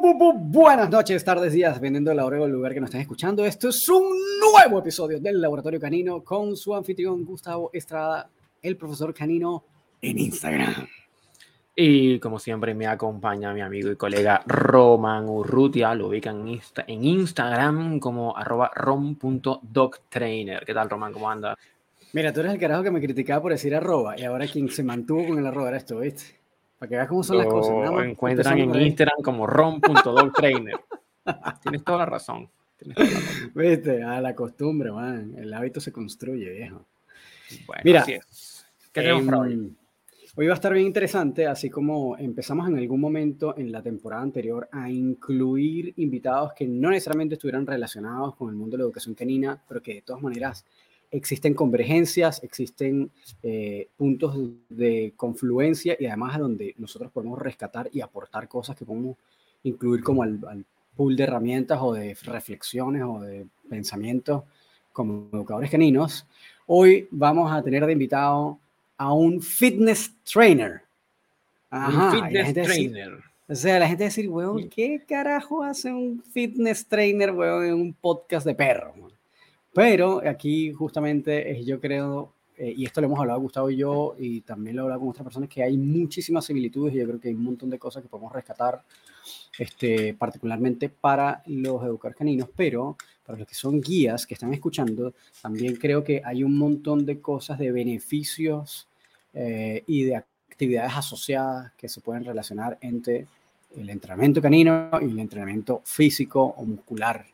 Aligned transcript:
buenas 0.00 0.88
noches, 0.88 1.22
tardes, 1.24 1.52
días, 1.52 1.74
dependiendo 1.74 2.10
de 2.10 2.16
la 2.16 2.24
hora 2.24 2.40
o 2.40 2.46
el 2.46 2.52
lugar 2.52 2.72
que 2.72 2.80
nos 2.80 2.88
estén 2.88 3.02
escuchando. 3.02 3.44
Esto 3.44 3.68
es 3.68 3.88
un 3.88 4.16
nuevo 4.40 4.78
episodio 4.78 5.20
del 5.20 5.40
Laboratorio 5.40 5.78
Canino 5.78 6.24
con 6.24 6.56
su 6.56 6.74
anfitrión 6.74 7.24
Gustavo 7.24 7.70
Estrada, 7.72 8.30
el 8.62 8.76
profesor 8.76 9.12
Canino, 9.12 9.64
en 10.00 10.18
Instagram. 10.18 10.86
Y 11.76 12.18
como 12.18 12.38
siempre 12.38 12.74
me 12.74 12.86
acompaña 12.86 13.52
mi 13.52 13.60
amigo 13.60 13.90
y 13.90 13.96
colega 13.96 14.42
Roman 14.46 15.28
Urrutia, 15.28 15.94
lo 15.94 16.08
ubican 16.08 16.48
en, 16.48 16.60
en 16.86 17.04
Instagram 17.04 18.00
como 18.00 18.36
arroba 18.36 18.70
rom.doctrainer. 18.74 20.64
¿Qué 20.64 20.74
tal, 20.74 20.88
Roman? 20.88 21.12
¿Cómo 21.12 21.30
anda? 21.30 21.56
Mira, 22.12 22.32
tú 22.32 22.40
eres 22.40 22.52
el 22.52 22.58
carajo 22.58 22.82
que 22.82 22.90
me 22.90 23.00
criticaba 23.00 23.42
por 23.42 23.52
decir 23.52 23.74
arroba 23.74 24.18
y 24.18 24.24
ahora 24.24 24.46
quien 24.46 24.68
se 24.70 24.82
mantuvo 24.82 25.28
con 25.28 25.38
el 25.38 25.46
arroba 25.46 25.68
era 25.68 25.76
esto, 25.76 26.00
¿viste? 26.00 26.39
Para 26.80 26.88
que 26.88 26.96
veas 26.96 27.08
cómo 27.08 27.22
son 27.22 27.36
las 27.36 27.46
cosas. 27.46 27.72
Lo 27.74 28.02
encuentran 28.02 28.58
en 28.58 28.74
Instagram 28.74 29.20
como 29.22 29.46
rom.doctrainer. 29.46 30.80
Tienes 31.62 31.84
toda 31.84 31.98
la 31.98 32.06
razón. 32.06 32.48
Viste, 33.54 34.02
a 34.02 34.18
la 34.22 34.34
costumbre, 34.34 34.90
man. 34.90 35.34
El 35.36 35.52
hábito 35.52 35.78
se 35.78 35.92
construye, 35.92 36.48
viejo. 36.48 36.86
Bueno, 37.66 37.82
Mira, 37.84 38.02
¿qué 38.06 38.22
tenemos 38.92 39.24
para 39.24 39.40
hoy? 39.40 39.52
Em, 39.52 39.74
hoy 40.36 40.46
va 40.46 40.52
a 40.52 40.54
estar 40.54 40.72
bien 40.72 40.86
interesante, 40.86 41.46
así 41.46 41.68
como 41.68 42.16
empezamos 42.16 42.66
en 42.66 42.78
algún 42.78 42.98
momento 42.98 43.54
en 43.58 43.70
la 43.70 43.82
temporada 43.82 44.22
anterior 44.22 44.66
a 44.72 44.88
incluir 44.88 45.92
invitados 45.98 46.54
que 46.54 46.66
no 46.66 46.88
necesariamente 46.88 47.34
estuvieran 47.34 47.66
relacionados 47.66 48.36
con 48.36 48.48
el 48.48 48.54
mundo 48.54 48.78
de 48.78 48.78
la 48.78 48.84
educación 48.84 49.14
canina, 49.14 49.62
pero 49.68 49.82
que 49.82 49.96
de 49.96 50.00
todas 50.00 50.22
maneras 50.22 50.64
existen 51.10 51.54
convergencias, 51.54 52.42
existen 52.42 53.10
eh, 53.42 53.88
puntos 53.96 54.36
de 54.68 55.12
confluencia 55.16 55.96
y 55.98 56.06
además 56.06 56.38
donde 56.38 56.74
nosotros 56.78 57.10
podemos 57.10 57.38
rescatar 57.38 57.90
y 57.92 58.00
aportar 58.00 58.48
cosas 58.48 58.76
que 58.76 58.84
podemos 58.84 59.16
incluir 59.62 60.02
como 60.02 60.22
al, 60.22 60.64
pool 60.96 61.16
de 61.16 61.22
herramientas 61.22 61.78
o 61.80 61.92
de 61.94 62.14
reflexiones 62.24 63.02
o 63.02 63.20
de 63.20 63.46
pensamientos 63.68 64.42
como 64.92 65.28
educadores 65.32 65.70
caninos. 65.70 66.26
Hoy 66.66 67.08
vamos 67.10 67.50
a 67.50 67.62
tener 67.62 67.86
de 67.86 67.92
invitado 67.92 68.58
a 68.96 69.12
un 69.14 69.40
fitness 69.40 70.12
trainer. 70.30 70.82
un 71.70 72.10
fitness 72.10 72.54
trainer. 72.54 73.18
o 73.48 73.54
sea, 73.54 73.78
la 73.78 73.88
gente 73.88 74.04
decir, 74.04 74.28
weón, 74.28 74.68
¿qué 74.68 75.02
carajo 75.08 75.62
hace 75.62 75.92
un 75.92 76.22
fitness 76.22 76.86
trainer, 76.86 77.30
weón, 77.30 77.64
en 77.64 77.74
un 77.74 77.94
podcast 77.94 78.44
de 78.44 78.54
perro? 78.54 78.92
Pero 79.72 80.20
aquí 80.26 80.72
justamente 80.72 81.62
yo 81.64 81.80
creo, 81.80 82.32
eh, 82.56 82.74
y 82.76 82.84
esto 82.84 83.00
lo 83.00 83.06
hemos 83.06 83.20
hablado 83.20 83.40
Gustavo 83.40 83.70
y 83.70 83.76
yo, 83.76 84.16
y 84.18 84.40
también 84.40 84.76
lo 84.76 84.82
he 84.82 84.84
hablado 84.84 85.00
con 85.00 85.10
otras 85.10 85.24
personas, 85.24 85.48
que 85.48 85.62
hay 85.62 85.76
muchísimas 85.76 86.44
similitudes 86.44 86.94
y 86.94 86.98
yo 86.98 87.06
creo 87.06 87.20
que 87.20 87.28
hay 87.28 87.34
un 87.34 87.44
montón 87.44 87.70
de 87.70 87.78
cosas 87.78 88.02
que 88.02 88.08
podemos 88.08 88.32
rescatar, 88.32 88.82
este, 89.58 90.14
particularmente 90.14 90.88
para 90.88 91.42
los 91.46 91.82
educadores 91.84 92.16
caninos, 92.16 92.48
pero 92.54 92.96
para 93.24 93.38
los 93.38 93.46
que 93.46 93.54
son 93.54 93.80
guías 93.80 94.26
que 94.26 94.34
están 94.34 94.52
escuchando, 94.52 95.14
también 95.40 95.76
creo 95.76 96.02
que 96.02 96.20
hay 96.24 96.42
un 96.42 96.58
montón 96.58 97.06
de 97.06 97.20
cosas, 97.20 97.58
de 97.58 97.70
beneficios 97.70 98.88
eh, 99.32 99.84
y 99.86 100.02
de 100.02 100.16
actividades 100.16 100.92
asociadas 100.96 101.72
que 101.76 101.88
se 101.88 102.00
pueden 102.00 102.24
relacionar 102.24 102.76
entre 102.80 103.26
el 103.76 103.88
entrenamiento 103.88 104.42
canino 104.42 104.90
y 105.00 105.04
el 105.04 105.18
entrenamiento 105.20 105.80
físico 105.84 106.42
o 106.42 106.64
muscular. 106.64 107.24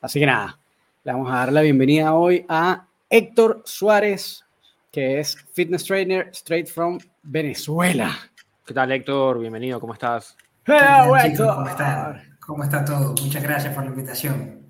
Así 0.00 0.18
que 0.18 0.26
nada, 0.26 0.58
le 1.04 1.12
vamos 1.12 1.32
a 1.32 1.36
dar 1.36 1.52
la 1.52 1.62
bienvenida 1.62 2.14
hoy 2.14 2.46
a 2.48 2.86
Héctor 3.10 3.62
Suárez, 3.64 4.44
que 4.92 5.18
es 5.18 5.36
fitness 5.52 5.84
trainer 5.84 6.28
straight 6.32 6.68
from 6.68 6.98
Venezuela. 7.24 8.16
¿Qué 8.64 8.72
tal, 8.72 8.92
Héctor? 8.92 9.40
Bienvenido, 9.40 9.80
¿cómo 9.80 9.94
estás? 9.94 10.36
Hello, 10.64 11.16
Héctor. 11.16 11.54
¿Cómo 11.56 11.68
está? 11.68 12.22
¿Cómo 12.38 12.62
está 12.62 12.84
todo? 12.84 13.14
Muchas 13.20 13.42
gracias 13.42 13.74
por 13.74 13.82
la 13.82 13.90
invitación. 13.90 14.62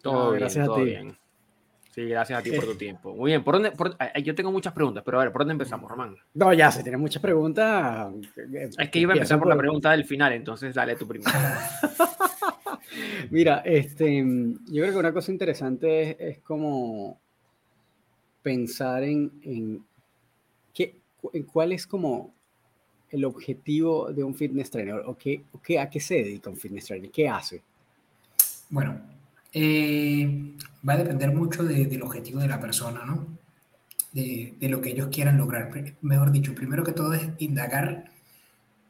Todo 0.00 0.30
bien, 0.30 0.40
gracias 0.40 0.68
a 0.68 0.74
ti. 0.76 0.84
bien. 0.84 1.18
Sí, 1.92 2.04
gracias 2.06 2.38
a 2.38 2.42
ti 2.42 2.52
por 2.52 2.66
tu 2.66 2.76
tiempo. 2.76 3.12
Muy 3.16 3.32
bien, 3.32 3.42
¿por 3.42 3.54
dónde? 3.54 3.72
yo 4.22 4.34
tengo 4.36 4.52
muchas 4.52 4.72
preguntas, 4.72 5.02
pero 5.04 5.18
a 5.18 5.24
ver, 5.24 5.32
¿por 5.32 5.40
dónde 5.40 5.52
empezamos, 5.52 5.90
Román? 5.90 6.14
No, 6.34 6.52
ya 6.52 6.70
se 6.70 6.84
tiene 6.84 6.98
muchas 6.98 7.20
preguntas. 7.20 8.12
Es 8.78 8.90
que 8.90 9.00
iba 9.00 9.12
a 9.12 9.16
empezar 9.16 9.40
por 9.40 9.48
la 9.48 9.56
pregunta 9.56 9.90
del 9.90 10.04
final, 10.04 10.32
entonces 10.34 10.72
dale 10.72 10.94
tu 10.94 11.08
primero. 11.08 11.32
Mira, 13.30 13.58
este, 13.64 14.18
yo 14.18 14.82
creo 14.82 14.92
que 14.92 14.98
una 14.98 15.12
cosa 15.12 15.32
interesante 15.32 16.16
es, 16.30 16.38
como 16.38 17.18
pensar 18.42 19.02
en, 19.04 19.32
en, 19.42 19.84
qué, 20.72 20.96
cuál 21.52 21.72
es 21.72 21.86
como 21.86 22.34
el 23.10 23.24
objetivo 23.24 24.12
de 24.12 24.22
un 24.22 24.34
fitness 24.34 24.70
trainer 24.70 25.02
o, 25.06 25.16
qué, 25.16 25.42
a 25.78 25.90
qué 25.90 26.00
se 26.00 26.14
dedica 26.14 26.50
un 26.50 26.56
fitness 26.56 26.86
trainer, 26.86 27.10
qué 27.10 27.28
hace. 27.28 27.62
Bueno, 28.68 29.00
eh, 29.52 30.54
va 30.88 30.94
a 30.94 30.98
depender 30.98 31.34
mucho 31.34 31.64
del 31.64 32.02
objetivo 32.02 32.40
de 32.40 32.48
la 32.48 32.60
persona, 32.60 33.04
¿no? 33.04 33.26
De, 34.12 34.54
de, 34.58 34.68
lo 34.68 34.80
que 34.80 34.90
ellos 34.90 35.08
quieran 35.08 35.38
lograr. 35.38 35.70
Mejor 36.00 36.32
dicho, 36.32 36.54
primero 36.54 36.82
que 36.82 36.92
todo 36.92 37.14
es 37.14 37.28
indagar 37.38 38.10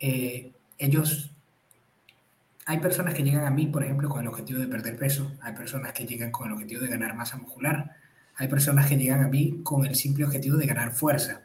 eh, 0.01 0.53
ellos 0.79 1.31
hay 2.67 2.79
personas 2.79 3.15
que 3.15 3.23
llegan 3.23 3.45
a 3.45 3.51
mí, 3.51 3.67
por 3.67 3.83
ejemplo, 3.83 4.09
con 4.09 4.21
el 4.23 4.29
objetivo 4.29 4.61
de 4.61 4.69
perder 4.69 4.97
peso, 4.97 5.33
hay 5.41 5.55
personas 5.55 5.93
que 5.93 6.07
llegan 6.07 6.31
con 6.31 6.49
el 6.49 6.53
objetivo 6.53 6.83
de 6.83 6.89
ganar 6.89 7.15
masa 7.15 7.37
muscular, 7.37 7.97
hay 8.37 8.49
personas 8.49 8.87
que 8.87 8.97
llegan 8.97 9.23
a 9.23 9.29
mí 9.29 9.61
con 9.63 9.85
el 9.85 9.95
simple 9.95 10.25
objetivo 10.25 10.57
de 10.57 10.67
ganar 10.67 10.93
fuerza. 10.93 11.43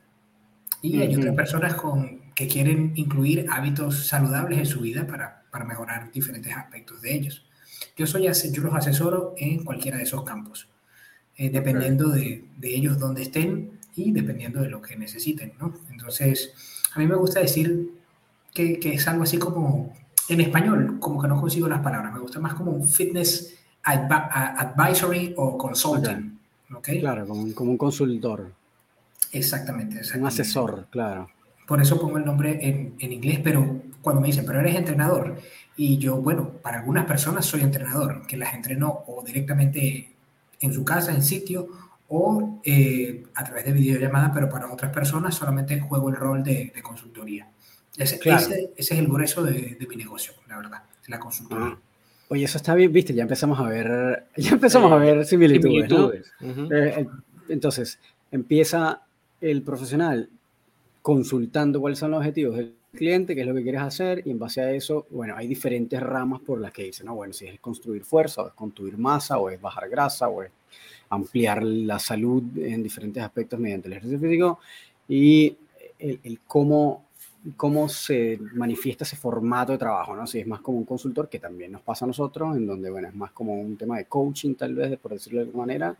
Y 0.82 1.02
hay 1.02 1.16
otras 1.16 1.36
personas 1.36 1.74
con, 1.74 2.32
que 2.36 2.48
quieren 2.48 2.92
incluir 2.96 3.48
hábitos 3.50 4.08
saludables 4.08 4.60
en 4.60 4.66
su 4.66 4.82
vida 4.82 5.08
para, 5.08 5.44
para 5.50 5.66
mejorar 5.66 6.12
diferentes 6.12 6.56
aspectos 6.56 7.02
de 7.02 7.16
ellos. 7.16 7.46
Yo, 7.98 8.06
soy, 8.06 8.24
yo 8.24 8.64
los 8.64 8.76
asesoro 8.76 9.34
en 9.38 9.64
cualquiera 9.64 9.98
de 9.98 10.04
esos 10.04 10.24
campos, 10.24 10.70
eh, 11.38 11.50
dependiendo 11.50 12.10
de, 12.10 12.46
de, 12.58 12.76
ellos 12.76 13.00
donde 13.00 13.24
estén 13.24 13.80
y 13.96 14.12
dependiendo 14.12 14.62
de 14.62 14.70
lo 14.70 14.82
que 14.82 14.96
necesiten. 14.96 15.54
¿no? 15.60 15.74
Entonces, 15.90 16.54
a 16.94 17.00
mí 17.00 17.08
me 17.08 17.16
gusta 17.16 17.40
decir 17.40 17.92
que, 18.54 18.80
que 18.80 18.94
es 18.94 19.08
algo 19.08 19.24
así 19.24 19.38
como 19.38 19.94
en 20.30 20.42
español, 20.42 20.98
como 21.00 21.22
que 21.22 21.28
no 21.28 21.40
consigo 21.40 21.68
las 21.68 21.82
palabras. 21.82 22.14
Me 22.14 22.20
gusta 22.20 22.40
más 22.40 22.54
como 22.54 22.72
un 22.72 22.88
fitness 22.88 23.56
advisory 23.84 25.34
o 25.38 25.58
consulting. 25.58 26.40
¿okay? 26.74 27.00
Claro, 27.00 27.28
como 27.28 27.42
un, 27.42 27.54
como 27.54 27.72
un 27.72 27.78
consultor. 27.78 28.52
Exactamente, 29.32 30.02
Un 30.18 30.28
asesor, 30.28 30.88
claro. 30.90 31.30
Por 31.68 31.82
eso 31.82 32.00
pongo 32.00 32.18
el 32.18 32.26
nombre 32.26 32.60
en, 32.62 32.96
en, 33.00 33.12
inglés, 33.12 33.40
pero 33.44 33.82
cuando 34.02 34.22
me 34.22 34.28
dicen, 34.28 34.46
pero 34.46 34.60
eres 34.60 34.76
entrenador, 34.76 35.36
y 35.76 35.98
yo, 35.98 36.18
bueno, 36.18 36.52
para 36.62 36.80
algunas 36.80 37.06
personas 37.06 37.46
soy 37.46 37.62
entrenador, 37.62 38.26
que 38.28 38.38
las 38.38 38.54
entreno 38.54 39.04
o 39.08 39.24
directamente 39.26 40.16
en 40.62 40.74
su 40.74 40.86
casa, 40.86 41.12
en 41.12 41.24
sitio, 41.24 41.68
o 42.08 42.62
eh, 42.64 43.26
a 43.34 43.44
través 43.44 43.66
de 43.66 43.74
videollamada, 43.74 44.32
pero 44.32 44.48
para 44.48 44.72
otras 44.72 44.92
personas 44.92 45.36
solamente 45.36 45.80
juego 45.80 46.10
el 46.10 46.16
rol 46.16 46.44
de, 46.44 46.72
de 46.74 46.82
consultoría. 46.82 47.48
Ese, 47.98 48.20
ese, 48.24 48.72
es 48.76 48.92
el 48.92 49.08
grueso 49.08 49.44
de, 49.44 49.78
de, 49.80 49.88
mi 49.88 49.96
negocio, 49.96 50.34
la 50.48 50.58
verdad, 50.58 50.84
la 51.08 51.20
consultoría. 51.20 51.68
Ah. 51.68 51.80
Oye, 52.28 52.46
eso 52.46 52.58
está 52.58 52.74
bien, 52.74 52.92
viste, 52.92 53.14
ya 53.14 53.22
empezamos 53.22 53.60
a 53.60 53.70
ver, 53.70 54.26
ya 54.38 54.52
empezamos 54.52 54.92
a 54.92 54.96
ver 54.96 55.26
similitudes. 55.26 56.34
Eh, 56.42 57.08
entonces, 57.50 58.00
empieza 58.32 59.02
el 59.42 59.62
profesional 59.62 60.30
consultando 61.02 61.80
cuáles 61.80 62.00
son 62.00 62.12
los 62.12 62.20
objetivos 62.20 62.58
del 62.58 62.74
cliente, 62.94 63.36
qué 63.36 63.42
es 63.42 63.48
lo 63.48 63.54
que 63.54 63.62
quieres 63.62 63.82
hacer, 63.82 64.24
y 64.26 64.32
en 64.32 64.40
base 64.40 64.62
a 64.62 64.72
eso, 64.72 65.06
bueno, 65.12 65.36
hay 65.38 65.48
diferentes 65.48 66.02
ramas 66.02 66.42
por 66.42 66.60
las 66.60 66.72
que 66.72 66.86
dicen, 66.86 67.06
no, 67.06 67.16
bueno, 67.16 67.32
si 67.32 67.46
es 67.46 67.60
construir 67.60 68.04
fuerza, 68.04 68.42
o 68.42 68.48
es 68.48 68.54
construir 68.54 68.98
masa, 68.98 69.38
o 69.38 69.50
es 69.50 69.62
bajar 69.62 69.88
grasa, 69.88 70.28
o 70.28 70.42
es 70.42 70.52
ampliar 71.10 71.62
la 71.62 72.00
salud 72.00 72.42
en 72.58 72.82
diferentes 72.82 73.22
aspectos 73.22 73.60
mediante 73.60 73.88
el 73.88 73.94
ejercicio 73.94 74.20
físico, 74.20 74.60
y 75.08 75.56
el, 76.00 76.20
el 76.24 76.40
cómo 76.48 77.05
cómo 77.56 77.88
se 77.88 78.40
manifiesta 78.54 79.04
ese 79.04 79.16
formato 79.16 79.72
de 79.72 79.78
trabajo, 79.78 80.16
¿no? 80.16 80.26
Si 80.26 80.40
es 80.40 80.48
más 80.48 80.62
como 80.62 80.78
un 80.78 80.86
consultor, 80.86 81.30
que 81.30 81.40
también 81.40 81.72
nos 81.72 81.82
pasa 81.82 82.06
a 82.06 82.08
nosotros, 82.08 82.56
en 82.58 82.66
donde, 82.66 82.90
bueno, 82.90 83.08
es 83.08 83.16
más 83.16 83.32
como 83.32 83.54
un 83.54 83.78
tema 83.78 83.98
de 83.98 84.06
coaching, 84.06 84.56
tal 84.56 84.74
vez, 84.74 84.98
por 84.98 85.14
decirlo 85.14 85.40
de 85.40 85.46
alguna 85.46 85.66
manera, 85.66 85.96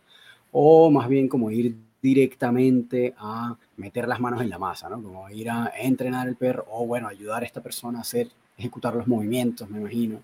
o 0.52 0.90
más 0.90 1.08
bien 1.08 1.28
como 1.28 1.50
ir 1.50 1.74
directamente 2.02 3.14
a 3.18 3.56
meter 3.76 4.08
las 4.08 4.20
manos 4.20 4.40
en 4.40 4.50
la 4.50 4.58
masa, 4.58 4.88
¿no? 4.88 5.02
Como 5.02 5.28
ir 5.30 5.50
a 5.50 5.72
entrenar 5.78 6.28
el 6.28 6.36
perro, 6.36 6.66
o 6.70 6.86
bueno, 6.86 7.08
ayudar 7.08 7.42
a 7.42 7.46
esta 7.46 7.60
persona 7.60 7.98
a 7.98 8.02
hacer, 8.02 8.28
ejecutar 8.58 8.94
los 8.94 9.06
movimientos, 9.06 9.68
me 9.70 9.78
imagino, 9.78 10.20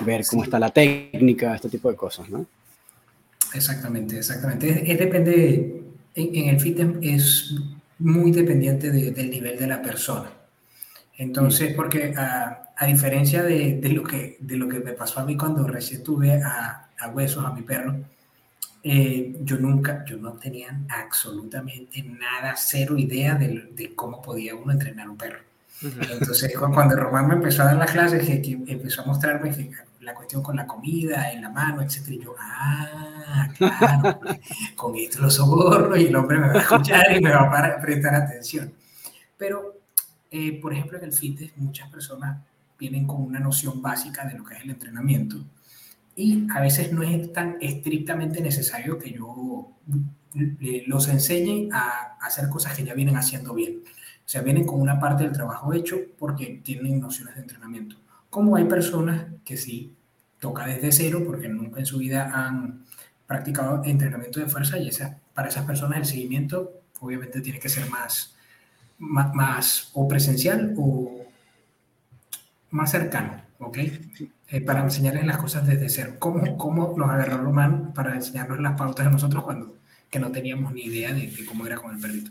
ver 0.00 0.24
cómo 0.28 0.44
está 0.44 0.58
la 0.58 0.70
técnica, 0.70 1.54
este 1.54 1.68
tipo 1.68 1.90
de 1.90 1.96
cosas, 1.96 2.28
¿no? 2.28 2.46
Exactamente, 3.54 4.18
exactamente. 4.18 4.90
Es, 4.90 4.98
depende, 4.98 5.82
en, 6.14 6.48
el 6.48 6.60
fitness 6.60 6.96
es 7.02 7.54
muy 7.98 8.32
dependiente 8.32 8.90
del 8.90 9.30
nivel 9.30 9.58
de 9.58 9.66
la 9.66 9.80
persona. 9.80 10.30
Entonces, 11.16 11.74
porque 11.74 12.14
a, 12.16 12.72
a 12.76 12.86
diferencia 12.86 13.42
de, 13.42 13.78
de, 13.80 13.88
lo 13.90 14.02
que, 14.02 14.36
de 14.40 14.56
lo 14.56 14.68
que 14.68 14.80
me 14.80 14.92
pasó 14.92 15.20
a 15.20 15.24
mí 15.24 15.36
cuando 15.36 15.66
recién 15.66 16.02
tuve 16.02 16.42
a, 16.42 16.88
a 16.98 17.08
Huesos, 17.08 17.44
a 17.44 17.52
mi 17.52 17.62
perro, 17.62 17.96
eh, 18.82 19.36
yo 19.40 19.56
nunca, 19.56 20.04
yo 20.04 20.18
no 20.18 20.32
tenía 20.34 20.78
absolutamente 20.90 22.02
nada, 22.02 22.54
cero 22.56 22.98
idea 22.98 23.34
de, 23.34 23.70
de, 23.74 23.94
cómo 23.94 24.20
podía 24.20 24.54
uno 24.54 24.72
entrenar 24.72 25.08
un 25.08 25.16
perro. 25.16 25.38
Entonces, 25.82 26.54
cuando 26.56 26.96
Román 26.96 27.28
me 27.28 27.34
empezó 27.34 27.62
a 27.62 27.66
dar 27.66 27.76
las 27.76 27.90
clases, 27.90 28.22
que, 28.24 28.52
empezó 28.66 29.02
a 29.02 29.06
mostrarme 29.06 29.70
la 30.00 30.14
cuestión 30.14 30.42
con 30.42 30.56
la 30.56 30.66
comida, 30.66 31.32
en 31.32 31.42
la 31.42 31.48
mano, 31.48 31.82
etc. 31.82 32.08
Y 32.08 32.18
yo, 32.20 32.34
ah, 32.38 33.48
claro, 33.56 34.20
con 34.76 34.94
esto 34.96 35.22
lo 35.22 35.30
soborno 35.30 35.96
y 35.96 36.06
el 36.06 36.16
hombre 36.16 36.38
me 36.38 36.48
va 36.48 36.54
a 36.54 36.62
escuchar 36.62 37.16
y 37.16 37.20
me 37.20 37.30
va 37.30 37.42
a 37.42 37.80
prestar 37.80 38.14
atención. 38.14 38.72
Pero, 39.36 39.73
eh, 40.36 40.58
por 40.60 40.72
ejemplo, 40.72 40.98
en 40.98 41.04
el 41.04 41.12
fitness, 41.12 41.56
muchas 41.56 41.88
personas 41.90 42.42
vienen 42.76 43.06
con 43.06 43.22
una 43.22 43.38
noción 43.38 43.80
básica 43.80 44.26
de 44.26 44.36
lo 44.36 44.44
que 44.44 44.56
es 44.56 44.64
el 44.64 44.70
entrenamiento 44.70 45.36
y 46.16 46.44
a 46.50 46.60
veces 46.60 46.92
no 46.92 47.04
es 47.04 47.32
tan 47.32 47.56
estrictamente 47.60 48.40
necesario 48.40 48.98
que 48.98 49.12
yo 49.12 49.70
los 50.86 51.06
enseñe 51.06 51.68
a 51.72 52.16
hacer 52.20 52.48
cosas 52.48 52.76
que 52.76 52.82
ya 52.82 52.94
vienen 52.94 53.16
haciendo 53.16 53.54
bien. 53.54 53.82
O 53.86 54.28
sea, 54.28 54.42
vienen 54.42 54.66
con 54.66 54.80
una 54.80 54.98
parte 54.98 55.22
del 55.22 55.32
trabajo 55.32 55.72
hecho 55.72 55.98
porque 56.18 56.60
tienen 56.64 56.98
nociones 56.98 57.36
de 57.36 57.42
entrenamiento. 57.42 57.96
Como 58.28 58.56
hay 58.56 58.64
personas 58.64 59.26
que 59.44 59.56
sí 59.56 59.94
toca 60.40 60.66
desde 60.66 60.90
cero 60.90 61.22
porque 61.24 61.48
nunca 61.48 61.78
en 61.78 61.86
su 61.86 61.98
vida 61.98 62.32
han 62.34 62.84
practicado 63.28 63.84
entrenamiento 63.84 64.40
de 64.40 64.46
fuerza 64.46 64.78
y 64.78 64.88
esa, 64.88 65.16
para 65.32 65.48
esas 65.48 65.64
personas 65.64 65.98
el 65.98 66.06
seguimiento 66.06 66.82
obviamente 66.98 67.40
tiene 67.40 67.60
que 67.60 67.68
ser 67.68 67.88
más, 67.88 68.34
más, 68.98 69.34
más 69.34 69.90
o 69.94 70.06
presencial 70.08 70.74
o 70.76 71.24
más 72.70 72.90
cercano, 72.90 73.42
¿ok? 73.58 73.78
Eh, 74.48 74.60
para 74.60 74.82
enseñarles 74.82 75.26
las 75.26 75.38
cosas 75.38 75.66
desde 75.66 75.88
cero. 75.88 76.14
¿Cómo, 76.18 76.56
cómo 76.56 76.94
nos 76.96 77.10
agarró 77.10 77.38
Román 77.38 77.92
para 77.94 78.14
enseñarnos 78.14 78.60
las 78.60 78.78
pautas 78.78 79.06
de 79.06 79.12
nosotros 79.12 79.42
cuando 79.44 79.74
que 80.14 80.20
no 80.20 80.30
teníamos 80.30 80.72
ni 80.72 80.82
idea 80.82 81.12
de, 81.12 81.28
cómo 81.44 81.66
era 81.66 81.76
con 81.76 81.92
el 81.92 82.00
perrito? 82.00 82.30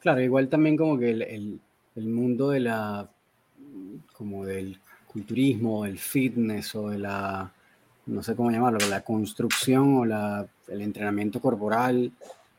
Claro, 0.00 0.22
igual 0.22 0.48
también 0.48 0.74
como 0.74 0.98
que 0.98 1.10
el, 1.10 1.60
el, 1.94 2.08
mundo 2.08 2.48
de 2.48 2.60
la, 2.60 3.10
como 4.14 4.46
del 4.46 4.78
culturismo, 5.06 5.84
el 5.84 5.98
fitness 5.98 6.74
o 6.74 6.88
de 6.88 6.98
la, 6.98 7.52
no 8.06 8.22
sé 8.22 8.34
cómo 8.34 8.50
llamarlo, 8.50 8.78
la 8.88 9.02
construcción 9.02 9.98
o 9.98 10.04
la, 10.06 10.46
el 10.68 10.80
entrenamiento 10.80 11.42
corporal, 11.42 12.10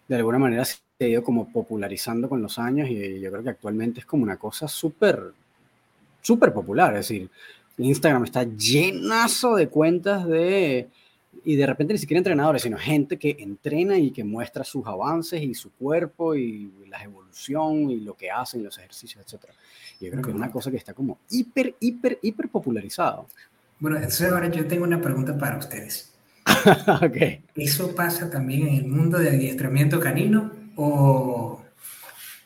de 0.08 0.16
alguna 0.16 0.40
manera 0.40 0.66
se 0.66 0.80
ha 1.00 1.08
ido 1.08 1.24
como 1.24 1.52
popularizando 1.52 2.30
con 2.30 2.42
los 2.42 2.60
años 2.60 2.90
y 2.90 3.20
yo 3.20 3.32
creo 3.32 3.44
que 3.44 3.50
actualmente 3.50 4.02
es 4.02 4.06
como 4.06 4.24
una 4.24 4.38
cosa 4.38 4.68
súper, 4.68 5.34
súper 6.22 6.54
popular. 6.54 6.96
Es 6.96 7.08
decir, 7.08 7.30
Instagram 7.78 8.24
está 8.26 8.44
llenazo 8.44 9.56
de 9.56 9.68
cuentas 9.70 10.28
de, 10.28 10.90
y 11.44 11.56
de 11.56 11.66
repente 11.66 11.94
ni 11.94 12.00
siquiera 12.00 12.20
entrenadores, 12.20 12.62
sino 12.62 12.78
gente 12.78 13.18
que 13.18 13.36
entrena 13.40 13.98
y 13.98 14.12
que 14.12 14.24
muestra 14.24 14.64
sus 14.64 14.86
avances 14.86 15.42
y 15.42 15.54
su 15.54 15.72
cuerpo 15.72 16.36
y 16.36 16.72
la 16.88 17.04
evolución 17.04 17.90
y 17.90 18.00
lo 18.02 18.16
que 18.16 18.30
hacen, 18.30 18.64
los 18.64 18.78
ejercicios, 18.78 19.24
etc. 19.26 19.46
Yo 20.00 20.12
creo 20.12 20.22
que 20.22 20.30
es 20.30 20.36
una 20.36 20.52
cosa 20.52 20.70
que 20.70 20.78
está 20.78 20.94
como 20.94 21.18
hiper, 21.30 21.76
hiper, 21.80 22.20
hiper 22.22 22.50
popularizado. 22.50 23.28
Bueno, 23.80 23.98
entonces 23.98 24.32
ahora 24.32 24.50
yo 24.50 24.68
tengo 24.68 24.84
una 24.84 25.02
pregunta 25.02 25.38
para 25.38 25.58
ustedes. 25.58 26.13
okay. 27.02 27.44
¿Eso 27.56 27.96
pasa 27.96 28.30
también 28.30 28.68
en 28.68 28.76
el 28.76 28.88
mundo 28.88 29.18
de 29.20 29.30
adiestramiento 29.30 30.00
canino 30.00 30.52
o, 30.76 31.62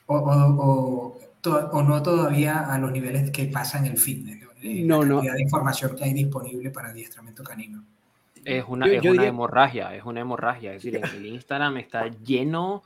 o, 0.07 0.15
o, 0.15 1.19
o 1.45 1.83
no 1.83 2.03
todavía 2.03 2.71
a 2.71 2.77
los 2.77 2.91
niveles 2.91 3.31
que 3.31 3.45
pasa 3.45 3.79
en 3.79 3.85
el 3.85 3.97
fitness? 3.97 4.47
no, 4.63 5.03
no. 5.03 5.21
de 5.21 5.41
información 5.41 5.95
que 5.95 6.03
hay 6.03 6.13
disponible 6.13 6.71
para 6.71 6.89
adiestramiento 6.89 7.43
canino. 7.43 7.83
Es 8.43 8.63
una, 8.67 8.87
es 8.87 9.03
una 9.03 9.25
hemorragia, 9.25 9.95
es 9.95 10.03
una 10.03 10.21
hemorragia. 10.21 10.73
Es 10.73 10.83
decir, 10.83 11.01
el 11.15 11.25
Instagram 11.33 11.77
está 11.77 12.07
lleno 12.07 12.83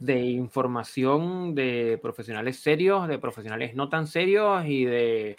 de 0.00 0.20
información 0.20 1.54
de 1.54 1.98
profesionales 2.00 2.60
serios, 2.60 3.06
de 3.08 3.18
profesionales 3.18 3.74
no 3.74 3.90
tan 3.90 4.06
serios 4.06 4.64
y 4.64 4.86
de 4.86 5.36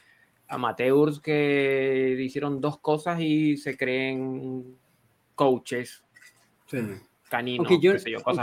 amateurs 0.48 1.19
que 1.19 2.16
hicieron 2.19 2.62
dos 2.62 2.78
cosas 2.80 3.19
y 3.19 3.58
se 3.58 3.75
creen 3.75 4.78
coaches 5.38 6.04
caninos. 7.30 7.69
yo, 7.80 7.94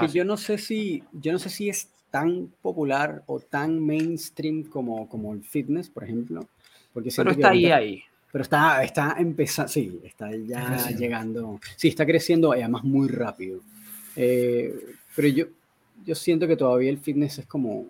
yo 0.06 0.24
no 0.24 0.38
sé 0.38 0.56
si, 0.56 1.04
yo 1.12 1.32
no 1.32 1.38
sé 1.38 1.50
si 1.50 1.68
es 1.68 1.90
tan 2.10 2.48
popular 2.62 3.22
o 3.26 3.38
tan 3.40 3.84
mainstream 3.84 4.62
como, 4.62 5.06
como 5.10 5.34
el 5.34 5.42
fitness, 5.42 5.90
por 5.90 6.04
ejemplo 6.04 6.48
pero 6.94 7.30
está 7.30 7.50
ahí, 7.50 7.66
ahí. 7.66 8.02
Pero 8.30 8.42
está, 8.42 8.82
está 8.82 9.16
empezando, 9.18 9.70
sí, 9.70 10.00
está 10.04 10.30
ya 10.34 10.90
llegando. 10.90 11.60
Sí, 11.76 11.88
está 11.88 12.04
creciendo 12.04 12.52
además 12.52 12.84
muy 12.84 13.08
rápido. 13.08 13.60
Eh, 14.16 14.74
pero 15.14 15.28
yo, 15.28 15.46
yo 16.04 16.14
siento 16.14 16.46
que 16.46 16.56
todavía 16.56 16.90
el 16.90 16.98
fitness 16.98 17.38
es 17.40 17.46
como. 17.46 17.86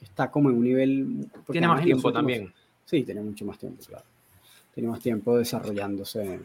Está 0.00 0.30
como 0.30 0.50
en 0.50 0.56
un 0.56 0.64
nivel. 0.64 1.30
Tiene 1.50 1.68
más 1.68 1.82
tiempo 1.82 2.12
también. 2.12 2.52
Sí, 2.84 3.02
tiene 3.02 3.22
mucho 3.22 3.44
más 3.44 3.58
tiempo, 3.58 3.82
claro. 3.86 4.04
Tiene 4.74 4.88
más 4.88 5.00
tiempo 5.00 5.36
desarrollándose 5.36 6.40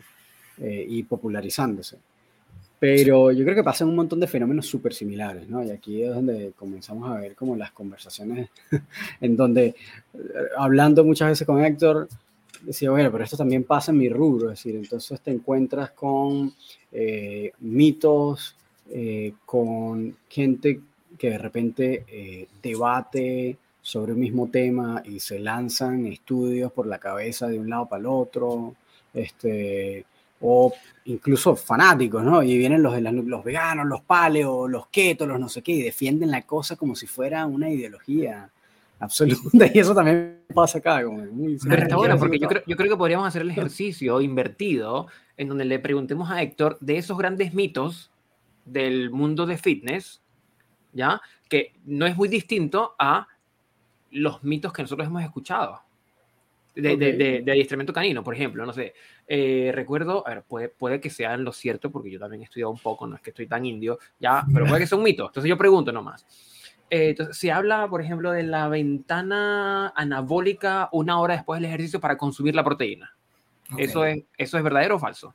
eh, 0.59 0.85
y 0.87 1.03
popularizándose. 1.03 1.97
Pero 2.81 3.31
yo 3.31 3.43
creo 3.43 3.55
que 3.55 3.63
pasan 3.63 3.89
un 3.89 3.95
montón 3.95 4.19
de 4.19 4.25
fenómenos 4.25 4.65
súper 4.65 4.95
similares, 4.95 5.47
¿no? 5.47 5.63
Y 5.63 5.69
aquí 5.69 6.01
es 6.01 6.15
donde 6.15 6.53
comenzamos 6.55 7.11
a 7.11 7.19
ver 7.19 7.35
como 7.35 7.55
las 7.55 7.69
conversaciones 7.73 8.49
en 9.21 9.37
donde, 9.37 9.65
eh, 9.65 9.75
hablando 10.57 11.03
muchas 11.05 11.29
veces 11.29 11.45
con 11.45 11.63
Héctor, 11.63 12.09
decía, 12.63 12.89
bueno, 12.89 13.11
pero 13.11 13.23
esto 13.23 13.37
también 13.37 13.65
pasa 13.65 13.91
en 13.91 13.99
mi 13.99 14.09
rubro, 14.09 14.49
es 14.49 14.57
decir, 14.57 14.75
entonces 14.77 15.21
te 15.21 15.29
encuentras 15.29 15.91
con 15.91 16.51
eh, 16.91 17.51
mitos, 17.59 18.55
eh, 18.89 19.33
con 19.45 20.17
gente 20.27 20.79
que 21.19 21.29
de 21.29 21.37
repente 21.37 22.47
debate 22.63 23.57
sobre 23.79 24.13
un 24.13 24.19
mismo 24.19 24.49
tema 24.49 25.03
y 25.05 25.19
se 25.19 25.37
lanzan 25.37 26.07
estudios 26.07 26.71
por 26.71 26.87
la 26.87 26.97
cabeza 26.97 27.47
de 27.47 27.59
un 27.59 27.69
lado 27.69 27.85
para 27.85 27.99
el 27.99 28.07
otro, 28.07 28.73
este, 29.13 30.03
o 30.41 30.73
incluso 31.05 31.55
fanáticos, 31.55 32.23
¿no? 32.23 32.43
Y 32.43 32.57
vienen 32.57 32.83
los, 32.83 32.99
los 33.01 33.43
veganos, 33.43 33.87
los 33.87 34.01
paleo, 34.01 34.67
los 34.67 34.87
keto, 34.87 35.25
los 35.25 35.39
no 35.39 35.49
sé 35.49 35.61
qué, 35.61 35.73
y 35.73 35.81
defienden 35.81 36.31
la 36.31 36.43
cosa 36.43 36.75
como 36.75 36.95
si 36.95 37.07
fuera 37.07 37.45
una 37.45 37.69
ideología 37.69 38.49
absoluta, 38.99 39.67
y 39.73 39.79
eso 39.79 39.95
también 39.95 40.41
pasa 40.53 40.79
acá. 40.79 41.03
Como 41.03 41.19
muy 41.25 41.57
Pero 41.57 41.83
está 41.83 41.95
bueno, 41.95 42.17
porque 42.17 42.39
yo 42.39 42.47
creo, 42.47 42.63
yo 42.65 42.75
creo 42.75 42.89
que 42.89 42.97
podríamos 42.97 43.27
hacer 43.27 43.41
el 43.43 43.51
ejercicio 43.51 44.21
invertido, 44.21 45.07
en 45.37 45.47
donde 45.47 45.65
le 45.65 45.79
preguntemos 45.79 46.29
a 46.29 46.41
Héctor 46.41 46.77
de 46.81 46.97
esos 46.97 47.17
grandes 47.17 47.53
mitos 47.53 48.11
del 48.65 49.09
mundo 49.09 49.45
de 49.45 49.57
fitness, 49.57 50.21
¿ya? 50.93 51.21
Que 51.49 51.73
no 51.85 52.05
es 52.05 52.15
muy 52.15 52.29
distinto 52.29 52.95
a 52.99 53.27
los 54.11 54.43
mitos 54.43 54.73
que 54.73 54.81
nosotros 54.81 55.07
hemos 55.07 55.23
escuchado 55.23 55.81
de, 56.75 56.97
de, 56.97 57.41
de, 57.43 57.51
adiestramiento 57.51 57.93
canino, 57.93 58.23
por 58.23 58.33
ejemplo, 58.33 58.65
no 58.65 58.73
sé. 58.73 58.93
Eh, 59.27 59.71
recuerdo, 59.73 60.25
a 60.25 60.35
ver, 60.35 60.43
puede, 60.43 60.69
puede 60.69 61.01
que 61.01 61.09
sea 61.09 61.35
lo 61.37 61.51
cierto, 61.51 61.91
porque 61.91 62.09
yo 62.09 62.19
también 62.19 62.41
he 62.41 62.45
estudiado 62.45 62.71
un 62.71 62.79
poco, 62.79 63.07
no 63.07 63.15
es 63.15 63.21
que 63.21 63.31
estoy 63.31 63.47
tan 63.47 63.65
indio, 63.65 63.99
ya, 64.19 64.45
pero 64.53 64.65
puede 64.65 64.81
que 64.81 64.87
sea 64.87 64.97
un 64.97 65.03
mito. 65.03 65.27
Entonces 65.27 65.49
yo 65.49 65.57
pregunto 65.57 65.91
nomás. 65.91 66.25
Eh, 66.89 67.09
entonces, 67.09 67.37
se 67.37 67.51
habla, 67.51 67.87
por 67.89 68.01
ejemplo, 68.01 68.31
de 68.31 68.43
la 68.43 68.67
ventana 68.67 69.93
anabólica 69.95 70.89
una 70.91 71.19
hora 71.19 71.35
después 71.35 71.59
del 71.59 71.69
ejercicio 71.69 71.99
para 71.99 72.17
consumir 72.17 72.53
la 72.55 72.63
proteína. 72.63 73.15
¿Eso, 73.77 74.03
es, 74.03 74.23
¿Eso 74.37 74.57
es 74.57 74.63
verdadero 74.63 74.97
o 74.97 74.99
falso? 74.99 75.33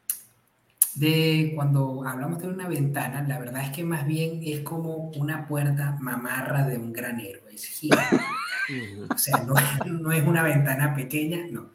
De 0.94 1.52
cuando 1.54 2.04
hablamos 2.06 2.40
de 2.40 2.48
una 2.48 2.68
ventana, 2.68 3.22
la 3.26 3.38
verdad 3.38 3.62
es 3.64 3.70
que 3.70 3.84
más 3.84 4.06
bien 4.06 4.40
es 4.42 4.60
como 4.60 5.10
una 5.16 5.46
puerta 5.46 5.96
mamarra 6.00 6.66
de 6.66 6.76
un 6.78 6.92
granero. 6.92 7.40
Es 7.50 7.80
o 9.10 9.18
sea, 9.18 9.44
no, 9.86 10.12
es 10.12 10.26
una 10.26 10.42
ventana 10.42 10.94
pequeña, 10.94 11.46
no. 11.50 11.70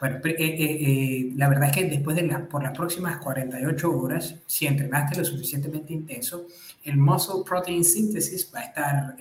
Bueno, 0.00 0.16
eh, 0.24 0.34
eh, 0.36 0.54
eh, 0.58 1.32
la 1.36 1.48
verdad 1.48 1.70
es 1.70 1.76
que 1.76 1.84
después 1.84 2.16
de 2.16 2.26
la, 2.26 2.46
por 2.46 2.62
las 2.62 2.76
próximas 2.76 3.18
48 3.18 3.90
horas, 3.90 4.36
si 4.46 4.66
entrenaste 4.66 5.18
lo 5.18 5.24
suficientemente 5.24 5.92
intenso, 5.92 6.46
el 6.82 6.98
muscle 6.98 7.42
protein 7.46 7.84
synthesis 7.84 8.50
va 8.54 8.60
a 8.60 8.64
estar 8.64 9.16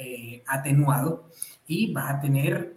atenuado 0.48 1.29
y 1.67 1.93
vas 1.93 2.15
a 2.15 2.19
tener 2.19 2.75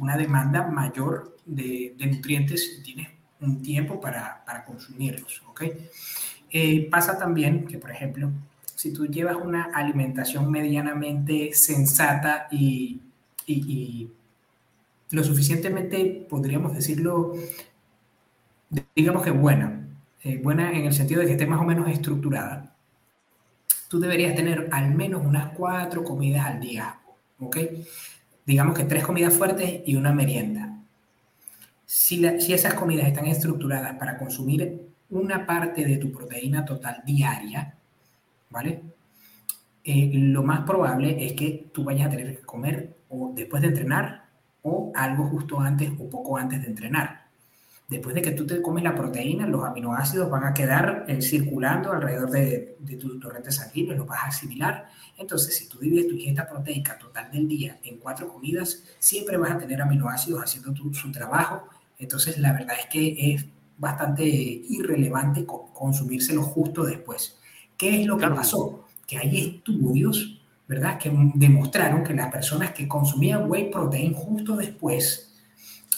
una 0.00 0.16
demanda 0.16 0.66
mayor 0.66 1.36
de, 1.46 1.94
nutrientes 1.98 2.74
si 2.76 2.82
tienes 2.82 3.08
un 3.40 3.62
tiempo 3.62 4.00
para, 4.00 4.42
para 4.44 4.64
consumirlos, 4.64 5.42
¿ok? 5.48 5.64
pasa 6.90 7.18
también 7.18 7.66
que, 7.66 7.78
por 7.78 7.90
ejemplo, 7.90 8.30
si 8.74 8.92
tú 8.92 9.06
llevas 9.06 9.36
una 9.36 9.70
alimentación 9.74 10.50
medianamente 10.50 11.52
sensata 11.52 12.48
y 12.50 13.00
y, 13.46 14.10
lo 15.10 15.22
suficientemente, 15.22 16.26
podríamos 16.28 16.74
decirlo, 16.74 17.34
digamos 18.96 19.22
que 19.22 19.30
buena, 19.30 19.86
eh, 20.22 20.40
buena 20.42 20.72
en 20.72 20.86
el 20.86 20.92
sentido 20.92 21.20
de 21.20 21.26
que 21.26 21.32
esté 21.32 21.46
más 21.46 21.60
o 21.60 21.64
menos 21.64 21.88
estructurada. 21.88 22.74
Tú 23.88 24.00
deberías 24.00 24.34
tener 24.34 24.68
al 24.72 24.92
menos 24.94 25.24
unas 25.24 25.52
cuatro 25.52 26.02
comidas 26.02 26.46
al 26.46 26.60
día, 26.60 26.98
¿ok? 27.38 27.58
Digamos 28.44 28.76
que 28.76 28.84
tres 28.84 29.04
comidas 29.04 29.34
fuertes 29.34 29.82
y 29.86 29.94
una 29.94 30.12
merienda. 30.12 30.78
Si, 31.86 32.24
si 32.40 32.52
esas 32.52 32.74
comidas 32.74 33.06
están 33.06 33.26
estructuradas 33.26 33.96
para 33.96 34.18
consumir 34.18 34.80
una 35.10 35.46
parte 35.46 35.84
de 35.84 35.98
tu 35.98 36.10
proteína 36.10 36.64
total 36.64 37.02
diaria, 37.06 37.74
¿vale? 38.50 38.82
Eh, 39.84 40.10
lo 40.14 40.42
más 40.42 40.64
probable 40.64 41.24
es 41.24 41.34
que 41.34 41.68
tú 41.72 41.84
vayas 41.84 42.06
a 42.06 42.10
tener 42.10 42.36
que 42.36 42.42
comer 42.42 42.96
o 43.14 43.32
después 43.34 43.62
de 43.62 43.68
entrenar 43.68 44.24
o 44.62 44.92
algo 44.94 45.24
justo 45.28 45.60
antes 45.60 45.90
o 45.98 46.08
poco 46.08 46.36
antes 46.36 46.60
de 46.62 46.68
entrenar. 46.68 47.24
Después 47.88 48.14
de 48.14 48.22
que 48.22 48.30
tú 48.30 48.46
te 48.46 48.62
comes 48.62 48.82
la 48.82 48.94
proteína, 48.94 49.46
los 49.46 49.62
aminoácidos 49.62 50.30
van 50.30 50.44
a 50.44 50.54
quedar 50.54 51.04
eh, 51.06 51.20
circulando 51.20 51.92
alrededor 51.92 52.30
de, 52.30 52.76
de 52.78 52.96
tu 52.96 53.20
torrente 53.20 53.52
sanguíneo, 53.52 53.94
los 53.94 54.06
vas 54.06 54.24
a 54.24 54.28
asimilar. 54.28 54.88
Entonces, 55.18 55.56
si 55.56 55.68
tú 55.68 55.78
divides 55.78 56.08
tu 56.08 56.14
ingesta 56.14 56.48
proteica 56.48 56.98
total 56.98 57.30
del 57.30 57.46
día 57.46 57.78
en 57.84 57.98
cuatro 57.98 58.26
comidas, 58.28 58.84
siempre 58.98 59.36
vas 59.36 59.50
a 59.52 59.58
tener 59.58 59.82
aminoácidos 59.82 60.42
haciendo 60.42 60.74
su 60.94 61.12
trabajo. 61.12 61.68
Entonces, 61.98 62.38
la 62.38 62.54
verdad 62.54 62.76
es 62.80 62.86
que 62.86 63.34
es 63.34 63.46
bastante 63.76 64.24
irrelevante 64.24 65.44
consumírselo 65.44 66.42
justo 66.42 66.84
después. 66.84 67.38
¿Qué 67.76 68.00
es 68.00 68.06
lo 68.06 68.16
que 68.16 68.28
pasó? 68.28 68.84
Que 69.06 69.18
hay 69.18 69.38
estudios, 69.38 70.33
¿verdad?, 70.66 70.98
que 70.98 71.12
demostraron 71.34 72.02
que 72.02 72.14
las 72.14 72.32
personas 72.32 72.72
que 72.72 72.88
consumían 72.88 73.50
whey 73.50 73.70
protein 73.70 74.14
justo 74.14 74.56
después 74.56 75.34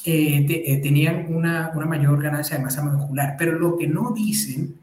eh, 0.05 0.47
eh, 0.49 0.81
tenían 0.83 1.27
una, 1.35 1.73
una, 1.75 1.87
mayor 1.87 2.23
ganancia 2.23 2.57
de 2.57 2.65
masa 2.65 2.83
muscular. 2.83 3.37
Pero 3.39 3.59
lo 3.59 3.77
que 3.77 3.87
no 3.87 4.13
dicen 4.13 4.79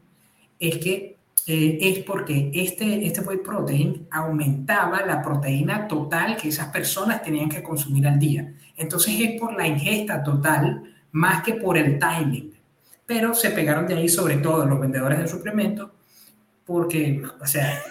es 0.58 0.78
que 0.78 1.16
eh, 1.46 1.78
es 1.80 1.98
porque 2.00 2.50
este, 2.54 3.06
este 3.06 3.20
whey 3.20 3.38
protein 3.38 4.06
aumentaba 4.10 5.04
la 5.04 5.22
proteína 5.22 5.86
total 5.86 6.36
que 6.36 6.48
esas 6.48 6.68
personas 6.68 7.22
tenían 7.22 7.48
que 7.48 7.62
consumir 7.62 8.06
al 8.06 8.18
día. 8.18 8.54
Entonces 8.76 9.14
es 9.20 9.40
por 9.40 9.54
la 9.54 9.66
ingesta 9.66 10.22
total 10.22 10.82
más 11.12 11.42
que 11.42 11.54
por 11.54 11.76
el 11.76 11.98
timing. 11.98 12.54
Pero 13.06 13.34
se 13.34 13.50
pegaron 13.50 13.86
de 13.86 13.94
ahí 13.94 14.08
sobre 14.08 14.38
todo 14.38 14.64
los 14.64 14.80
vendedores 14.80 15.18
de 15.18 15.28
suplementos 15.28 15.90
porque, 16.66 17.22
o 17.40 17.46
sea, 17.46 17.82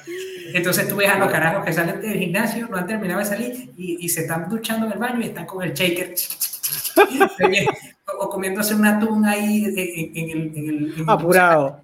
entonces 0.53 0.87
tú 0.87 0.95
ves 0.95 1.09
a 1.09 1.19
los 1.19 1.31
carajos 1.31 1.63
que 1.63 1.73
salen 1.73 2.01
del 2.01 2.19
gimnasio, 2.19 2.67
no 2.67 2.77
han 2.77 2.87
terminado 2.87 3.19
de 3.19 3.25
salir 3.25 3.71
y, 3.77 4.03
y 4.03 4.09
se 4.09 4.21
están 4.21 4.49
duchando 4.49 4.87
en 4.87 4.93
el 4.93 4.99
baño 4.99 5.19
y 5.21 5.25
están 5.25 5.45
con 5.45 5.63
el 5.63 5.73
shaker 5.73 6.13
o 8.19 8.29
comiéndose 8.29 8.75
un 8.75 8.85
atún 8.85 9.25
ahí 9.25 9.65
en, 9.65 10.29
el, 10.29 10.57
en 10.57 10.69
el 10.69 11.03
apurado. 11.07 11.81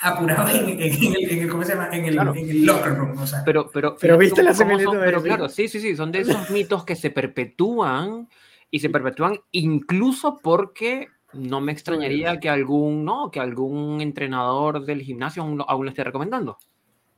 Apurado 0.00 0.48
en, 0.48 0.80
el, 0.80 1.48
¿cómo 1.48 1.64
se 1.64 1.72
llama? 1.72 1.88
En 1.90 2.04
el, 2.04 2.18
en 2.18 2.50
el 2.50 2.66
locker 2.66 2.94
room. 2.94 3.18
O 3.18 3.26
sea. 3.26 3.42
Pero, 3.44 3.70
pero, 3.72 3.96
pero 3.98 4.18
viste 4.18 4.42
la 4.42 4.52
Pero 4.52 5.22
claro, 5.22 5.48
sí, 5.48 5.68
sí, 5.68 5.80
sí, 5.80 5.96
son 5.96 6.12
de 6.12 6.20
esos 6.20 6.50
mitos 6.50 6.84
que 6.84 6.96
se 6.96 7.10
perpetúan 7.10 8.28
y 8.70 8.80
se 8.80 8.90
perpetúan 8.90 9.38
incluso 9.52 10.38
porque 10.42 11.08
no 11.32 11.60
me 11.60 11.72
extrañaría 11.72 12.38
que 12.38 12.48
algún, 12.48 13.04
no, 13.04 13.30
que 13.30 13.40
algún 13.40 14.00
entrenador 14.00 14.84
del 14.84 15.02
gimnasio 15.02 15.42
aún, 15.42 15.62
aún 15.66 15.84
lo 15.84 15.90
esté 15.90 16.04
recomendando. 16.04 16.58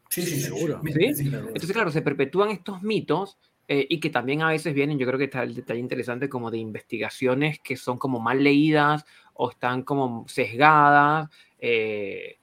Sí, 0.09 0.23
sí, 0.23 0.41
seguro. 0.41 0.81
¿Sí? 0.85 1.05
Entonces, 1.05 1.73
claro, 1.73 1.91
se 1.91 2.03
perpetúan 2.03 2.51
estos 2.51 2.83
mitos 2.83 3.39
eh, 3.69 3.87
y 3.89 4.01
que 4.01 4.09
también 4.09 4.41
a 4.43 4.49
veces 4.49 4.73
vienen, 4.73 4.99
yo 4.99 5.07
creo 5.07 5.19
que 5.19 5.27
está 5.27 5.43
el 5.43 5.55
detalle 5.55 5.81
interesante 5.81 6.29
como 6.29 6.51
de 6.51 6.59
investigaciones 6.59 7.61
que 7.61 7.77
son 7.77 7.99
como 7.99 8.19
mal 8.19 8.43
leídas 8.43 9.05
o 9.35 9.51
están 9.51 9.83
como 9.83 10.27
sesgadas. 10.27 11.29
Eh, 11.59 12.39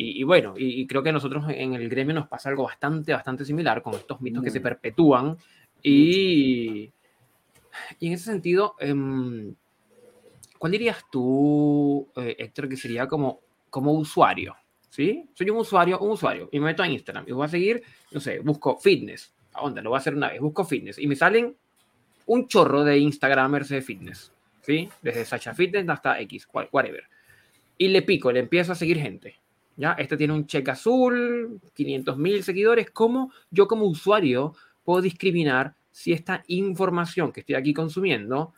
y, 0.00 0.22
bueno, 0.22 0.54
y, 0.56 0.86
creo 0.86 1.02
que 1.02 1.08
a 1.08 1.12
nosotros 1.12 1.46
en 1.48 1.74
el 1.74 1.88
gremio 1.88 2.14
nos 2.14 2.28
pasa 2.28 2.48
algo 2.50 2.62
bastante, 2.62 3.12
bastante 3.12 3.44
similar 3.44 3.82
con 3.82 3.94
estos 3.94 4.20
mitos 4.20 4.44
que 4.44 4.50
se 4.50 4.60
perpetúan. 4.60 5.36
Y, 5.82 6.92
y 7.98 8.06
en 8.06 8.12
ese 8.12 8.26
sentido, 8.26 8.76
em, 8.78 9.56
¿cuál 10.58 10.72
dirías 10.72 11.04
tú, 11.10 12.08
eh, 12.16 12.36
Héctor, 12.38 12.68
que 12.68 12.76
sería 12.76 13.06
como, 13.06 13.40
como 13.70 13.92
usuario? 13.92 14.56
¿Sí? 14.90 15.24
Soy 15.34 15.50
un 15.50 15.58
usuario, 15.58 15.98
un 16.00 16.10
usuario, 16.10 16.48
y 16.50 16.58
me 16.58 16.66
meto 16.66 16.82
a 16.82 16.88
Instagram 16.88 17.24
y 17.28 17.32
voy 17.32 17.44
a 17.44 17.48
seguir, 17.48 17.82
no 18.10 18.20
sé, 18.20 18.40
busco 18.40 18.78
fitness, 18.78 19.32
onda, 19.54 19.82
lo 19.82 19.90
voy 19.90 19.96
a 19.96 20.00
hacer 20.00 20.14
una 20.14 20.28
vez, 20.28 20.40
busco 20.40 20.64
fitness 20.64 20.98
y 20.98 21.06
me 21.06 21.14
salen 21.14 21.54
un 22.26 22.46
chorro 22.46 22.84
de 22.84 22.98
Instagramers 22.98 23.68
de 23.68 23.82
fitness, 23.82 24.32
¿sí? 24.62 24.88
Desde 25.02 25.24
Sacha 25.24 25.54
Fitness 25.54 25.88
hasta 25.88 26.20
X, 26.20 26.48
whatever. 26.72 27.04
Y 27.78 27.88
le 27.88 28.02
pico, 28.02 28.30
le 28.32 28.40
empiezo 28.40 28.72
a 28.72 28.74
seguir 28.74 28.98
gente. 28.98 29.36
¿Ya? 29.76 29.92
Este 29.92 30.16
tiene 30.16 30.32
un 30.32 30.46
cheque 30.46 30.72
azul, 30.72 31.60
500 31.72 32.18
mil 32.18 32.42
seguidores. 32.42 32.90
¿Cómo 32.90 33.32
yo 33.50 33.68
como 33.68 33.86
usuario 33.86 34.54
puedo 34.84 35.00
discriminar 35.00 35.74
si 35.92 36.12
esta 36.12 36.42
información 36.48 37.32
que 37.32 37.40
estoy 37.40 37.54
aquí 37.54 37.72
consumiendo 37.72 38.52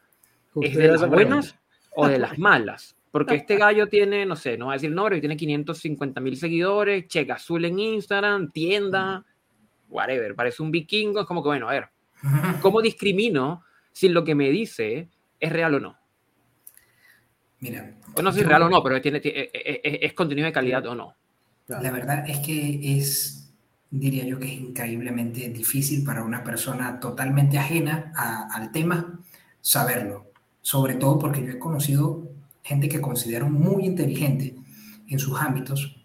es 0.63 0.75
de 0.75 0.89
las 0.89 1.07
buenas 1.07 1.57
o 1.95 2.07
de 2.07 2.19
las 2.19 2.39
malas? 2.39 2.97
Porque 3.11 3.35
este 3.35 3.57
gallo 3.57 3.89
tiene, 3.89 4.25
no 4.25 4.37
sé, 4.37 4.57
no 4.57 4.67
voy 4.67 4.73
a 4.73 4.77
decir 4.77 4.91
el 4.91 4.95
nombre, 4.95 5.19
tiene 5.21 5.37
550 5.37 6.21
mil 6.21 6.37
seguidores, 6.37 7.09
cheque 7.09 7.33
azul 7.33 7.65
en 7.65 7.79
Instagram, 7.79 8.53
tienda, 8.53 9.25
whatever, 9.89 10.35
parece 10.35 10.63
un 10.63 10.71
vikingo, 10.71 11.21
es 11.21 11.27
como 11.27 11.43
que, 11.43 11.49
bueno, 11.49 11.69
a 11.69 11.73
ver, 11.73 11.89
¿cómo 12.63 12.81
discrimino 12.81 13.65
si 13.93 14.09
lo 14.09 14.25
que 14.25 14.37
me 14.37 14.51
dice 14.51 15.09
es 15.41 15.53
real 15.53 15.75
o 15.75 15.81
no? 15.81 15.99
Mira. 17.59 17.95
O 18.15 18.23
no 18.23 18.31
sé 18.31 18.37
si 18.37 18.43
es 18.43 18.49
real 18.49 18.63
o 18.63 18.69
no, 18.69 18.83
pero 18.83 19.01
tiene, 19.01 19.19
eh, 19.19 19.51
eh, 19.53 19.81
eh, 19.85 19.99
es, 20.03 20.13
contenido 20.15 20.47
de 20.47 20.53
calidad 20.53 20.87
o 20.87 20.95
no. 20.95 21.15
La 21.67 21.91
verdad 21.91 22.29
es 22.29 22.39
que 22.39 22.97
es, 22.97 23.53
diría 23.91 24.25
yo 24.25 24.39
que 24.39 24.47
es 24.47 24.53
increíblemente 24.53 25.49
difícil 25.51 26.05
para 26.05 26.23
una 26.25 26.43
persona 26.43 26.99
totalmente 26.99 27.59
ajena 27.59 28.13
al 28.53 28.73
tema 28.73 29.21
saberlo. 29.61 30.30
Sobre 30.63 30.95
todo 30.95 31.19
porque 31.19 31.45
yo 31.45 31.53
he 31.53 31.59
conocido 31.59 32.29
gente 32.63 32.89
que 32.89 33.01
considero 33.01 33.49
muy 33.49 33.87
inteligente 33.87 34.57
en 35.09 35.19
sus 35.19 35.41
ámbitos 35.41 35.97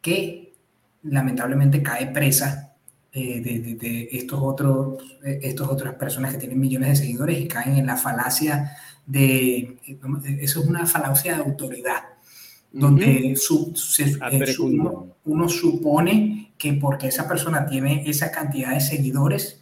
que 0.00 0.54
lamentablemente 1.02 1.82
cae 1.82 2.06
presa 2.08 2.68
eh, 3.12 3.40
de, 3.40 4.08
estos 4.12 4.38
otros, 4.42 5.02
eh, 5.24 5.40
estos 5.42 5.68
otras 5.68 5.94
personas 5.94 6.32
que 6.32 6.38
tienen 6.38 6.60
millones 6.60 6.90
de 6.90 6.96
seguidores 6.96 7.40
y 7.40 7.48
caen 7.48 7.76
en 7.76 7.86
la 7.86 7.96
falacia 7.96 8.72
de, 9.06 9.78
eso 10.40 10.60
es 10.60 10.66
una 10.66 10.86
falacia 10.86 11.34
de 11.34 11.40
autoridad, 11.40 12.02
donde 12.70 13.34
uno, 15.24 15.48
supone 15.48 16.52
que 16.58 16.74
porque 16.74 17.08
esa 17.08 17.26
persona 17.26 17.66
tiene 17.66 18.08
esa 18.08 18.30
cantidad 18.30 18.74
de 18.74 18.80
seguidores, 18.80 19.57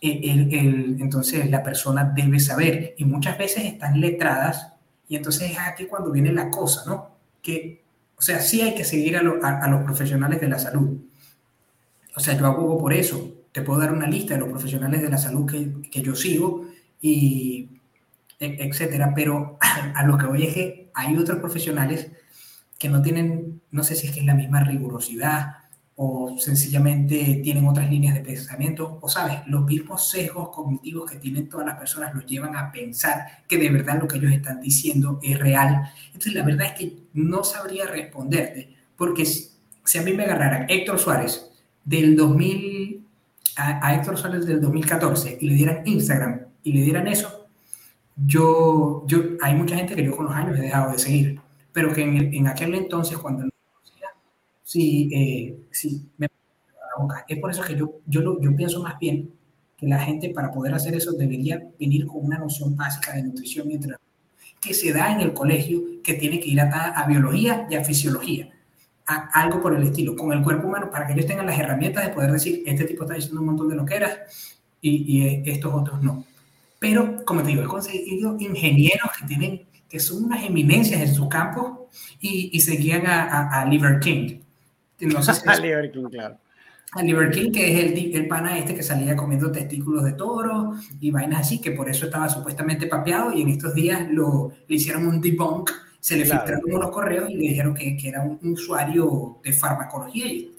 entonces 0.00 1.50
la 1.50 1.62
persona 1.62 2.04
debe 2.04 2.40
saber, 2.40 2.94
y 2.96 3.04
muchas 3.04 3.36
veces 3.38 3.64
están 3.64 4.00
letradas, 4.00 4.72
y 5.08 5.16
entonces 5.16 5.50
es 5.50 5.58
aquí 5.58 5.86
cuando 5.86 6.10
viene 6.10 6.32
la 6.32 6.50
cosa, 6.50 6.82
¿no? 6.86 7.10
Que, 7.42 7.82
o 8.16 8.22
sea, 8.22 8.40
sí 8.40 8.62
hay 8.62 8.74
que 8.74 8.84
seguir 8.84 9.16
a, 9.16 9.20
a 9.20 9.68
los 9.68 9.82
profesionales 9.82 10.40
de 10.40 10.48
la 10.48 10.58
salud, 10.58 10.98
o 12.16 12.20
sea, 12.20 12.36
yo 12.36 12.46
abogo 12.46 12.78
por 12.78 12.92
eso. 12.92 13.34
Te 13.52 13.62
puedo 13.62 13.80
dar 13.80 13.92
una 13.92 14.06
lista 14.06 14.34
de 14.34 14.40
los 14.40 14.48
profesionales 14.48 15.02
de 15.02 15.08
la 15.08 15.18
salud 15.18 15.50
que, 15.50 15.88
que 15.90 16.02
yo 16.02 16.14
sigo 16.14 16.66
y 17.00 17.68
e, 18.38 18.56
etcétera, 18.66 19.12
pero 19.14 19.58
a, 19.94 20.04
lo 20.04 20.18
que 20.18 20.26
voy 20.26 20.44
es 20.44 20.54
que 20.54 20.90
hay 20.94 21.16
otros 21.16 21.38
profesionales 21.38 22.10
que 22.78 22.88
no 22.88 23.02
tienen, 23.02 23.62
no 23.70 23.84
sé 23.84 23.94
si 23.94 24.06
es 24.06 24.12
que 24.12 24.20
es 24.20 24.26
la 24.26 24.34
misma 24.34 24.64
rigurosidad 24.64 25.56
o 26.02 26.34
sencillamente 26.38 27.42
tienen 27.44 27.68
otras 27.68 27.90
líneas 27.90 28.14
de 28.14 28.22
pensamiento, 28.22 28.98
o 29.02 29.08
sabes, 29.10 29.40
los 29.48 29.66
mismos 29.66 30.08
sesgos 30.08 30.48
cognitivos 30.48 31.10
que 31.10 31.18
tienen 31.18 31.46
todas 31.46 31.66
las 31.66 31.76
personas 31.76 32.14
los 32.14 32.24
llevan 32.24 32.56
a 32.56 32.72
pensar 32.72 33.44
que 33.46 33.58
de 33.58 33.68
verdad 33.68 34.00
lo 34.00 34.08
que 34.08 34.16
ellos 34.16 34.32
están 34.32 34.62
diciendo 34.62 35.20
es 35.22 35.38
real. 35.38 35.92
Entonces, 36.06 36.32
la 36.32 36.42
verdad 36.42 36.68
es 36.68 36.72
que 36.72 36.96
no 37.12 37.44
sabría 37.44 37.84
responderte, 37.84 38.74
porque 38.96 39.26
si 39.26 39.98
a 39.98 40.02
mí 40.02 40.14
me 40.14 40.24
agarrara 40.24 40.64
Héctor 40.70 40.98
Suárez, 40.98 41.50
del 41.84 42.16
2000 42.16 43.04
a, 43.56 43.94
Héctor 43.94 44.16
Suárez 44.16 44.46
del 44.46 44.58
2014 44.58 45.36
y 45.38 45.48
le 45.50 45.54
dieran 45.54 45.82
Instagram 45.84 46.46
y 46.62 46.72
le 46.72 46.80
dieran 46.80 47.08
eso, 47.08 47.46
yo, 48.16 49.04
yo, 49.06 49.18
hay 49.42 49.54
mucha 49.54 49.76
gente 49.76 49.94
que 49.94 50.04
yo 50.04 50.16
con 50.16 50.24
los 50.24 50.34
años 50.34 50.58
he 50.58 50.62
dejado 50.62 50.92
de 50.92 50.98
seguir, 50.98 51.40
pero 51.74 51.92
que 51.92 52.04
en, 52.04 52.32
en 52.32 52.48
aquel 52.48 52.74
entonces 52.74 53.18
cuando 53.18 53.50
sí, 54.70 55.08
eh, 55.12 55.58
sí 55.70 56.08
me 56.18 56.26
la 56.26 57.02
boca. 57.02 57.24
Es 57.28 57.38
por 57.38 57.50
eso 57.50 57.62
que 57.62 57.76
yo, 57.76 58.00
yo, 58.06 58.40
yo 58.40 58.56
pienso 58.56 58.82
más 58.82 58.98
bien 58.98 59.32
que 59.76 59.86
la 59.86 59.98
gente 59.98 60.30
para 60.30 60.50
poder 60.50 60.74
hacer 60.74 60.94
eso 60.94 61.12
debería 61.12 61.62
venir 61.78 62.06
con 62.06 62.24
una 62.24 62.38
noción 62.38 62.76
básica 62.76 63.14
de 63.14 63.22
nutrición 63.22 63.70
y 63.70 63.74
entrenamiento 63.74 64.10
que 64.60 64.74
se 64.74 64.92
da 64.92 65.12
en 65.12 65.20
el 65.20 65.32
colegio, 65.32 65.80
que 66.04 66.14
tiene 66.14 66.38
que 66.38 66.50
ir 66.50 66.60
a, 66.60 66.90
a 66.90 67.06
biología 67.06 67.66
y 67.70 67.76
a 67.76 67.84
fisiología 67.84 68.50
algo 69.32 69.60
por 69.60 69.74
el 69.74 69.82
estilo, 69.82 70.14
con 70.16 70.32
el 70.32 70.42
cuerpo 70.42 70.68
humano, 70.68 70.90
para 70.90 71.06
que 71.06 71.14
ellos 71.14 71.26
tengan 71.26 71.46
las 71.46 71.58
herramientas 71.58 72.04
de 72.04 72.12
poder 72.12 72.32
decir, 72.32 72.62
este 72.66 72.84
tipo 72.84 73.04
está 73.04 73.14
diciendo 73.14 73.40
un 73.40 73.46
montón 73.46 73.68
de 73.68 73.76
loqueras 73.76 74.18
y, 74.80 75.18
y 75.18 75.50
estos 75.50 75.74
otros 75.74 76.02
no. 76.02 76.24
Pero, 76.78 77.24
como 77.24 77.42
te 77.42 77.48
digo, 77.48 77.62
he 77.62 77.66
conseguido 77.66 78.36
ingenieros 78.38 79.10
que 79.18 79.26
tienen, 79.26 79.66
que 79.88 80.00
son 80.00 80.24
unas 80.24 80.44
eminencias 80.44 81.00
en 81.00 81.14
su 81.14 81.28
campo 81.28 81.88
y, 82.20 82.50
y 82.52 82.60
seguían 82.60 83.06
a, 83.06 83.60
a, 83.60 83.64
Liver 83.64 84.00
King. 84.00 84.40
No 85.00 85.22
sé 85.22 85.32
a 85.48 85.56
Liver 85.56 85.90
King, 85.90 86.04
claro. 86.10 86.38
A 86.92 87.02
Liver 87.02 87.30
King, 87.30 87.52
que 87.52 87.72
es 87.72 87.84
el, 87.84 88.16
el 88.16 88.28
pana 88.28 88.58
este 88.58 88.74
que 88.74 88.82
salía 88.82 89.14
comiendo 89.14 89.52
testículos 89.52 90.04
de 90.04 90.12
toro 90.12 90.74
y 91.00 91.10
vainas 91.10 91.42
así, 91.42 91.60
que 91.60 91.70
por 91.70 91.88
eso 91.88 92.06
estaba 92.06 92.28
supuestamente 92.28 92.86
papeado 92.86 93.32
y 93.32 93.42
en 93.42 93.48
estos 93.48 93.74
días 93.74 94.08
lo, 94.10 94.52
le 94.66 94.76
hicieron 94.76 95.06
un 95.06 95.20
debunk 95.20 95.70
se 96.00 96.16
le 96.16 96.24
filtraron 96.24 96.62
unos 96.64 96.90
correos 96.90 97.30
y 97.30 97.34
le 97.34 97.48
dijeron 97.48 97.74
que, 97.74 97.96
que, 97.96 98.08
era 98.08 98.22
un 98.22 98.38
usuario 98.42 99.38
de 99.44 99.52
farmacología 99.52 100.26
y, 100.26 100.56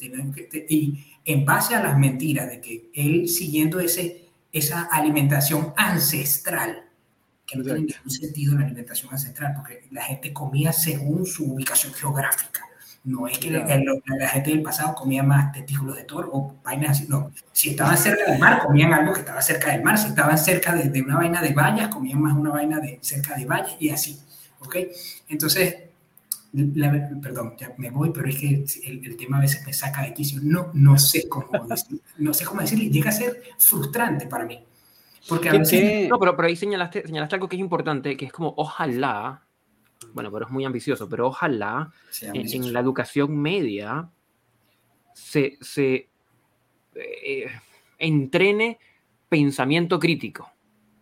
y, 0.70 1.06
en 1.26 1.46
base 1.46 1.76
a 1.76 1.84
las 1.84 1.98
mentiras 1.98 2.50
de 2.50 2.62
que 2.62 2.90
él 2.94 3.28
siguiendo 3.28 3.80
ese, 3.80 4.30
esa 4.52 4.84
alimentación 4.84 5.74
ancestral 5.76 6.84
que 7.46 7.58
no 7.58 7.64
tiene 7.64 7.80
ningún 7.80 8.10
sentido 8.10 8.54
en 8.54 8.60
la 8.60 8.66
alimentación 8.66 9.12
ancestral, 9.12 9.54
porque 9.56 9.88
la 9.92 10.04
gente 10.04 10.32
comía 10.32 10.72
según 10.72 11.26
su 11.26 11.52
ubicación 11.54 11.94
geográfica. 11.94 12.62
No 13.04 13.28
es 13.28 13.40
que 13.40 13.50
la, 13.50 13.66
gente 14.30 14.52
del 14.52 14.62
pasado 14.62 14.94
comía 14.94 15.24
más 15.24 15.52
testículos 15.52 15.96
de 15.96 16.04
toro 16.04 16.30
o 16.32 16.56
vainas 16.64 16.92
así, 16.92 17.08
no. 17.10 17.32
Si 17.52 17.72
estaban 17.72 17.98
cerca 17.98 18.30
del 18.30 18.40
mar, 18.40 18.62
comían 18.64 18.94
algo 18.94 19.14
que 19.14 19.22
estaba 19.22 19.42
cerca 19.42 19.72
del 19.72 19.82
mar. 19.82 19.98
Si 19.98 20.10
estaban 20.10 20.38
cerca 20.38 20.76
de, 20.76 21.02
una 21.02 21.18
vaina 21.18 21.42
de 21.42 21.52
vallas, 21.52 21.88
comían 21.88 22.22
más 22.22 22.34
una 22.34 22.52
vaina 22.52 22.80
de 22.80 23.00
cerca 23.02 23.36
de 23.36 23.46
vallas 23.46 23.76
y 23.80 23.90
así. 23.90 24.20
¿Ok? 24.60 24.76
Entonces, 25.30 25.78
perdón, 27.24 27.56
ya 27.58 27.74
me 27.78 27.90
voy, 27.90 28.12
pero 28.14 28.30
es 28.30 28.38
que 28.38 28.66
el, 28.86 29.18
tema 29.18 29.40
a 29.40 29.42
veces 29.42 29.66
me 29.66 29.74
saca 29.74 30.04
de 30.04 30.14
quicio. 30.14 30.40
No, 30.44 30.70
no 30.74 31.00
sé 31.00 31.28
cómo 31.28 31.50
no 32.20 32.34
sé 32.36 32.46
cómo 32.46 32.62
decirle. 32.62 32.92
Llega 32.92 33.10
a 33.10 33.14
ser 33.14 33.42
frustrante 33.58 34.28
para 34.28 34.46
mí. 34.46 34.64
Porque 35.28 35.50
a 35.50 35.54
veces... 35.54 36.08
No, 36.08 36.20
pero, 36.20 36.36
pero 36.36 36.48
ahí 36.48 36.56
señalaste, 36.56 37.02
señalaste 37.06 37.36
algo 37.36 37.50
que 37.50 37.56
es 37.56 37.60
importante, 37.62 38.16
que 38.16 38.26
es 38.26 38.32
como 38.32 38.54
ojalá 38.58 39.42
bueno, 40.14 40.32
pero 40.32 40.46
es 40.46 40.52
muy 40.52 40.66
ambicioso, 40.66 41.08
pero 41.10 41.28
ojalá 41.28 41.92
en, 42.22 42.74
la 42.74 42.80
educación 42.80 43.38
media 43.38 44.10
se, 45.14 45.58
se 45.62 46.10
eh, 46.96 47.48
entrene 47.98 48.80
pensamiento 49.30 50.00
crítico. 50.00 50.52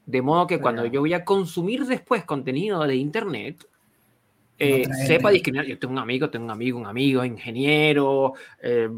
De 0.05 0.21
modo 0.21 0.47
que 0.47 0.59
cuando 0.59 0.85
yo 0.85 1.01
voy 1.01 1.13
a 1.13 1.23
consumir 1.23 1.85
después 1.85 2.23
contenido 2.25 2.83
de 2.85 2.95
Internet, 2.95 3.67
eh, 4.61 4.85
sepa 5.07 5.31
discriminar. 5.31 5.65
Yo 5.65 5.79
tengo 5.79 5.93
un 5.93 5.99
amigo, 5.99 6.29
tengo 6.29 6.45
un 6.45 6.51
amigo, 6.51 6.77
un 6.79 6.85
amigo, 6.85 7.23
ingeniero, 7.23 8.33
eh, 8.61 8.89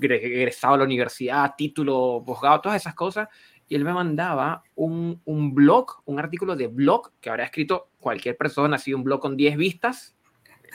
egresado 0.00 0.74
a 0.74 0.78
la 0.78 0.84
universidad, 0.84 1.54
título, 1.56 2.22
posgrado, 2.26 2.62
todas 2.62 2.82
esas 2.82 2.94
cosas, 2.94 3.28
y 3.68 3.74
él 3.74 3.84
me 3.84 3.92
mandaba 3.92 4.64
un, 4.74 5.20
un, 5.24 5.54
blog, 5.54 6.02
un 6.04 6.18
artículo 6.18 6.56
de 6.56 6.66
blog 6.66 7.12
que 7.20 7.30
habrá 7.30 7.44
escrito 7.44 7.88
cualquier 7.98 8.36
persona, 8.36 8.76
así 8.76 8.92
un 8.92 9.04
blog 9.04 9.20
con 9.20 9.36
10 9.36 9.56
vistas, 9.56 10.14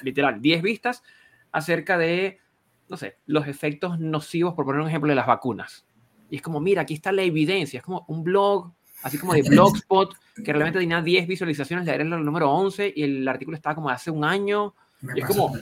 literal, 0.03 0.41
10 0.41 0.61
vistas, 0.61 1.03
acerca 1.51 1.97
de, 1.97 2.39
no 2.89 2.97
sé, 2.97 3.17
los 3.25 3.47
efectos 3.47 3.99
nocivos, 3.99 4.53
por 4.53 4.65
poner 4.65 4.81
un 4.81 4.87
ejemplo, 4.87 5.09
de 5.09 5.15
las 5.15 5.27
vacunas. 5.27 5.85
Y 6.29 6.37
es 6.37 6.41
como, 6.41 6.59
mira, 6.59 6.81
aquí 6.81 6.93
está 6.93 7.11
la 7.11 7.21
evidencia, 7.21 7.77
es 7.77 7.83
como 7.83 8.05
un 8.07 8.23
blog, 8.23 8.71
así 9.03 9.17
como 9.17 9.33
de 9.33 9.41
Blogspot, 9.49 10.15
que 10.43 10.53
realmente 10.53 10.79
tenía 10.79 11.01
10 11.01 11.27
visualizaciones, 11.27 11.85
le 11.85 11.93
era 11.93 12.03
el 12.03 12.09
número 12.09 12.51
11 12.51 12.93
y 12.95 13.03
el 13.03 13.27
artículo 13.27 13.55
estaba 13.55 13.75
como 13.75 13.89
hace 13.89 14.11
un 14.11 14.23
año. 14.23 14.73
Y 15.15 15.19
es 15.19 15.25
como, 15.25 15.55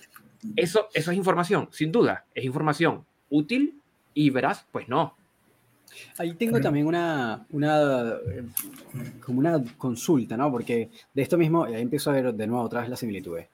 eso, 0.56 0.88
eso 0.94 1.12
es 1.12 1.18
información, 1.18 1.70
sin 1.72 1.92
duda, 1.92 2.26
es 2.34 2.46
información 2.46 3.06
útil 3.30 3.82
y 4.14 4.30
verás, 4.30 4.66
pues 4.72 4.88
no, 4.88 5.18
Ahí 6.18 6.34
tengo 6.34 6.60
también 6.60 6.88
una, 6.88 7.46
una, 7.52 8.16
como 9.24 9.40
una 9.40 9.64
consulta, 9.78 10.38
¿no? 10.38 10.52
Porque 10.52 10.90
de 11.14 11.22
esto 11.22 11.38
mismo, 11.38 11.64
ahí 11.64 11.82
empiezo 11.82 12.10
a 12.10 12.14
ver 12.14 12.34
de 12.34 12.48
nuevo 12.48 12.64
otra 12.64 12.82
vez 12.82 12.90
las 12.90 13.00
similitudes. 13.00 13.48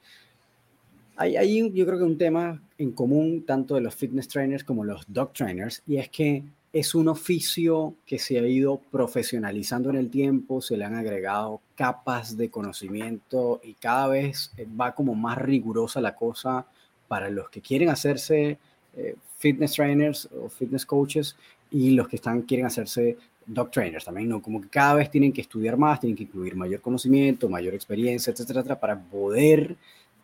Hay, 1.17 1.35
hay 1.35 1.71
yo 1.73 1.85
creo 1.85 1.97
que 1.97 2.05
un 2.05 2.17
tema 2.17 2.61
en 2.77 2.91
común 2.91 3.43
tanto 3.45 3.75
de 3.75 3.81
los 3.81 3.95
fitness 3.95 4.27
trainers 4.27 4.63
como 4.63 4.83
los 4.83 5.03
dog 5.07 5.33
trainers, 5.33 5.83
y 5.85 5.97
es 5.97 6.09
que 6.09 6.43
es 6.73 6.95
un 6.95 7.09
oficio 7.09 7.95
que 8.05 8.17
se 8.17 8.39
ha 8.39 8.47
ido 8.47 8.81
profesionalizando 8.91 9.89
en 9.89 9.97
el 9.97 10.09
tiempo, 10.09 10.61
se 10.61 10.77
le 10.77 10.85
han 10.85 10.95
agregado 10.95 11.61
capas 11.75 12.37
de 12.37 12.49
conocimiento 12.49 13.59
y 13.63 13.73
cada 13.73 14.07
vez 14.07 14.51
va 14.79 14.95
como 14.95 15.13
más 15.13 15.37
rigurosa 15.37 15.99
la 15.99 16.15
cosa 16.15 16.65
para 17.09 17.29
los 17.29 17.49
que 17.49 17.59
quieren 17.59 17.89
hacerse 17.89 18.57
eh, 18.95 19.15
fitness 19.37 19.73
trainers 19.73 20.29
o 20.31 20.47
fitness 20.47 20.85
coaches 20.85 21.35
y 21.71 21.91
los 21.91 22.07
que 22.07 22.17
están, 22.17 22.41
quieren 22.43 22.65
hacerse 22.65 23.17
dog 23.45 23.71
trainers 23.71 24.05
también, 24.05 24.29
¿no? 24.29 24.41
Como 24.41 24.61
que 24.61 24.69
cada 24.69 24.95
vez 24.95 25.09
tienen 25.09 25.31
que 25.31 25.41
estudiar 25.41 25.77
más, 25.77 25.99
tienen 25.99 26.15
que 26.15 26.23
incluir 26.23 26.55
mayor 26.55 26.81
conocimiento, 26.81 27.49
mayor 27.49 27.73
experiencia, 27.73 28.31
etcétera, 28.31 28.59
etcétera, 28.59 28.79
para 28.79 28.99
poder 28.99 29.75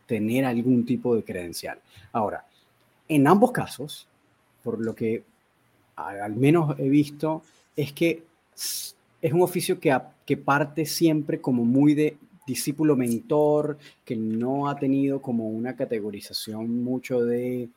tener 0.06 0.46
algún 0.46 0.86
tipo 0.86 1.16
de 1.16 1.24
credencial. 1.24 1.80
Ahora, 2.12 2.46
en 3.08 3.28
ambos 3.28 3.52
casos, 3.52 4.08
por 4.64 4.80
lo 4.80 4.94
que 4.96 5.24
al 5.96 6.36
menos 6.36 6.78
he 6.78 6.90
visto, 6.90 7.42
es 7.76 7.92
que 7.92 8.24
es 8.54 9.34
un 9.34 9.42
oficio 9.42 9.80
que, 9.80 9.98
que 10.26 10.38
parte 10.38 10.86
siempre 10.86 11.42
como 11.42 11.66
muy 11.66 11.96
de 11.96 12.18
discípulo 12.46 12.96
mentor, 12.96 13.78
que 14.06 14.16
no 14.16 14.70
ha 14.70 14.78
tenido 14.78 15.22
como 15.22 15.50
una 15.50 15.76
categorización 15.76 16.84
mucho 16.84 17.26
de 17.26 17.70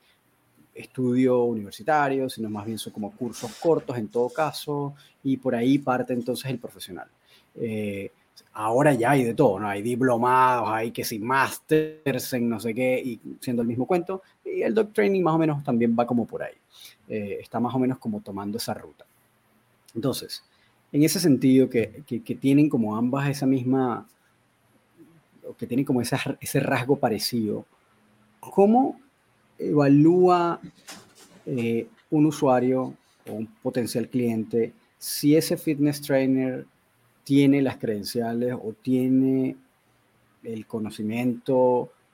estudio 0.75 1.45
universitario, 1.45 2.29
sino 2.29 2.49
más 2.49 2.65
bien 2.67 2.79
son 2.79 2.93
como 2.93 3.11
cursos 3.13 3.53
cortos 3.57 3.97
en 3.99 4.09
todo 4.09 4.29
caso, 4.31 4.95
y 5.23 5.37
por 5.37 5.55
ahí 5.55 5.79
parte 5.79 6.13
entonces 6.13 6.51
el 6.51 6.59
profesional. 6.59 7.09
Eh, 7.57 8.11
ahora 8.53 8.95
ya 8.95 9.13
hay 9.13 9.25
de 9.25 9.35
todo, 9.35 9.59
¿no? 9.61 9.69
Hay 9.69 9.83
diplomados, 9.83 10.69
hay 10.69 10.91
que 10.91 11.05
si 11.05 11.19
masters 11.19 12.33
en 12.33 12.49
no 12.49 12.61
sé 12.61 12.75
qué, 12.75 13.01
y 13.05 13.21
siendo 13.41 13.63
el 13.63 13.69
mismo 13.69 13.87
cuento, 13.87 14.23
y 14.45 14.63
el 14.63 14.75
dog 14.75 14.93
training 14.93 15.23
más 15.23 15.35
o 15.35 15.39
menos 15.39 15.63
también 15.65 15.97
va 15.99 16.07
como 16.07 16.27
por 16.27 16.43
ahí. 16.43 16.55
Eh, 17.09 17.39
está 17.41 17.61
más 17.61 17.75
o 17.75 17.79
menos 17.79 17.99
como 17.99 18.21
tomando 18.21 18.59
esa 18.59 18.75
ruta. 18.75 19.05
Entonces, 19.95 20.43
en 20.93 21.03
ese 21.03 21.21
sentido, 21.21 21.69
que, 21.69 22.03
que, 22.07 22.35
tienen 22.35 22.69
como 22.69 22.97
ambas 22.97 23.29
esa 23.29 23.47
misma, 23.47 24.07
que 25.59 25.67
tienen 25.67 25.85
como 25.85 26.01
ese, 26.01 26.17
ese 26.41 26.61
rasgo 26.61 26.97
parecido, 26.97 27.65
¿cómo 28.41 29.01
evalúa 29.61 30.61
eh, 31.47 31.87
un 32.11 32.27
usuario 32.27 32.95
o 33.29 33.33
un 33.33 33.47
potencial 33.63 34.09
cliente 34.09 34.73
si 34.99 35.37
ese 35.37 35.57
fitness 35.57 36.01
trainer 36.01 36.67
tiene 37.25 37.63
las 37.63 37.77
credenciales 37.77 38.55
o 38.55 38.75
tiene 38.83 39.57
el 40.43 40.67
conocimiento 40.67 41.57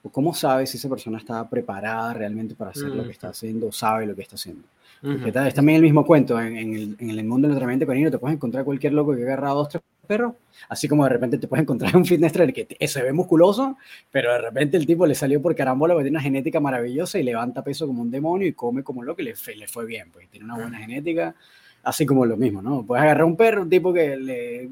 o 0.02 0.10
cómo 0.10 0.34
sabe 0.34 0.66
si 0.66 0.76
esa 0.76 0.88
persona 0.88 1.18
está 1.18 1.48
preparada 1.48 2.14
realmente 2.14 2.54
para 2.54 2.70
hacer 2.70 2.88
lo 2.88 3.04
que 3.04 3.10
está 3.10 3.28
haciendo 3.28 3.68
o 3.68 3.72
sabe 3.72 4.06
lo 4.06 4.14
que 4.14 4.22
está 4.22 4.36
haciendo. 4.36 4.62
es 5.02 5.54
también 5.54 5.76
el 5.76 5.82
mismo 5.82 6.04
cuento, 6.04 6.40
en, 6.40 6.56
el, 6.56 6.96
en 6.98 7.10
el, 7.10 7.24
mundo 7.24 7.48
del 7.48 7.56
entrenamiento 7.56 7.86
canino 7.86 8.10
te 8.10 8.18
puedes 8.18 8.36
encontrar 8.36 8.64
cualquier 8.64 8.92
loco 8.92 9.14
que 9.14 9.22
ha 9.22 9.26
agarrado 9.26 9.56
dos, 9.56 9.68
tres 9.68 9.82
perro, 10.06 10.36
así 10.68 10.88
como 10.88 11.04
de 11.04 11.10
repente 11.10 11.38
te 11.38 11.48
puedes 11.48 11.62
encontrar 11.62 11.96
un 11.96 12.04
fitness 12.04 12.32
trainer 12.32 12.54
que 12.54 12.88
se 12.88 13.02
ve 13.02 13.12
musculoso, 13.12 13.76
pero 14.10 14.32
de 14.32 14.40
repente 14.40 14.76
el 14.76 14.86
tipo 14.86 15.06
le 15.06 15.14
salió 15.14 15.42
por 15.42 15.54
carambola 15.54 15.94
porque 15.94 16.04
tiene 16.04 16.16
una 16.16 16.22
genética 16.22 16.60
maravillosa 16.60 17.18
y 17.18 17.22
levanta 17.22 17.62
peso 17.62 17.86
como 17.86 18.02
un 18.02 18.10
demonio 18.10 18.46
y 18.46 18.52
come 18.52 18.82
como 18.82 19.02
lo 19.02 19.14
que 19.14 19.22
le, 19.22 19.34
le 19.56 19.68
fue 19.68 19.86
bien, 19.86 20.10
pues 20.10 20.28
tiene 20.28 20.44
una 20.44 20.56
buena 20.56 20.78
genética, 20.78 21.34
así 21.82 22.06
como 22.06 22.24
lo 22.24 22.36
mismo, 22.36 22.62
¿no? 22.62 22.84
Puedes 22.84 23.02
agarrar 23.02 23.24
un 23.24 23.36
perro, 23.36 23.62
un 23.62 23.70
tipo 23.70 23.92
que 23.92 24.16
le, 24.16 24.70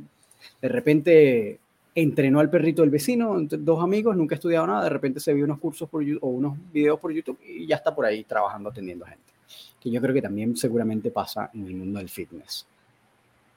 de 0.61 0.68
repente 0.68 1.61
entrenó 1.94 2.40
al 2.40 2.51
perrito 2.51 2.83
del 2.83 2.90
vecino, 2.90 3.37
dos 3.40 3.83
amigos, 3.83 4.16
nunca 4.16 4.35
estudiado 4.35 4.66
nada, 4.66 4.85
de 4.85 4.90
repente 4.90 5.20
se 5.20 5.33
vio 5.33 5.44
unos 5.44 5.59
cursos 5.59 5.88
por, 5.88 6.03
o 6.20 6.29
unos 6.29 6.59
videos 6.73 6.99
por 6.99 7.12
YouTube 7.12 7.38
y 7.47 7.66
ya 7.66 7.77
está 7.77 7.94
por 7.94 8.05
ahí 8.05 8.25
trabajando, 8.25 8.70
atendiendo 8.70 9.05
gente. 9.05 9.33
Que 9.81 9.90
yo 9.90 10.01
creo 10.01 10.14
que 10.14 10.23
también 10.23 10.57
seguramente 10.57 11.11
pasa 11.11 11.51
en 11.55 11.66
el 11.66 11.75
mundo 11.75 11.99
del 11.99 12.09
fitness. 12.09 12.66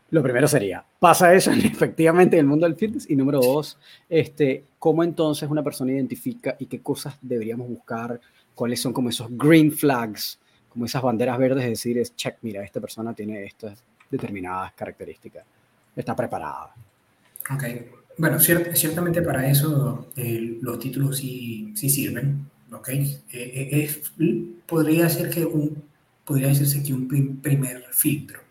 Lo 0.10 0.24
primero 0.24 0.48
sería, 0.48 0.86
¿pasa 1.00 1.34
eso 1.34 1.52
efectivamente 1.52 2.38
en 2.38 2.42
el 2.42 2.48
mundo 2.48 2.66
del 2.66 2.76
fitness? 2.76 3.10
Y 3.10 3.16
número 3.16 3.40
dos, 3.40 3.78
este, 4.10 4.64
¿cómo 4.80 5.04
entonces 5.04 5.50
una 5.50 5.64
persona 5.64 5.92
identifica 5.92 6.56
y 6.60 6.66
qué 6.68 6.80
cosas 6.82 7.18
deberíamos 7.22 7.68
buscar? 7.68 8.20
¿Cuáles 8.56 8.80
son 8.80 8.94
como 8.94 9.10
esos 9.10 9.28
green 9.32 9.72
flags, 9.72 10.40
como 10.70 10.86
esas 10.86 11.02
banderas 11.02 11.38
verdes? 11.38 11.64
Es 11.66 11.72
decir, 11.72 11.98
es 11.98 12.16
check, 12.16 12.38
mira, 12.42 12.64
esta 12.64 12.80
persona 12.80 13.14
tiene 13.14 13.44
estas 13.44 13.84
determinadas 14.10 14.72
características, 14.74 15.44
está 15.96 16.16
preparada. 16.16 16.74
Ok, 17.54 17.64
bueno, 18.18 18.40
ciertamente 18.40 19.22
para 19.22 19.50
eso 19.50 20.08
eh, 20.16 20.58
los 20.62 20.80
títulos 20.80 21.18
sí, 21.18 21.74
sí 21.76 21.90
sirven, 21.90 22.50
¿ok? 22.72 22.90
Eh, 22.90 23.20
eh, 23.34 24.02
podría 24.66 25.10
ser 25.10 25.30
que 25.30 25.46
un, 25.46 25.84
podría 26.24 26.48
decirse 26.48 26.82
que 26.82 26.94
un 26.94 27.08
primer 27.42 27.84
filtro 27.92 28.47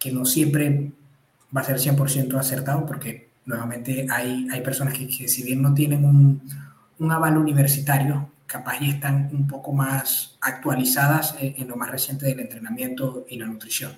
que 0.00 0.10
no 0.10 0.24
siempre 0.24 0.90
va 1.56 1.60
a 1.60 1.64
ser 1.64 1.76
100% 1.76 2.36
acertado 2.36 2.84
porque 2.86 3.28
nuevamente 3.44 4.06
hay, 4.10 4.48
hay 4.50 4.60
personas 4.62 4.94
que, 4.94 5.28
si 5.28 5.42
bien 5.44 5.62
no 5.62 5.74
tienen 5.74 6.04
un, 6.04 6.42
un, 6.98 7.12
aval 7.12 7.36
universitario, 7.36 8.32
capaz 8.46 8.80
y 8.80 8.90
están 8.90 9.30
un 9.32 9.46
poco 9.46 9.72
más 9.72 10.36
actualizadas 10.40 11.36
en, 11.38 11.68
lo 11.68 11.76
más 11.76 11.90
reciente 11.90 12.26
del 12.26 12.40
entrenamiento 12.40 13.26
y 13.28 13.38
la 13.38 13.46
nutrición. 13.46 13.92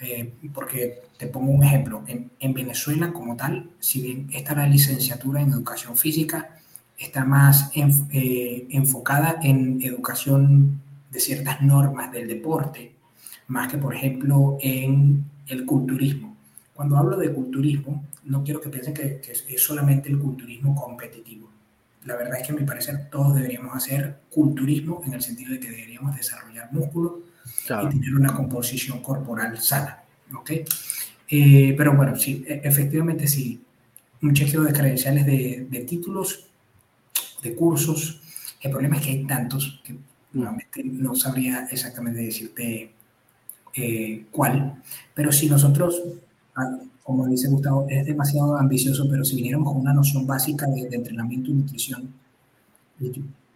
Eh, 0.00 0.32
porque 0.54 1.02
te 1.16 1.26
pongo 1.26 1.50
un 1.50 1.62
ejemplo, 1.62 2.04
en, 2.06 2.30
en, 2.38 2.54
Venezuela 2.54 3.12
como 3.12 3.36
tal, 3.36 3.70
si 3.80 4.00
bien 4.00 4.28
está 4.32 4.54
la 4.54 4.66
licenciatura 4.66 5.40
en 5.40 5.50
educación 5.50 5.96
física, 5.96 6.58
está 6.96 7.24
más 7.24 7.70
eh, 7.74 8.66
enfocada 8.70 9.38
en 9.42 9.80
educación 9.82 10.80
de 11.10 11.20
ciertas 11.20 11.62
normas 11.62 12.12
del 12.12 12.28
deporte, 12.28 12.92
más 13.48 13.70
que 13.70 13.78
por 13.78 13.94
ejemplo 13.94 14.58
en 14.60 15.24
el 15.46 15.66
culturismo. 15.66 16.36
Cuando 16.74 16.96
hablo 16.96 17.16
de 17.16 17.32
culturismo, 17.32 18.04
no 18.24 18.44
quiero 18.44 18.60
que 18.60 18.68
piensen 18.68 18.94
que, 18.94 19.20
es 19.22 19.62
solamente 19.62 20.08
el 20.08 20.18
culturismo 20.18 20.74
competitivo. 20.74 21.50
La 22.04 22.14
verdad 22.14 22.40
es 22.40 22.46
que 22.46 22.52
a 22.52 22.56
mi 22.56 22.64
parecer 22.64 23.08
todos 23.10 23.34
deberíamos 23.34 23.74
hacer 23.74 24.20
culturismo 24.30 25.02
en 25.04 25.14
el 25.14 25.22
sentido 25.22 25.52
de 25.52 25.60
que 25.60 25.70
deberíamos 25.70 26.14
desarrollar 26.14 26.72
músculo 26.72 27.22
y 27.64 27.88
tener 27.88 28.14
una 28.14 28.32
composición 28.34 29.02
corporal 29.02 29.58
sana. 29.58 30.02
¿ok? 30.34 30.50
Eh, 31.30 31.74
pero 31.76 31.94
bueno, 31.94 32.16
sí, 32.16 32.44
e, 32.46 32.60
efectivamente 32.64 33.26
sí. 33.26 33.60
un 34.22 34.34
chequeo 34.34 34.62
de 34.62 34.72
credenciales 34.72 35.26
de, 35.26 35.66
de 35.68 35.80
títulos, 35.80 36.48
de 37.42 37.54
cursos. 37.54 38.20
El 38.60 38.70
problema 38.70 38.96
es 38.96 39.02
que 39.02 39.10
hay 39.10 39.26
tantos 39.26 39.80
que 39.84 39.96
nuevamente 40.32 40.82
no 40.84 41.14
sabría 41.14 41.66
exactamente 41.70 42.20
decirte 42.20 42.92
eh, 43.80 44.26
cuál, 44.32 44.82
pero 45.14 45.30
si 45.30 45.48
nosotros, 45.48 46.02
ah, 46.56 46.78
como 47.04 47.26
dice 47.26 47.48
Gustavo, 47.48 47.86
es 47.88 48.04
demasiado 48.06 48.56
ambicioso, 48.56 49.06
pero 49.08 49.24
si 49.24 49.36
viniéramos 49.36 49.72
con 49.72 49.80
una 49.80 49.94
noción 49.94 50.26
básica 50.26 50.66
de, 50.66 50.88
entrenamiento 50.90 51.50
y 51.50 51.54
nutrición, 51.54 52.12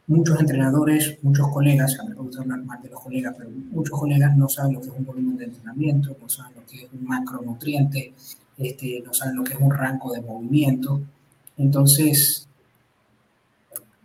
muchos 0.06 0.40
entrenadores, 0.40 1.18
muchos 1.22 1.48
colegas, 1.48 1.98
a 1.98 2.04
mí 2.04 2.10
me 2.10 2.14
gusta 2.14 2.40
hablar 2.40 2.62
más 2.64 2.82
de 2.82 2.90
los 2.90 3.00
colegas, 3.00 3.34
pero 3.36 3.50
muchos 3.50 3.98
colegas 3.98 4.36
no 4.36 4.48
saben 4.48 4.74
lo 4.74 4.80
que 4.80 4.88
es 4.88 4.94
un 4.96 5.04
volumen 5.04 5.36
de 5.36 5.44
entrenamiento, 5.46 6.16
no 6.20 6.28
saben 6.28 6.52
lo 6.56 6.66
que 6.66 6.84
es 6.84 6.92
un 6.92 7.04
macronutriente, 7.04 8.12
este, 8.58 9.02
no 9.04 9.12
saben 9.12 9.36
lo 9.36 9.44
que 9.44 9.54
es 9.54 9.60
un 9.60 9.70
rango 9.70 10.12
de 10.12 10.20
movimiento. 10.20 11.00
Entonces, 11.58 12.48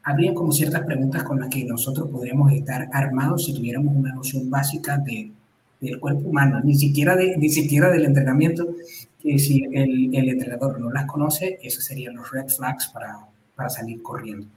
habría 0.03 0.33
como 0.33 0.51
ciertas 0.51 0.81
preguntas 0.85 1.23
con 1.23 1.39
las 1.39 1.49
que 1.49 1.63
nosotros 1.65 2.09
podríamos 2.09 2.51
estar 2.53 2.89
armados 2.91 3.45
si 3.45 3.53
tuviéramos 3.53 3.95
una 3.95 4.13
noción 4.13 4.49
básica 4.49 4.97
de, 4.97 5.31
del 5.79 5.99
cuerpo 5.99 6.29
humano, 6.29 6.61
ni 6.63 6.75
siquiera, 6.75 7.15
de, 7.15 7.37
ni 7.37 7.49
siquiera 7.49 7.89
del 7.89 8.05
entrenamiento, 8.05 8.75
que 9.21 9.37
si 9.39 9.63
el, 9.63 10.15
el 10.15 10.29
entrenador 10.29 10.79
no 10.79 10.91
las 10.91 11.05
conoce, 11.05 11.59
esos 11.61 11.83
serían 11.83 12.15
los 12.15 12.31
red 12.31 12.47
flags 12.47 12.87
para, 12.87 13.17
para 13.55 13.69
salir 13.69 14.01
corriendo. 14.01 14.47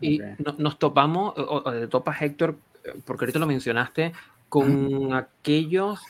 Y 0.00 0.20
nos 0.58 0.78
topamos, 0.78 1.34
o, 1.36 1.62
te 1.70 1.88
topas 1.88 2.20
Héctor, 2.22 2.56
porque 3.04 3.24
ahorita 3.24 3.38
lo 3.38 3.46
mencionaste, 3.46 4.12
con 4.48 5.14
aquellos 5.14 6.00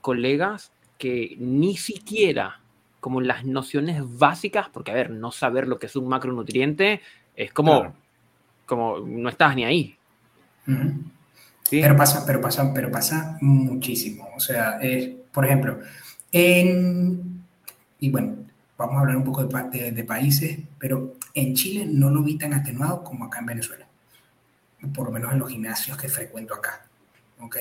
colegas 0.00 0.72
que 0.98 1.36
ni 1.38 1.76
siquiera 1.76 2.60
como 3.00 3.20
las 3.20 3.44
nociones 3.44 4.02
básicas, 4.18 4.68
porque 4.68 4.90
a 4.90 4.94
ver, 4.94 5.10
no 5.10 5.32
saber 5.32 5.66
lo 5.66 5.78
que 5.78 5.86
es 5.86 5.96
un 5.96 6.08
macronutriente 6.08 7.00
es 7.34 7.52
como, 7.52 7.94
como 8.66 8.98
no 8.98 9.28
estás 9.30 9.56
ni 9.56 9.64
ahí. 9.64 9.96
Pero 11.70 11.96
pasa, 11.96 12.24
pero 12.26 12.40
pasa, 12.40 12.74
pero 12.74 12.90
pasa 12.90 13.38
muchísimo. 13.40 14.28
O 14.36 14.40
sea, 14.40 14.80
por 15.32 15.44
ejemplo, 15.44 15.78
en, 16.32 17.44
y 18.00 18.10
bueno, 18.10 18.36
vamos 18.76 18.96
a 18.96 19.00
hablar 19.00 19.16
un 19.16 19.24
poco 19.24 19.44
de, 19.44 20.04
países, 20.04 20.58
pero 20.78 21.14
en 21.34 21.54
Chile 21.54 21.86
no 21.86 22.10
lo 22.10 22.22
vi 22.22 22.36
tan 22.38 22.54
atenuado 22.54 23.04
como 23.04 23.26
acá 23.26 23.38
en 23.40 23.46
Venezuela. 23.46 23.86
Por 24.94 25.06
lo 25.06 25.12
menos 25.12 25.32
en 25.32 25.38
los 25.38 25.50
gimnasios 25.50 25.96
que 25.96 26.08
frecuento 26.08 26.54
acá. 26.54 26.86
¿Ok? 27.40 27.56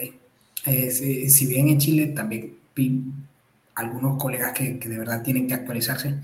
si, 0.66 1.30
si, 1.30 1.46
bien 1.46 1.70
en 1.70 1.78
Chile 1.78 2.08
también 2.08 2.58
vi 2.76 3.04
algunos 3.76 4.22
colegas 4.22 4.52
que, 4.54 4.78
que, 4.78 4.90
de 4.90 4.98
verdad 4.98 5.24
tienen 5.24 5.48
que 5.48 5.54
actualizarse, 5.54 6.16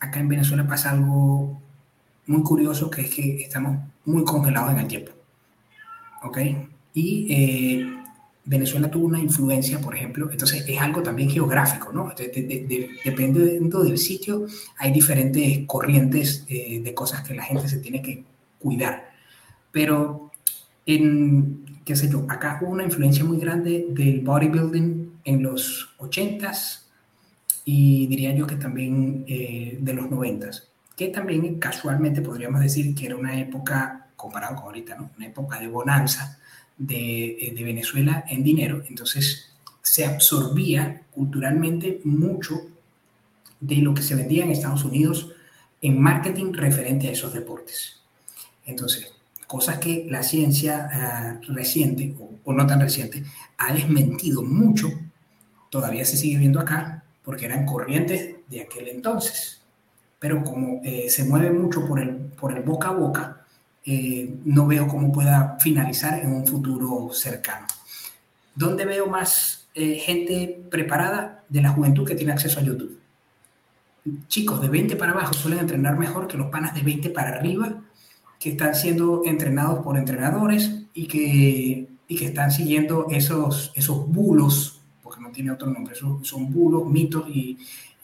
acá 0.00 0.18
en 0.18 0.28
Venezuela 0.28 0.66
pasa 0.66 0.90
algo 0.90 1.60
muy 2.26 2.42
curioso 2.42 2.90
que 2.90 3.02
es 3.02 3.14
que 3.14 3.42
estamos 3.42 3.78
muy 4.04 4.24
congelados 4.24 4.72
en 4.72 4.78
el 4.78 4.88
tiempo. 4.88 5.12
¿Ok? 6.22 6.38
Y 6.94 7.26
eh, 7.30 7.86
Venezuela 8.44 8.90
tuvo 8.90 9.06
una 9.06 9.18
influencia, 9.18 9.80
por 9.80 9.94
ejemplo, 9.94 10.30
entonces 10.30 10.64
es 10.66 10.80
algo 10.80 11.02
también 11.02 11.30
geográfico, 11.30 11.92
¿no? 11.92 12.12
dependiendo 12.16 13.82
del 13.84 13.98
sitio, 13.98 14.46
hay 14.78 14.92
diferentes 14.92 15.66
corrientes 15.66 16.44
eh, 16.48 16.80
de 16.82 16.94
cosas 16.94 17.22
que 17.26 17.34
la 17.34 17.44
gente 17.44 17.68
se 17.68 17.78
tiene 17.78 18.02
que 18.02 18.24
cuidar. 18.58 19.10
Pero 19.70 20.32
en, 20.86 21.64
qué 21.84 21.94
sé 21.94 22.10
yo, 22.10 22.26
acá 22.28 22.58
hubo 22.60 22.72
una 22.72 22.84
influencia 22.84 23.24
muy 23.24 23.38
grande 23.38 23.86
del 23.90 24.20
bodybuilding 24.20 25.12
en 25.24 25.42
los 25.42 25.90
80s 25.98 26.86
y 27.64 28.06
diría 28.08 28.34
yo 28.34 28.46
que 28.46 28.56
también 28.56 29.24
eh, 29.28 29.78
de 29.80 29.94
los 29.94 30.06
90s 30.06 30.70
que 31.00 31.08
también 31.08 31.58
casualmente 31.58 32.20
podríamos 32.20 32.60
decir 32.60 32.94
que 32.94 33.06
era 33.06 33.16
una 33.16 33.40
época, 33.40 34.09
comparado 34.20 34.56
con 34.56 34.64
ahorita, 34.66 34.96
¿no? 34.96 35.10
una 35.16 35.26
época 35.26 35.58
de 35.58 35.66
bonanza 35.66 36.38
de, 36.76 37.36
eh, 37.40 37.52
de 37.54 37.64
Venezuela 37.64 38.24
en 38.28 38.42
dinero, 38.42 38.82
entonces 38.88 39.52
se 39.82 40.04
absorbía 40.04 41.02
culturalmente 41.10 42.00
mucho 42.04 42.60
de 43.60 43.76
lo 43.76 43.94
que 43.94 44.02
se 44.02 44.14
vendía 44.14 44.44
en 44.44 44.50
Estados 44.50 44.84
Unidos 44.84 45.32
en 45.82 46.00
marketing 46.00 46.52
referente 46.52 47.08
a 47.08 47.12
esos 47.12 47.32
deportes. 47.32 48.00
Entonces, 48.66 49.12
cosas 49.46 49.78
que 49.78 50.06
la 50.08 50.22
ciencia 50.22 51.40
uh, 51.42 51.52
reciente, 51.52 52.14
o, 52.20 52.30
o, 52.44 52.52
no 52.52 52.66
tan 52.66 52.80
reciente, 52.80 53.24
ha 53.58 53.72
desmentido 53.72 54.42
mucho, 54.42 54.88
todavía 55.70 56.04
se 56.04 56.16
sigue 56.16 56.38
viendo 56.38 56.60
acá, 56.60 57.04
porque 57.24 57.46
eran 57.46 57.66
corrientes 57.66 58.36
de 58.48 58.60
aquel 58.62 58.88
entonces 58.88 59.60
pero 60.20 60.44
como 60.44 60.80
eh, 60.84 61.08
se 61.08 61.24
mueve 61.24 61.50
mucho 61.50 61.88
por 61.88 61.98
el, 61.98 62.14
por 62.14 62.56
el 62.56 62.62
boca 62.62 62.88
a 62.88 62.92
boca, 62.92 63.39
eh, 63.84 64.34
no 64.44 64.66
veo 64.66 64.86
cómo 64.86 65.12
pueda 65.12 65.56
finalizar 65.60 66.20
en 66.20 66.32
un 66.32 66.46
futuro 66.46 67.10
cercano. 67.12 67.66
¿Dónde 68.54 68.84
veo 68.84 69.06
más 69.06 69.68
eh, 69.74 69.94
gente 69.94 70.60
preparada 70.70 71.44
de 71.48 71.62
la 71.62 71.70
juventud 71.70 72.06
que 72.06 72.14
tiene 72.14 72.32
acceso 72.32 72.60
a 72.60 72.62
YouTube? 72.62 72.98
Chicos 74.28 74.60
de 74.60 74.68
20 74.68 74.96
para 74.96 75.12
abajo 75.12 75.34
suelen 75.34 75.60
entrenar 75.60 75.98
mejor 75.98 76.26
que 76.26 76.36
los 76.36 76.48
panas 76.48 76.74
de 76.74 76.82
20 76.82 77.10
para 77.10 77.30
arriba, 77.30 77.82
que 78.38 78.50
están 78.50 78.74
siendo 78.74 79.22
entrenados 79.24 79.84
por 79.84 79.96
entrenadores 79.96 80.84
y 80.94 81.06
que, 81.06 81.88
y 82.08 82.16
que 82.16 82.24
están 82.26 82.50
siguiendo 82.50 83.06
esos, 83.10 83.72
esos 83.74 84.08
bulos, 84.08 84.80
porque 85.02 85.20
no 85.20 85.30
tiene 85.30 85.52
otro 85.52 85.68
nombre, 85.70 85.94
son, 85.94 86.24
son 86.24 86.50
bulos, 86.50 86.86
mitos 86.86 87.28
y, 87.28 87.58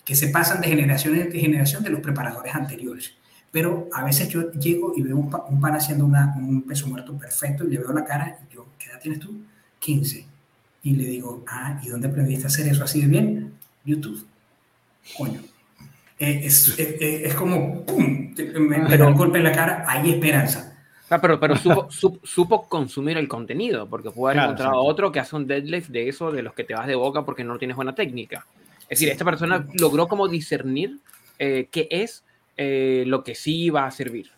que 0.07 0.15
se 0.15 0.29
pasan 0.29 0.61
de 0.61 0.69
generación 0.69 1.17
en 1.17 1.33
generación 1.33 1.83
de 1.83 1.91
los 1.91 2.01
preparadores 2.01 2.55
anteriores. 2.55 3.12
Pero 3.57 3.88
a 3.90 4.05
veces 4.05 4.29
yo 4.29 4.53
llego 4.53 4.92
y 4.95 5.01
veo 5.01 5.16
un, 5.16 5.35
un 5.49 5.61
pan 5.62 5.75
haciendo 5.75 6.05
un 6.05 6.62
peso 6.69 6.88
muerto 6.88 7.16
perfecto 7.16 7.64
y 7.64 7.71
le 7.71 7.79
veo 7.79 7.90
la 7.90 8.05
cara 8.05 8.38
y 8.45 8.55
yo, 8.55 8.66
¿qué 8.79 8.90
edad 8.90 9.01
tienes 9.01 9.19
tú? 9.19 9.35
15. 9.79 10.27
Y 10.83 10.90
le 10.95 11.05
digo, 11.05 11.42
ah, 11.49 11.81
¿y 11.83 11.88
dónde 11.88 12.09
aprendiste 12.09 12.45
a 12.45 12.49
hacer 12.49 12.69
eso 12.69 12.85
así 12.85 13.01
de 13.01 13.07
bien? 13.07 13.55
YouTube. 13.83 14.27
Coño. 15.16 15.40
Eh, 16.19 16.42
es, 16.45 16.79
es, 16.79 17.35
como, 17.35 17.83
¡pum! 17.87 18.35
Me, 18.59 18.99
da 18.99 19.09
un 19.09 19.14
golpe 19.14 19.38
en 19.38 19.45
la 19.45 19.53
cara, 19.53 19.87
hay 19.88 20.11
esperanza. 20.11 20.77
Ah, 21.09 21.19
pero, 21.19 21.40
pero 21.40 21.57
supo, 21.57 21.88
supo, 22.25 22.69
consumir 22.69 23.16
el 23.16 23.27
contenido, 23.27 23.88
porque 23.88 24.11
puede 24.11 24.37
haber 24.37 24.51
encontrado 24.51 24.83
otro 24.83 25.11
que 25.11 25.21
hace 25.21 25.35
un 25.35 25.47
deadlift 25.47 25.88
de 25.88 26.11
eso, 26.11 26.31
de 26.31 26.42
los 26.42 26.53
que 26.53 26.64
te 26.64 26.75
vas 26.75 26.87
de 26.87 26.95
boca 26.95 27.25
porque 27.25 27.42
no 27.42 27.57
tienes 27.57 27.77
buena 27.77 27.95
técnica. 27.95 28.45
Es 28.83 28.99
decir, 28.99 29.09
esta 29.09 29.25
persona 29.25 29.66
logró 29.81 30.09
como 30.09 30.29
discernir 30.29 30.99
eh, 31.38 31.69
qué 31.73 31.88
es 31.90 32.23
eh, 32.57 33.05
lo 33.07 33.23
que 33.23 33.35
sí 33.35 33.71
va 33.71 33.87
a 33.87 33.90
servir. 33.90 34.31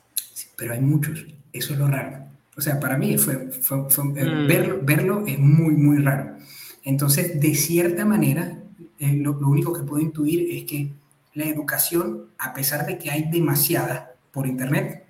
pero 0.56 0.72
hay 0.72 0.80
muchos, 0.80 1.26
eso 1.52 1.72
es 1.72 1.78
lo 1.78 1.86
raro. 1.86 2.26
O 2.56 2.60
sea, 2.60 2.80
para 2.80 2.96
mí 2.96 3.16
fue, 3.18 3.34
eh, 3.34 4.24
mm. 4.24 4.46
verlo, 4.46 4.80
verlo, 4.82 5.24
es 5.26 5.38
muy, 5.38 5.74
muy 5.74 5.98
raro. 6.02 6.36
Entonces, 6.84 7.40
de 7.40 7.54
cierta 7.54 8.04
manera, 8.04 8.58
lo, 8.98 9.38
lo, 9.40 9.48
único 9.48 9.72
que 9.72 9.82
puedo 9.82 10.02
intuir 10.02 10.48
es 10.50 10.64
que 10.64 10.90
la 11.34 11.44
educación, 11.44 12.26
a 12.38 12.52
pesar 12.52 12.86
de 12.86 12.98
que 12.98 13.10
hay 13.10 13.30
demasiada 13.30 14.12
por 14.32 14.46
Internet, 14.46 15.04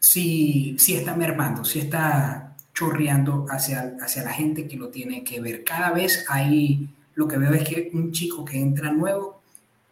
sí, 0.00 0.74
sí 0.78 0.94
está 0.94 1.14
mermando, 1.14 1.64
sí 1.64 1.78
está 1.78 2.56
chorreando 2.74 3.46
hacia, 3.48 3.96
hacia 4.00 4.24
la 4.24 4.32
gente 4.32 4.66
que 4.66 4.76
lo 4.76 4.88
tiene 4.88 5.22
que 5.22 5.40
ver. 5.40 5.62
Cada 5.62 5.92
vez 5.92 6.24
hay 6.28 6.88
lo 7.14 7.28
que 7.28 7.36
veo 7.36 7.52
es 7.52 7.68
que 7.68 7.90
un 7.92 8.12
chico 8.12 8.44
que 8.44 8.58
entra 8.58 8.92
nuevo 8.92 9.41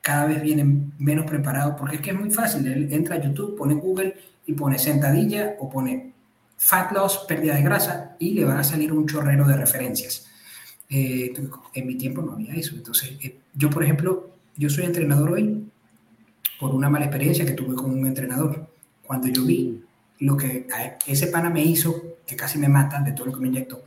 cada 0.00 0.26
vez 0.26 0.42
viene 0.42 0.92
menos 0.98 1.26
preparado, 1.26 1.76
porque 1.76 1.96
es 1.96 2.02
que 2.02 2.10
es 2.10 2.18
muy 2.18 2.30
fácil, 2.30 2.66
él 2.66 2.88
entra 2.92 3.16
a 3.16 3.22
YouTube, 3.22 3.56
pone 3.56 3.74
Google 3.74 4.16
y 4.46 4.52
pone 4.54 4.78
sentadilla 4.78 5.56
o 5.58 5.68
pone 5.68 6.12
fat 6.56 6.92
loss, 6.92 7.24
pérdida 7.28 7.54
de 7.54 7.62
grasa, 7.62 8.16
y 8.18 8.34
le 8.34 8.44
van 8.44 8.58
a 8.58 8.64
salir 8.64 8.92
un 8.92 9.06
chorrero 9.06 9.46
de 9.46 9.56
referencias. 9.56 10.26
Eh, 10.88 11.32
en 11.74 11.86
mi 11.86 11.96
tiempo 11.96 12.20
no 12.20 12.32
había 12.32 12.54
eso. 12.54 12.74
Entonces, 12.74 13.12
eh, 13.22 13.38
yo, 13.54 13.70
por 13.70 13.84
ejemplo, 13.84 14.30
yo 14.56 14.68
soy 14.68 14.84
entrenador 14.84 15.32
hoy 15.32 15.64
por 16.58 16.74
una 16.74 16.90
mala 16.90 17.06
experiencia 17.06 17.46
que 17.46 17.52
tuve 17.52 17.74
con 17.74 17.90
un 17.90 18.06
entrenador. 18.06 18.68
Cuando 19.06 19.28
yo 19.28 19.44
vi 19.44 19.82
lo 20.18 20.36
que 20.36 20.66
ese 21.06 21.28
pana 21.28 21.48
me 21.48 21.64
hizo, 21.64 22.18
que 22.26 22.36
casi 22.36 22.58
me 22.58 22.68
mata 22.68 23.00
de 23.00 23.12
todo 23.12 23.26
lo 23.26 23.32
que 23.32 23.40
me 23.40 23.48
inyectó, 23.48 23.82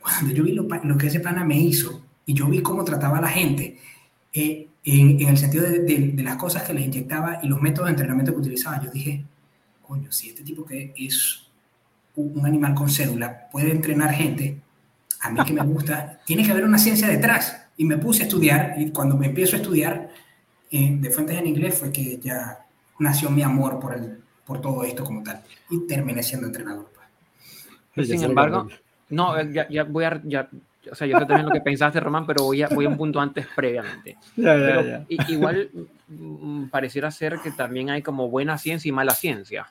cuando 0.00 0.32
yo 0.32 0.42
vi 0.42 0.52
lo, 0.52 0.66
lo 0.82 0.98
que 0.98 1.06
ese 1.08 1.20
pana 1.20 1.44
me 1.44 1.58
hizo 1.58 2.02
y 2.26 2.34
yo 2.34 2.46
vi 2.46 2.62
cómo 2.62 2.84
trataba 2.84 3.18
a 3.18 3.20
la 3.20 3.28
gente 3.28 3.78
eh, 4.32 4.68
en, 4.84 5.28
el 5.28 5.36
sentido 5.36 5.64
de, 5.64 5.80
de, 5.80 6.22
las 6.22 6.36
cosas 6.36 6.62
que 6.62 6.74
les 6.74 6.86
inyectaba 6.86 7.40
y 7.42 7.48
los 7.48 7.60
métodos 7.60 7.86
de 7.86 7.92
entrenamiento 7.92 8.32
que 8.32 8.38
utilizaba. 8.38 8.82
Yo 8.82 8.90
dije, 8.90 9.24
coño, 9.86 10.10
si 10.10 10.30
este 10.30 10.42
tipo 10.42 10.64
que 10.64 10.92
es 10.96 11.46
un 12.16 12.44
animal 12.44 12.74
con 12.74 12.88
cédula 12.88 13.48
puede 13.50 13.70
entrenar 13.70 14.12
gente, 14.12 14.60
a 15.20 15.30
mí 15.30 15.40
que 15.44 15.52
me 15.52 15.62
gusta, 15.64 16.20
tiene 16.24 16.44
que 16.44 16.52
haber 16.52 16.64
una 16.64 16.78
ciencia 16.78 17.08
detrás. 17.08 17.66
Y 17.76 17.84
me 17.84 17.96
puse 17.96 18.22
a 18.22 18.26
estudiar 18.26 18.74
y 18.78 18.90
cuando 18.90 19.16
me 19.16 19.26
empiezo 19.26 19.56
a 19.56 19.60
estudiar 19.60 20.10
eh, 20.70 20.96
de 21.00 21.10
fuentes 21.10 21.38
en 21.38 21.46
inglés 21.46 21.78
fue 21.78 21.90
que 21.90 22.18
ya 22.18 22.66
nació 22.98 23.30
mi 23.30 23.42
amor 23.42 23.80
por, 23.80 23.94
el, 23.94 24.18
por 24.44 24.60
todo 24.60 24.84
esto 24.84 25.02
como 25.02 25.22
tal. 25.22 25.42
Y 25.70 25.86
terminé 25.86 26.22
siendo 26.22 26.46
entrenador. 26.46 26.90
Pues. 27.94 28.08
Sin 28.08 28.22
embargo, 28.22 28.68
no, 29.08 29.42
ya, 29.50 29.68
ya 29.68 29.84
voy 29.84 30.04
a, 30.04 30.20
ya 30.24 30.48
o 30.90 30.94
sea, 30.94 31.06
yo 31.06 31.18
sé 31.18 31.26
también 31.26 31.46
lo 31.46 31.52
que 31.52 31.60
pensaste, 31.60 32.00
Román, 32.00 32.26
pero 32.26 32.44
voy 32.44 32.62
a, 32.62 32.68
voy 32.68 32.84
a 32.84 32.88
un 32.88 32.96
punto 32.96 33.20
antes 33.20 33.46
previamente. 33.54 34.16
Ya, 34.36 35.04
igual 35.08 35.70
mm, 36.08 36.64
pareciera 36.66 37.10
ser 37.10 37.38
que 37.40 37.50
también 37.50 37.90
hay 37.90 38.02
como 38.02 38.28
buena 38.28 38.58
ciencia 38.58 38.88
y 38.88 38.92
mala 38.92 39.14
ciencia. 39.14 39.68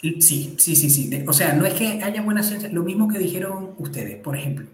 Sí, 0.00 0.20
sí, 0.20 0.56
sí, 0.58 0.90
sí. 0.90 1.24
O 1.28 1.32
sea, 1.32 1.52
no 1.52 1.64
es 1.64 1.74
que 1.74 2.02
haya 2.02 2.22
buena 2.22 2.42
ciencia, 2.42 2.68
lo 2.70 2.82
mismo 2.82 3.06
que 3.08 3.18
dijeron 3.18 3.74
ustedes, 3.78 4.16
por 4.16 4.36
ejemplo, 4.36 4.66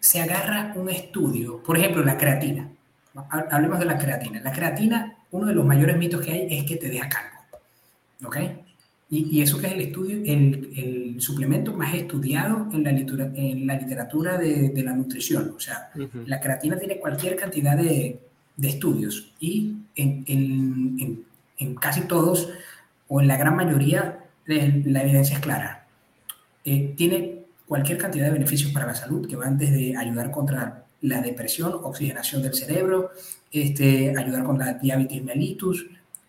se 0.00 0.20
agarra 0.20 0.72
un 0.74 0.88
estudio, 0.88 1.62
por 1.62 1.78
ejemplo, 1.78 2.04
la 2.04 2.16
creatina. 2.16 2.68
Hablemos 3.30 3.78
de 3.78 3.84
la 3.84 3.98
creatina. 3.98 4.40
La 4.40 4.52
creatina, 4.52 5.16
uno 5.30 5.46
de 5.46 5.54
los 5.54 5.64
mayores 5.64 5.96
mitos 5.96 6.20
que 6.24 6.32
hay 6.32 6.46
es 6.50 6.64
que 6.64 6.76
te 6.76 6.88
deja 6.88 7.08
calvo. 7.08 7.36
¿Ok? 8.24 8.36
Y, 9.12 9.42
eso 9.42 9.58
que 9.58 9.66
es 9.66 9.72
el 9.72 9.80
estudio, 9.80 10.18
el, 10.24 10.70
el, 10.76 11.20
suplemento 11.20 11.74
más 11.74 11.92
estudiado 11.94 12.68
en 12.72 12.84
la, 12.84 12.92
literatura, 12.92 13.32
en 13.34 13.66
la 13.66 13.74
literatura 13.74 14.38
de, 14.38 14.68
de, 14.68 14.82
la 14.84 14.92
nutrición. 14.92 15.52
O 15.56 15.58
sea, 15.58 15.90
la 16.26 16.40
creatina 16.40 16.78
tiene 16.78 16.98
cualquier 16.98 17.34
cantidad 17.34 17.76
de, 17.76 18.20
de 18.60 18.68
estudios 18.68 19.32
y 19.40 19.74
en, 19.96 20.24
en, 20.26 21.24
en, 21.58 21.74
casi 21.76 22.02
todos 22.02 22.50
o 23.08 23.20
en 23.20 23.26
la 23.26 23.36
gran 23.38 23.56
mayoría 23.56 24.24
la 24.44 25.02
evidencia 25.02 25.36
es 25.36 25.42
clara. 25.42 25.86
Eh, 26.64 26.94
tiene 26.96 27.46
cualquier 27.66 27.96
cantidad 27.96 28.26
de 28.26 28.32
beneficios 28.32 28.72
para 28.72 28.86
la 28.86 28.94
salud 28.94 29.26
que 29.26 29.36
van 29.36 29.56
desde 29.56 29.96
ayudar 29.96 30.30
contra 30.30 30.84
la 31.02 31.22
depresión, 31.22 31.72
oxigenación 31.82 32.42
del 32.42 32.54
cerebro, 32.54 33.10
este, 33.50 34.14
ayudar 34.16 34.44
con 34.44 34.58
la 34.58 34.74
diabetes 34.74 35.24
mellitus, 35.24 35.86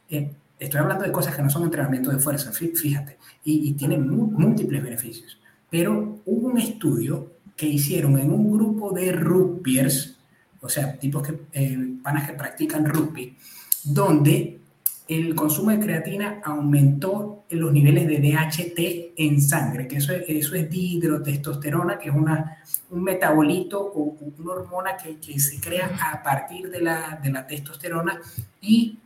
eh, 0.09 0.31
Estoy 0.62 0.80
hablando 0.80 1.06
de 1.06 1.12
cosas 1.12 1.36
que 1.36 1.41
no 1.41 1.50
son 1.50 1.63
entrenamiento 1.63 2.12
de 2.12 2.19
fuerza, 2.19 2.52
fíjate, 2.52 3.17
y, 3.43 3.69
y 3.69 3.74
tienen 3.74 4.08
múltiples 4.08 4.84
beneficios. 4.84 5.39
Pero 5.71 6.21
hubo 6.24 6.50
un 6.50 6.60
estudio 6.60 7.32
que 7.56 7.65
hicieron 7.65 8.19
en 8.19 8.32
un 8.32 8.52
grupo 8.52 8.91
de 8.91 9.12
rugbyers, 9.12 10.19
o 10.62 10.69
sea, 10.69 11.00
tipos 11.00 11.28
que, 11.28 11.36
eh, 11.54 11.95
panas 12.04 12.30
que 12.30 12.36
practican 12.36 12.86
rugby, 12.86 13.36
donde 13.84 14.60
el 15.08 15.34
consumo 15.34 15.71
de 15.71 15.80
creatina 15.80 16.41
aumentó 16.43 17.45
en 17.50 17.60
los 17.60 17.74
niveles 17.74 18.08
de 18.08 18.19
DHT 18.19 19.13
en 19.17 19.41
sangre, 19.41 19.88
que 19.88 19.97
eso 19.97 20.13
es, 20.13 20.26
eso 20.28 20.54
es 20.54 20.69
dihidrotestosterona, 20.69 21.97
que 21.97 22.10
es 22.10 22.15
una, 22.15 22.60
un 22.91 23.02
metabolito 23.02 23.82
o 23.82 24.15
una 24.38 24.52
hormona 24.52 24.95
que, 24.95 25.17
que 25.17 25.39
se 25.39 25.60
crea 25.60 25.97
a 26.13 26.21
partir 26.21 26.69
de 26.69 26.82
la, 26.82 27.19
de 27.21 27.32
la 27.32 27.47
testosterona 27.47 28.21
y 28.62 29.00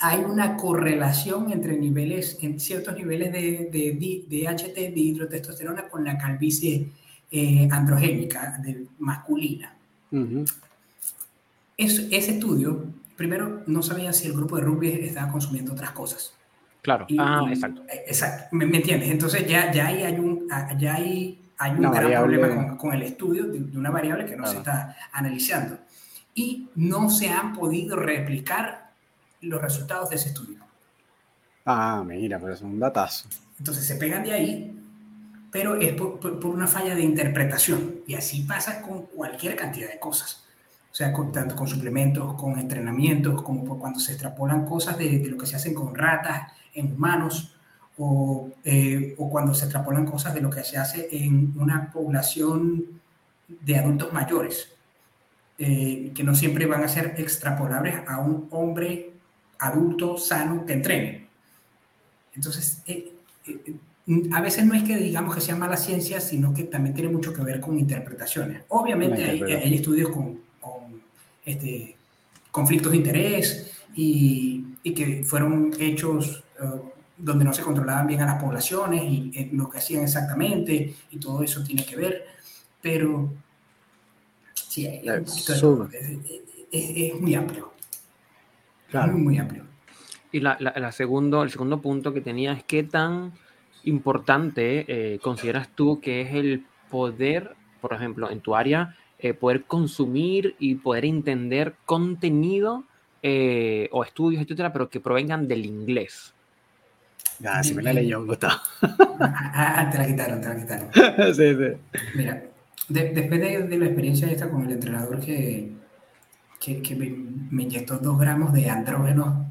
hay 0.00 0.20
una 0.20 0.56
correlación 0.56 1.52
entre 1.52 1.76
niveles, 1.76 2.38
en 2.42 2.60
ciertos 2.60 2.96
niveles 2.96 3.32
de, 3.32 3.68
de, 3.72 4.24
de 4.28 4.42
DHT, 4.42 4.74
de 4.74 5.00
hidrotestosterona, 5.00 5.88
con 5.88 6.04
la 6.04 6.18
calvicie 6.18 6.88
eh, 7.30 7.68
androgénica 7.70 8.58
de, 8.62 8.86
masculina. 8.98 9.74
ese 11.76 12.30
estudio, 12.30 12.86
primero, 13.16 13.62
no 13.66 13.82
sabían 13.82 14.14
si 14.14 14.26
el 14.26 14.32
grupo 14.32 14.56
de 14.56 14.62
rugby 14.62 14.88
estaba 14.88 15.32
consumiendo 15.32 15.72
otras 15.72 15.90
cosas. 15.90 16.34
Claro, 16.82 17.06
ah, 17.18 17.44
exacto. 17.48 17.82
Eh, 17.88 18.04
exacto, 18.06 18.54
¿Me, 18.54 18.64
entiendes? 18.64 19.10
Entonces 19.10 19.44
ya, 19.46 19.72
ya 19.72 19.88
ahí 19.88 20.02
hay 20.04 20.18
un, 20.20 20.46
ah, 20.52 20.72
ya 20.78 20.94
hay, 20.94 21.36
hay 21.58 21.72
un 21.72 21.90
gran 21.90 22.12
problema 22.12 22.48
con, 22.48 22.76
con, 22.76 22.94
el 22.94 23.02
estudio 23.02 23.46
de, 23.48 23.76
una 23.76 23.90
variable 23.90 24.24
que 24.24 24.36
no 24.36 24.46
se 24.46 24.58
está 24.58 24.96
analizando. 25.10 25.78
Y 26.32 26.68
no 26.76 27.10
se 27.10 27.28
han 27.28 27.54
podido 27.54 27.96
replicar 27.96 28.85
los 29.46 29.60
resultados 29.60 30.10
de 30.10 30.16
ese 30.16 30.28
estudio. 30.28 30.58
Ah, 31.64 32.04
mira, 32.06 32.38
pero 32.38 32.54
es 32.54 32.62
un 32.62 32.78
datazo. 32.78 33.28
Entonces 33.58 33.84
se 33.84 33.96
pegan 33.96 34.22
de 34.22 34.32
ahí, 34.32 34.80
pero 35.50 35.76
es 35.76 35.94
por, 35.94 36.46
una 36.46 36.66
falla 36.66 36.94
de 36.94 37.02
interpretación. 37.02 38.00
Y 38.06 38.14
así 38.14 38.42
pasa 38.42 38.82
con 38.82 39.06
cualquier 39.06 39.56
cantidad 39.56 39.88
de 39.90 39.98
cosas. 39.98 40.44
O 40.92 40.94
sea, 40.94 41.12
con, 41.12 41.32
tanto 41.32 41.56
con 41.56 41.66
suplementos, 41.66 42.34
con 42.34 42.58
entrenamientos, 42.58 43.42
como 43.42 43.64
por 43.64 43.78
cuando 43.78 43.98
se 43.98 44.12
extrapolan 44.12 44.64
cosas 44.64 44.96
de, 44.96 45.26
lo 45.28 45.36
que 45.36 45.46
se 45.46 45.56
hacen 45.56 45.74
con 45.74 45.94
ratas, 45.94 46.52
en 46.72 46.92
humanos, 46.92 47.54
o, 47.98 48.50
eh, 48.64 49.14
o 49.18 49.28
cuando 49.28 49.54
se 49.54 49.64
extrapolan 49.64 50.06
cosas 50.06 50.34
de 50.34 50.40
lo 50.40 50.50
que 50.50 50.62
se 50.62 50.78
hace 50.78 51.08
en 51.10 51.54
una 51.56 51.90
población 51.90 53.00
de 53.48 53.78
adultos 53.78 54.12
mayores, 54.12 54.72
eh, 55.58 56.12
que 56.14 56.22
no 56.22 56.34
siempre 56.34 56.66
van 56.66 56.84
a 56.84 56.88
ser 56.88 57.14
extrapolables 57.16 57.96
a 58.06 58.18
un 58.18 58.46
hombre 58.50 59.15
adulto 59.58 60.16
sano 60.18 60.64
que 60.64 60.72
entrene. 60.72 61.28
Entonces, 62.34 62.82
eh, 62.86 63.12
eh, 63.46 63.76
a 64.32 64.40
veces 64.40 64.64
no 64.64 64.74
es 64.74 64.84
que 64.84 64.96
digamos 64.96 65.34
que 65.34 65.40
sea 65.40 65.56
mala 65.56 65.76
ciencia, 65.76 66.20
sino 66.20 66.54
que 66.54 66.64
también 66.64 66.94
tiene 66.94 67.10
mucho 67.10 67.32
que 67.32 67.42
ver 67.42 67.60
con 67.60 67.78
interpretaciones. 67.78 68.62
Obviamente 68.68 69.24
hay, 69.24 69.74
estudios 69.74 70.10
con, 70.10 70.40
este, 71.44 71.96
conflictos 72.50 72.92
de 72.92 72.98
interés 72.98 73.72
y, 73.94 74.64
que 74.94 75.24
fueron 75.24 75.72
hechos 75.80 76.44
eh, 76.62 76.64
donde 77.18 77.44
no 77.44 77.52
se 77.52 77.62
controlaban 77.62 78.06
bien 78.06 78.20
a 78.20 78.26
las 78.26 78.40
poblaciones 78.40 79.02
y 79.02 79.50
lo 79.52 79.68
que 79.68 79.78
hacían 79.78 80.04
exactamente 80.04 80.94
y 81.10 81.18
todo 81.18 81.42
eso 81.42 81.64
tiene 81.64 81.84
que 81.84 81.96
ver, 81.96 82.24
pero 82.80 83.32
sí, 84.54 84.86
es, 84.86 85.50
es 86.70 87.20
muy 87.20 87.34
amplio. 87.34 87.75
Claro. 88.96 89.18
Muy, 89.18 89.38
amplio. 89.38 89.64
Y 90.32 90.40
la, 90.40 90.56
la, 90.60 90.92
segundo, 90.92 91.42
el 91.42 91.50
segundo 91.50 91.80
punto 91.80 92.12
que 92.12 92.20
tenía 92.20 92.52
es 92.52 92.64
qué 92.64 92.82
tan 92.82 93.32
importante 93.84 94.84
eh, 94.88 95.18
consideras 95.20 95.68
tú 95.74 96.00
que 96.00 96.20
es 96.22 96.34
el 96.34 96.64
poder, 96.90 97.54
por 97.80 97.92
ejemplo, 97.92 98.30
en 98.30 98.40
tu 98.40 98.54
área, 98.54 98.96
eh, 99.18 99.34
poder 99.34 99.64
consumir 99.64 100.56
y 100.58 100.74
poder 100.76 101.04
entender 101.04 101.74
contenido 101.84 102.84
eh, 103.22 103.88
o 103.92 104.04
estudios, 104.04 104.42
etcétera, 104.42 104.72
pero 104.72 104.90
que 104.90 105.00
provengan 105.00 105.48
del 105.48 105.64
inglés. 105.64 106.34
Ah, 107.44 107.62
si 107.62 107.74
me 107.74 107.82
la 107.82 107.92
leyó, 107.92 108.24
Gustavo. 108.24 108.54
Ah, 109.20 109.74
ah, 109.78 109.90
te 109.90 109.98
la 109.98 110.06
quitaron, 110.06 110.40
te 110.40 110.48
la 110.48 110.56
quitaron. 110.56 110.88
sí, 111.34 111.54
sí. 111.54 112.00
Mira, 112.14 112.42
después 112.88 113.40
de, 113.40 113.62
de, 113.62 113.78
la 113.78 113.86
experiencia 113.86 114.30
esta 114.30 114.48
con 114.48 114.64
el 114.64 114.72
entrenador 114.72 115.20
que, 115.20 115.70
que, 116.74 116.96
me, 117.50 117.62
inyectó 117.62 117.98
dos 117.98 118.18
gramos 118.18 118.52
de 118.52 118.68
andrógenos 118.68 119.46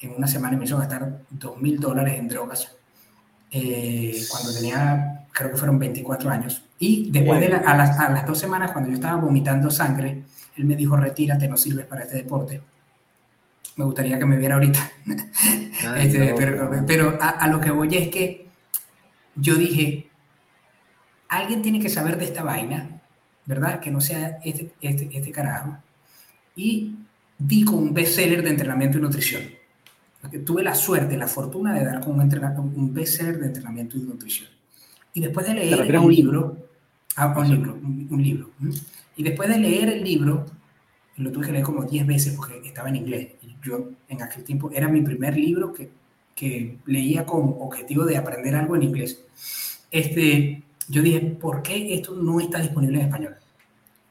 en 0.00 0.14
una 0.14 0.26
semana 0.26 0.54
y 0.54 0.58
me 0.58 0.64
hizo 0.64 0.78
gastar 0.78 1.22
dos 1.30 1.60
mil 1.60 1.78
dólares 1.78 2.18
en 2.18 2.28
drogas 2.28 2.76
eh, 3.50 4.22
cuando 4.30 4.54
tenía, 4.54 5.26
creo 5.32 5.50
que 5.50 5.56
fueron 5.56 5.78
24 5.78 6.30
años. 6.30 6.64
Y 6.78 7.10
después 7.10 7.40
de 7.40 7.46
a, 7.54 7.76
las, 7.76 7.98
a, 7.98 8.10
las, 8.10 8.26
dos 8.26 8.38
semanas, 8.38 8.70
cuando 8.70 8.90
yo 8.90 8.94
estaba 8.94 9.20
vomitando 9.20 9.70
sangre, 9.70 10.22
él 10.56 10.64
me 10.64 10.76
dijo, 10.76 10.96
retírate, 10.96 11.48
no 11.48 11.56
sirves 11.56 11.86
para 11.86 12.02
este 12.02 12.18
deporte. 12.18 12.62
Me 13.76 13.84
gustaría 13.84 14.18
que 14.18 14.26
me 14.26 14.36
viera 14.36 14.54
ahorita. 14.54 14.90
Este, 15.96 16.34
pero, 16.86 17.18
a, 17.22 17.48
lo 17.48 17.58
que 17.58 17.70
voy 17.70 17.96
es 17.96 18.08
que 18.08 18.46
yo 19.34 19.54
dije, 19.54 20.10
alguien 21.30 21.62
tiene 21.62 21.80
que 21.80 21.88
saber 21.88 22.18
de 22.18 22.26
esta 22.26 22.42
vaina, 22.42 23.00
¿verdad? 23.46 23.80
Que 23.80 23.90
no 23.90 24.02
sea 24.02 24.40
este, 24.44 24.74
este, 24.82 25.08
este 25.10 25.32
carajo 25.32 25.78
y 26.56 26.94
di 27.38 27.64
con 27.64 27.78
un 27.78 27.94
bestseller 27.94 28.42
de 28.42 28.50
entrenamiento 28.50 28.98
y 28.98 29.00
nutrición. 29.00 29.42
tuve 30.44 30.62
la 30.62 30.74
suerte, 30.74 31.16
la 31.16 31.26
fortuna 31.26 31.74
de 31.74 31.84
dar 31.84 32.00
con 32.00 32.20
un, 32.20 32.72
un 32.76 32.94
bestseller 32.94 33.38
de 33.38 33.46
entrenamiento 33.46 33.96
y 33.96 34.00
nutrición. 34.00 34.48
Y 35.12 35.20
después 35.20 35.46
de 35.46 35.54
leer 35.54 35.98
un 35.98 36.14
libro, 36.14 36.56
ah, 37.16 37.34
un 37.36 37.50
libro, 37.50 37.78
un, 38.10 38.22
libro, 38.22 38.50
y 39.16 39.22
después 39.22 39.48
de 39.48 39.58
leer 39.58 39.88
el 39.88 40.04
libro, 40.04 40.46
lo 41.16 41.32
tuve 41.32 41.46
que 41.46 41.52
leer 41.52 41.64
como 41.64 41.84
10 41.84 42.06
veces 42.06 42.34
porque 42.34 42.60
estaba 42.64 42.88
en 42.88 42.96
inglés. 42.96 43.28
Y 43.42 43.56
yo 43.66 43.90
en 44.08 44.22
aquel 44.22 44.44
tiempo 44.44 44.70
era 44.72 44.88
mi 44.88 45.02
primer 45.02 45.36
libro 45.36 45.72
que, 45.72 45.90
que 46.34 46.78
leía 46.86 47.26
con 47.26 47.56
objetivo 47.58 48.04
de 48.04 48.16
aprender 48.16 48.54
algo 48.54 48.76
en 48.76 48.84
inglés. 48.84 49.24
Este, 49.90 50.62
yo 50.88 51.02
dije, 51.02 51.20
¿por 51.20 51.62
qué 51.62 51.94
esto 51.94 52.14
no 52.14 52.38
está 52.40 52.60
disponible 52.60 52.98
en 52.98 53.06
español? 53.06 53.36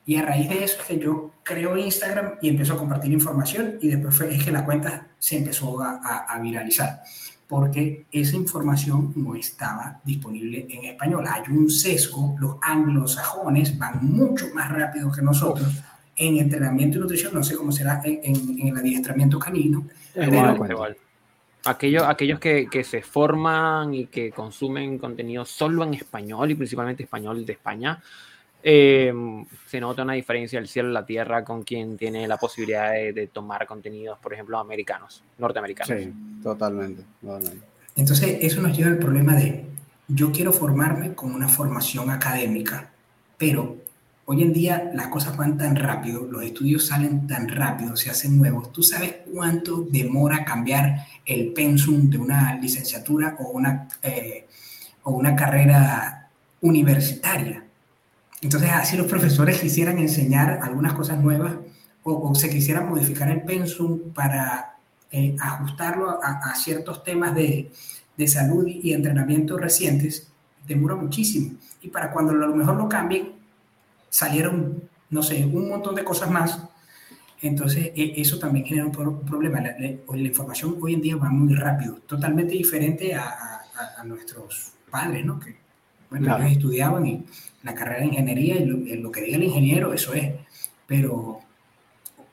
Y 0.06 0.16
a 0.16 0.24
raíz 0.24 0.50
de 0.50 0.64
eso 0.64 0.78
es 0.82 0.88
que 0.88 1.00
yo 1.00 1.32
creo 1.50 1.76
Instagram 1.76 2.36
y 2.42 2.50
empezó 2.50 2.74
a 2.74 2.78
compartir 2.78 3.12
información 3.12 3.80
y 3.82 3.88
después 3.88 4.22
es 4.22 4.44
que 4.44 4.52
la 4.52 4.64
cuenta 4.64 5.08
se 5.18 5.38
empezó 5.38 5.82
a, 5.82 6.26
a, 6.30 6.40
viralizar 6.40 7.02
porque 7.48 8.06
esa 8.12 8.36
información 8.36 9.12
no 9.16 9.34
estaba 9.34 10.00
disponible 10.04 10.68
en 10.70 10.86
español. 10.86 11.26
Hay 11.28 11.42
un 11.52 11.68
sesgo, 11.68 12.36
los 12.40 12.58
anglosajones 12.62 13.76
van 13.80 14.06
mucho 14.06 14.46
más 14.54 14.72
rápido 14.72 15.12
que 15.12 15.24
nosotros 15.24 15.68
en 16.16 16.38
entrenamiento 16.38 17.00
y 17.00 17.02
nutrición, 17.02 17.34
no 17.34 17.44
sé 17.44 17.56
cómo 17.56 17.72
será 17.72 18.02
en, 18.04 18.20
en, 18.24 18.68
el 18.68 18.78
adiestramiento 18.78 19.40
canino. 19.40 19.88
Igual, 20.14 20.70
igual. 20.70 20.98
Aquellos, 21.66 22.04
aquellos 22.04 22.40
que, 22.40 22.68
que, 22.70 22.84
se 22.84 23.02
forman 23.02 23.94
y 23.96 24.06
que 24.06 24.32
consumen 24.32 25.00
contenido 25.00 25.44
solo 25.44 25.84
en 25.84 25.96
español 25.96 26.52
y 26.52 26.56
principalmente 26.56 27.04
español 27.04 27.46
de 27.46 27.54
España, 27.54 28.02
eh, 28.64 29.14
se 29.68 29.80
nota 29.80 30.04
una 30.04 30.14
diferencia 30.14 30.60
del 30.60 30.68
cielo 30.68 30.90
y 30.90 30.94
la 30.94 31.06
tierra 31.06 31.44
con 31.44 31.64
quien 31.64 31.98
tiene 31.98 32.28
la 32.28 32.38
posibilidad 32.38 32.92
de, 32.92 33.30
tomar 33.32 33.66
contenidos, 33.66 34.18
por 34.20 34.34
ejemplo, 34.34 34.58
americanos, 34.58 35.24
norteamericanos. 35.38 36.04
Sí, 36.04 36.14
totalmente, 36.44 37.04
Entonces, 37.96 38.38
eso 38.42 38.62
nos 38.62 38.78
lleva 38.78 38.90
al 38.90 38.98
problema 38.98 39.36
de, 39.36 39.66
yo 40.08 40.32
quiero 40.32 40.52
formarme 40.52 41.14
con 41.14 41.34
una 41.34 41.48
formación 41.48 42.10
académica, 42.10 42.92
pero 43.38 43.78
Hoy 44.32 44.44
en 44.44 44.54
día 44.54 44.92
las 44.94 45.08
cosas 45.08 45.36
van 45.36 45.58
tan 45.58 45.76
rápido, 45.76 46.22
los 46.22 46.44
estudios 46.44 46.86
salen 46.86 47.26
tan 47.26 47.50
rápido, 47.50 47.96
se 47.96 48.12
hacen 48.12 48.38
nuevos. 48.38 48.72
¿Tú 48.72 48.84
sabes 48.84 49.16
cuánto 49.34 49.88
demora 49.90 50.46
cambiar 50.46 51.08
el 51.26 51.52
pensum 51.52 52.12
de 52.12 52.20
una 52.20 52.56
licenciatura 52.60 53.38
o 53.40 53.50
una, 53.50 53.88
eh, 54.04 54.46
o 55.02 55.14
una 55.14 55.36
carrera 55.36 56.30
universitaria? 56.62 57.64
Entonces, 58.42 58.70
así 58.72 58.96
los 58.96 59.08
profesores 59.08 59.60
quisieran 59.60 59.98
enseñar 60.00 60.60
algunas 60.62 60.94
cosas 60.94 61.20
nuevas 61.20 61.56
o, 62.04 62.34
se 62.36 62.50
quisieran 62.50 62.88
modificar 62.88 63.30
el 63.30 63.44
pensum 63.44 64.14
para 64.14 64.78
eh, 65.12 65.36
ajustarlo 65.40 66.20
a, 66.24 66.56
ciertos 66.56 67.04
temas 67.04 67.36
de, 67.36 67.72
de 68.16 68.28
salud 68.28 68.66
y 68.68 68.94
entrenamiento 68.94 69.58
recientes, 69.58 70.32
demora 70.68 70.96
muchísimo. 70.96 71.58
Y 71.82 71.90
para 71.90 72.12
cuando 72.12 72.32
a 72.32 72.36
lo 72.36 72.56
mejor 72.56 72.76
lo 72.76 72.88
cambien, 72.88 73.34
salieron, 74.10 74.84
no 75.10 75.24
sé, 75.24 75.46
un 75.46 75.70
montón 75.70 75.96
de 75.96 76.04
cosas 76.04 76.30
más. 76.30 76.60
Entonces, 77.42 77.92
e, 77.96 78.14
eso 78.18 78.38
también 78.40 78.66
genera 78.66 78.86
un, 78.88 79.26
problema. 79.26 79.62
La, 79.62 80.18
información 80.18 80.78
hoy 80.82 80.96
en 80.96 81.02
día 81.02 81.16
va 81.16 81.30
muy 81.30 81.56
rápido, 81.56 81.96
totalmente 82.06 82.54
diferente 82.54 83.16
a, 83.16 83.62
a, 83.98 84.04
nuestros 84.04 84.74
padres, 84.90 85.26
¿no? 85.26 85.40
Que, 85.40 85.56
bueno, 86.10 86.38
ellos 86.38 86.52
estudiaban 86.52 87.06
y 87.06 87.26
la 87.64 87.74
carrera 87.74 88.00
de 88.00 88.08
ingeniería 88.08 88.58
y 88.58 88.66
lo, 88.66 89.12
que 89.12 89.22
diga 89.22 89.38
el 89.38 89.44
ingeniero, 89.44 89.94
eso 89.94 90.14
es. 90.14 90.34
Pero 90.88 91.40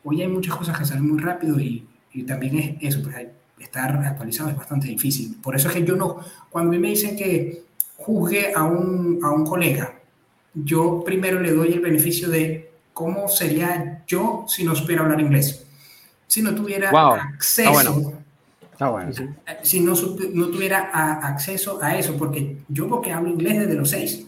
hoy 0.04 0.22
hay 0.22 0.28
muchas 0.28 0.56
cosas 0.56 0.78
que 0.78 0.84
salen 0.84 1.08
muy 1.08 1.20
rápido 1.20 1.60
y, 1.60 1.86
y 2.12 2.22
también 2.22 2.58
es 2.58 2.94
eso, 2.94 3.02
pues 3.02 3.16
estar 3.58 3.96
actualizado 3.96 4.50
es 4.50 4.56
bastante 4.56 4.88
difícil. 4.88 5.36
Por 5.42 5.56
eso 5.56 5.68
es 5.68 5.74
que 5.74 5.84
yo 5.84 5.96
no, 5.96 6.20
cuando 6.50 6.70
a 6.70 6.72
mí 6.72 6.78
me 6.78 6.88
dicen 6.88 7.16
que 7.16 7.64
juzgue 7.96 8.52
a 8.54 8.64
un, 8.64 9.20
a 9.22 9.30
un 9.30 9.44
colega 9.44 9.96
yo 10.64 11.02
primero 11.04 11.40
le 11.40 11.52
doy 11.52 11.72
el 11.72 11.80
beneficio 11.80 12.30
de 12.30 12.70
cómo 12.92 13.28
sería 13.28 14.02
yo 14.06 14.46
si 14.48 14.64
no 14.64 14.74
supiera 14.74 15.02
hablar 15.02 15.20
inglés. 15.20 15.66
Si 16.26 16.42
no 16.42 16.54
tuviera 16.54 16.90
acceso. 16.90 18.14
Eh, 19.46 19.58
si 19.62 19.80
no, 19.80 19.94
no 20.32 20.48
tuviera 20.48 20.90
acceso 21.22 21.78
a 21.82 21.96
eso, 21.96 22.16
porque 22.16 22.58
yo 22.68 22.88
porque 22.88 23.12
hablo 23.12 23.30
inglés 23.30 23.60
desde 23.60 23.74
los 23.74 23.90
seis. 23.90 24.26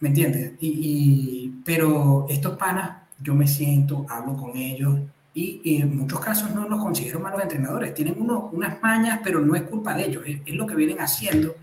¿Me 0.00 0.08
entiendes? 0.08 0.52
Y, 0.60 1.52
pero 1.64 2.26
estos 2.28 2.56
panas, 2.56 3.02
yo 3.20 3.34
me 3.34 3.46
siento, 3.46 4.06
hablo 4.08 4.36
con 4.36 4.56
ellos 4.56 4.98
y, 5.34 5.80
en 5.80 5.96
muchos 5.98 6.20
casos 6.20 6.54
no 6.54 6.68
los 6.68 6.80
considero 6.80 7.20
malos 7.20 7.42
entrenadores. 7.42 7.94
Tienen 7.94 8.16
uno, 8.18 8.48
unas 8.52 8.80
mañas, 8.82 9.20
pero 9.22 9.40
no 9.40 9.54
es 9.54 9.62
culpa 9.62 9.94
de 9.94 10.06
ellos, 10.06 10.22
es 10.26 10.54
lo 10.54 10.66
que 10.66 10.74
vienen 10.74 11.00
haciendo 11.00 11.54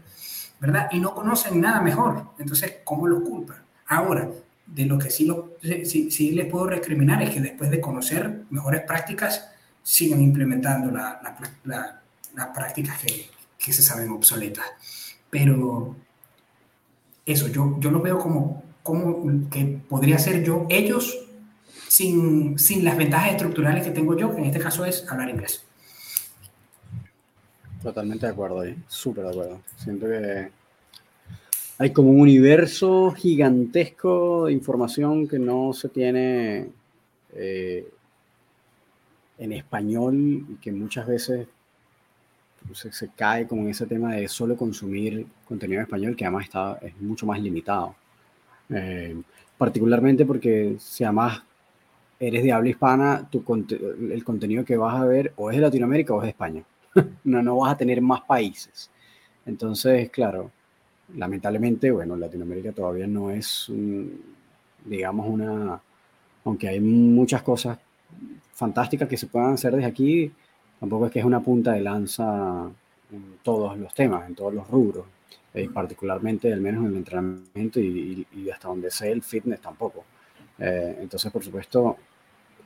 ¿verdad? 0.60 0.90
Y 0.92 1.00
no 1.00 1.14
conocen 1.14 1.62
nada 1.62 1.82
mejor. 1.82 2.32
Entonces, 2.40 2.78
¿cómo 2.84 3.08
los 3.08 3.22
culpan? 3.22 3.58
Ahora, 3.88 4.30
de 4.66 4.86
lo 4.86 4.98
que 4.98 5.10
sí, 5.10 5.26
lo, 5.26 5.54
sí, 5.62 6.32
les 6.32 6.48
puedo 6.48 6.68
recriminar 6.68 7.22
es 7.22 7.30
que 7.30 7.42
después 7.42 7.70
de 7.70 7.80
conocer 7.80 8.44
mejores 8.50 8.82
prácticas, 8.82 9.50
sigan 9.88 10.22
implementando 10.22 10.92
las 10.92 12.48
prácticas 12.54 13.02
que, 13.02 13.72
se 13.72 13.82
saben 13.82 14.10
obsoletas. 14.10 14.66
Pero 15.30 15.96
eso, 17.26 17.48
yo, 17.48 17.78
yo 17.80 17.90
lo 17.90 18.02
veo 18.02 18.20
como, 18.20 18.64
como 18.84 19.50
que 19.50 19.80
podría 19.88 20.20
ser 20.20 20.44
yo, 20.44 20.66
ellos, 20.70 21.18
sin, 21.88 22.60
sin 22.60 22.84
las 22.84 22.98
ventajas 22.98 23.32
estructurales 23.32 23.86
que 23.86 23.92
tengo 23.92 24.18
yo, 24.18 24.34
que 24.34 24.40
en 24.42 24.46
este 24.48 24.60
caso 24.60 24.84
es 24.84 25.10
hablar 25.10 25.30
inglés. 25.30 25.66
Totalmente 27.82 28.26
de 28.26 28.32
acuerdo 28.34 28.62
ahí, 28.62 28.76
súper 28.90 29.24
de 29.24 29.30
acuerdo. 29.30 29.62
Siento 29.78 30.08
que 30.08 30.50
hay 31.78 31.94
como 31.94 32.10
un 32.10 32.20
universo 32.20 33.12
gigantesco 33.12 34.48
de 34.48 34.54
información 34.54 35.30
que 35.30 35.40
no 35.40 35.72
se 35.72 35.88
tiene 35.88 36.70
eh, 37.34 37.88
en 39.38 39.54
español 39.54 40.46
y 40.50 40.56
que 40.56 40.72
muchas 40.72 41.08
veces 41.08 41.48
se, 42.74 43.10
cae 43.16 43.48
como 43.48 43.64
en 43.64 43.70
ese 43.70 43.86
tema 43.86 44.16
de 44.16 44.28
solo 44.28 44.58
consumir 44.58 45.26
contenido 45.48 45.80
en 45.80 45.86
español 45.86 46.16
que 46.16 46.26
además 46.26 46.46
está, 46.46 46.80
es 46.82 47.00
mucho 47.00 47.26
más 47.26 47.40
limitado. 47.40 47.96
Eh, 48.70 49.16
particularmente 49.58 50.26
porque 50.26 50.76
si 50.80 51.04
además 51.04 51.42
eres 52.20 52.44
de 52.44 52.52
habla 52.52 52.70
hispana, 52.70 53.30
tu, 53.30 53.44
el 54.12 54.24
contenido 54.24 54.66
que 54.66 54.76
vas 54.76 54.96
a 54.96 55.06
ver 55.06 55.34
o 55.36 55.50
es 55.50 55.58
de 55.58 55.62
Latinoamérica 55.62 56.14
o 56.14 56.20
es 56.20 56.24
de 56.24 56.30
España. 56.30 56.64
no, 57.24 57.42
no 57.42 57.58
vas 57.58 57.74
a 57.74 57.78
tener 57.78 58.02
más 58.02 58.22
países. 58.22 58.90
Entonces, 59.46 60.10
claro, 60.10 60.52
lamentablemente, 61.16 61.92
bueno, 61.92 62.16
Latinoamérica 62.16 62.72
todavía 62.72 63.08
no 63.08 63.32
es, 63.32 63.72
digamos, 64.84 65.28
una, 65.28 65.80
aunque 66.44 66.68
hay 66.68 66.80
muchas 66.80 67.44
cosas 67.44 67.78
fantásticas 68.58 69.08
que 69.08 69.18
se 69.18 69.28
puedan 69.28 69.54
hacer 69.54 69.72
desde 69.76 69.86
aquí, 69.88 70.32
tampoco 70.80 71.06
es 71.06 71.12
que 71.12 71.20
es 71.20 71.26
una 71.26 71.42
punta 71.42 71.74
de 71.74 71.82
lanza 71.82 72.68
en 73.12 73.38
todos 73.44 73.78
los 73.78 73.94
temas, 73.94 74.28
en 74.28 74.34
todos 74.34 74.52
los 74.52 74.68
rubros, 74.68 75.06
eh, 75.54 75.70
particularmente 75.72 76.52
al 76.52 76.60
menos 76.60 76.84
en 76.84 76.90
el 76.90 76.98
entrenamiento 76.98 77.80
y, 77.80 78.26
hasta 78.52 78.68
donde 78.68 78.90
sé 78.90 79.12
el 79.12 79.22
fitness 79.22 79.62
tampoco. 79.62 80.06
Eh, 80.58 80.98
entonces, 81.02 81.32
por 81.32 81.44
supuesto, 81.44 81.98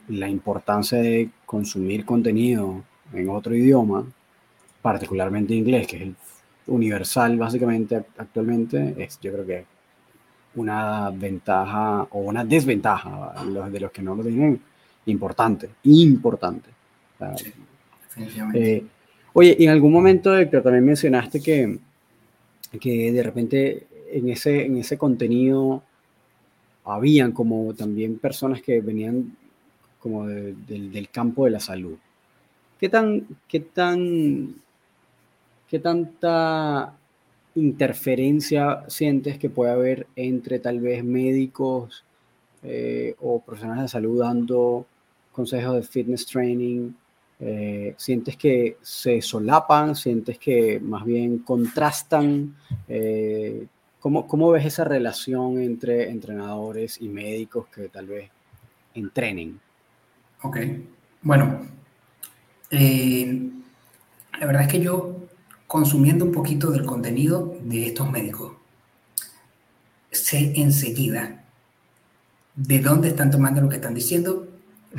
la 0.08 0.30
importancia 0.30 0.98
de 0.98 1.30
consumir 1.46 2.06
contenido 2.06 2.84
en 3.12 3.28
otro 3.28 3.54
idioma 3.54 4.06
particularmente 4.82 5.54
inglés, 5.54 5.88
que 5.88 5.98
es 5.98 6.02
el 6.04 6.16
universal 6.68 7.38
básicamente 7.38 7.98
actualmente, 8.18 8.96
es 8.98 9.20
yo 9.20 9.34
creo 9.34 9.46
que 9.46 9.66
una 10.56 11.10
ventaja 11.10 12.08
o 12.12 12.20
una 12.20 12.46
desventaja 12.46 13.34
de 13.70 13.80
los 13.80 13.92
que 13.92 14.02
no 14.02 14.16
lo 14.16 14.24
tienen 14.24 14.71
importante, 15.06 15.70
importante. 15.84 16.70
Eh, 18.54 18.84
oye, 19.34 19.64
en 19.64 19.70
algún 19.70 19.92
momento, 19.92 20.36
Héctor, 20.36 20.64
también 20.64 20.86
mencionaste 20.86 21.42
que, 21.42 21.80
que 22.80 23.12
de 23.12 23.24
repente 23.24 23.88
en 24.12 24.30
ese, 24.30 24.66
en 24.66 24.78
ese 24.78 24.98
contenido 24.98 25.84
habían 26.84 27.32
como 27.32 27.74
también 27.74 28.18
personas 28.18 28.62
que 28.62 28.82
venían 28.82 29.38
como 30.00 30.28
del 30.28 31.10
campo 31.12 31.46
de 31.46 31.52
la 31.52 31.60
salud. 31.60 31.96
¿Qué 32.80 32.90
tan, 32.90 33.28
qué 33.48 33.60
tan 33.60 34.56
¿qué 35.72 35.80
tanta 35.80 36.94
interferencia 37.56 38.84
sientes 38.90 39.40
que 39.40 39.50
puede 39.50 39.72
haber 39.72 40.08
entre 40.18 40.60
tal 40.60 40.82
vez 40.82 41.02
médicos 41.06 42.04
eh, 42.64 43.16
o 43.22 43.42
profesionales 43.42 43.84
de 43.84 43.90
salud 43.90 44.20
dando 44.20 44.86
consejos 45.32 45.76
de 45.76 45.84
fitness 45.84 46.26
training? 46.26 46.92
Eh, 47.40 47.96
¿Sientes 47.98 48.38
que 48.38 48.78
se 48.82 49.22
solapan? 49.22 49.96
¿Sientes 49.96 50.38
que 50.38 50.80
más 50.80 51.04
bien 51.04 51.40
contrastan? 51.40 52.56
Eh, 52.88 53.66
¿cómo, 54.00 54.28
¿cómo, 54.28 54.52
ves 54.52 54.66
esa 54.66 54.84
relación 54.84 55.60
entre 55.60 56.10
entrenadores 56.10 57.02
y 57.02 57.10
médicos 57.10 57.68
que 57.74 57.90
tal 57.90 58.08
vez 58.08 58.30
entrenen? 58.94 59.60
Ok, 60.44 60.58
bueno, 61.24 61.62
la 62.72 64.46
verdad 64.46 64.64
es 64.64 64.68
que 64.68 64.80
yo 64.80 65.18
consumiendo 65.68 66.26
un 66.26 66.32
poquito 66.32 66.72
del 66.72 66.86
contenido 66.86 67.56
de 67.62 67.88
estos 67.88 68.10
médicos, 68.10 68.54
sé 70.12 70.54
enseguida 70.56 71.41
de 72.56 72.80
dónde 72.80 73.10
están 73.10 73.32
tomando 73.32 73.62
lo 73.62 73.70
que 73.70 73.76
están 73.76 73.94
diciendo, 73.94 74.48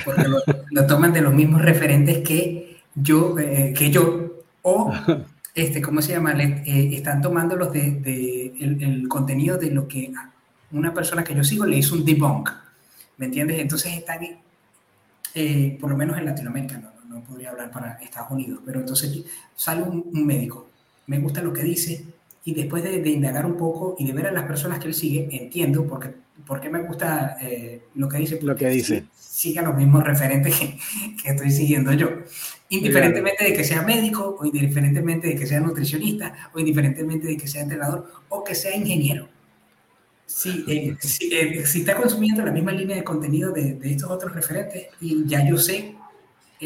porque 0.05 0.25
lo, 0.71 0.87
toman 0.87 1.13
de 1.13 1.21
los 1.21 1.35
mismos 1.35 1.63
referentes 1.63 2.19
que 2.19 2.81
yo, 2.95 3.39
eh, 3.39 3.75
que 3.77 3.91
yo 3.91 4.45
o, 4.63 4.93
este, 5.55 5.83
¿cómo 5.83 6.01
se 6.03 6.13
llama? 6.13 6.33
Eh, 6.33 6.91
están 6.95 7.21
tomando 7.21 7.57
los 7.57 7.73
de, 7.73 8.53
el, 8.61 9.09
contenido 9.09 9.59
de 9.59 9.71
lo 9.71 9.89
que 9.89 10.13
una 10.71 10.95
persona 10.95 11.25
que 11.25 11.35
yo 11.35 11.45
sigo 11.45 11.67
le 11.67 11.77
hizo 11.77 11.95
un 11.95 12.05
debunk, 12.05 12.51
¿me 13.19 13.27
entiendes? 13.27 13.61
Entonces 13.61 13.93
están, 13.93 14.21
eh, 15.35 15.79
por 15.81 15.91
lo 15.91 15.97
menos 15.97 16.17
en 16.17 16.25
Latinoamérica, 16.25 16.79
¿no? 16.79 16.93
no 17.13 17.23
podría 17.25 17.51
hablar 17.51 17.71
para 17.71 17.93
Estados 17.95 18.31
Unidos, 18.31 18.61
pero 18.65 18.81
entonces 18.81 19.23
sale 19.55 19.83
un, 19.83 20.27
médico, 20.27 20.69
me 21.07 21.19
gusta 21.19 21.43
lo 21.43 21.53
que 21.53 21.63
dice, 21.63 22.07
y 22.45 22.55
después 22.55 22.83
de, 22.83 23.09
indagar 23.09 23.47
un 23.47 23.57
poco 23.57 23.97
y 23.99 24.07
de 24.07 24.13
ver 24.13 24.27
a 24.27 24.33
las 24.33 24.45
personas 24.45 24.79
que 24.79 24.89
él 24.89 24.95
sigue, 24.95 25.29
entiendo 25.31 25.87
por 25.87 26.01
qué, 26.01 26.15
por 26.45 26.61
qué 26.61 26.69
me 26.71 26.83
gusta 26.83 27.37
eh, 27.41 27.83
lo 27.95 28.09
que 28.09 28.19
dice. 28.19 28.41
Lo 28.43 28.57
que 28.57 28.69
dice. 28.69 29.05
Siga 29.17 29.63
los 29.63 29.77
mismos 29.77 30.03
referentes 30.05 30.55
que, 30.59 30.79
que, 31.23 31.31
estoy 31.31 31.51
siguiendo 31.51 31.93
yo. 31.93 32.09
Indiferentemente 32.69 33.45
de 33.45 33.53
que 33.53 33.65
sea 33.65 33.83
médico, 33.83 34.37
o 34.39 34.45
indiferentemente 34.45 35.29
de 35.29 35.37
que 35.37 35.47
sea 35.47 35.61
nutricionista, 35.61 36.51
o 36.53 36.59
indiferentemente 36.59 37.27
de 37.27 37.37
que 37.37 37.47
sea 37.47 37.63
entrenador, 37.63 38.11
o 38.29 38.43
que 38.43 38.55
sea 38.55 38.75
ingeniero. 38.75 39.29
Si, 40.27 40.65
eh, 40.67 40.97
eh, 41.31 41.67
si, 41.67 41.81
está 41.81 41.97
consumiendo 41.97 42.45
la 42.45 42.53
misma 42.53 42.73
línea 42.73 42.97
de 42.97 43.05
contenido 43.05 43.53
de, 43.53 43.75
de 43.75 43.91
estos 43.91 44.11
otros 44.11 44.35
referentes, 44.35 44.87
y 45.01 45.25
ya 45.27 45.47
yo 45.47 45.59
sé 45.59 45.95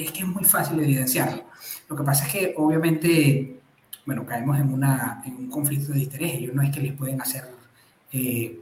es 0.02 0.12
que 0.12 0.20
es 0.20 0.26
muy 0.26 0.44
fácil 0.44 0.78
evidenciarlo. 0.80 1.44
Lo 1.88 1.96
que 1.96 2.02
pasa 2.02 2.26
es 2.26 2.32
que 2.32 2.54
obviamente, 2.56 3.55
bueno, 4.06 4.24
caemos 4.24 4.58
en, 4.58 4.72
una, 4.72 5.20
en 5.26 5.36
un 5.36 5.50
conflicto 5.50 5.92
de 5.92 6.00
interés. 6.00 6.34
Ellos 6.34 6.54
no 6.54 6.62
es 6.62 6.70
que 6.70 6.80
les 6.80 6.92
pueden 6.92 7.20
hacer 7.20 7.44
eh, 8.12 8.60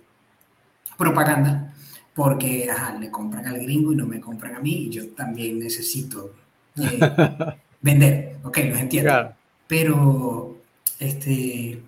propaganda, 0.96 1.72
porque 2.14 2.68
le 2.98 3.10
compran 3.10 3.46
al 3.46 3.60
gringo 3.60 3.92
y 3.92 3.96
no 3.96 4.06
me 4.06 4.20
compran 4.20 4.56
a 4.56 4.60
mí 4.60 4.86
y 4.86 4.90
yo 4.90 5.08
también 5.10 5.58
necesito 5.58 6.32
eh, 6.76 7.00
vender, 7.82 8.38
ok, 8.42 8.58
los 8.70 8.78
entiendo. 8.78 9.34
Pero 9.66 10.56
este, 10.98 11.82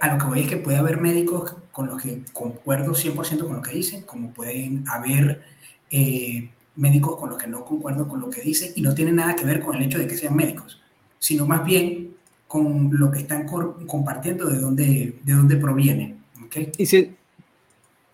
a 0.00 0.12
lo 0.12 0.18
que 0.18 0.26
voy 0.26 0.40
es 0.40 0.48
que 0.48 0.56
puede 0.58 0.76
haber 0.76 1.00
médicos 1.00 1.56
con 1.72 1.86
los 1.86 2.00
que 2.00 2.22
concuerdo 2.32 2.92
100% 2.92 3.44
con 3.44 3.56
lo 3.56 3.62
que 3.62 3.72
dicen, 3.72 4.02
como 4.02 4.30
pueden 4.30 4.84
haber 4.88 5.42
eh, 5.90 6.50
médicos 6.76 7.16
con 7.16 7.30
los 7.30 7.38
que 7.38 7.46
no 7.46 7.64
concuerdo 7.64 8.06
con 8.06 8.20
lo 8.20 8.30
que 8.30 8.42
dicen 8.42 8.72
y 8.76 8.82
no 8.82 8.94
tiene 8.94 9.12
nada 9.12 9.34
que 9.34 9.44
ver 9.44 9.60
con 9.60 9.76
el 9.76 9.82
hecho 9.82 9.98
de 9.98 10.06
que 10.06 10.16
sean 10.16 10.36
médicos, 10.36 10.80
sino 11.18 11.46
más 11.46 11.64
bien 11.64 12.13
con 12.54 12.88
lo 12.92 13.10
que 13.10 13.18
están 13.18 13.48
compartiendo 13.48 14.48
de 14.48 14.60
dónde, 14.60 15.18
de 15.24 15.32
dónde 15.32 15.56
proviene. 15.56 16.18
¿okay? 16.46 16.70
Y 16.78 16.86
si, 16.86 17.16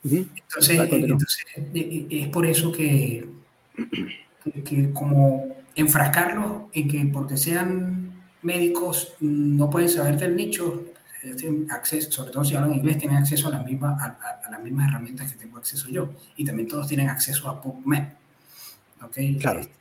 entonces, 0.02 0.80
eh, 1.56 1.70
eh, 1.74 2.06
es 2.08 2.28
por 2.28 2.46
eso 2.46 2.72
que, 2.72 3.28
que, 4.64 4.92
como 4.94 5.46
enfrascarlos 5.74 6.62
en 6.72 6.88
que 6.88 7.04
porque 7.12 7.36
sean 7.36 8.14
médicos 8.40 9.12
no 9.20 9.68
pueden 9.68 9.90
saber 9.90 10.16
del 10.18 10.34
nicho, 10.34 10.86
acceso, 11.68 12.10
sobre 12.10 12.30
todo 12.32 12.42
si 12.42 12.56
hablan 12.56 12.72
inglés, 12.72 12.96
tienen 12.96 13.18
acceso 13.18 13.48
a 13.48 13.50
las, 13.50 13.66
mismas, 13.66 14.00
a, 14.00 14.50
las 14.50 14.62
mismas 14.62 14.88
herramientas 14.88 15.30
que 15.30 15.38
tengo 15.38 15.58
acceso 15.58 15.86
yo. 15.90 16.14
Y 16.34 16.46
también 16.46 16.66
todos 16.66 16.88
tienen 16.88 17.10
acceso 17.10 17.46
a 17.46 17.60
PubMed. 17.60 18.04
¿okay? 19.02 19.36
Claro. 19.36 19.60
Este, 19.60 19.79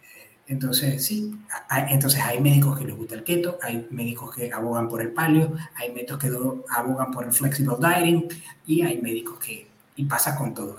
entonces, 0.50 1.06
sí, 1.06 1.40
hay, 1.70 1.94
entonces 1.94 2.20
hay 2.22 2.42
médicos 2.42 2.78
que 2.78 2.84
les 2.84 2.96
gusta 2.96 3.16
el 3.16 3.24
keto, 3.24 3.58
hay 3.62 3.88
médicos 3.92 4.36
que 4.36 4.52
abogan 4.52 4.90
por 4.90 5.00
el 5.00 5.12
paleo, 5.12 5.54
hay 5.76 5.94
médicos 5.94 6.18
que 6.18 6.28
abogan 6.76 7.12
por 7.12 7.24
el 7.24 7.32
flexible 7.32 7.76
dieting 7.80 8.28
y 8.66 8.82
hay 8.82 9.02
médicos 9.02 9.40
que 9.40 9.70
y 10.00 10.06
pasa 10.06 10.34
con 10.36 10.54
todo. 10.54 10.78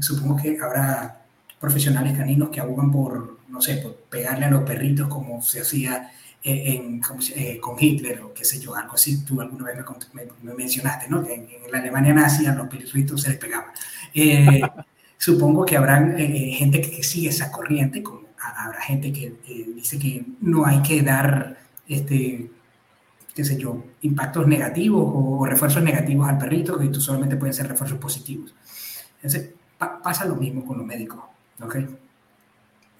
supongo 0.00 0.36
que 0.36 0.58
habrá 0.60 1.22
profesionales 1.58 2.16
caninos 2.16 2.50
que 2.50 2.60
abogan 2.60 2.92
por, 2.92 3.38
no 3.48 3.60
sé, 3.62 3.76
por 3.76 3.94
pegarle 4.10 4.44
a 4.44 4.50
los 4.50 4.64
perritos 4.64 5.08
como 5.08 5.40
se 5.40 5.62
hacía 5.62 6.12
eh, 6.42 7.00
eh, 7.36 7.58
con 7.58 7.76
Hitler 7.80 8.20
o 8.20 8.34
qué 8.34 8.44
sé 8.44 8.60
yo, 8.60 8.74
algo 8.76 8.94
así. 8.94 9.24
Tú 9.24 9.40
alguna 9.40 9.64
vez 9.64 9.76
me, 10.42 10.52
mencionaste, 10.52 11.08
¿no? 11.08 11.26
En, 11.26 11.48
la 11.72 11.78
Alemania 11.78 12.12
nazi 12.12 12.44
a 12.44 12.54
los 12.54 12.68
perritos 12.68 13.22
se 13.22 13.30
les 13.30 13.38
pegaba. 13.38 13.72
Eh, 14.12 14.60
supongo 15.24 15.64
que 15.64 15.74
habrá 15.74 15.96
gente 16.18 16.82
que, 16.82 17.02
sigue 17.02 17.30
esa 17.30 17.50
corriente, 17.50 18.02
como 18.02 18.28
habrá 18.38 18.82
gente 18.82 19.10
que 19.10 19.32
dice 19.74 19.98
que 19.98 20.22
no 20.42 20.66
hay 20.66 20.82
que 20.82 21.00
dar 21.00 21.56
este, 21.88 22.50
qué 23.34 23.42
sé 23.42 23.56
yo, 23.56 23.82
impactos 24.02 24.46
negativos 24.46 25.02
o, 25.02 25.46
refuerzos 25.46 25.82
negativos 25.82 26.28
al 26.28 26.36
perrito, 26.36 26.78
que 26.78 26.92
solamente 27.00 27.36
pueden 27.36 27.54
ser 27.54 27.68
refuerzos 27.68 27.98
positivos. 27.98 28.54
Entonces, 29.16 29.54
pasa 29.78 30.26
lo 30.26 30.36
mismo 30.36 30.62
con 30.66 30.76
los 30.76 30.86
médicos, 30.86 31.20
¿ok? 31.58 31.76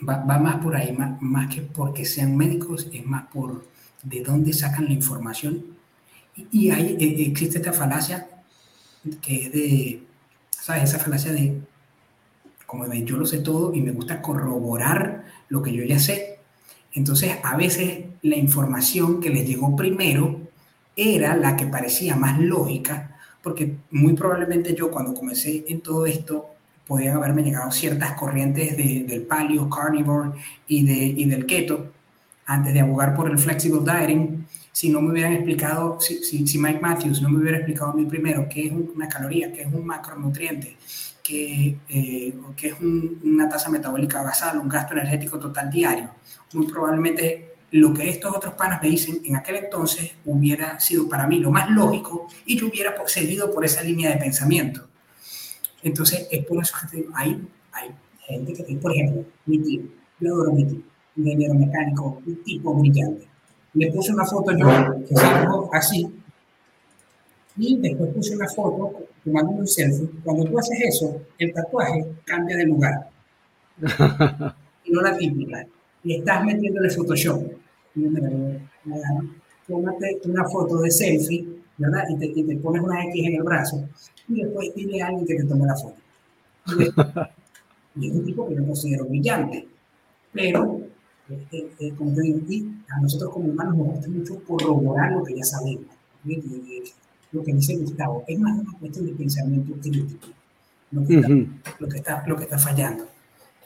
Va, 0.08 0.24
más 0.24 0.56
por 0.56 0.76
ahí, 0.76 0.92
más, 0.96 1.20
más, 1.20 1.54
que 1.54 1.60
porque 1.60 2.06
sean 2.06 2.34
médicos, 2.38 2.88
es 2.90 3.04
más 3.04 3.26
por 3.26 3.66
de 4.02 4.22
dónde 4.22 4.54
sacan 4.54 4.86
la 4.86 4.92
información. 4.92 5.62
Y, 6.50 6.70
ahí 6.70 6.96
e, 6.98 7.26
existe 7.28 7.58
esta 7.58 7.74
falacia 7.74 8.28
que 9.20 9.44
es 9.44 9.52
de, 9.52 10.06
¿sabes? 10.48 10.84
Esa 10.84 10.98
falacia 10.98 11.30
de, 11.30 11.60
como 12.74 12.88
de 12.88 13.04
yo 13.04 13.16
lo 13.16 13.24
sé 13.24 13.38
todo 13.38 13.72
y 13.72 13.80
me 13.80 13.92
gusta 13.92 14.20
corroborar 14.20 15.26
lo 15.48 15.62
que 15.62 15.72
yo 15.72 15.84
ya 15.84 16.00
sé. 16.00 16.40
Entonces, 16.92 17.36
a 17.44 17.56
veces 17.56 18.06
la 18.22 18.36
información 18.36 19.20
que 19.20 19.30
les 19.30 19.46
llegó 19.46 19.76
primero 19.76 20.40
era 20.96 21.36
la 21.36 21.56
que 21.56 21.66
parecía 21.66 22.16
más 22.16 22.40
lógica, 22.40 23.16
porque 23.42 23.76
muy 23.92 24.14
probablemente 24.14 24.74
yo 24.74 24.90
cuando 24.90 25.14
comencé 25.14 25.64
en 25.68 25.82
todo 25.82 26.04
esto 26.04 26.50
podían 26.84 27.16
haberme 27.16 27.44
llegado 27.44 27.70
ciertas 27.70 28.14
corrientes 28.14 28.76
del 28.76 29.22
paleo, 29.22 29.70
carnivore 29.70 30.30
y, 30.66 30.84
de, 30.84 30.94
y 30.94 31.24
del 31.26 31.46
keto 31.46 31.92
antes 32.46 32.74
de 32.74 32.80
abogar 32.80 33.14
por 33.14 33.30
el 33.30 33.38
flexible 33.38 33.82
dieting. 33.84 34.44
Si 34.72 34.88
no 34.88 35.00
me 35.00 35.12
hubieran 35.12 35.34
explicado, 35.34 36.00
si, 36.00 36.46
si, 36.46 36.58
Mike 36.58 36.80
Matthews 36.80 37.22
no 37.22 37.28
me 37.30 37.38
hubiera 37.38 37.58
explicado 37.58 37.92
a 37.92 37.94
mí 37.94 38.04
primero 38.04 38.48
qué 38.48 38.66
es 38.66 38.72
una 38.72 39.08
caloría, 39.08 39.52
qué 39.52 39.62
es 39.62 39.72
un 39.72 39.86
macronutriente, 39.86 40.76
qué, 41.24 41.78
eh, 41.88 42.34
qué 42.54 42.68
es 42.68 42.74
una 42.80 43.48
tasa 43.48 43.70
metabólica 43.70 44.22
basal, 44.22 44.58
un 44.58 44.68
gasto 44.68 44.92
energético 44.92 45.38
total 45.38 45.70
diario, 45.70 46.10
muy 46.52 46.66
probablemente 46.66 47.54
lo 47.70 47.92
que 47.92 48.08
estos 48.08 48.36
otros 48.36 48.54
panas 48.54 48.80
me 48.80 48.88
dicen 48.88 49.20
en 49.24 49.34
aquel 49.34 49.56
entonces 49.56 50.12
hubiera 50.26 50.78
sido 50.78 51.08
para 51.08 51.26
mí 51.26 51.40
lo 51.40 51.50
más 51.50 51.68
lógico 51.70 52.28
y 52.44 52.56
yo 52.56 52.68
hubiera 52.68 52.94
seguido 53.06 53.52
por 53.52 53.64
esa 53.64 53.82
línea 53.82 54.10
de 54.10 54.18
pensamiento. 54.18 54.86
Entonces, 55.82 56.28
es 56.30 56.46
por 56.46 56.62
eso 56.62 56.76
que 56.90 57.04
hay, 57.14 57.46
hay 57.72 57.90
gente 58.26 58.52
que 58.52 58.62
tiene, 58.62 58.80
por 58.80 58.92
ejemplo, 58.92 59.24
mi 59.46 59.58
tío, 59.58 59.82
yo 60.20 60.34
adoro 60.34 60.52
mi 60.52 60.64
tío, 60.66 60.80
ingeniero 61.16 61.54
mecánico, 61.54 62.22
un 62.24 62.42
tipo 62.44 62.74
brillante. 62.74 63.28
Le 63.74 63.90
puse 63.90 64.12
una 64.12 64.24
foto 64.24 64.56
yo, 64.56 64.66
que 65.08 65.16
salgo 65.16 65.68
así, 65.72 66.08
y 67.56 67.78
después 67.80 68.14
puse 68.14 68.36
una 68.36 68.48
foto 68.48 69.04
tomando 69.24 69.52
un 69.52 69.66
selfie. 69.66 70.08
Cuando 70.22 70.44
tú 70.44 70.58
haces 70.58 70.78
eso, 70.82 71.20
el 71.38 71.52
tatuaje 71.52 72.04
cambia 72.24 72.56
de 72.56 72.66
lugar. 72.66 73.10
y 74.84 74.92
no 74.92 75.00
la 75.00 75.16
típica 75.16 75.66
y 76.04 76.16
estás 76.16 76.44
metiéndole 76.44 76.90
Photoshop. 76.90 77.42
Tómate 79.66 80.20
una 80.26 80.44
foto 80.44 80.78
de 80.82 80.90
selfie, 80.90 81.48
¿verdad? 81.78 82.04
Y 82.10 82.18
te, 82.18 82.26
y 82.26 82.44
te, 82.44 82.56
pones 82.56 82.82
una 82.82 83.02
X 83.06 83.26
en 83.26 83.34
el 83.36 83.42
brazo 83.42 83.88
y 84.28 84.42
después 84.42 84.74
tiene 84.74 85.02
alguien 85.02 85.26
que 85.26 85.36
te 85.36 85.44
tome 85.44 85.66
la 85.66 85.76
foto. 85.76 85.96
Y, 87.96 88.08
es 88.08 88.12
un 88.12 88.24
tipo 88.24 88.48
que 88.48 88.56
yo 88.56 88.66
considero 88.66 89.04
brillante, 89.04 89.68
pero 90.32 90.80
eh, 91.30 91.70
eh, 91.78 91.92
como 91.96 92.12
te 92.12 92.22
digo, 92.22 92.40
a 92.88 93.00
nosotros 93.00 93.32
como 93.32 93.50
humanos 93.50 93.76
nos 93.76 93.86
gusta 93.86 94.08
mucho 94.08 94.44
corroborar 94.44 95.12
lo 95.12 95.22
que 95.22 95.36
ya 95.36 95.44
sabemos. 95.44 95.94
Lo 97.34 97.44
que 97.44 97.52
dice 97.52 97.76
Gustavo, 97.76 98.24
es 98.26 98.38
más 98.38 98.58
una 98.58 98.72
cuestión 98.78 99.06
de 99.06 99.12
pensamiento 99.12 99.74
crítico, 99.82 100.28
lo 100.92 101.06
que, 101.06 101.16
está, 101.16 101.28
lo 101.78 101.88
que, 101.88 101.96
está, 101.98 102.24
lo 102.26 102.36
que 102.36 102.44
está 102.44 102.58
fallando. 102.58 103.06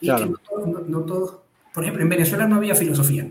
Y 0.01 0.07
que 0.07 0.25
no 0.25 0.37
todos, 0.37 0.89
no 0.89 0.99
todos 1.01 1.35
por 1.73 1.83
ejemplo, 1.83 2.03
en 2.03 2.09
Venezuela 2.09 2.47
no 2.47 2.55
había 2.55 2.75
filosofía 2.75 3.27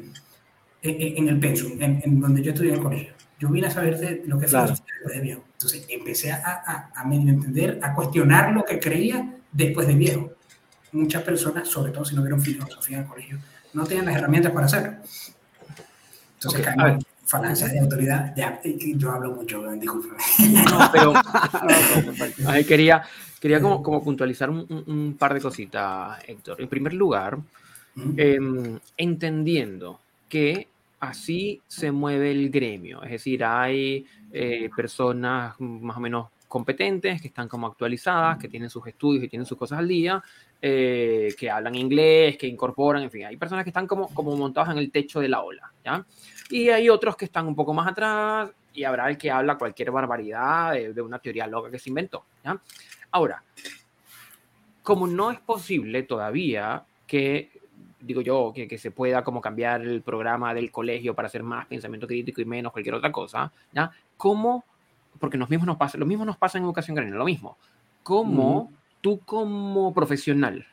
en, 0.83 1.29
el 1.29 1.41
pensum, 1.41 1.73
en, 1.81 2.21
donde 2.21 2.43
yo 2.43 2.53
estudié 2.53 2.71
en 2.71 2.77
el 2.77 2.83
colegio. 2.83 3.13
Yo 3.39 3.49
vine 3.49 3.67
a 3.67 3.71
saber 3.71 3.99
de 3.99 4.23
lo 4.27 4.39
que 4.39 4.47
es 4.47 4.51
filosofía 4.51 4.95
después 4.95 5.17
de 5.17 5.21
viejo. 5.21 5.45
Entonces 5.53 5.87
empecé 5.89 6.33
a, 6.33 6.91
a, 6.95 7.05
medio 7.05 7.31
entender, 7.31 7.79
a 7.83 7.95
cuestionar 7.95 8.53
lo 8.53 8.65
que 8.65 8.79
creía 8.79 9.37
después 9.53 9.87
de 9.87 9.95
viejo. 9.95 10.33
Muchas 10.93 11.23
personas, 11.23 11.69
sobre 11.69 11.93
todo 11.93 12.05
si 12.05 12.15
no 12.15 12.23
vieron 12.23 12.41
filosofía 12.41 12.99
en 12.99 13.03
el 13.03 13.09
colegio, 13.09 13.39
no 13.75 13.85
tenían 13.85 14.07
las 14.07 14.17
herramientas 14.17 14.53
para 14.53 14.67
hacerlo. 14.67 14.97
Entonces, 16.35 16.61
okay. 16.61 16.99
Falancias 17.29 17.73
de 17.73 17.81
autoridad, 17.81 18.35
ya, 18.35 18.61
yo 18.97 19.13
hablo 19.13 19.33
mucho, 19.33 19.63
discúlpeme. 19.73 20.17
No, 20.65 20.91
pero 20.91 21.13
ahí 22.49 22.65
quería, 22.65 23.03
quería 23.41 23.61
como, 23.61 23.83
como 23.83 24.03
puntualizar 24.03 24.51
un, 24.51 24.67
un, 24.87 25.17
par 25.19 25.35
de 25.35 25.41
cositas, 25.41 26.19
Héctor. 26.27 26.61
En 26.61 26.69
primer 26.69 26.95
lugar, 26.95 27.39
Em, 28.17 28.79
entendiendo 28.97 30.01
que 30.29 30.69
así 31.01 31.61
se 31.67 31.91
mueve 31.91 32.31
el 32.31 32.51
gremio, 32.51 33.03
es 33.03 33.11
decir, 33.11 33.43
hay 33.45 34.07
eh, 34.33 34.69
personas 34.77 35.55
más 35.59 35.97
o 35.97 36.01
menos 36.01 36.29
competentes, 36.47 37.21
que 37.21 37.29
están 37.29 37.49
como 37.49 37.67
actualizadas, 37.67 38.39
que 38.39 38.49
tienen 38.49 38.71
sus 38.71 38.87
estudios 38.87 39.25
y 39.25 39.29
tienen 39.29 39.47
sus 39.47 39.59
cosas 39.59 39.81
al 39.81 39.89
día, 39.89 40.23
eh, 40.63 41.35
que 41.39 41.51
hablan 41.51 41.75
inglés, 41.75 42.37
que 42.37 42.47
incorporan, 42.47 43.03
en 43.03 43.11
fin, 43.11 43.27
hay 43.27 43.37
personas 43.37 43.65
que 43.65 43.71
están 43.71 43.87
como, 43.87 44.09
como 44.15 44.37
montadas 44.37 44.71
en 44.71 44.79
el 44.79 44.91
techo 44.91 45.21
de 45.21 45.29
la 45.29 45.43
ola, 45.43 45.73
¿ya? 45.85 46.05
Y 46.51 46.71
hay 46.71 46.89
otros 46.89 47.17
que 47.17 47.27
están 47.27 47.47
un 47.47 47.55
poco 47.55 47.75
más 47.75 47.89
atrás 47.89 48.51
y 48.73 48.85
habrá 48.85 49.09
el 49.09 49.19
que 49.19 49.31
habla 49.31 49.59
cualquier 49.59 49.91
barbaridad 49.91 50.73
de, 50.73 50.93
de 50.93 51.03
una 51.03 51.19
teoría 51.19 51.47
loca 51.47 51.71
que 51.71 51.79
se 51.79 51.91
inventó, 51.91 52.25
¿ya? 52.45 52.61
Ahora, 53.11 53.43
como 54.83 55.07
no 55.07 55.31
es 55.31 55.41
posible 55.41 56.03
todavía 56.03 56.85
que 57.07 57.51
digo 58.01 58.21
yo, 58.21 58.53
que, 58.55 58.69
que, 58.69 58.79
se 58.79 58.91
pueda 58.91 59.25
como 59.25 59.41
cambiar 59.41 59.83
el 59.83 60.03
programa 60.03 60.55
del 60.55 60.71
colegio 60.71 61.15
para 61.15 61.27
hacer 61.27 61.43
más 61.43 61.67
pensamiento 61.67 62.07
crítico 62.07 62.41
y 62.41 62.45
menos 62.45 62.73
cualquier 62.73 62.95
otra 62.95 63.11
cosa, 63.11 63.53
¿ya? 63.73 63.91
¿Cómo? 64.17 64.65
Porque 65.19 65.37
los 65.37 65.51
mismos 65.51 65.67
nos 65.67 65.77
pasa, 65.77 65.99
lo 65.99 66.07
mismo 66.07 66.25
nos 66.25 66.37
pasa 66.37 66.59
en 66.59 66.65
educación 66.65 66.95
grande, 66.95 67.17
lo 67.17 67.25
mismo. 67.25 67.59
¿Cómo 68.03 68.73
tú 69.01 69.21
como 69.21 69.93
profesional, 69.93 70.67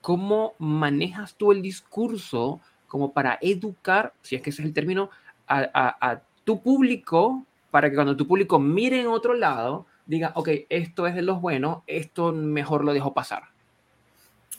cómo 0.00 0.54
manejas 0.58 1.34
tú 1.34 1.52
el 1.52 1.62
discurso 1.62 2.60
como 2.86 3.12
para 3.12 3.38
educar, 3.40 4.12
si 4.22 4.36
es 4.36 4.42
que 4.42 4.50
ese 4.50 4.62
es 4.62 4.68
el 4.68 4.74
término, 4.74 5.10
a, 5.46 5.68
a, 5.74 6.10
a 6.10 6.22
tu 6.44 6.62
público, 6.62 7.44
para 7.70 7.88
que 7.90 7.94
cuando 7.96 8.16
tu 8.16 8.26
público 8.26 8.58
mire 8.58 9.00
en 9.00 9.08
otro 9.08 9.34
lado, 9.34 9.86
diga, 10.06 10.32
ok, 10.34 10.48
esto 10.68 11.06
es 11.06 11.14
de 11.14 11.22
los 11.22 11.40
buenos, 11.40 11.82
esto 11.86 12.32
mejor 12.32 12.84
lo 12.84 12.92
dejo 12.92 13.12
pasar. 13.14 13.44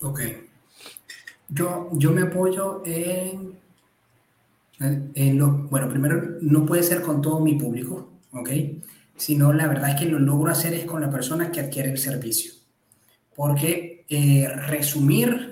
Ok, 0.01 0.19
yo, 1.49 1.89
yo 1.93 2.11
me 2.11 2.21
apoyo 2.23 2.81
en, 2.85 3.57
en 4.79 5.37
lo, 5.37 5.49
bueno, 5.69 5.89
primero 5.89 6.37
no 6.41 6.65
puede 6.65 6.83
ser 6.83 7.01
con 7.01 7.21
todo 7.21 7.39
mi 7.39 7.55
público, 7.55 8.09
¿ok? 8.31 8.49
Sino 9.15 9.53
la 9.53 9.67
verdad 9.67 9.91
es 9.91 9.95
que 9.95 10.05
lo 10.07 10.19
logro 10.19 10.51
hacer 10.51 10.73
es 10.73 10.85
con 10.85 11.01
la 11.01 11.09
persona 11.09 11.51
que 11.51 11.59
adquiere 11.61 11.89
el 11.91 11.97
servicio. 11.97 12.51
porque 13.35 14.03
eh, 14.09 14.47
resumir 14.67 15.46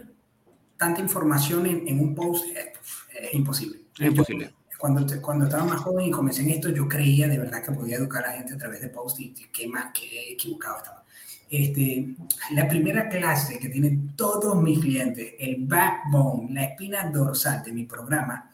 tanta 0.78 1.02
información 1.02 1.66
en, 1.66 2.00
un 2.00 2.16
post 2.16 2.46
es, 2.56 3.34
imposible. 3.34 3.82
Es 3.98 4.08
imposible. 4.08 4.54
cuando, 4.78 5.06
cuando 5.22 5.46
estaba 5.46 5.66
más 5.66 5.82
joven 5.82 6.08
y 6.08 6.12
comencé 6.12 6.42
en 6.42 6.50
esto, 6.50 6.70
yo 6.70 6.88
creía 6.88 7.28
de 7.28 7.38
verdad 7.38 7.64
que 7.64 7.72
podía 7.72 7.98
educar 7.98 8.26
a 8.26 8.32
la 8.32 8.38
gente 8.38 8.54
a 8.54 8.58
través 8.58 8.82
de 8.82 8.90
post 8.90 9.20
y 9.20 9.34
qué 9.52 9.68
más, 9.68 9.92
qué 9.94 10.34
equivocado 10.34 10.78
estaba. 10.78 11.06
Este, 11.50 12.16
la 12.52 12.68
primera 12.68 13.08
clase 13.08 13.60
que 13.60 13.70
tienen 13.70 14.16
todos 14.16 14.62
mis 14.62 14.80
clientes, 14.80 15.36
el 15.40 15.58
backbone, 15.66 16.54
la 16.54 16.64
espina 16.64 17.10
dorsal 17.10 17.64
de 17.64 17.72
mi 17.72 17.86
programa, 17.86 18.52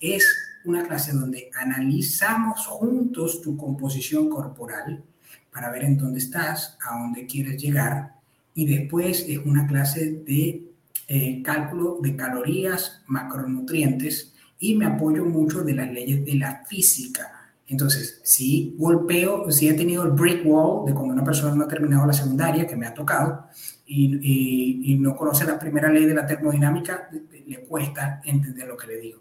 es 0.00 0.26
una 0.64 0.86
clase 0.86 1.12
donde 1.12 1.50
analizamos 1.54 2.66
juntos 2.66 3.40
tu 3.40 3.56
composición 3.56 4.28
corporal 4.28 5.02
para 5.50 5.70
ver 5.70 5.84
en 5.84 5.96
dónde 5.96 6.18
estás, 6.18 6.76
a 6.86 6.98
dónde 6.98 7.26
quieres 7.26 7.60
llegar, 7.60 8.14
y 8.54 8.66
después 8.66 9.24
es 9.28 9.38
una 9.38 9.66
clase 9.66 10.22
de 10.26 10.65
eh, 11.08 11.42
cálculo 11.42 11.98
de 12.02 12.16
calorías, 12.16 13.02
macronutrientes, 13.06 14.34
y 14.58 14.74
me 14.74 14.86
apoyo 14.86 15.24
mucho 15.24 15.62
de 15.62 15.74
las 15.74 15.90
leyes 15.90 16.24
de 16.24 16.34
la 16.36 16.64
física 16.66 17.36
entonces, 17.68 18.20
si 18.22 18.74
golpeo, 18.78 19.50
si 19.50 19.68
he 19.68 19.74
tenido 19.74 20.04
el 20.04 20.12
brick 20.12 20.46
wall 20.46 20.86
de 20.86 20.94
cuando 20.94 21.14
una 21.14 21.24
persona 21.24 21.54
no 21.54 21.64
ha 21.64 21.68
terminado 21.68 22.06
la 22.06 22.12
secundaria, 22.12 22.66
que 22.66 22.76
me 22.76 22.86
ha 22.86 22.94
tocado, 22.94 23.46
y, 23.86 24.96
no 25.00 25.16
conoce 25.16 25.44
la 25.44 25.58
primera 25.58 25.90
ley 25.90 26.04
de 26.04 26.14
la 26.14 26.26
termodinámica, 26.26 27.08
le 27.46 27.60
cuesta 27.60 28.20
entender 28.24 28.66
lo 28.66 28.76
que 28.76 28.86
le 28.86 28.98
digo. 28.98 29.20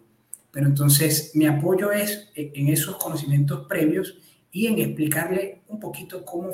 Pero 0.51 0.67
entonces 0.67 1.31
mi 1.35 1.45
apoyo 1.47 1.91
es 1.91 2.29
en 2.35 2.69
esos 2.69 2.95
conocimientos 2.97 3.67
previos 3.67 4.17
y 4.51 4.67
en 4.67 4.79
explicarle 4.79 5.63
un 5.67 5.79
poquito 5.79 6.23
cómo 6.23 6.49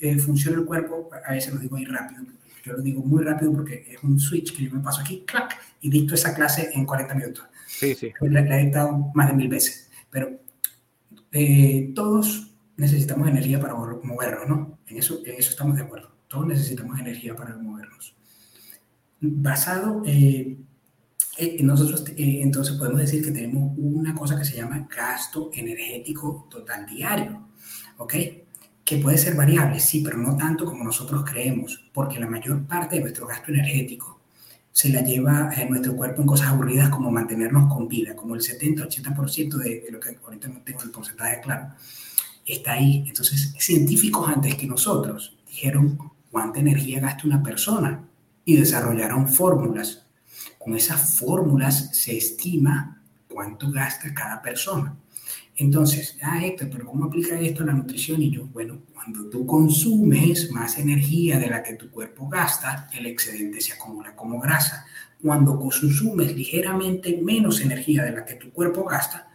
eh, 0.00 0.18
funciona 0.18 0.58
el 0.58 0.66
cuerpo. 0.66 1.08
A 1.26 1.32
veces 1.32 1.54
lo 1.54 1.60
digo 1.60 1.76
muy 1.76 1.86
rápido. 1.86 2.24
Yo 2.68 2.74
lo 2.74 2.82
digo 2.82 3.02
muy 3.02 3.24
rápido 3.24 3.52
porque 3.52 3.86
es 3.88 4.02
un 4.02 4.20
switch 4.20 4.54
que 4.54 4.64
yo 4.64 4.70
me 4.74 4.80
paso 4.80 5.00
aquí, 5.00 5.24
clac, 5.26 5.58
y 5.80 5.88
dicto 5.88 6.14
esa 6.14 6.34
clase 6.34 6.70
en 6.74 6.84
40 6.84 7.14
minutos. 7.14 7.44
Sí, 7.66 7.94
sí. 7.94 8.12
La, 8.20 8.42
la 8.42 8.60
he 8.60 8.64
dictado 8.64 9.10
más 9.14 9.28
de 9.28 9.32
mil 9.34 9.48
veces. 9.48 9.90
Pero 10.10 10.38
eh, 11.32 11.92
todos 11.94 12.50
necesitamos 12.76 13.28
energía 13.28 13.60
para 13.60 13.74
movernos, 13.74 14.48
¿no? 14.48 14.78
En 14.86 14.98
eso, 14.98 15.20
en 15.24 15.34
eso 15.34 15.50
estamos 15.50 15.76
de 15.76 15.82
acuerdo. 15.82 16.10
Todos 16.28 16.46
necesitamos 16.46 16.98
energía 16.98 17.34
para 17.34 17.56
movernos. 17.56 18.14
Basado, 19.20 20.02
eh, 20.06 20.58
eh 21.38 21.62
nosotros 21.62 22.04
eh, 22.16 22.40
entonces 22.42 22.76
podemos 22.76 23.00
decir 23.00 23.24
que 23.24 23.32
tenemos 23.32 23.72
una 23.76 24.14
cosa 24.14 24.38
que 24.38 24.44
se 24.44 24.56
llama 24.56 24.86
gasto 24.94 25.50
energético 25.54 26.46
total 26.50 26.86
diario, 26.86 27.48
¿ok? 27.96 28.14
Que 28.88 28.96
puede 28.96 29.18
ser 29.18 29.34
variable, 29.34 29.80
sí, 29.80 30.00
pero 30.02 30.16
no 30.16 30.34
tanto 30.34 30.64
como 30.64 30.82
nosotros 30.82 31.22
creemos, 31.30 31.78
porque 31.92 32.18
la 32.18 32.26
mayor 32.26 32.64
parte 32.64 32.96
de 32.96 33.02
nuestro 33.02 33.26
gasto 33.26 33.52
energético 33.52 34.18
se 34.72 34.88
la 34.88 35.02
lleva 35.02 35.50
en 35.54 35.68
nuestro 35.68 35.94
cuerpo 35.94 36.22
en 36.22 36.26
cosas 36.26 36.48
aburridas 36.48 36.88
como 36.88 37.10
mantenernos 37.10 37.70
con 37.70 37.86
vida, 37.86 38.16
como 38.16 38.34
el 38.34 38.40
70-80% 38.40 39.56
de, 39.56 39.80
de, 39.80 39.90
lo 39.90 40.00
que 40.00 40.16
ahorita 40.24 40.48
no 40.48 40.62
tengo 40.62 40.80
el 40.84 40.90
porcentaje 40.90 41.38
claro, 41.42 41.74
está 42.46 42.72
ahí. 42.72 43.04
Entonces, 43.06 43.54
científicos 43.58 44.26
antes 44.26 44.54
que 44.54 44.66
nosotros 44.66 45.36
dijeron 45.46 45.98
cuánta 46.30 46.60
energía 46.60 46.98
gasta 46.98 47.26
una 47.26 47.42
persona 47.42 48.02
y 48.46 48.56
desarrollaron 48.56 49.28
fórmulas. 49.28 50.06
Con 50.58 50.74
esas 50.74 51.18
fórmulas 51.18 51.94
se 51.94 52.16
estima 52.16 53.02
cuánto 53.28 53.70
gasta 53.70 54.14
cada 54.14 54.40
persona. 54.40 54.96
Entonces, 55.60 56.16
ah, 56.22 56.44
Héctor, 56.44 56.68
pero 56.70 56.86
¿cómo 56.86 57.06
aplica 57.06 57.38
esto 57.40 57.64
a 57.64 57.66
la 57.66 57.72
nutrición? 57.72 58.22
Y 58.22 58.30
yo, 58.30 58.46
bueno, 58.46 58.82
cuando 58.94 59.28
tú 59.28 59.44
consumes 59.44 60.52
más 60.52 60.78
energía 60.78 61.36
de 61.36 61.48
la 61.48 61.64
que 61.64 61.74
tu 61.74 61.90
cuerpo 61.90 62.28
gasta, 62.28 62.88
el 62.94 63.06
excedente 63.06 63.60
se 63.60 63.72
acumula 63.72 64.14
como 64.14 64.38
grasa. 64.38 64.86
Cuando 65.20 65.58
consumes 65.58 66.32
ligeramente 66.36 67.20
menos 67.20 67.60
energía 67.60 68.04
de 68.04 68.12
la 68.12 68.24
que 68.24 68.36
tu 68.36 68.52
cuerpo 68.52 68.84
gasta, 68.84 69.28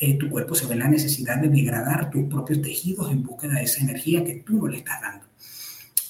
eh, 0.00 0.16
tu 0.16 0.30
cuerpo 0.30 0.54
se 0.54 0.66
ve 0.66 0.76
la 0.76 0.88
necesidad 0.88 1.36
de 1.36 1.50
degradar 1.50 2.08
tus 2.10 2.24
propios 2.24 2.62
tejidos 2.62 3.12
en 3.12 3.22
búsqueda 3.22 3.56
de 3.56 3.64
esa 3.64 3.82
energía 3.82 4.24
que 4.24 4.36
tú 4.36 4.56
no 4.56 4.68
le 4.68 4.78
estás 4.78 5.02
dando. 5.02 5.26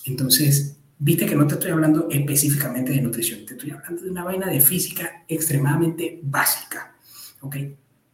Entonces, 0.04 0.76
viste 0.96 1.26
que 1.26 1.34
no 1.34 1.44
te 1.48 1.54
estoy 1.54 1.72
hablando 1.72 2.06
específicamente 2.08 2.92
de 2.92 3.00
nutrición, 3.00 3.44
te 3.44 3.54
estoy 3.54 3.72
hablando 3.72 4.00
de 4.00 4.10
una 4.10 4.22
vaina 4.22 4.46
de 4.46 4.60
física 4.60 5.24
extremadamente 5.26 6.20
básica. 6.22 6.94
¿Ok? 7.40 7.56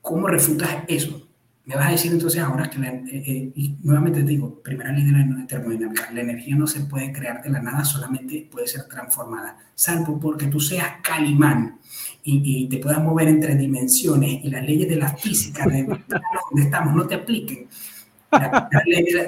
¿Cómo 0.00 0.28
refutas 0.28 0.84
eso? 0.88 1.28
Me 1.64 1.76
vas 1.76 1.86
a 1.86 1.90
decir 1.92 2.10
entonces 2.10 2.40
ahora 2.42 2.68
que, 2.68 2.80
eh, 2.80 3.02
eh, 3.12 3.52
y 3.54 3.76
nuevamente 3.82 4.20
te 4.22 4.30
digo, 4.30 4.60
primera 4.62 4.90
ley 4.90 5.04
de 5.04 5.12
la 5.12 5.46
termodinámica, 5.46 6.10
la 6.10 6.20
energía 6.20 6.56
no 6.56 6.66
se 6.66 6.80
puede 6.80 7.12
crear 7.12 7.40
de 7.40 7.50
la 7.50 7.62
nada, 7.62 7.84
solamente 7.84 8.48
puede 8.50 8.66
ser 8.66 8.84
transformada, 8.88 9.56
salvo 9.74 10.18
porque 10.18 10.46
tú 10.46 10.58
seas 10.58 10.94
Calimán 11.02 11.78
y, 12.24 12.68
te 12.68 12.78
puedas 12.78 13.00
mover 13.00 13.28
entre 13.28 13.54
dimensiones 13.54 14.44
y 14.44 14.50
las 14.50 14.64
leyes 14.64 14.88
de 14.88 14.96
la 14.96 15.16
física 15.16 15.66
de 15.66 15.84
donde 16.50 16.62
estamos 16.62 16.94
no 16.94 17.06
te 17.06 17.14
apliquen. 17.14 17.68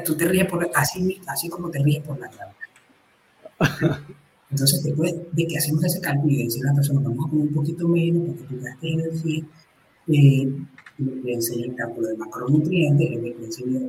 tú 0.05 0.17
te 0.17 0.25
ríes 0.27 0.47
por, 0.47 0.69
así, 0.75 1.21
así 1.29 1.49
como 1.49 1.71
te 1.71 1.83
ríes 1.85 2.03
por 2.03 2.19
la 2.19 2.29
cara. 2.31 2.53
Entonces, 4.51 4.83
después 4.83 5.15
de 5.33 5.47
que 5.47 5.59
hacemos 5.59 5.85
ese 5.85 6.01
cálculo 6.01 6.33
y 6.33 6.39
de 6.39 6.45
decir 6.45 6.65
a 6.65 6.71
la 6.71 6.75
persona, 6.75 7.01
vamos 7.01 7.29
comer 7.29 7.47
un 7.47 7.55
poquito 7.55 7.89
menos 7.89 8.23
porque 8.27 8.55
tú 8.55 8.61
gastes 8.61 8.93
energía, 8.93 9.45
eh, 10.09 10.53
le 10.99 11.33
enseño 11.33 11.65
el 11.67 11.75
cálculo 11.75 12.09
de 12.09 12.17
macronutrientes, 12.17 13.11
le 13.11 13.45
enseño 13.45 13.81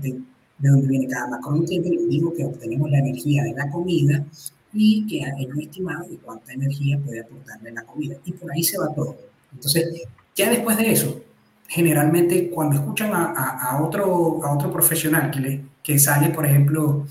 de, 0.00 0.22
de 0.58 0.68
dónde 0.68 0.88
viene 0.88 1.08
cada 1.08 1.28
macronutriente, 1.28 1.90
le 1.90 2.06
digo 2.06 2.32
que 2.32 2.44
obtenemos 2.44 2.90
la 2.90 2.98
energía 2.98 3.44
de 3.44 3.52
la 3.52 3.70
comida 3.70 4.24
y 4.72 5.06
que 5.06 5.24
hay 5.24 5.46
un 5.46 5.60
estimado 5.60 6.08
de 6.08 6.16
cuánta 6.16 6.52
energía 6.52 6.98
puede 6.98 7.20
aportarle 7.20 7.72
la 7.72 7.84
comida. 7.84 8.16
Y 8.24 8.32
por 8.32 8.50
ahí 8.52 8.62
se 8.62 8.78
va 8.78 8.92
todo. 8.94 9.16
Entonces, 9.52 10.02
ya 10.34 10.50
después 10.50 10.76
de 10.76 10.90
eso, 10.90 11.22
generalmente 11.68 12.50
cuando 12.50 12.76
escuchan 12.76 13.12
a, 13.12 13.32
a, 13.32 13.82
otro, 13.82 14.44
a 14.44 14.54
otro 14.54 14.72
profesional 14.72 15.30
que, 15.30 15.40
le, 15.40 15.64
que 15.82 15.98
sale, 15.98 16.30
por 16.30 16.44
ejemplo, 16.44 17.06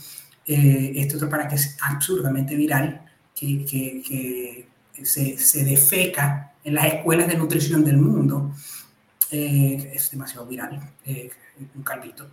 eh, 0.46 0.92
este 0.96 1.16
otro 1.16 1.30
para 1.30 1.48
que 1.48 1.56
es 1.56 1.78
absurdamente 1.82 2.56
viral, 2.56 3.02
que, 3.36 3.66
que, 3.66 4.02
que 4.06 5.06
se, 5.06 5.38
se 5.38 5.64
defeca 5.64 6.54
en 6.64 6.76
las 6.76 6.86
escuelas 6.86 7.28
de 7.28 7.38
nutrición 7.38 7.84
del 7.84 7.98
mundo, 7.98 8.52
eh, 9.34 9.92
es 9.94 10.12
demasiado 10.12 10.46
viral, 10.46 10.80
eh, 11.06 11.30
un 11.76 11.84
calvito 11.84 12.28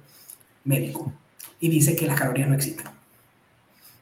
médico, 0.64 1.12
y 1.58 1.68
dice 1.68 1.96
que 1.96 2.06
las 2.06 2.18
calorías 2.18 2.48
no 2.48 2.54
existen. 2.54 2.86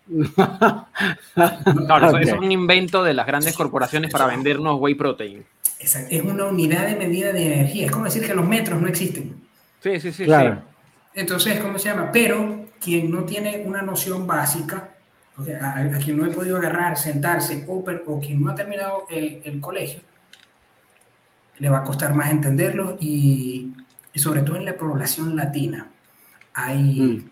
eso, 0.09 2.19
es 2.19 2.33
un 2.33 2.51
invento 2.51 3.05
de 3.05 3.15
las 3.15 3.27
grandes 3.27 3.55
corporaciones 3.55 4.11
para 4.11 4.27
vendernos 4.27 4.81
whey 4.81 4.95
protein. 4.95 5.45
Exacto. 5.79 6.09
Es 6.11 6.23
una 6.23 6.47
unidad 6.47 6.89
de 6.89 6.97
medida 6.97 7.33
de 7.33 7.55
energía. 7.55 7.87
Es 7.87 7.93
como 7.93 8.07
decir 8.07 8.27
que 8.27 8.35
los 8.35 8.47
metros 8.47 8.81
no 8.81 8.89
existen. 8.89 9.41
Sí, 9.81 10.01
sí, 10.01 10.11
sí. 10.11 10.25
Claro. 10.25 10.63
Entonces, 11.15 11.61
¿cómo 11.61 11.79
se 11.79 11.91
llama? 11.91 12.11
Pero 12.13 12.67
quien 12.81 13.11
no 13.11 13.25
tiene 13.25 13.63
una 13.65 13.83
noción 13.83 14.27
básica, 14.27 14.91
a, 15.61 15.99
quien 16.03 16.17
no 16.17 16.27
he 16.27 16.31
podido 16.31 16.57
agarrar, 16.57 16.97
sentarse, 16.97 17.65
o, 17.69 17.85
o 18.07 18.21
quien 18.21 18.43
no 18.43 18.51
ha 18.51 18.55
terminado 18.55 19.07
el, 19.09 19.41
el 19.45 19.61
colegio, 19.61 20.01
le 21.59 21.69
va 21.69 21.79
a 21.79 21.85
costar 21.85 22.15
más 22.15 22.31
entenderlo 22.31 22.97
y, 23.01 23.73
sobre 24.15 24.43
todo 24.43 24.57
en 24.57 24.65
la 24.65 24.77
población 24.77 25.37
latina 25.37 25.91
hay... 26.55 27.01
Mm. 27.01 27.31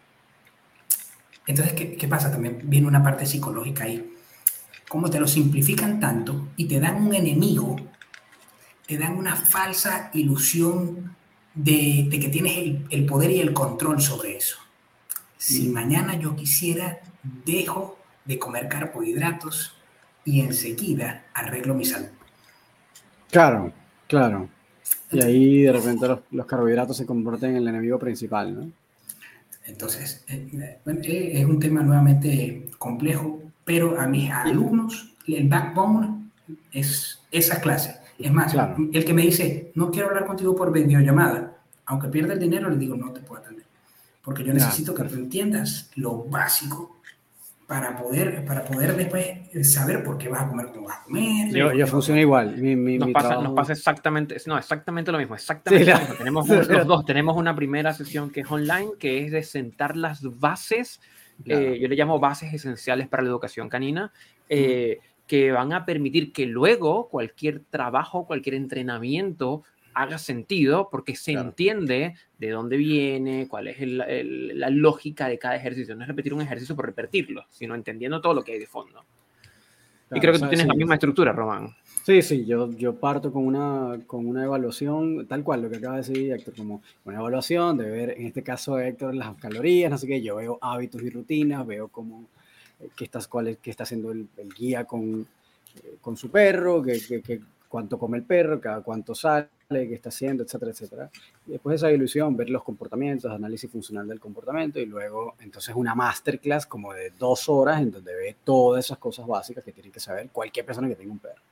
Entonces, 1.49 1.75
¿qué, 1.75 1.97
¿qué, 1.97 2.09
pasa? 2.09 2.31
También 2.31 2.61
viene 2.65 2.89
una 2.89 3.03
parte 3.03 3.25
psicológica 3.25 3.85
ahí. 3.85 4.15
Como 4.89 5.11
te 5.11 5.21
lo 5.21 5.29
simplifican 5.29 6.01
tanto 6.01 6.49
y 6.57 6.67
te 6.67 6.81
dan 6.81 7.07
un 7.07 7.15
enemigo, 7.15 7.77
te 8.87 8.99
dan 8.99 9.17
una 9.17 9.37
falsa 9.37 10.11
ilusión 10.15 11.17
de, 11.55 12.07
de 12.11 12.21
que 12.21 12.29
tienes 12.29 12.57
el, 12.59 12.87
el, 12.91 13.07
poder 13.07 13.31
y 13.31 13.41
el 13.41 13.53
control 13.53 14.01
sobre 14.01 14.37
eso. 14.37 14.59
Si 15.39 15.69
mm. 15.69 15.73
mañana 15.73 16.17
yo 16.17 16.35
quisiera, 16.35 16.99
dejo 17.45 17.99
de 18.25 18.39
comer 18.39 18.69
carbohidratos 18.69 19.77
y 20.25 20.41
enseguida 20.41 21.27
arreglo 21.33 21.75
mi 21.75 21.85
salud. 21.85 22.09
Claro, 23.31 23.73
Claro. 24.07 24.49
Y 25.11 25.23
ahí 25.23 25.63
de 25.63 25.73
repente 25.73 26.07
los, 26.31 26.47
carbohidratos 26.47 26.97
se 26.97 27.07
convierten 27.07 27.51
en 27.51 27.57
el 27.57 27.69
enemigo 27.69 27.99
principal, 27.99 28.55
¿no? 28.55 28.73
Entonces, 29.67 30.25
eh, 30.29 30.79
eh, 30.87 31.31
es 31.35 31.45
un 31.45 31.59
tema 31.59 31.83
nuevamente 31.83 32.71
complejo, 32.79 33.43
pero 33.65 34.01
a 34.01 34.07
mis 34.07 34.31
alumnos 34.31 35.15
el 35.27 35.49
backbone 35.49 36.31
es 36.73 37.21
esa 37.33 37.61
clase. 37.61 37.97
Es 38.19 38.33
más, 38.33 38.55
el 38.93 39.05
que 39.05 39.13
me 39.13 39.23
dice, 39.23 39.73
no 39.75 39.91
quiero 39.91 40.09
hablar 40.09 40.25
contigo 40.25 40.55
por 40.55 40.73
videollamada, 40.73 41.59
aunque 41.87 42.09
pierda 42.09 42.35
el 42.35 42.39
dinero, 42.39 42.71
le 42.71 42.77
digo, 42.77 42.97
no 42.97 43.13
te 43.13 43.21
puedo 43.21 43.43
atender. 43.43 43.67
Porque 44.23 44.45
yo 44.45 44.53
necesito 44.53 44.95
que 44.95 45.05
tú 45.05 45.15
entiendas 45.17 45.91
lo 45.97 46.25
básico 46.25 46.96
para 47.67 47.97
poder, 47.97 48.45
para 48.45 48.65
poder 48.65 48.95
después 48.97 49.27
saber 49.69 50.05
por 50.05 50.19
qué 50.19 50.29
vas 50.29 50.43
a 50.43 50.49
comer 50.49 50.67
como 50.67 50.87
vas 50.87 50.99
a 50.99 51.05
comer. 51.05 51.53
Yo, 51.53 51.73
yo 51.73 51.87
funciona 51.87 52.21
igual. 52.21 52.55
nos, 52.99 53.11
pasa, 53.11 53.41
nos, 53.41 53.55
pasa, 53.55 53.73
exactamente, 53.73 54.37
no, 54.47 54.57
exactamente 54.57 55.11
lo 55.11 55.19
mismo, 55.19 55.35
exactamente 55.35 55.91
lo 55.91 55.99
mismo. 55.99 56.15
Tenemos 56.15 56.49
los 56.69 56.87
dos, 56.87 57.05
tenemos 57.05 57.37
una 57.37 57.57
primera 57.57 57.93
sesión 57.93 58.31
que 58.31 58.41
es 58.41 58.51
online, 58.51 58.91
que 58.99 59.25
es 59.25 59.33
de 59.33 59.43
sentar 59.43 59.97
las 59.97 60.23
bases 60.39 61.01
eh, 61.45 61.79
yo 61.81 61.89
le 61.89 61.97
llamo 61.97 62.19
bases 62.19 62.53
esenciales 62.53 63.09
para 63.09 63.23
la 63.23 63.29
educación 63.29 63.69
canina, 63.69 64.13
eh, 64.49 64.99
que 65.27 65.53
van 65.53 65.73
a 65.73 65.85
permitir 65.85 66.33
que 66.33 66.47
luego 66.47 67.09
cualquier 67.09 67.61
trabajo, 67.61 68.27
cualquier 68.27 68.55
entrenamiento 68.55 69.65
haga 69.97 70.19
sentido 70.19 70.89
porque 70.91 71.17
se 71.17 71.33
entiende 71.33 72.15
de 72.39 72.51
dónde 72.51 72.77
viene, 72.77 73.49
cuál 73.49 73.69
es 73.69 73.77
la 73.81 74.69
lógica 74.69 75.27
de 75.27 75.39
cada 75.39 75.57
ejercicio. 75.57 75.97
No 75.97 76.03
es 76.03 76.09
repetir 76.09 76.35
un 76.35 76.43
ejercicio 76.43 76.77
por 76.77 76.85
repetirlo, 76.85 77.47
sino 77.49 77.75
entendiendo 77.75 78.21
todo 78.21 78.35
lo 78.35 78.45
que 78.45 78.53
hay 78.53 78.59
de 78.59 78.67
fondo. 78.67 79.05
y 80.15 80.21
creo 80.21 80.35
que 80.35 80.39
tú 80.39 80.49
tienes 80.49 80.67
la 80.67 80.75
misma 80.75 80.95
estructura, 80.95 81.33
Román. 81.33 81.75
Sí, 82.05 82.21
sí, 82.21 82.45
yo, 82.45 82.71
yo 82.73 82.95
parto 82.95 83.33
con 83.33 83.47
una, 83.47 83.99
con 84.07 84.27
una 84.27 84.45
evaluación, 84.45 85.27
tal 85.27 85.43
cual, 85.43 85.63
lo 85.63 85.71
que 85.71 85.79
acaba 85.79 85.97
de 85.97 86.03
decir 86.03 86.31
Héctor, 86.31 86.55
como 86.55 86.83
una 87.05 87.17
evaluación 87.17 87.79
de 87.79 87.91
ver, 87.91 88.11
en 88.11 88.27
este 88.27 88.43
caso 88.43 88.79
Héctor, 88.79 89.15
las 89.15 89.35
calorías, 89.39 89.91
no 89.91 89.99
sé 89.99 90.07
qué, 90.07 90.23
yo 90.23 90.37
veo 90.37 90.59
hábitos 90.61 91.03
y 91.03 91.11
rutinas, 91.11 91.67
veo 91.67 91.89
cómo, 91.89 92.29
eh, 92.81 92.91
qué, 92.95 93.05
estás, 93.05 93.27
cuál 93.27 93.49
es, 93.49 93.59
qué 93.59 93.71
está 93.71 93.85
haciendo 93.85 94.13
el, 94.13 94.29
guía 94.57 94.85
con, 94.85 95.27
eh, 95.83 95.97
con 96.01 96.17
su 96.17 96.31
perro, 96.31 96.81
qué, 96.83 97.01
qué, 97.25 97.41
cuánto 97.77 97.99
come 97.99 98.17
el 98.17 98.25
perro, 98.25 98.59
cada 98.59 98.81
cuánto 98.81 99.15
sale, 99.15 99.49
qué 99.69 99.93
está 99.93 100.09
haciendo, 100.09 100.43
etcétera, 100.43 100.71
etcétera. 100.71 101.11
Y 101.47 101.51
después 101.51 101.73
de 101.73 101.77
esa 101.77 101.95
ilusión, 101.95 102.35
ver 102.35 102.49
los 102.49 102.63
comportamientos, 102.63 103.31
análisis 103.31 103.71
funcional 103.71 104.09
del 104.09 104.19
comportamiento 104.19 104.81
y 104.81 104.87
luego 104.87 105.35
entonces 105.41 105.77
una 105.77 105.95
masterclass 105.95 106.65
como 106.65 106.95
de 106.95 107.11
dos 107.19 107.51
horas 107.51 107.83
en 107.83 107.91
donde 107.91 108.15
ve 108.15 108.35
todas 108.45 108.87
esas 108.87 108.97
cosas 108.97 109.27
básicas 109.27 109.63
que 109.63 109.73
tiene 109.73 109.91
que 109.91 110.01
saber 110.01 110.31
cualquier 110.33 110.65
persona 110.65 110.89
que 110.89 110.95
tenga 110.95 111.13
un 111.13 111.19
perro. 111.19 111.43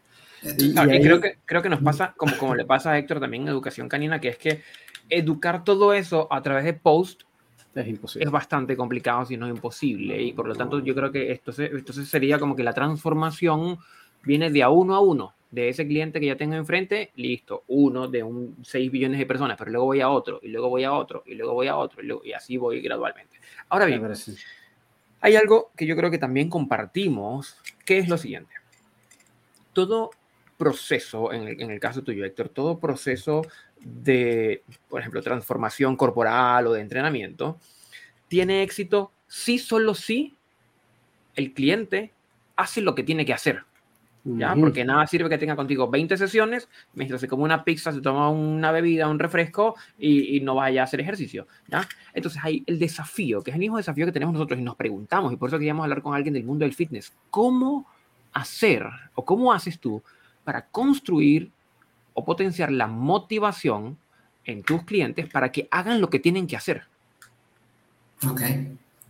Y, 0.58 0.72
creo, 0.74 1.20
que, 1.20 1.36
creo 1.44 1.60
que 1.60 1.68
nos 1.68 1.82
pasa, 1.82 2.14
como, 2.16 2.38
como 2.38 2.54
le 2.54 2.64
pasa 2.64 2.92
a 2.92 2.98
Héctor 2.98 3.20
también 3.20 3.42
en 3.42 3.50
educación 3.50 3.86
canina, 3.86 4.18
que 4.18 4.28
es 4.28 4.38
que 4.38 4.62
educar 5.10 5.62
todo 5.62 5.92
eso 5.92 6.26
a 6.32 6.40
través 6.40 6.64
de 6.64 6.72
post 6.72 7.24
es, 7.74 7.86
imposible. 7.86 8.24
es 8.24 8.30
bastante 8.30 8.78
complicado, 8.78 9.26
si 9.26 9.36
no 9.36 9.46
imposible. 9.46 10.22
Y 10.22 10.32
por 10.32 10.48
lo 10.48 10.54
tanto, 10.54 10.80
yo 10.80 10.94
creo 10.94 11.12
que 11.12 11.32
esto, 11.32 11.52
entonces 11.58 12.08
sería 12.08 12.38
como 12.38 12.56
que 12.56 12.62
la 12.62 12.72
transformación 12.72 13.78
viene 14.22 14.48
de 14.48 14.62
a 14.62 14.70
uno 14.70 14.94
a 14.94 15.00
uno 15.00 15.34
de 15.54 15.68
ese 15.68 15.86
cliente 15.86 16.18
que 16.18 16.26
ya 16.26 16.36
tengo 16.36 16.54
enfrente, 16.54 17.12
listo, 17.14 17.62
uno 17.68 18.08
de 18.08 18.22
un 18.24 18.56
6 18.64 18.90
billones 18.90 19.18
de 19.18 19.26
personas, 19.26 19.56
pero 19.56 19.70
luego 19.70 19.86
voy 19.86 20.00
a 20.00 20.08
otro, 20.08 20.40
y 20.42 20.48
luego 20.48 20.68
voy 20.68 20.82
a 20.82 20.92
otro, 20.92 21.22
y 21.26 21.34
luego 21.34 21.54
voy 21.54 21.68
a 21.68 21.76
otro, 21.76 22.02
y, 22.24 22.32
así 22.32 22.56
voy 22.56 22.80
gradualmente. 22.80 23.38
Ahora 23.68 23.86
bien, 23.86 24.02
hay 25.20 25.36
algo 25.36 25.70
que 25.76 25.86
yo 25.86 25.94
creo 25.94 26.10
que 26.10 26.18
también 26.18 26.50
compartimos, 26.50 27.56
que 27.84 27.98
es 27.98 28.08
lo 28.08 28.18
siguiente. 28.18 28.52
Todo 29.72 30.10
proceso, 30.56 31.32
en 31.32 31.46
el, 31.46 31.62
en 31.62 31.70
el 31.70 31.78
caso 31.78 32.02
tuyo, 32.02 32.24
Héctor, 32.24 32.48
todo 32.48 32.80
proceso 32.80 33.46
de, 33.80 34.62
por 34.88 35.00
ejemplo, 35.00 35.22
transformación 35.22 35.96
corporal 35.96 36.66
o 36.66 36.72
de 36.72 36.80
entrenamiento, 36.80 37.58
tiene 38.26 38.64
éxito 38.64 39.12
si 39.28 39.58
solo 39.58 39.94
si 39.94 40.34
el 41.36 41.52
cliente 41.52 42.12
hace 42.56 42.80
lo 42.80 42.94
que 42.96 43.04
tiene 43.04 43.24
que 43.24 43.32
hacer. 43.32 43.64
¿Ya? 44.24 44.54
Porque 44.54 44.84
nada 44.84 45.06
sirve 45.06 45.28
que 45.28 45.38
tenga 45.38 45.54
contigo 45.54 45.88
20 45.88 46.16
sesiones, 46.16 46.68
mientras 46.94 47.20
se 47.20 47.28
come 47.28 47.44
una 47.44 47.62
pizza, 47.64 47.92
se 47.92 48.00
toma 48.00 48.30
una 48.30 48.72
bebida, 48.72 49.08
un 49.08 49.18
refresco 49.18 49.76
y, 49.98 50.40
no 50.40 50.54
vaya 50.54 50.80
a 50.80 50.84
hacer 50.84 51.00
ejercicio, 51.00 51.46
¿ya? 51.68 51.86
Entonces 52.12 52.40
hay 52.42 52.62
el 52.66 52.78
desafío, 52.78 53.42
que 53.42 53.50
es 53.50 53.54
el 53.54 53.60
mismo 53.60 53.76
desafío 53.76 54.06
que 54.06 54.12
tenemos 54.12 54.32
nosotros 54.32 54.58
y 54.58 54.62
nos 54.62 54.76
preguntamos, 54.76 55.32
y 55.32 55.36
por 55.36 55.48
eso 55.48 55.58
queríamos 55.58 55.84
hablar 55.84 56.02
con 56.02 56.14
alguien 56.14 56.34
del 56.34 56.44
mundo 56.44 56.64
del 56.64 56.74
fitness, 56.74 57.12
¿cómo 57.30 57.86
hacer 58.32 58.86
o 59.14 59.24
cómo 59.24 59.52
haces 59.52 59.78
tú 59.78 60.02
para 60.42 60.66
construir 60.66 61.50
o 62.14 62.24
potenciar 62.24 62.72
la 62.72 62.86
motivación 62.86 63.98
en 64.44 64.62
tus 64.62 64.84
clientes 64.84 65.28
para 65.28 65.50
que 65.50 65.68
hagan 65.70 66.00
lo 66.00 66.10
que 66.10 66.18
tienen 66.18 66.46
que 66.46 66.56
hacer? 66.56 66.84
Ok, 68.26 68.40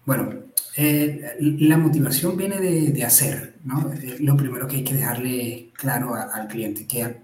bueno, 0.05 0.45
eh, 0.77 1.37
la 1.61 1.79
motivación 1.79 2.37
viene 2.37 2.59
de, 2.59 3.05
hacer, 3.05 3.57
¿no? 3.65 3.93
Lo 4.19 4.37
primero 4.37 4.67
que 4.67 4.77
hay 4.77 4.85
que 4.85 4.95
dejarle 4.95 5.71
claro 5.75 6.15
al 6.15 6.49
cliente, 6.49 6.87
que, 6.87 7.17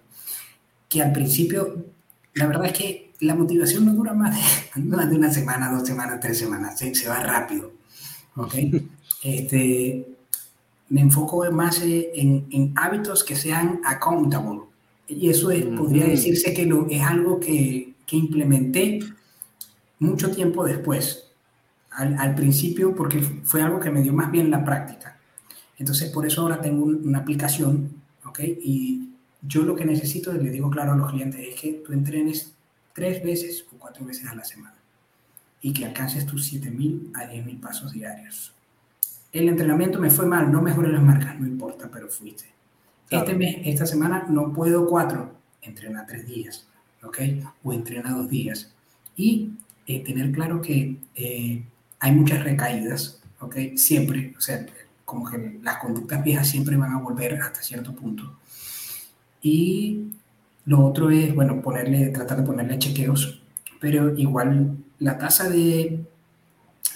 que 0.89 1.03
al 1.03 1.13
principio, 1.13 1.87
la 2.35 2.47
verdad 2.47 2.67
es 2.67 2.73
que 2.73 3.13
la 3.21 3.35
motivación 3.35 3.87
no 3.87 3.95
dura 3.95 4.15
más 4.15 4.37
de, 4.37 4.83
más 4.83 5.11
de 5.11 5.17
una 5.17 5.33
semana, 5.33 5.71
dos 5.71 5.87
semanas, 5.87 6.21
tres 6.21 6.39
semanas, 6.39 6.79
se, 6.79 6.95
se 6.95 7.09
va 7.09 7.21
rápido, 7.21 7.73
¿ok? 8.37 8.55
Este, 9.23 10.07
me 10.89 11.03
enfoco 11.03 11.45
más 11.53 11.83
en, 11.83 12.47
en, 12.51 12.73
hábitos 12.75 13.23
que 13.23 13.37
sean 13.37 13.83
accountable. 13.85 14.63
Y 15.07 15.29
eso 15.29 15.51
es, 15.51 15.67
podría 15.67 16.07
decirse 16.07 16.55
que 16.55 16.65
lo, 16.65 16.87
es 16.89 17.03
algo 17.03 17.39
que, 17.39 17.93
que 18.07 18.17
implementé 18.17 19.01
mucho 19.99 20.31
tiempo 20.31 20.65
después 20.65 21.30
al, 22.01 22.35
principio 22.35 22.95
porque 22.95 23.21
fue 23.21 23.63
algo 23.63 23.79
que 23.79 23.91
me 23.91 24.03
dio 24.03 24.13
más 24.13 24.31
bien 24.31 24.51
la 24.51 24.65
práctica. 24.65 25.19
Entonces, 25.79 26.11
por 26.11 26.27
eso 26.27 26.43
ahora 26.43 26.61
tengo 26.61 26.85
una 26.85 27.19
aplicación, 27.19 27.91
¿ok? 28.25 28.41
Y 28.63 29.11
yo 29.43 29.63
lo 29.63 29.75
que 29.75 29.85
necesito, 29.85 30.33
le 30.33 30.51
digo 30.51 30.71
claro 30.71 30.93
a 30.93 30.97
los 30.97 31.11
clientes, 31.11 31.41
es 31.41 31.61
que 31.61 31.73
tú 31.85 31.93
entrenes 31.93 32.55
tres 32.93 33.23
veces 33.23 33.67
o 33.73 33.79
cuatro 33.79 34.05
veces 34.05 34.27
a 34.29 34.35
la 34.35 34.45
semana 34.45 34.77
y 35.63 35.73
que 35.73 35.85
alcances 35.85 36.27
tus 36.27 36.53
7.000 36.53 37.13
a 37.15 37.31
10.000 37.31 37.61
pasos 37.61 37.93
diarios. 37.93 38.55
El 39.33 39.49
entrenamiento 39.49 40.01
me 40.01 40.11
fue 40.11 40.27
mal, 40.27 40.51
no 40.51 40.61
mejoré 40.61 40.89
las 40.89 41.03
marcas, 41.03 41.39
no 41.39 41.47
importa, 41.47 41.89
pero 41.93 42.09
fuiste. 42.09 42.47
Este 43.11 43.35
mes, 43.35 43.57
esta 43.65 43.87
semana 43.87 44.27
no 44.29 44.53
puedo 44.53 44.87
cuatro, 44.87 45.35
entrena 45.63 46.07
tres 46.07 46.27
días, 46.27 46.67
¿ok? 47.03 47.19
O 47.63 47.73
entrena 47.73 48.13
dos 48.13 48.29
días. 48.29 48.73
Y 49.17 49.51
eh, 49.87 50.03
tener 50.05 50.31
claro 50.33 50.63
que 50.63 50.97
eh, 51.15 51.65
hay 52.01 52.13
muchas 52.13 52.43
recaídas, 52.43 53.21
¿ok? 53.41 53.57
Siempre, 53.77 54.35
o 54.37 54.41
sea, 54.41 54.67
como 55.05 55.29
que 55.31 55.61
las 55.63 55.77
conductas 55.77 56.25
viejas 56.25 56.49
siempre 56.49 56.77
van 56.77 56.93
a 56.93 56.99
volver 56.99 57.41
hasta 57.41 57.63
cierto 57.63 57.95
punto. 57.95 58.39
Y 59.43 60.13
lo 60.65 60.85
otro 60.85 61.11
es, 61.11 61.35
bueno, 61.35 61.61
ponerle, 61.61 62.09
tratar 62.09 62.39
de 62.39 62.43
ponerle 62.45 62.79
chequeos, 62.79 63.43
pero 63.81 64.17
igual 64.17 64.77
la 64.99 65.19
tasa 65.19 65.49
de, 65.49 66.05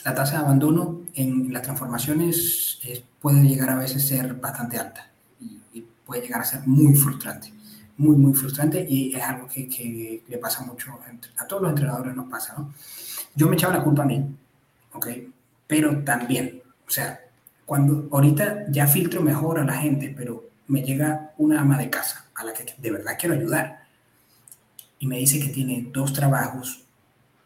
la 0.05 0.15
tasa 0.15 0.39
de 0.39 0.45
abandono 0.45 1.03
en 1.15 1.53
las 1.53 1.63
transformaciones 1.63 2.81
puede 3.21 3.43
llegar 3.43 3.71
a 3.71 3.77
veces 3.77 4.05
a 4.05 4.07
ser 4.07 4.35
bastante 4.35 4.79
alta 4.79 5.11
y, 5.41 5.85
puede 6.05 6.21
llegar 6.21 6.43
a 6.43 6.45
ser 6.45 6.67
muy 6.67 6.95
frustrante, 6.95 7.51
muy, 7.97 8.15
muy 8.15 8.35
frustrante 8.35 8.87
y 8.87 9.15
es 9.15 9.23
algo 9.23 9.49
que, 9.49 9.67
que 9.67 10.23
le 10.29 10.37
pasa 10.39 10.63
mucho, 10.63 10.99
a 11.39 11.47
todos 11.47 11.63
los 11.63 11.71
entrenadores 11.71 12.15
nos 12.15 12.29
pasa, 12.29 12.55
¿no? 12.59 12.75
Yo 13.35 13.49
me 13.49 13.57
echaba 13.57 13.79
la 13.79 13.83
culpa 13.83 14.03
a 14.03 14.07
mí, 14.07 14.23
¿ok? 14.95 15.09
Pero 15.67 16.03
también, 16.05 16.63
o 16.87 16.91
sea, 16.91 17.21
cuando 17.67 18.09
ahorita 18.13 18.67
ya 18.71 18.87
filtro 18.87 19.21
mejor 19.21 19.59
a 19.59 19.65
la 19.65 19.75
gente, 19.75 20.13
pero 20.17 20.51
me 20.69 20.83
llega 20.83 21.33
una 21.39 21.61
ama 21.61 21.79
de 21.79 21.91
casa 21.91 22.27
a 22.35 22.45
la 22.45 22.53
que 22.53 22.67
de 22.77 22.91
verdad 22.91 23.17
quiero 23.19 23.35
ayudar 23.35 23.85
y 24.99 25.07
me 25.07 25.19
dice 25.19 25.41
que 25.41 25.49
tiene 25.49 25.89
dos 25.93 26.13
trabajos 26.13 26.85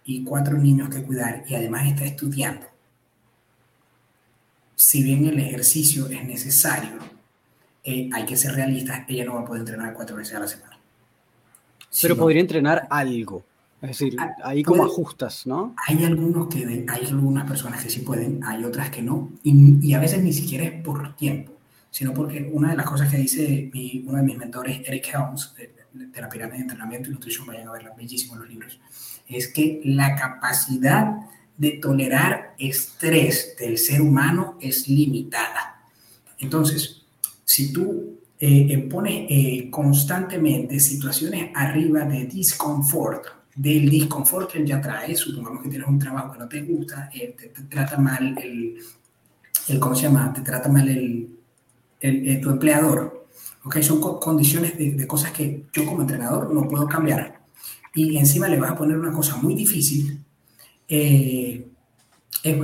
y 0.05 0.24
cuatro 0.24 0.57
niños 0.57 0.88
que 0.88 1.03
cuidar 1.03 1.44
y 1.49 1.55
además 1.55 1.86
está 1.86 2.05
estudiando. 2.05 2.66
Si 4.74 5.03
bien 5.03 5.26
el 5.26 5.38
ejercicio 5.40 6.07
es 6.09 6.24
necesario, 6.24 6.99
eh, 7.82 8.09
hay 8.12 8.24
que 8.24 8.36
ser 8.36 8.53
realistas, 8.53 9.03
ella 9.09 9.24
no 9.24 9.34
va 9.34 9.40
a 9.40 9.44
poder 9.44 9.61
entrenar 9.61 9.92
cuatro 9.92 10.16
veces 10.16 10.34
a 10.34 10.40
la 10.40 10.46
semana. 10.46 10.78
Pero 12.01 12.16
podría 12.16 12.40
entrenar 12.40 12.86
algo. 12.90 13.42
Es 13.81 13.91
decir, 13.91 14.16
ah, 14.18 14.35
ahí 14.43 14.64
como 14.64 14.85
ajustas, 14.85 15.47
¿no? 15.47 15.74
Hay 15.87 16.05
algunos 16.05 16.49
que 16.49 16.85
hay 16.89 17.07
algunas 17.07 17.47
personas 17.47 17.83
que 17.83 17.91
sí 17.91 18.01
pueden, 18.01 18.43
hay 18.43 18.64
otras 18.64 18.91
que 18.91 19.03
no, 19.03 19.31
y, 19.45 19.93
a 19.95 20.01
veces 20.01 20.22
ni 20.22 20.33
siquiera 20.33 20.64
es 20.64 20.83
por 20.83 21.14
tiempo, 21.14 21.53
sino 21.91 22.12
porque 22.12 22.51
una 22.53 22.70
de 22.70 22.76
las 22.76 22.87
cosas 22.87 23.09
que 23.09 23.18
dice 23.18 23.70
uno 24.05 24.18
de 24.18 24.24
mis 24.24 24.37
mentores, 24.37 24.81
Eric 24.85 25.11
Helms, 25.14 25.55
de, 25.57 26.20
la 26.20 26.29
pirámide 26.29 26.57
de 26.57 26.62
entrenamiento 26.62 27.09
y 27.09 27.12
nutrición, 27.12 27.47
vayan 27.47 27.68
a 27.68 27.72
verla, 27.72 27.95
bellísimos 27.97 28.39
los 28.39 28.49
libros, 28.49 28.81
es 29.29 29.47
que 29.49 29.81
la 29.85 30.16
capacidad 30.16 31.16
de 31.57 31.70
tolerar 31.72 32.55
estrés 32.59 33.55
del 33.59 33.79
ser 33.79 34.01
humano 34.03 34.59
es 34.61 34.89
limitada. 34.89 35.83
Entonces, 36.39 37.05
si 37.45 37.72
tú 37.72 38.18
eh, 38.41 38.89
pones 38.91 39.26
eh, 39.29 39.68
constantemente 39.70 40.79
situaciones 40.81 41.51
arriba 41.55 42.05
de 42.05 42.26
disconfort, 42.26 43.38
del 43.59 43.90
disconfort 43.90 44.52
que 44.52 44.64
ya 44.64 44.80
trae, 44.80 45.16
supongamos 45.16 45.64
que 45.64 45.68
tienes 45.68 45.88
un 45.88 45.98
trabajo 45.98 46.32
que 46.32 46.38
no 46.38 46.48
te 46.48 46.62
gusta, 46.62 47.11
eh, 47.12 47.34
te, 47.36 47.48
trata 47.64 47.98
mal 47.98 48.38
el, 48.38 48.78
el, 49.66 49.80
¿cómo 49.80 49.96
se 49.96 50.02
llama? 50.02 50.32
Te 50.32 50.42
trata 50.42 50.68
mal 50.68 50.88
el, 50.88 51.28
el, 51.98 52.28
eh, 52.28 52.36
tu 52.36 52.50
empleador. 52.50 53.26
¿ok? 53.64 53.80
Son 53.80 54.00
condiciones 54.00 54.78
de, 54.78 54.92
de, 54.92 55.06
cosas 55.09 55.32
que 55.32 55.66
yo 55.72 55.84
como 55.84 56.02
entrenador 56.02 56.54
no 56.54 56.68
puedo 56.68 56.86
cambiar. 56.86 57.40
Y 57.96 58.16
encima 58.16 58.46
le 58.46 58.61
vas 58.61 58.70
a 58.70 58.76
poner 58.76 58.96
una 58.96 59.11
cosa 59.11 59.36
muy 59.38 59.56
difícil, 59.56 60.22
eh, 60.86 61.66
es, 62.44 62.56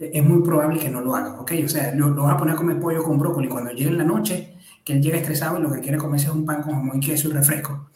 es, 0.00 0.24
muy 0.24 0.42
probable 0.42 0.80
que 0.80 0.88
no 0.88 1.02
lo 1.02 1.14
haga, 1.14 1.38
¿ok? 1.38 1.52
O 1.62 1.68
sea, 1.68 1.94
lo, 1.94 2.08
lo, 2.08 2.22
vas 2.22 2.36
a 2.36 2.38
poner 2.38 2.54
a 2.54 2.56
comer 2.56 2.80
pollo 2.80 3.02
con 3.02 3.18
brócoli 3.18 3.48
cuando 3.48 3.70
llegue 3.72 3.90
en 3.90 3.98
la 3.98 4.04
noche, 4.04 4.56
que 4.82 4.94
él 4.94 5.02
llega 5.02 5.18
estresado 5.18 5.58
y 5.58 5.62
lo 5.62 5.70
que 5.70 5.80
quiere 5.80 5.98
comer 5.98 6.20
es 6.20 6.28
un 6.30 6.46
pan 6.46 6.62
con 6.62 6.72
jamón 6.72 6.96
y 6.96 7.00
queso 7.00 7.28
y 7.28 7.32
refresco 7.32 7.90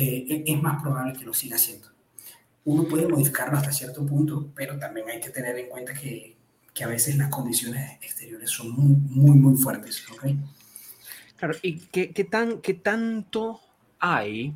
eh, 0.00 0.44
es 0.46 0.62
más 0.62 0.82
probable 0.82 1.18
que 1.18 1.24
lo 1.24 1.34
siga 1.34 1.56
haciendo. 1.56 1.88
Uno 2.64 2.84
puede 2.84 3.08
modificarlo 3.08 3.56
hasta 3.56 3.72
cierto 3.72 4.04
punto, 4.04 4.50
pero 4.54 4.78
también 4.78 5.08
hay 5.08 5.20
que 5.20 5.30
tener 5.30 5.56
en 5.58 5.68
cuenta 5.68 5.94
que, 5.94 6.36
que 6.72 6.84
a 6.84 6.88
veces 6.88 7.16
las 7.16 7.30
condiciones 7.30 7.98
exteriores 8.02 8.50
son 8.50 8.70
muy, 8.70 8.96
muy, 8.96 9.36
muy 9.36 9.56
fuertes. 9.56 10.04
¿okay? 10.10 10.38
Claro, 11.36 11.54
¿y 11.62 11.78
qué, 11.78 12.10
qué, 12.10 12.24
tan, 12.24 12.60
qué 12.60 12.74
tanto 12.74 13.60
hay 13.98 14.54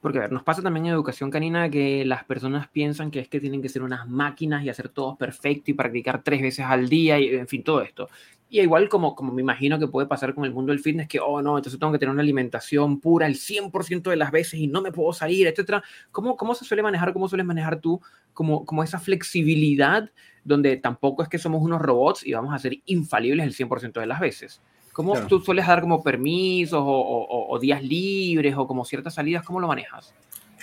porque, 0.00 0.18
a 0.18 0.22
ver, 0.22 0.32
nos 0.32 0.42
pasa 0.42 0.62
también 0.62 0.86
en 0.86 0.92
educación 0.92 1.30
canina 1.30 1.68
que 1.68 2.04
las 2.06 2.24
personas 2.24 2.68
piensan 2.68 3.10
que 3.10 3.20
es 3.20 3.28
que 3.28 3.40
tienen 3.40 3.60
que 3.60 3.68
ser 3.68 3.82
unas 3.82 4.08
máquinas 4.08 4.64
y 4.64 4.70
hacer 4.70 4.88
todo 4.88 5.16
perfecto 5.16 5.70
y 5.70 5.74
practicar 5.74 6.22
tres 6.22 6.40
veces 6.40 6.64
al 6.64 6.88
día 6.88 7.18
y, 7.18 7.34
en 7.34 7.46
fin, 7.46 7.62
todo 7.62 7.82
esto. 7.82 8.08
Y 8.52 8.60
igual 8.60 8.88
como, 8.88 9.14
como 9.14 9.32
me 9.32 9.42
imagino 9.42 9.78
que 9.78 9.86
puede 9.86 10.08
pasar 10.08 10.34
con 10.34 10.44
el 10.44 10.52
mundo 10.52 10.72
del 10.72 10.80
fitness, 10.80 11.06
que, 11.06 11.20
oh, 11.20 11.40
no, 11.40 11.56
entonces 11.56 11.78
tengo 11.78 11.92
que 11.92 12.00
tener 12.00 12.12
una 12.12 12.22
alimentación 12.22 12.98
pura 12.98 13.28
el 13.28 13.36
100% 13.36 14.10
de 14.10 14.16
las 14.16 14.32
veces 14.32 14.54
y 14.54 14.66
no 14.66 14.82
me 14.82 14.90
puedo 14.90 15.12
salir, 15.12 15.46
etcétera. 15.46 15.84
¿Cómo, 16.10 16.36
¿Cómo 16.36 16.56
se 16.56 16.64
suele 16.64 16.82
manejar, 16.82 17.12
cómo 17.12 17.28
sueles 17.28 17.46
manejar 17.46 17.80
tú 17.80 18.00
como, 18.34 18.64
como 18.64 18.82
esa 18.82 18.98
flexibilidad 18.98 20.10
donde 20.44 20.76
tampoco 20.76 21.22
es 21.22 21.28
que 21.28 21.38
somos 21.38 21.62
unos 21.62 21.80
robots 21.80 22.26
y 22.26 22.32
vamos 22.32 22.52
a 22.52 22.58
ser 22.58 22.78
infalibles 22.86 23.46
el 23.46 23.54
100% 23.68 24.00
de 24.00 24.06
las 24.06 24.18
veces? 24.18 24.60
¿Cómo 24.92 25.14
tú 25.28 25.40
sueles 25.40 25.66
dar 25.68 25.80
como 25.80 26.02
permisos 26.02 26.82
o, 26.82 27.58
días 27.60 27.82
libres 27.84 28.56
o 28.56 28.66
como 28.66 28.84
ciertas 28.84 29.14
salidas? 29.14 29.44
¿Cómo 29.44 29.60
lo 29.60 29.68
manejas? 29.68 30.12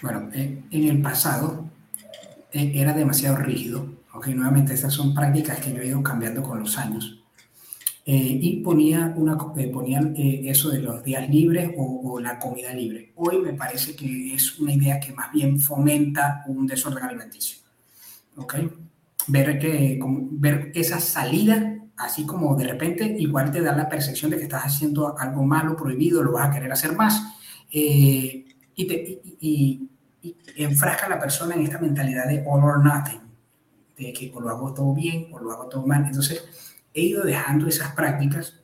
Bueno, 0.02 0.30
en 0.34 0.68
el 0.72 1.02
pasado 1.02 1.66
eh, 2.52 2.74
era 2.76 2.94
demasiado 2.94 3.38
rígido. 3.38 3.88
Ok, 4.14 4.28
nuevamente 4.28 4.74
estas 4.74 4.94
son 4.94 5.14
prácticas 5.14 5.60
que 5.60 5.74
yo 5.74 5.82
he 5.82 5.88
ido 5.88 6.04
cambiando 6.04 6.44
con 6.44 6.60
los 6.60 6.78
años. 6.78 7.17
Eh, 8.10 8.40
y 8.42 8.62
ponía, 8.62 9.14
una, 9.18 9.38
eh, 9.58 9.68
ponían 9.68 10.14
eso 10.16 10.70
de 10.70 10.80
los 10.80 11.04
días 11.04 11.30
libres 11.30 11.72
o, 11.78 12.18
la 12.22 12.40
comida 12.40 12.74
libre. 12.74 13.12
Hoy 13.18 13.40
me 13.40 13.52
parece 13.52 13.98
que 13.98 14.34
es 14.34 14.58
una 14.60 14.72
idea 14.72 14.98
que 14.98 15.12
más 15.12 15.30
bien 15.34 15.60
fomenta 15.60 16.42
un 16.48 16.66
desorden 16.66 17.04
alimenticio. 17.04 17.58
¿Ok? 18.38 18.56
Ver, 19.28 19.60
que, 19.60 20.00
ver 20.32 20.72
esa 20.74 21.02
salida 21.02 21.78
así 21.98 22.26
como 22.26 22.56
de 22.56 22.68
repente 22.68 23.04
igual 23.20 23.52
te 23.52 23.60
da 23.60 23.76
la 23.76 23.90
percepción 23.90 24.32
de 24.32 24.38
que 24.38 24.44
estás 24.44 24.64
haciendo 24.64 25.18
algo 25.20 25.44
malo, 25.44 25.76
prohibido, 25.76 26.24
lo 26.24 26.32
vas 26.32 26.48
a 26.48 26.54
querer 26.54 26.72
hacer 26.72 26.96
más, 26.96 27.22
eh, 27.74 28.46
y, 28.74 28.88
te, 28.88 29.22
y, 29.42 29.90
enfrasca 30.56 31.08
a 31.08 31.10
la 31.10 31.20
persona 31.20 31.56
en 31.56 31.64
esta 31.64 31.80
mentalidad 31.80 32.28
de 32.28 32.44
all 32.48 32.64
or 32.64 32.86
nothing, 32.86 33.20
de 33.98 34.14
que 34.14 34.32
o 34.34 34.40
lo 34.40 34.50
hago 34.50 34.74
todo 34.74 34.94
bien 34.94 35.28
o 35.34 35.40
lo 35.40 35.52
hago 35.52 35.68
todo 35.68 35.86
mal. 35.86 36.06
Entonces, 36.06 36.44
he 36.98 37.02
ido 37.02 37.24
dejando 37.24 37.68
esas 37.68 37.94
prácticas, 37.94 38.60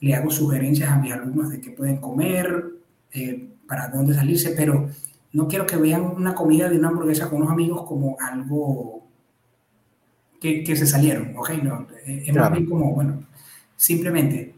le 0.00 0.14
hago 0.14 0.30
sugerencias 0.30 0.90
a 0.90 0.96
mis 0.96 1.12
alumnos 1.12 1.50
de 1.50 1.60
qué 1.60 1.70
pueden 1.70 1.98
comer, 1.98 2.64
eh, 3.12 3.50
para 3.68 3.88
dónde 3.88 4.14
salirse, 4.14 4.54
pero 4.56 4.88
no 5.34 5.48
quiero 5.48 5.66
que 5.66 5.76
vean 5.76 6.02
una 6.02 6.34
comida 6.34 6.70
de 6.70 6.78
una 6.78 6.88
hamburguesa 6.88 7.28
con 7.28 7.42
unos 7.42 7.52
amigos 7.52 7.84
como 7.86 8.16
algo 8.18 9.06
que, 10.40 10.64
se 10.76 10.86
salieron, 10.86 11.36
¿ok? 11.36 11.50
No, 11.62 11.86
eh, 12.06 12.24
es 12.26 12.34
más 12.34 12.52
bien 12.52 12.66
como, 12.66 12.92
bueno, 12.94 13.24
simplemente, 13.76 14.54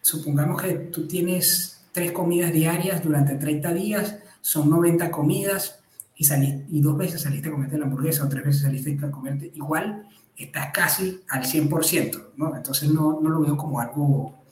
supongamos 0.00 0.60
que 0.62 0.74
tú 0.74 1.06
tienes 1.06 1.84
tres 1.92 2.12
comidas 2.12 2.52
diarias 2.52 3.02
durante 3.02 3.34
30 3.34 3.74
días, 3.74 4.18
son 4.40 4.70
90 4.70 5.10
comidas 5.10 5.80
y, 6.16 6.24
saliste, 6.24 6.66
y 6.70 6.80
dos 6.80 6.96
veces 6.96 7.22
saliste 7.22 7.48
a 7.48 7.52
comerte 7.52 7.78
la 7.78 7.84
hamburguesa 7.84 8.24
o 8.24 8.28
tres 8.28 8.44
veces 8.44 8.62
saliste 8.62 8.98
a 9.04 9.10
comerte, 9.10 9.52
igual 9.54 10.06
estás 10.36 10.70
casi 10.72 11.20
al 11.28 11.44
100%, 11.44 12.32
¿no? 12.36 12.56
Entonces 12.56 12.90
no, 12.90 13.20
no 13.20 13.30
lo 13.30 13.40
veo 13.40 13.56
como 13.56 13.80
algo, 13.80 14.42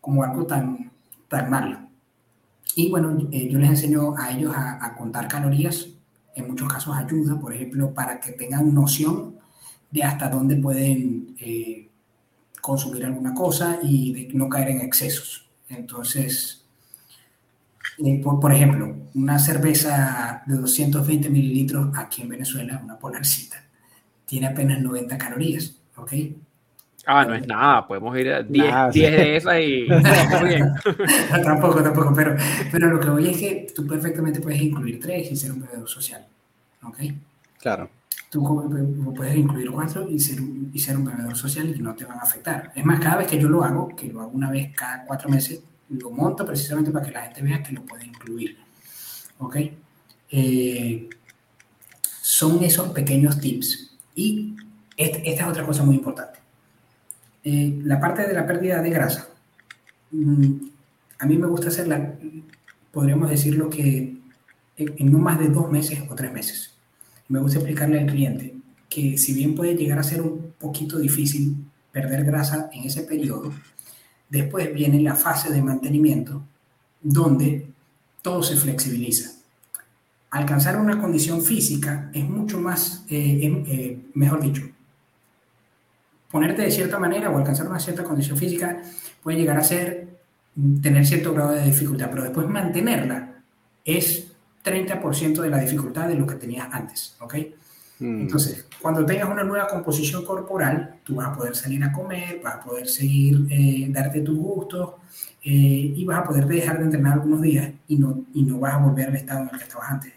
como 0.00 0.22
algo 0.22 0.46
tan, 0.46 0.92
tan 1.28 1.50
malo. 1.50 1.86
Y 2.74 2.90
bueno, 2.90 3.16
eh, 3.32 3.48
yo 3.50 3.58
les 3.58 3.70
enseño 3.70 4.14
a 4.16 4.30
ellos 4.32 4.52
a, 4.54 4.94
contar 4.96 5.28
calorías, 5.28 5.88
en 6.34 6.46
muchos 6.46 6.68
casos 6.68 6.94
ayuda, 6.94 7.40
por 7.40 7.54
ejemplo, 7.54 7.94
para 7.94 8.20
que 8.20 8.32
tengan 8.32 8.74
noción 8.74 9.36
de 9.90 10.02
hasta 10.02 10.28
dónde 10.28 10.56
pueden 10.56 11.34
eh, 11.40 11.88
consumir 12.60 13.06
alguna 13.06 13.32
cosa 13.32 13.78
y 13.82 14.12
de 14.12 14.34
no 14.34 14.50
caer 14.50 14.68
en 14.68 14.82
excesos. 14.82 15.48
Entonces, 15.70 16.66
eh, 18.04 18.20
por, 18.22 18.52
ejemplo, 18.52 18.94
una 19.14 19.38
cerveza 19.38 20.42
de 20.46 20.56
220 20.56 21.30
mililitros 21.30 21.96
aquí 21.96 22.22
en 22.22 22.28
Venezuela, 22.28 22.80
una 22.84 22.98
polarcita, 22.98 23.56
tiene 24.26 24.48
apenas 24.48 24.80
90 24.80 25.16
calorías, 25.16 25.76
¿ok? 25.96 26.12
Ah, 27.06 27.24
no 27.24 27.34
es 27.34 27.46
nada, 27.46 27.86
podemos 27.86 28.18
ir 28.18 28.32
a 28.32 28.42
10, 28.42 28.92
de 28.92 29.36
esas 29.36 29.60
y... 29.60 29.86
tampoco, 31.44 31.82
tampoco, 31.82 32.12
pero, 32.14 32.36
pero 32.70 32.88
lo 32.88 33.00
que 33.00 33.08
voy 33.08 33.28
es 33.28 33.38
que 33.38 33.66
tú 33.74 33.86
perfectamente 33.86 34.40
puedes 34.40 34.60
incluir 34.60 35.00
tres 35.00 35.30
y 35.30 35.36
ser 35.36 35.52
un 35.52 35.60
bebedor 35.60 35.88
social, 35.88 36.26
¿ok? 36.82 36.98
Claro 37.60 37.88
tú 38.30 39.14
puedes 39.14 39.36
incluir 39.36 39.70
cuatro 39.70 40.08
y 40.08 40.18
ser, 40.18 40.38
y 40.72 40.78
ser 40.78 40.96
un 40.96 41.04
bebedor 41.04 41.36
social 41.36 41.74
y 41.74 41.80
no 41.80 41.94
te 41.94 42.04
van 42.04 42.18
a 42.18 42.22
afectar. 42.22 42.72
Es 42.74 42.84
más, 42.84 43.00
cada 43.00 43.16
vez 43.16 43.28
que 43.28 43.40
yo 43.40 43.48
lo 43.48 43.62
hago, 43.62 43.88
que 43.94 44.08
lo 44.08 44.20
hago 44.20 44.30
una 44.30 44.50
vez 44.50 44.74
cada 44.74 45.04
cuatro 45.04 45.28
meses, 45.28 45.60
lo 45.88 46.10
monto 46.10 46.44
precisamente 46.44 46.90
para 46.90 47.06
que 47.06 47.12
la 47.12 47.22
gente 47.22 47.42
vea 47.42 47.62
que 47.62 47.72
lo 47.72 47.82
puede 47.82 48.06
incluir. 48.06 48.58
¿Ok? 49.38 49.56
Eh, 50.30 51.08
son 52.20 52.62
esos 52.64 52.88
pequeños 52.88 53.38
tips. 53.40 53.95
Y 54.16 54.56
esta 54.96 55.18
es 55.18 55.42
otra 55.42 55.64
cosa 55.64 55.84
muy 55.84 55.94
importante. 55.94 56.40
Eh, 57.44 57.78
la 57.84 58.00
parte 58.00 58.26
de 58.26 58.34
la 58.34 58.44
pérdida 58.44 58.82
de 58.82 58.90
grasa. 58.90 59.28
Mm, 60.10 60.66
a 61.20 61.26
mí 61.26 61.38
me 61.38 61.46
gusta 61.46 61.68
hacerla, 61.68 62.14
podríamos 62.90 63.30
decirlo 63.30 63.70
que 63.70 64.16
en 64.76 65.12
no 65.12 65.18
más 65.18 65.38
de 65.38 65.48
dos 65.48 65.70
meses 65.70 66.00
o 66.10 66.14
tres 66.14 66.32
meses 66.32 66.74
me 67.28 67.38
gusta 67.38 67.58
explicarle 67.58 68.00
al 68.00 68.06
cliente 68.06 68.54
que 68.88 69.16
si 69.18 69.32
bien 69.32 69.54
puede 69.54 69.74
llegar 69.74 69.98
a 69.98 70.02
ser 70.02 70.22
un 70.22 70.54
poquito 70.58 70.98
difícil 70.98 71.56
perder 71.92 72.24
grasa 72.24 72.70
en 72.72 72.84
ese 72.84 73.02
periodo, 73.02 73.52
después 74.28 74.72
viene 74.72 75.00
la 75.00 75.14
fase 75.14 75.52
de 75.52 75.62
mantenimiento 75.62 76.42
donde 77.02 77.66
todo 78.22 78.42
se 78.42 78.56
flexibiliza. 78.56 79.35
Alcanzar 80.30 80.76
una 80.76 81.00
condición 81.00 81.42
física 81.42 82.10
es 82.12 82.28
mucho 82.28 82.58
más, 82.60 83.04
eh, 83.08 83.40
em, 83.42 83.64
eh, 83.66 83.98
mejor 84.14 84.40
dicho, 84.40 84.62
ponerte 86.30 86.62
de 86.62 86.70
cierta 86.70 86.98
manera 86.98 87.30
o 87.30 87.38
alcanzar 87.38 87.68
una 87.68 87.78
cierta 87.78 88.04
condición 88.04 88.36
física 88.36 88.82
puede 89.22 89.38
llegar 89.38 89.56
a 89.56 89.64
ser 89.64 90.08
tener 90.82 91.06
cierto 91.06 91.34
grado 91.34 91.52
de 91.52 91.64
dificultad, 91.64 92.08
pero 92.10 92.22
después 92.24 92.48
mantenerla 92.48 93.42
es 93.84 94.32
30% 94.62 95.42
de 95.42 95.50
la 95.50 95.58
dificultad 95.58 96.08
de 96.08 96.16
lo 96.16 96.26
que 96.26 96.34
tenías 96.34 96.68
antes, 96.72 97.16
¿ok? 97.20 97.34
Mm. 97.98 98.22
Entonces, 98.22 98.66
cuando 98.80 99.04
tengas 99.04 99.28
una 99.28 99.44
nueva 99.44 99.66
composición 99.68 100.24
corporal, 100.24 100.96
tú 101.02 101.16
vas 101.16 101.28
a 101.28 101.36
poder 101.36 101.56
salir 101.56 101.82
a 101.82 101.92
comer, 101.92 102.40
vas 102.42 102.56
a 102.56 102.60
poder 102.60 102.88
seguir, 102.88 103.46
eh, 103.50 103.86
darte 103.90 104.20
tus 104.20 104.36
gustos 104.36 104.94
eh, 105.42 105.94
y 105.96 106.04
vas 106.04 106.18
a 106.18 106.24
poder 106.24 106.46
dejar 106.46 106.78
de 106.78 106.84
entrenar 106.84 107.14
algunos 107.14 107.40
días 107.40 107.70
y 107.88 107.96
no, 107.96 108.24
y 108.34 108.42
no 108.42 108.58
vas 108.58 108.74
a 108.74 108.78
volver 108.78 109.08
al 109.08 109.16
estado 109.16 109.42
en 109.42 109.48
el 109.52 109.58
que 109.58 109.64
estabas 109.64 109.90
antes. 109.90 110.12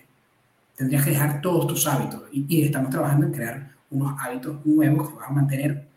Tendrías 0.75 1.03
que 1.03 1.11
dejar 1.11 1.41
todos 1.41 1.67
tus 1.67 1.87
hábitos 1.87 2.23
y, 2.31 2.45
y 2.47 2.63
estamos 2.63 2.89
trabajando 2.89 3.25
en 3.25 3.33
crear 3.33 3.71
unos 3.91 4.13
hábitos 4.19 4.65
nuevos 4.65 5.09
que 5.09 5.15
vas 5.15 5.29
a 5.29 5.33
mantener 5.33 5.89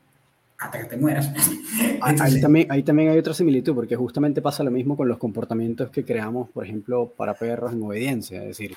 hasta 0.59 0.79
que 0.79 0.85
te 0.85 0.97
mueras. 0.97 1.33
ahí, 2.01 2.41
también, 2.41 2.71
ahí 2.71 2.83
también 2.83 3.11
hay 3.11 3.19
otra 3.19 3.35
similitud, 3.35 3.75
porque 3.75 3.97
justamente 3.97 4.41
pasa 4.41 4.63
lo 4.63 4.71
mismo 4.71 4.97
con 4.97 5.09
los 5.09 5.19
comportamientos 5.19 5.91
que 5.91 6.05
creamos, 6.05 6.49
por 6.51 6.65
ejemplo, 6.65 7.13
para 7.17 7.35
perros 7.35 7.73
en 7.73 7.83
obediencia. 7.83 8.41
Es 8.43 8.49
decir, 8.49 8.75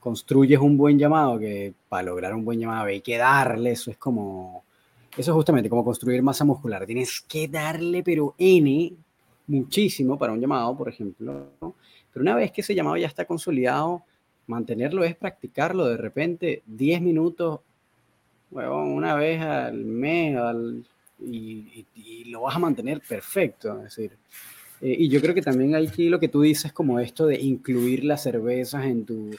construyes 0.00 0.58
un 0.60 0.76
buen 0.76 0.98
llamado, 0.98 1.38
que 1.38 1.74
para 1.88 2.04
lograr 2.04 2.34
un 2.34 2.44
buen 2.44 2.58
llamado 2.58 2.86
hay 2.86 3.00
que 3.00 3.16
darle, 3.16 3.72
eso 3.72 3.90
es 3.90 3.96
como, 3.96 4.62
eso 5.16 5.30
es 5.30 5.34
justamente 5.34 5.68
como 5.68 5.84
construir 5.84 6.22
masa 6.22 6.44
muscular. 6.44 6.86
Tienes 6.86 7.20
que 7.28 7.48
darle, 7.48 8.02
pero 8.02 8.34
N, 8.38 8.92
muchísimo 9.46 10.18
para 10.18 10.32
un 10.32 10.40
llamado, 10.40 10.76
por 10.76 10.88
ejemplo. 10.88 11.48
Pero 11.60 12.22
una 12.22 12.34
vez 12.34 12.52
que 12.52 12.60
ese 12.60 12.74
llamado 12.74 12.96
ya 12.96 13.06
está 13.06 13.24
consolidado, 13.24 14.02
mantenerlo 14.46 15.04
es 15.04 15.16
practicarlo 15.16 15.86
de 15.86 15.96
repente 15.96 16.62
10 16.66 17.02
minutos, 17.02 17.60
bueno, 18.50 18.82
una 18.84 19.14
vez 19.14 19.42
al 19.42 19.84
mes, 19.84 20.36
y, 21.20 21.84
lo 22.26 22.42
vas 22.42 22.56
a 22.56 22.58
mantener 22.58 23.00
perfecto. 23.00 23.76
Es 23.78 23.96
decir, 23.96 24.12
eh, 24.80 24.96
y 24.98 25.08
yo 25.08 25.20
creo 25.20 25.34
que 25.34 25.42
también 25.42 25.74
aquí 25.74 26.08
lo 26.08 26.20
que 26.20 26.28
tú 26.28 26.42
dices 26.42 26.72
como 26.72 27.00
esto 27.00 27.26
de 27.26 27.40
incluir 27.40 28.04
las 28.04 28.22
cervezas 28.22 28.84
en 28.84 29.04
tu, 29.04 29.30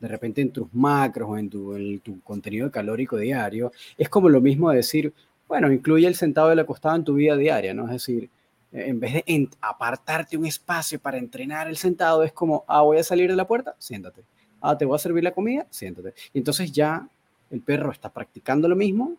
de 0.00 0.08
repente 0.08 0.40
en 0.40 0.50
tus 0.50 0.72
macros 0.72 1.28
o 1.28 1.38
en 1.38 1.50
tu, 1.50 1.74
en 1.74 2.00
tu 2.00 2.20
contenido 2.20 2.70
calórico 2.70 3.16
diario, 3.16 3.72
es 3.96 4.08
como 4.08 4.28
lo 4.28 4.40
mismo 4.40 4.70
de 4.70 4.76
decir, 4.76 5.12
bueno, 5.46 5.72
incluye 5.72 6.06
el 6.06 6.14
sentado 6.14 6.54
la 6.54 6.62
acostado 6.62 6.96
en 6.96 7.04
tu 7.04 7.14
vida 7.14 7.36
diaria, 7.36 7.74
¿no? 7.74 7.84
Es 7.86 7.92
decir, 7.92 8.28
en 8.72 9.00
vez 9.00 9.14
de 9.14 9.48
apartarte 9.60 10.36
un 10.36 10.46
espacio 10.46 11.00
para 11.00 11.18
entrenar 11.18 11.68
el 11.68 11.76
sentado, 11.76 12.22
es 12.22 12.32
como, 12.32 12.64
ah, 12.68 12.82
voy 12.82 12.98
a 12.98 13.04
salir 13.04 13.30
de 13.30 13.36
la 13.36 13.46
puerta, 13.46 13.74
siéntate. 13.78 14.22
Ah, 14.60 14.76
te 14.76 14.84
voy 14.84 14.96
a 14.96 14.98
servir 14.98 15.24
la 15.24 15.32
comida, 15.32 15.66
siéntate. 15.70 16.14
Y 16.32 16.38
entonces 16.38 16.70
ya 16.70 17.08
el 17.50 17.60
perro 17.60 17.90
está 17.92 18.10
practicando 18.10 18.68
lo 18.68 18.76
mismo 18.76 19.16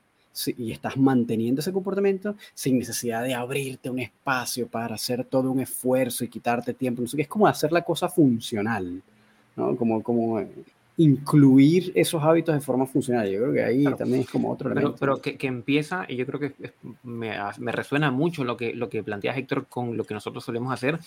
y 0.58 0.72
estás 0.72 0.96
manteniendo 0.96 1.62
ese 1.62 1.74
comportamiento 1.74 2.36
sin 2.54 2.78
necesidad 2.78 3.24
de 3.24 3.34
abrirte 3.34 3.90
un 3.90 4.00
espacio 4.00 4.68
para 4.68 4.96
hacer 4.96 5.26
todo 5.26 5.52
un 5.52 5.60
esfuerzo 5.60 6.24
y 6.24 6.30
quitarte 6.30 6.74
tiempo. 6.74 7.04
Es 7.18 7.28
como 7.28 7.48
hacer 7.48 7.72
la 7.72 7.82
cosa 7.82 8.08
funcional, 8.08 9.02
¿no? 9.60 9.76
Como, 9.76 10.02
como, 10.02 10.40
incluir 11.00 11.94
esos 11.96 12.22
hábitos 12.22 12.54
de 12.54 12.60
forma 12.60 12.86
funcional. 12.86 13.30
Yo 13.30 13.40
creo 13.40 13.54
que 13.54 13.64
ahí 13.64 13.86
también 13.96 14.22
es 14.22 14.30
como 14.30 14.52
otro 14.52 14.70
elemento. 14.70 14.98
Pero, 15.00 15.22
que, 15.22 15.38
que, 15.38 15.48
empieza, 15.48 16.06
y 16.10 16.18
yo 16.18 16.26
creo 16.26 16.42
que 16.42 16.74
me, 17.04 17.38
me, 17.58 17.72
resuena 17.72 18.12
mucho 18.12 18.44
lo 18.44 18.58
que, 18.58 18.74
lo 18.74 18.90
que 18.90 19.02
planteas, 19.02 19.38
Héctor, 19.38 19.68
con 19.68 19.96
lo 19.96 20.04
que 20.04 20.14
nosotros 20.14 20.44
solemos 20.44 20.74
hacer, 20.74 21.00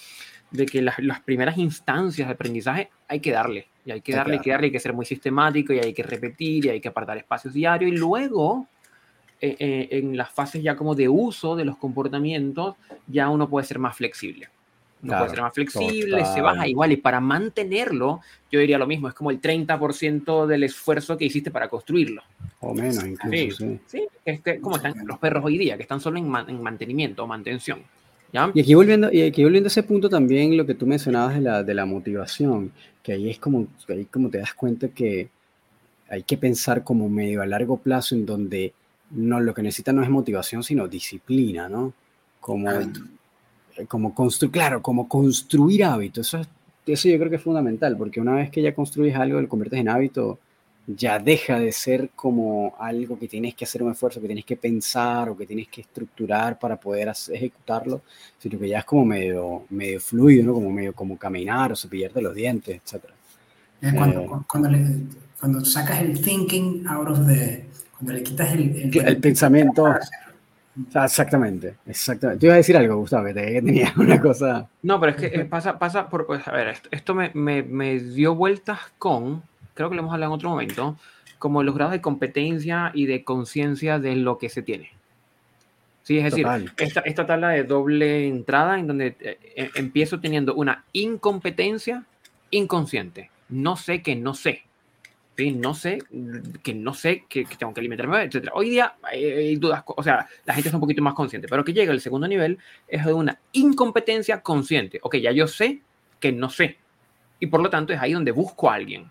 de 0.51 0.65
que 0.65 0.81
las, 0.81 0.99
las 0.99 1.21
primeras 1.21 1.59
instancias 1.59 2.27
de 2.27 2.33
aprendizaje 2.33 2.89
hay 3.07 3.21
que 3.21 3.33
darle, 3.33 3.67
y 3.85 3.91
hay 3.91 4.01
que 4.01 4.15
darle, 4.15 4.37
hay 4.37 4.41
que 4.41 4.51
darle, 4.51 4.67
hay 4.69 4.73
que 4.73 4.81
ser 4.81 4.95
muy 4.95 5.05
sistemático, 5.05 5.75
y 5.75 5.81
hay 5.81 5.93
que 5.93 6.03
repetir, 6.03 6.65
y 6.65 6.69
hay 6.71 6.81
que 6.81 6.89
apartar 6.89 7.19
espacios 7.19 7.53
diarios, 7.53 7.93
y 7.93 7.95
luego 7.95 8.67
eh, 9.43 9.57
eh, 9.59 9.89
en 9.91 10.17
las 10.17 10.31
fases 10.31 10.63
ya 10.63 10.75
como 10.75 10.95
de 10.95 11.11
uso 11.11 11.55
de 11.55 11.67
los 11.67 11.77
comportamientos, 11.77 12.77
ya 13.09 13.29
uno 13.29 13.47
puede 13.47 13.67
ser 13.67 13.79
más 13.79 13.95
flexible. 13.95 14.49
Uno 15.03 15.19
puede 15.19 15.31
ser 15.31 15.41
más 15.41 15.53
flexible, 15.53 16.25
se 16.27 16.41
baja 16.41 16.69
igual, 16.69 16.93
y 16.93 16.97
para 16.97 17.21
mantenerlo, 17.21 18.21
yo 18.51 18.61
diría 18.61 18.79
lo 18.79 18.87
mismo, 18.87 19.09
es 19.09 19.15
como 19.15 19.31
el 19.31 19.41
30% 19.41 20.47
del 20.47 20.63
esfuerzo 20.65 21.17
que 21.17 21.25
hiciste 21.25 21.51
para 21.51 21.69
construirlo. 21.69 22.23
O 22.61 22.73
menos, 22.73 23.05
incluso. 23.05 23.65
Sí, 23.65 23.81
sí. 23.87 24.09
es 24.25 24.41
que 24.41 24.61
como 24.61 24.77
están 24.77 24.95
los 25.05 25.19
perros 25.19 25.45
hoy 25.45 25.59
día, 25.59 25.77
que 25.77 25.83
están 25.83 26.01
solo 26.01 26.19
en, 26.19 26.29
mantenimiento 26.29 27.25
o 27.25 27.27
mantención. 27.27 27.81
Y 28.55 28.61
aquí 28.61 28.75
volviendo, 28.75 29.13
y 29.13 29.23
aquí 29.23 29.43
volviendo 29.45 29.67
a 29.67 29.69
ese 29.69 29.83
punto 29.83 30.09
también 30.09 30.57
lo 30.57 30.65
que 30.65 30.75
tú 30.75 30.87
mencionabas 30.87 31.35
de 31.35 31.43
la, 31.43 31.63
de 31.63 31.75
la 31.75 31.85
motivación, 31.85 32.73
que 33.03 33.13
ahí 33.13 33.29
es 33.29 33.39
como, 33.39 33.67
ahí 33.89 34.07
como 34.07 34.31
te 34.31 34.39
das 34.39 34.55
cuenta 34.55 34.89
que 34.89 35.29
hay 36.09 36.23
que 36.23 36.37
pensar 36.37 36.85
como 36.85 37.09
medio 37.09 37.43
a 37.43 37.47
largo 37.47 37.77
plazo 37.79 38.15
en 38.15 38.25
donde 38.25 38.73
no, 39.11 39.41
lo 39.41 39.53
que 39.53 39.63
necesita 39.63 39.93
no 39.93 40.03
es 40.03 40.09
motivación, 40.09 40.63
sino 40.63 40.89
disciplina, 40.89 41.69
¿no? 41.69 41.93
Como, 42.41 42.71
como 43.89 44.15
construir, 44.15 44.53
claro, 44.53 44.83
como 44.83 45.09
construir 45.09 45.85
hábitos. 45.85 46.29
Eso, 46.29 46.49
eso 46.87 47.09
yo 47.09 47.19
creo 47.19 47.31
que 47.31 47.37
es 47.37 47.43
fundamental, 47.43 47.97
porque 47.97 48.21
una 48.21 48.35
vez 48.35 48.51
que 48.51 48.63
ya 48.63 48.75
construyes 48.75 49.17
algo, 49.17 49.41
lo 49.41 49.49
conviertes 49.49 49.81
en 49.81 49.89
hábito, 49.89 50.39
ya 50.87 51.19
deja 51.19 51.59
de 51.59 51.71
ser 51.71 52.11
como 52.15 52.75
algo 52.79 53.19
que 53.19 53.29
tienes 53.29 53.55
que 53.55 53.65
hacer 53.65 53.83
un 53.83 53.93
esfuerzo, 53.93 54.21
que 54.21 54.27
tienes 54.27 54.45
que 54.45 54.57
pensar 54.57 55.29
o 55.29 55.37
que 55.37 55.47
tienes 55.47 55.69
que 55.69 55.83
estructurar 55.83 56.59
para 56.59 56.79
poder 56.79 57.13
ejecutarlo, 57.33 58.03
sino 58.39 58.59
que 58.59 58.69
ya 58.69 58.81
es 58.81 58.85
como 58.85 59.05
medio, 59.05 59.65
medio 59.71 60.01
fluido, 60.01 60.47
¿no? 60.47 60.55
Como 60.55 60.71
medio 60.71 60.93
como 60.93 61.17
caminar 61.17 61.73
o 61.73 61.77
cepillarte 61.77 62.21
los 62.21 62.35
dientes, 62.35 62.81
etc. 62.85 63.05
Cuando, 63.95 64.21
eh, 64.21 64.29
cuando, 64.49 64.71
cuando, 65.39 65.65
sacas 65.65 66.01
el 66.01 66.21
thinking 66.21 66.87
out 66.87 67.09
of 67.09 67.27
the, 67.27 67.65
cuando 67.93 68.13
le 68.13 68.23
quitas 68.23 68.53
el, 68.53 68.91
el, 68.93 69.19
pensamiento. 69.19 69.87
Exactamente, 70.95 71.77
exactamente. 71.87 72.41
Te 72.41 72.47
iba 72.47 72.55
a 72.55 72.59
decir 72.59 72.77
algo, 72.77 72.97
Gustavo, 72.97 73.27
que, 73.27 73.35
tenía 73.35 73.93
una 73.97 74.21
cosa. 74.21 74.69
No, 74.83 75.01
pero 75.01 75.13
es 75.13 75.17
que 75.17 75.27
eh, 75.41 75.45
pasa, 75.45 75.79
pasa 75.79 76.09
por. 76.09 76.27
Pues, 76.27 76.47
a 76.47 76.53
ver, 76.53 76.77
esto, 76.91 77.15
me, 77.15 77.31
me, 77.35 77.63
me, 77.63 77.99
dio 77.99 78.35
vueltas 78.35 78.81
con. 78.99 79.43
Creo 79.75 79.89
que 79.89 79.97
lo 79.97 80.03
hemos 80.03 80.15
hablado 80.15 80.33
en 80.33 80.37
otro 80.37 80.51
momento. 80.51 80.97
Como 81.39 81.63
los 81.63 81.75
grados 81.75 81.93
de 81.93 82.01
competencia 82.01 82.93
y 82.95 83.07
de 83.07 83.25
conciencia 83.25 83.99
de 83.99 84.17
lo 84.17 84.39
que 84.39 84.49
se 84.49 84.63
tiene. 84.63 84.91
Sí, 86.05 86.19
es 86.19 86.25
decir, 86.25 86.47
esta, 86.79 87.01
esta, 87.01 87.27
tabla 87.27 87.51
de 87.51 87.63
doble 87.63 88.27
entrada 88.27 88.79
en 88.79 88.89
donde 88.89 89.17
eh, 89.21 89.39
eh, 89.57 89.71
empiezo 89.77 90.21
teniendo 90.21 90.55
una 90.55 90.85
incompetencia 90.93 92.05
inconsciente. 92.51 93.31
No 93.49 93.77
sé 93.77 94.03
que 94.03 94.17
no 94.17 94.35
sé 94.35 94.65
no 95.37 95.75
sé, 95.75 95.99
que 96.63 96.75
no 96.75 96.95
sé, 96.95 97.25
que, 97.29 97.45
tengo 97.59 97.73
que 97.73 97.81
alimentarme, 97.81 98.23
etc. 98.23 98.51
Hoy 98.53 98.71
día 98.71 98.95
hay, 99.03 99.57
dudas, 99.57 99.83
o 99.87 100.03
sea, 100.03 100.29
la 100.45 100.55
gente 100.55 100.69
es 100.69 100.75
un 100.75 100.81
poquito 100.81 101.03
más 101.03 101.15
consciente, 101.15 101.49
pero 101.49 101.65
que 101.65 101.73
llega 101.73 101.93
el 101.93 102.01
segundo 102.01 102.29
nivel 102.29 102.59
es 102.87 103.05
de 103.05 103.13
una 103.13 103.39
incompetencia 103.53 104.43
consciente. 104.43 105.01
Ok, 105.03 105.17
ya 105.17 105.33
yo 105.33 105.49
sé 105.49 105.81
que 106.21 106.33
no 106.33 106.49
sé. 106.51 106.79
Y 107.41 107.47
por 107.47 107.61
lo 107.61 107.71
tanto 107.71 107.93
es 107.93 108.01
ahí 108.01 108.13
donde 108.13 108.31
busco 108.31 108.71
a 108.71 108.75
alguien. 108.75 109.11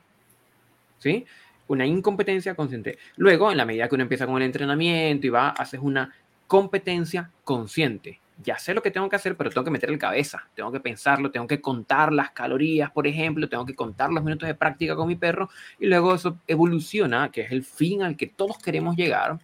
¿Sí? 0.99 1.25
Una 1.67 1.85
incompetencia 1.85 2.55
consciente. 2.55 2.97
Luego, 3.17 3.51
en 3.51 3.57
la 3.57 3.65
medida 3.65 3.89
que 3.89 3.95
uno 3.95 4.03
empieza 4.03 4.25
con 4.25 4.37
el 4.37 4.43
entrenamiento 4.43 5.27
y 5.27 5.29
va, 5.31 5.49
haces 5.49 5.81
una 5.83 6.13
competencia 6.47 7.31
consciente 7.43 8.20
ya 8.43 8.57
sé 8.57 8.73
lo 8.73 8.81
que 8.81 8.91
tengo 8.91 9.09
que 9.09 9.15
hacer, 9.15 9.35
pero 9.35 9.49
tengo 9.49 9.63
que 9.63 9.71
meter 9.71 9.89
el 9.89 9.97
cabeza, 9.97 10.47
tengo 10.55 10.71
que 10.71 10.79
pensarlo, 10.79 11.31
tengo 11.31 11.47
que 11.47 11.61
contar 11.61 12.11
las 12.11 12.31
calorías, 12.31 12.91
por 12.91 13.07
ejemplo, 13.07 13.47
tengo 13.47 13.65
que 13.65 13.75
contar 13.75 14.11
los 14.11 14.23
minutos 14.23 14.47
de 14.47 14.55
práctica 14.55 14.95
con 14.95 15.07
mi 15.07 15.15
perro 15.15 15.49
y 15.79 15.87
luego 15.87 16.15
eso 16.15 16.37
evoluciona, 16.47 17.29
que 17.29 17.41
es 17.41 17.51
el 17.51 17.63
fin 17.63 18.03
al 18.03 18.15
que 18.17 18.27
todos 18.27 18.57
queremos 18.57 18.95
llegar, 18.95 19.39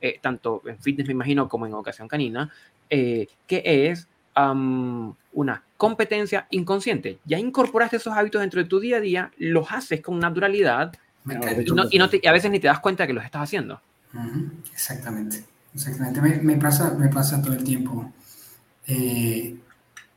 eh, 0.00 0.18
tanto 0.20 0.62
en 0.66 0.78
fitness 0.78 1.06
me 1.06 1.12
imagino 1.12 1.48
como 1.48 1.66
en 1.66 1.74
ocasión 1.74 2.08
canina, 2.08 2.50
eh, 2.88 3.26
que 3.46 3.62
es 3.64 4.08
una 4.36 5.62
competencia 5.76 6.46
inconsciente. 6.50 7.18
Ya 7.26 7.38
incorporaste 7.38 7.96
esos 7.98 8.16
hábitos 8.16 8.40
dentro 8.40 8.62
de 8.62 8.68
tu 8.68 8.80
día 8.80 8.96
a 8.96 9.00
día, 9.00 9.30
los 9.36 9.70
haces 9.70 10.00
con 10.00 10.18
naturalidad 10.18 10.92
y, 11.26 11.70
no, 11.72 11.84
y, 11.90 12.26
a 12.26 12.32
veces 12.32 12.50
ni 12.50 12.58
te 12.58 12.68
das 12.68 12.80
cuenta 12.80 13.06
que 13.06 13.12
los 13.12 13.24
estás 13.24 13.42
haciendo. 13.42 13.80
Exactamente, 14.72 15.44
exactamente. 15.74 16.20
Me, 16.22 16.36
me, 16.38 16.56
pasa, 16.56 16.94
me 16.94 17.08
pasa 17.08 17.42
todo 17.42 17.52
el 17.52 17.62
tiempo. 17.62 18.10
Eh, 18.86 19.56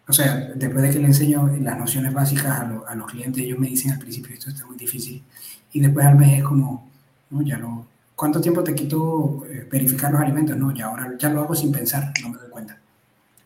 o 0.08 0.14
sea, 0.14 0.52
después 0.56 0.84
de 0.84 0.92
que 0.92 1.00
le 1.00 1.08
enseño 1.08 1.48
las 1.62 1.78
nociones 1.78 2.14
básicas 2.14 2.62
a, 2.88 2.96
los 2.96 3.08
clientes, 3.08 3.44
ellos 3.44 3.60
me 3.60 3.68
dicen 3.68 3.92
al 3.92 4.00
principio 4.00 4.34
esto 4.34 4.50
está 4.50 4.66
muy 4.66 4.78
difícil. 4.78 5.24
Y 5.72 5.80
después 5.80 6.06
al 6.06 6.18
mes 6.18 6.40
es 6.40 6.44
como, 6.44 6.90
no, 7.30 7.42
ya 7.42 7.58
lo... 7.58 7.88
¿Cuánto 8.16 8.40
tiempo 8.40 8.64
te 8.64 8.76
quito 8.76 9.44
eh, 9.50 9.68
verificar 9.72 10.12
los 10.12 10.22
alimentos? 10.22 10.56
No, 10.56 10.74
ya 10.74 10.86
ahora 10.86 11.14
ya 11.18 11.30
lo 11.30 11.42
hago 11.42 11.56
sin 11.56 11.72
pensar, 11.72 12.14
no 12.22 12.30
me 12.30 12.38
doy 12.38 12.50
cuenta. 12.50 12.78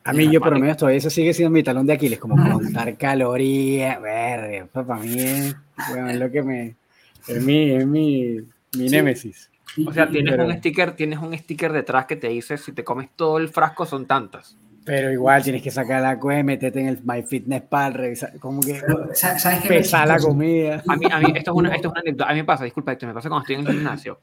A 0.03 0.13
mí, 0.13 0.30
yo 0.32 0.39
por 0.39 0.53
lo 0.53 0.59
menos 0.59 0.78
todavía 0.78 0.99
eso 0.99 1.09
sigue 1.09 1.34
siendo 1.34 1.51
mi 1.51 1.63
talón 1.63 1.86
de 1.86 1.93
Aquiles, 1.93 2.20
como 2.20 2.36
contar 2.36 2.97
calorías, 2.97 4.01
ver, 4.01 4.68
para 4.68 4.95
mí 4.95 5.20
es, 5.20 5.55
bueno, 5.89 6.09
es 6.09 6.18
lo 6.18 6.32
que 6.32 6.43
me, 6.43 6.76
es 7.28 7.43
mi, 7.43 7.72
es 7.72 7.86
mi, 7.86 8.38
mi 8.78 8.89
némesis. 8.89 9.49
O 9.86 9.93
sea, 9.93 10.09
tienes 10.09 10.38
un 10.39 10.51
sticker, 10.57 10.95
tienes 10.95 11.20
un 11.20 11.38
sticker 11.38 11.74
detrás 11.74 12.05
que 12.05 12.15
te 12.15 12.30
dice 12.30 12.57
si 12.57 12.72
te 12.72 12.84
comes 12.84 13.09
todo 13.15 13.38
el 13.38 13.49
frasco 13.49 13.86
son 13.86 14.05
tantas. 14.05 14.57
Pero 14.88 15.11
igual 15.11 15.43
tienes 15.43 15.61
que 15.61 15.69
sacar 15.69 16.01
la 16.01 16.17
cueva, 16.17 16.41
meterte 16.43 16.79
en 16.79 16.88
el 16.88 17.03
MyFitnessPal, 17.03 17.93
revisar, 17.93 18.39
como 18.39 18.61
que 18.61 18.81
¿sabes 19.13 19.67
pesar 19.67 20.07
la 20.07 20.17
comida. 20.17 20.81
A 20.88 20.95
mí, 20.95 21.05
a 21.11 21.19
mí, 21.19 21.33
esto 21.35 21.51
es 21.51 21.57
una, 21.57 21.75
esto 21.75 21.89
es 21.89 21.91
una 21.91 21.99
anécdota. 21.99 22.29
A 22.29 22.33
mí 22.33 22.39
me 22.39 22.45
pasa, 22.45 22.63
disculpa, 22.63 22.93
esto 22.93 23.05
me 23.05 23.13
pasa 23.13 23.27
cuando 23.27 23.43
estoy 23.43 23.55
en 23.55 23.67
el 23.67 23.73
gimnasio, 23.73 24.21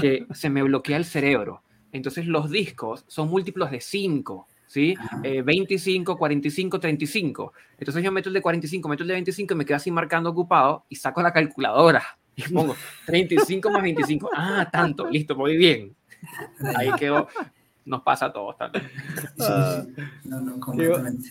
que 0.00 0.26
se 0.34 0.50
me 0.50 0.60
bloquea 0.64 0.96
el 0.96 1.04
cerebro. 1.04 1.62
Entonces 1.92 2.26
los 2.26 2.50
discos 2.50 3.04
son 3.06 3.30
múltiplos 3.30 3.70
de 3.70 3.80
5, 3.80 4.48
¿sí? 4.66 4.96
25, 5.22 6.18
45, 6.18 6.80
35. 6.80 7.52
Entonces 7.78 8.02
yo 8.02 8.10
meto 8.10 8.28
el 8.28 8.32
de 8.32 8.42
45, 8.42 8.88
meto 8.88 9.04
el 9.04 9.08
de 9.08 9.14
25 9.14 9.54
y 9.54 9.56
me 9.56 9.64
quedo 9.64 9.76
así 9.76 9.92
marcando 9.92 10.30
ocupado 10.30 10.84
y 10.88 10.96
saco 10.96 11.22
la 11.22 11.32
calculadora 11.32 12.02
y 12.34 12.42
pongo 12.52 12.74
35 13.06 13.70
más 13.70 13.82
25. 13.82 14.30
Ah, 14.34 14.68
tanto, 14.72 15.08
listo, 15.08 15.36
muy 15.36 15.56
bien. 15.56 15.94
Ahí 16.76 16.90
quedó 16.98 17.28
nos 17.84 18.02
pasa 18.02 18.26
a 18.26 18.32
todos 18.32 18.56
también. 18.56 18.88
Ah. 19.40 19.84
no, 20.24 20.40
no, 20.40 20.60
completamente. 20.60 21.30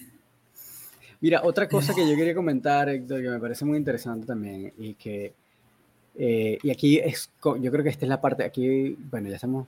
Mira, 1.21 1.41
otra 1.43 1.69
cosa 1.69 1.93
que 1.93 2.09
yo 2.09 2.15
quería 2.15 2.33
comentar, 2.33 2.89
Héctor, 2.89 3.21
que 3.21 3.29
me 3.29 3.39
parece 3.39 3.63
muy 3.63 3.77
interesante 3.77 4.25
también, 4.25 4.73
y 4.77 4.95
que, 4.95 5.33
eh, 6.15 6.57
y 6.61 6.71
aquí 6.71 6.97
es, 6.97 7.31
yo 7.43 7.71
creo 7.71 7.83
que 7.83 7.89
esta 7.89 8.05
es 8.05 8.09
la 8.09 8.19
parte, 8.19 8.43
aquí, 8.43 8.97
bueno, 9.11 9.29
ya 9.29 9.35
estamos 9.35 9.67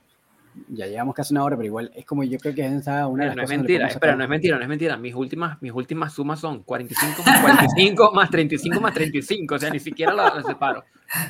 ya 0.69 0.87
llevamos 0.87 1.15
casi 1.15 1.33
una 1.33 1.43
hora, 1.43 1.55
pero 1.55 1.67
igual 1.67 1.91
es 1.95 2.05
como 2.05 2.23
yo 2.23 2.37
creo 2.39 2.53
que 2.53 2.65
es 2.65 2.87
una 2.87 3.07
de 3.07 3.25
las 3.27 3.35
no 3.35 3.43
Es 3.43 3.49
mentira, 3.49 3.87
espera, 3.87 4.15
no 4.15 4.23
es 4.23 4.29
mentira, 4.29 4.57
no 4.57 4.63
es 4.63 4.69
mentira. 4.69 4.97
Mis 4.97 5.15
últimas, 5.15 5.61
mis 5.61 5.71
últimas 5.71 6.13
sumas 6.13 6.39
son 6.39 6.63
45 6.63 7.23
más 7.23 7.41
45 7.41 8.11
más 8.13 8.29
35 8.29 8.81
más 8.81 8.93
35, 8.93 9.55
o 9.55 9.59
sea, 9.59 9.69
ni 9.69 9.79
siquiera 9.79 10.13
las 10.13 10.45
separo. 10.45 10.83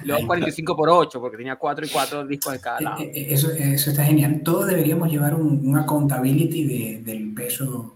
Luego 0.04 0.28
45 0.28 0.76
por 0.76 0.90
8, 0.90 1.20
porque 1.20 1.38
tenía 1.38 1.56
4 1.56 1.86
y 1.86 1.90
4 1.90 2.28
discos 2.28 2.54
de 2.54 2.60
cada 2.60 2.82
lado. 2.82 3.02
Eh, 3.02 3.12
eh, 3.14 3.28
eso, 3.30 3.52
eso 3.52 3.90
está 3.90 4.06
genial. 4.06 4.42
Todos 4.44 4.68
deberíamos 4.68 5.12
llevar 5.12 5.36
un, 5.36 5.68
una 5.68 5.82
accountability 5.82 6.64
de, 6.66 7.02
del 7.04 7.34
peso 7.34 7.96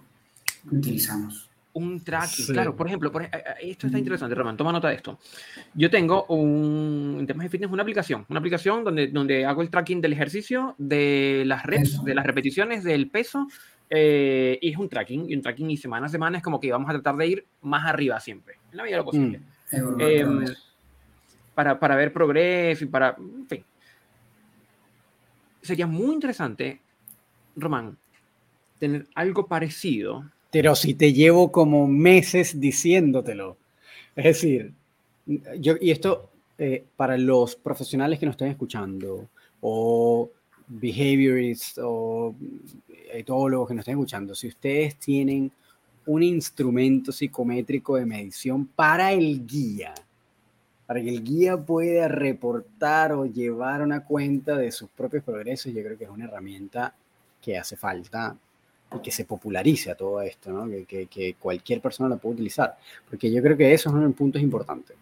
que 0.69 0.75
utilizamos 0.75 1.46
un 1.77 2.03
tracking. 2.03 2.47
Claro, 2.47 2.75
por 2.75 2.87
ejemplo, 2.87 3.11
por, 3.11 3.29
esto 3.61 3.87
está 3.87 3.99
interesante, 3.99 4.33
Román, 4.33 4.57
toma 4.57 4.71
nota 4.71 4.89
de 4.89 4.95
esto. 4.95 5.19
Yo 5.75 5.89
tengo 5.89 6.25
un, 6.25 7.17
en 7.19 7.27
temas 7.27 7.43
de 7.43 7.49
fitness 7.49 7.71
una 7.71 7.83
aplicación, 7.83 8.25
una 8.29 8.39
aplicación 8.39 8.83
donde, 8.83 9.07
donde 9.07 9.45
hago 9.45 9.61
el 9.61 9.69
tracking 9.69 10.01
del 10.01 10.13
ejercicio, 10.13 10.73
de 10.77 11.43
las 11.45 11.63
reps, 11.65 12.03
de 12.03 12.15
las 12.15 12.25
repeticiones, 12.25 12.83
del 12.83 13.09
peso, 13.09 13.47
eh, 13.89 14.57
y 14.59 14.71
es 14.71 14.77
un 14.77 14.89
tracking, 14.89 15.29
y 15.29 15.35
un 15.35 15.41
tracking 15.41 15.69
y 15.69 15.77
semana 15.77 16.07
a 16.07 16.09
semana 16.09 16.37
es 16.37 16.43
como 16.43 16.59
que 16.59 16.71
vamos 16.71 16.89
a 16.89 16.93
tratar 16.93 17.15
de 17.15 17.27
ir 17.27 17.45
más 17.61 17.85
arriba 17.85 18.19
siempre, 18.19 18.55
en 18.71 18.77
la 18.77 18.83
medida 18.83 18.97
de 18.97 19.03
lo 19.03 19.05
posible. 19.05 19.39
Mm. 19.71 20.01
Em, 20.01 20.45
para, 21.53 21.79
para 21.79 21.95
ver 21.95 22.11
progreso 22.11 22.85
y 22.85 22.87
para, 22.87 23.15
en 23.17 23.47
fin. 23.47 23.63
Sería 25.61 25.85
muy 25.85 26.13
interesante, 26.13 26.81
Román, 27.55 27.97
tener 28.79 29.07
algo 29.15 29.47
parecido 29.47 30.23
pero 30.51 30.75
si 30.75 30.93
te 30.93 31.13
llevo 31.13 31.51
como 31.51 31.87
meses 31.87 32.59
diciéndotelo. 32.59 33.57
Es 34.15 34.23
decir, 34.25 34.73
yo, 35.59 35.75
y 35.79 35.91
esto 35.91 36.29
eh, 36.57 36.83
para 36.95 37.17
los 37.17 37.55
profesionales 37.55 38.19
que 38.19 38.25
nos 38.25 38.33
estén 38.33 38.49
escuchando, 38.49 39.27
o 39.61 40.29
behaviorists, 40.67 41.79
o 41.83 42.33
etólogos 43.11 43.67
que 43.67 43.73
nos 43.75 43.81
estén 43.81 43.95
escuchando, 43.95 44.33
si 44.33 44.47
ustedes 44.47 44.95
tienen 44.95 45.51
un 46.07 46.23
instrumento 46.23 47.11
psicométrico 47.11 47.97
de 47.97 48.05
medición 48.05 48.65
para 48.65 49.11
el 49.11 49.45
guía, 49.45 49.93
para 50.85 51.01
que 51.01 51.09
el 51.09 51.23
guía 51.23 51.57
pueda 51.57 52.07
reportar 52.07 53.11
o 53.11 53.25
llevar 53.25 53.81
una 53.81 54.05
cuenta 54.05 54.57
de 54.57 54.71
sus 54.71 54.89
propios 54.89 55.23
progresos, 55.23 55.73
yo 55.73 55.83
creo 55.83 55.97
que 55.97 56.05
es 56.05 56.09
una 56.09 56.25
herramienta 56.25 56.95
que 57.41 57.57
hace 57.57 57.75
falta 57.75 58.37
y 58.95 58.99
que 58.99 59.11
se 59.11 59.25
popularice 59.25 59.91
a 59.91 59.95
todo 59.95 60.21
esto, 60.21 60.51
¿no? 60.51 60.69
que, 60.87 61.07
que, 61.07 61.35
cualquier 61.39 61.81
persona 61.81 62.09
la 62.09 62.17
pueda 62.17 62.35
utilizar, 62.35 62.77
porque 63.09 63.31
yo 63.31 63.41
creo 63.41 63.57
que 63.57 63.73
eso 63.73 63.89
es 63.89 63.95
un 63.95 64.13
punto 64.13 64.39
importante, 64.39 64.93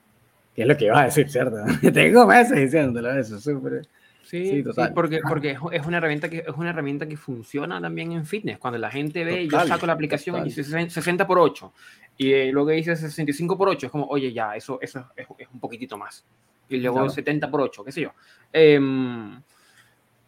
que 0.56 0.64
es 0.64 0.68
lo 0.68 0.76
que 0.76 0.86
ibas 0.86 1.00
a 1.00 1.06
decir, 1.06 1.30
¿cierto? 1.30 1.58
Tengo 1.94 2.26
meses 2.26 2.58
diciéndolo 2.58 3.12
eso, 3.12 3.40
súper... 3.40 3.88
Sí, 4.24 4.64
total. 4.64 4.92
porque, 4.94 5.20
porque 5.22 5.52
es 5.52 5.86
una, 5.86 5.98
herramienta 5.98 6.28
que, 6.28 6.40
es 6.40 6.56
una 6.58 6.72
herramienta 6.72 7.08
que 7.08 7.16
funciona 7.16 7.80
también 7.80 8.12
en 8.12 8.26
fitness. 8.26 8.58
Cuando 8.58 8.80
la 8.80 8.90
gente 8.90 9.24
ve, 9.24 9.48
yo 9.48 9.64
saco 9.68 9.86
la 9.86 9.94
aplicación 9.94 10.42
y 10.42 10.44
dice 10.46 10.64
60 10.64 11.28
por 11.28 11.38
8 11.38 11.72
y 12.18 12.32
eh, 12.32 12.52
luego 12.52 12.70
dice 12.70 12.96
65 12.96 13.58
por 13.58 13.70
8, 13.70 13.88
es 13.88 13.92
como, 13.92 14.06
oye, 14.08 14.32
ya, 14.32 14.56
eso, 14.56 14.80
eso 14.82 15.06
es, 15.16 15.28
un 15.54 15.60
poquitito 15.60 15.98
más. 15.98 16.26
Y 16.70 16.78
luego 16.78 17.10
70 17.10 17.52
por 17.52 17.62
8, 17.62 17.84
qué 17.84 17.92
sé 17.92 18.02
yo. 18.02 18.14
Em, 18.52 19.40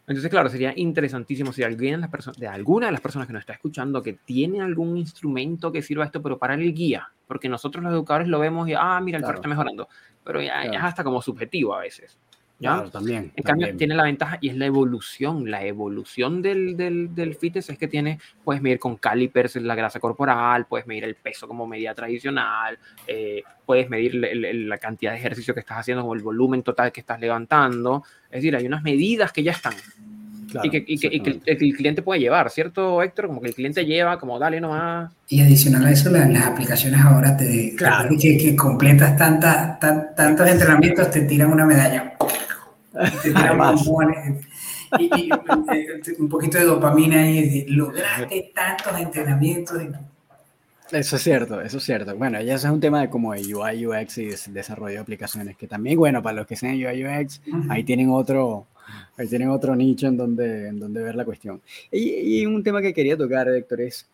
entonces, 0.07 0.31
claro, 0.31 0.47
sería 0.49 0.71
interesantísimo 0.73 1.51
si 1.51 1.63
alguien 1.63 2.07
de 2.37 2.47
alguna 2.47 2.85
de 2.85 2.93
las 2.93 3.01
personas 3.01 3.27
que 3.27 3.33
nos 3.33 3.41
está 3.41 3.51
escuchando 3.51 4.01
que 4.01 4.13
tiene 4.13 4.61
algún 4.61 4.95
instrumento 4.95 5.69
que 5.69 5.81
sirva 5.81 6.05
esto, 6.05 6.21
pero 6.21 6.37
para 6.37 6.53
el 6.53 6.73
guía, 6.73 7.11
porque 7.27 7.49
nosotros 7.49 7.83
los 7.83 7.91
educadores 7.91 8.29
lo 8.29 8.39
vemos 8.39 8.69
y, 8.69 8.73
ah, 8.73 9.01
mira, 9.01 9.17
el 9.17 9.25
perro 9.25 9.35
está 9.35 9.49
mejorando, 9.49 9.89
pero 10.23 10.41
ya, 10.41 10.63
ya, 10.63 10.79
es 10.79 10.83
hasta 10.83 11.03
como 11.03 11.21
subjetivo 11.21 11.75
a 11.75 11.81
veces. 11.81 12.17
¿Ya? 12.59 12.85
también. 12.91 13.31
En 13.35 13.43
cambio, 13.43 13.75
tiene 13.75 13.95
la 13.95 14.03
ventaja 14.03 14.37
y 14.41 14.49
es 14.49 14.55
la 14.55 14.65
evolución. 14.65 15.49
La 15.49 15.63
evolución 15.65 16.41
del, 16.41 16.75
del, 16.75 17.13
del, 17.13 17.35
fitness 17.35 17.69
es 17.69 17.77
que 17.77 17.87
tiene, 17.87 18.19
puedes 18.43 18.61
medir 18.61 18.79
con 18.79 18.97
calipers 18.97 19.55
la 19.57 19.75
grasa 19.75 19.99
corporal, 19.99 20.65
puedes 20.65 20.87
medir 20.87 21.03
el 21.03 21.15
peso 21.15 21.47
como 21.47 21.67
medida 21.67 21.93
tradicional, 21.93 22.77
eh, 23.07 23.43
puedes 23.65 23.89
medir 23.89 24.15
la 24.15 24.77
cantidad 24.77 25.11
de 25.11 25.17
ejercicio 25.17 25.53
que 25.53 25.59
estás 25.59 25.79
haciendo, 25.79 26.01
como 26.01 26.13
el 26.13 26.21
volumen 26.21 26.63
total 26.63 26.91
que 26.91 27.01
estás 27.01 27.19
levantando. 27.19 28.03
Es 28.25 28.41
decir, 28.41 28.55
hay 28.55 28.65
unas 28.65 28.83
medidas 28.83 29.31
que 29.31 29.43
ya 29.43 29.51
están. 29.51 29.73
y, 30.63 30.69
que, 30.69 30.83
y, 30.87 30.97
que, 30.97 31.07
y 31.11 31.19
que, 31.19 31.41
el, 31.45 31.75
cliente 31.75 32.01
puede 32.01 32.21
llevar, 32.21 32.49
¿cierto, 32.49 33.03
Héctor? 33.03 33.27
Como 33.27 33.41
que 33.41 33.49
el 33.49 33.53
cliente 33.53 33.85
lleva, 33.85 34.17
como 34.17 34.39
dale 34.39 34.61
nomás. 34.61 35.11
Y 35.27 35.41
adicional 35.41 35.85
a 35.85 35.91
eso, 35.91 36.09
las, 36.09 36.45
aplicaciones 36.45 37.01
ahora 37.01 37.35
te, 37.35 37.75
claro. 37.75 38.15
que, 38.19 38.37
que 38.37 38.55
completas 38.55 39.17
tantas 39.17 39.79
tantos 39.79 40.47
entrenamientos, 40.47 41.11
te 41.11 41.21
tiran 41.21 41.51
una 41.51 41.65
medalla 41.65 42.16
y, 44.99 45.29
un 46.19 46.29
poquito 46.29 46.57
de 46.57 46.65
dopamina 46.65 47.29
y 47.29 47.65
lograste 47.67 48.51
tantos 48.53 48.99
entrenamientos. 48.99 49.81
Eso 50.91 51.17
es 51.17 51.21
cierto, 51.21 51.61
eso 51.61 51.77
es 51.77 51.83
cierto. 51.83 52.15
Bueno, 52.15 52.41
ya 52.41 52.55
ese 52.55 52.67
es 52.67 52.73
un 52.73 52.79
tema 52.79 53.01
de 53.01 53.09
como 53.09 53.33
de 53.33 53.53
UI, 53.53 53.85
UX 53.85 54.17
y 54.19 54.29
desarrollo 54.51 54.95
de 54.95 54.99
aplicaciones, 54.99 55.57
que 55.57 55.67
también, 55.67 55.97
bueno, 55.97 56.23
para 56.23 56.37
los 56.37 56.47
que 56.47 56.55
sean 56.55 56.75
UI, 56.75 57.05
UX, 57.05 57.41
ahí 57.69 57.83
tienen 57.83 58.09
otro, 58.09 58.67
ahí 59.17 59.27
tienen 59.27 59.49
otro 59.49 59.75
nicho 59.75 60.07
en 60.07 60.15
donde, 60.15 60.69
en 60.69 60.79
donde 60.79 61.03
ver 61.03 61.15
la 61.15 61.25
cuestión. 61.25 61.61
Y, 61.91 62.45
un 62.45 62.63
tema 62.63 62.81
que 62.81 62.93
quería 62.93 63.17
tocar, 63.17 63.49
Héctor, 63.49 63.81
es 63.81 64.07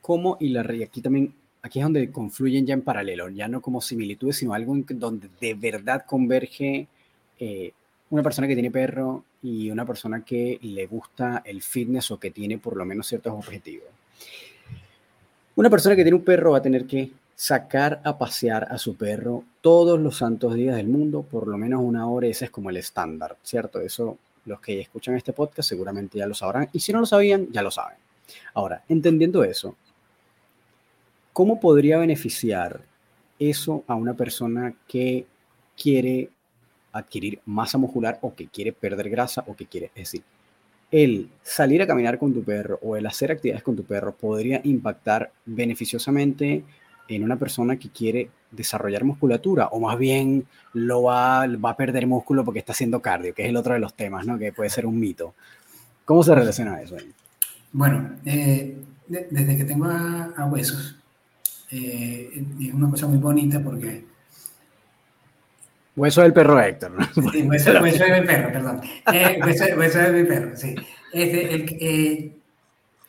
cómo, 0.00 0.36
y, 0.38 0.50
la, 0.50 0.72
y 0.72 0.84
aquí 0.84 1.00
también, 1.00 1.34
aquí 1.62 1.80
es 1.80 1.84
donde 1.84 2.12
confluyen 2.12 2.64
ya 2.64 2.74
en 2.74 2.82
paralelo, 2.82 3.28
ya 3.28 3.48
no 3.48 3.60
como 3.60 3.80
similitudes, 3.80 4.36
sino 4.36 4.54
algo 4.54 4.76
en 4.76 4.86
donde 5.00 5.28
de 5.40 5.54
verdad 5.54 6.04
converge 6.06 6.86
eh, 7.40 7.72
una 8.10 8.22
persona 8.22 8.46
que 8.48 8.54
tiene 8.54 8.70
perro 8.70 9.24
y 9.42 9.70
una 9.70 9.86
persona 9.86 10.24
que 10.24 10.58
le 10.62 10.86
gusta 10.86 11.42
el 11.44 11.62
fitness 11.62 12.10
o 12.10 12.18
que 12.18 12.30
tiene 12.30 12.58
por 12.58 12.76
lo 12.76 12.84
menos 12.84 13.06
ciertos 13.06 13.32
objetivos. 13.32 13.88
Una 15.56 15.70
persona 15.70 15.96
que 15.96 16.02
tiene 16.02 16.16
un 16.16 16.24
perro 16.24 16.52
va 16.52 16.58
a 16.58 16.62
tener 16.62 16.86
que 16.86 17.10
sacar 17.34 18.00
a 18.04 18.18
pasear 18.18 18.68
a 18.70 18.76
su 18.78 18.96
perro 18.96 19.44
todos 19.60 19.98
los 19.98 20.18
santos 20.18 20.54
días 20.54 20.76
del 20.76 20.88
mundo, 20.88 21.22
por 21.22 21.48
lo 21.48 21.56
menos 21.56 21.80
una 21.82 22.06
hora, 22.08 22.26
ese 22.26 22.46
es 22.46 22.50
como 22.50 22.70
el 22.70 22.76
estándar, 22.76 23.36
¿cierto? 23.42 23.80
Eso 23.80 24.18
los 24.44 24.60
que 24.60 24.80
escuchan 24.80 25.16
este 25.16 25.32
podcast 25.32 25.68
seguramente 25.68 26.18
ya 26.18 26.26
lo 26.26 26.34
sabrán, 26.34 26.68
y 26.72 26.80
si 26.80 26.92
no 26.92 27.00
lo 27.00 27.06
sabían, 27.06 27.48
ya 27.50 27.62
lo 27.62 27.70
saben. 27.70 27.96
Ahora, 28.54 28.84
entendiendo 28.88 29.44
eso, 29.44 29.76
¿cómo 31.32 31.60
podría 31.60 31.98
beneficiar 31.98 32.80
eso 33.38 33.84
a 33.86 33.94
una 33.94 34.14
persona 34.14 34.74
que 34.86 35.26
quiere 35.80 36.30
adquirir 36.92 37.40
masa 37.46 37.78
muscular 37.78 38.18
o 38.22 38.34
que 38.34 38.48
quiere 38.48 38.72
perder 38.72 39.10
grasa 39.10 39.44
o 39.46 39.54
que 39.54 39.66
quiere, 39.66 39.86
es 39.94 40.12
decir, 40.12 40.22
el 40.90 41.30
salir 41.42 41.82
a 41.82 41.86
caminar 41.86 42.18
con 42.18 42.34
tu 42.34 42.42
perro 42.42 42.78
o 42.82 42.96
el 42.96 43.06
hacer 43.06 43.30
actividades 43.30 43.62
con 43.62 43.76
tu 43.76 43.84
perro 43.84 44.12
podría 44.12 44.60
impactar 44.64 45.30
beneficiosamente 45.46 46.64
en 47.08 47.24
una 47.24 47.36
persona 47.36 47.76
que 47.76 47.90
quiere 47.90 48.30
desarrollar 48.50 49.04
musculatura 49.04 49.68
o 49.68 49.80
más 49.80 49.98
bien 49.98 50.46
lo 50.72 51.04
va, 51.04 51.46
va 51.46 51.70
a 51.70 51.76
perder 51.76 52.06
músculo 52.06 52.44
porque 52.44 52.58
está 52.60 52.72
haciendo 52.72 53.00
cardio, 53.00 53.34
que 53.34 53.42
es 53.42 53.48
el 53.48 53.56
otro 53.56 53.74
de 53.74 53.80
los 53.80 53.94
temas, 53.94 54.26
¿no? 54.26 54.38
que 54.38 54.52
puede 54.52 54.70
ser 54.70 54.86
un 54.86 54.98
mito. 54.98 55.34
¿Cómo 56.04 56.22
se 56.24 56.34
relaciona 56.34 56.80
eso? 56.82 56.96
Bueno, 57.72 58.16
eh, 58.24 58.76
desde 59.06 59.56
que 59.56 59.64
tengo 59.64 59.86
a, 59.86 60.48
huesos, 60.50 60.96
eh, 61.70 62.44
es 62.60 62.74
una 62.74 62.90
cosa 62.90 63.06
muy 63.06 63.18
bonita 63.18 63.60
porque 63.62 64.04
Hueso 65.96 66.22
del 66.22 66.32
perro 66.32 66.60
Héctor. 66.60 66.92
Sí, 67.14 67.42
hueso, 67.42 67.72
de 67.72 68.20
mi 68.20 68.26
perro, 68.26 68.52
perdón. 68.52 68.80
Eh, 69.12 69.40
hueso, 69.44 69.98
de 69.98 70.12
mi 70.12 70.24
perro, 70.24 70.56
sí. 70.56 70.74
Eh, 71.12 72.32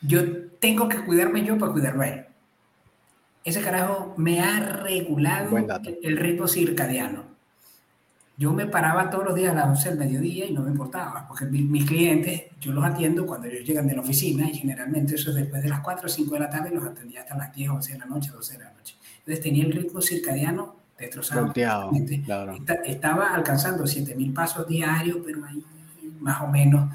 yo 0.00 0.48
tengo 0.58 0.88
que 0.88 0.98
cuidarme 1.04 1.44
yo 1.44 1.56
para 1.58 1.72
cuidarlo 1.72 2.02
a 2.02 2.08
él. 2.08 2.24
Ese 3.44 3.60
carajo 3.60 4.14
me 4.16 4.40
ha 4.40 4.60
regulado 4.60 5.56
el 6.02 6.16
ritmo 6.16 6.46
circadiano. 6.46 7.24
Yo 8.36 8.52
me 8.52 8.66
paraba 8.66 9.10
todos 9.10 9.24
los 9.24 9.34
días 9.34 9.52
a 9.52 9.54
las 9.54 9.66
11 9.66 9.90
del 9.90 9.98
mediodía 9.98 10.46
y 10.46 10.52
no 10.52 10.62
me 10.62 10.70
importaba, 10.70 11.26
porque 11.28 11.44
mis 11.44 11.84
clientes, 11.84 12.44
yo 12.60 12.72
los 12.72 12.84
atiendo 12.84 13.26
cuando 13.26 13.46
ellos 13.46 13.66
llegan 13.66 13.86
de 13.86 13.94
la 13.94 14.00
oficina 14.00 14.48
y 14.48 14.54
generalmente 14.54 15.14
eso 15.14 15.30
es 15.30 15.36
después 15.36 15.62
de 15.62 15.68
las 15.68 15.80
4 15.80 16.06
o 16.06 16.08
5 16.08 16.34
de 16.34 16.40
la 16.40 16.50
tarde 16.50 16.70
los 16.70 16.84
atendía 16.84 17.20
hasta 17.20 17.36
las 17.36 17.54
10 17.54 17.70
o 17.70 17.74
11 17.74 17.92
de 17.92 17.98
la 17.98 18.06
noche, 18.06 18.30
12 18.30 18.58
de 18.58 18.64
la 18.64 18.72
noche. 18.72 18.96
Entonces 19.18 19.40
tenía 19.40 19.64
el 19.64 19.72
ritmo 19.72 20.00
circadiano 20.00 20.81
destrozado. 21.02 21.52
estaba 22.84 23.34
alcanzando 23.34 23.86
7000 23.86 24.32
pasos 24.32 24.66
diarios, 24.66 25.18
pero 25.24 25.44
ahí 25.44 25.62
más 26.20 26.40
o 26.40 26.46
menos, 26.46 26.90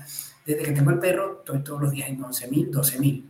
desde 0.45 0.63
que 0.63 0.71
tengo 0.71 0.91
el 0.91 0.99
perro, 0.99 1.39
estoy 1.39 1.59
todos 1.59 1.81
los 1.81 1.91
días 1.91 2.09
en 2.09 2.17
11000, 2.17 2.71
12000. 2.71 3.29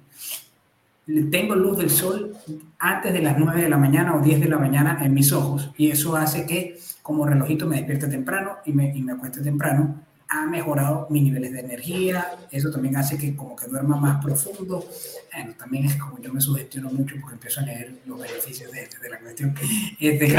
Tengo 1.32 1.55
luz 1.55 1.78
del 1.78 1.89
sol 1.89 2.34
antes 2.80 3.13
de 3.13 3.21
las 3.21 3.38
9 3.38 3.61
de 3.61 3.69
la 3.69 3.78
mañana 3.78 4.15
o 4.15 4.21
10 4.21 4.41
de 4.41 4.49
la 4.49 4.57
mañana 4.57 4.99
en 5.03 5.13
mis 5.13 5.32
ojos 5.32 5.71
y 5.78 5.89
eso 5.89 6.17
hace 6.17 6.45
que 6.45 6.78
como 7.01 7.25
relojito 7.25 7.65
me 7.65 7.78
despierte 7.78 8.07
temprano 8.07 8.57
y 8.65 8.73
me, 8.73 8.95
y 8.95 9.01
me 9.01 9.13
acueste 9.13 9.41
temprano 9.41 10.07
ha 10.30 10.45
mejorado 10.45 11.07
mis 11.09 11.23
niveles 11.23 11.53
de 11.53 11.59
energía, 11.59 12.32
eso 12.51 12.69
también 12.69 12.97
hace 12.97 13.17
que 13.17 13.36
como 13.36 13.55
que 13.55 13.67
duerma 13.67 13.95
más 13.95 14.23
profundo. 14.23 14.86
Bueno, 15.34 15.53
también 15.57 15.86
es 15.86 15.95
como 15.95 16.19
yo 16.19 16.34
me 16.34 16.41
sugestiono 16.41 16.89
mucho 16.89 17.15
porque 17.21 17.36
empiezo 17.36 17.61
a 17.61 17.63
leer 17.63 17.93
los 18.05 18.19
beneficios 18.19 18.71
de, 18.71 18.89
de 19.01 19.09
la 19.09 19.19
cuestión. 19.19 19.55
Este, 19.99 20.36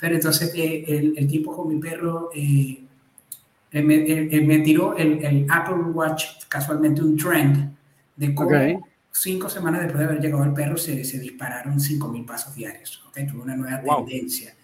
Pero 0.00 0.14
entonces 0.14 0.52
eh, 0.54 0.84
el, 0.88 1.14
el, 1.16 1.28
tipo 1.28 1.54
con 1.54 1.68
mi 1.68 1.80
perro 1.80 2.30
eh, 2.34 2.82
me, 3.72 3.82
me, 3.82 4.58
tiró 4.60 4.96
el, 4.96 5.24
el, 5.24 5.46
Apple 5.50 5.82
Watch, 5.92 6.24
casualmente 6.48 7.02
un 7.02 7.16
trend, 7.16 7.74
de 8.16 8.34
cómo 8.34 8.50
cinco 9.12 9.48
semanas 9.48 9.82
después 9.82 10.00
de 10.00 10.04
haber 10.04 10.20
llegado 10.20 10.44
el 10.44 10.52
perro 10.52 10.76
se, 10.76 11.02
se 11.04 11.18
dispararon 11.18 11.78
5.000 11.78 12.26
pasos 12.26 12.54
diarios. 12.54 13.02
¿okay? 13.08 13.26
Tuve 13.26 13.42
una 13.42 13.56
nueva 13.56 13.82
tendencia. 13.82 14.54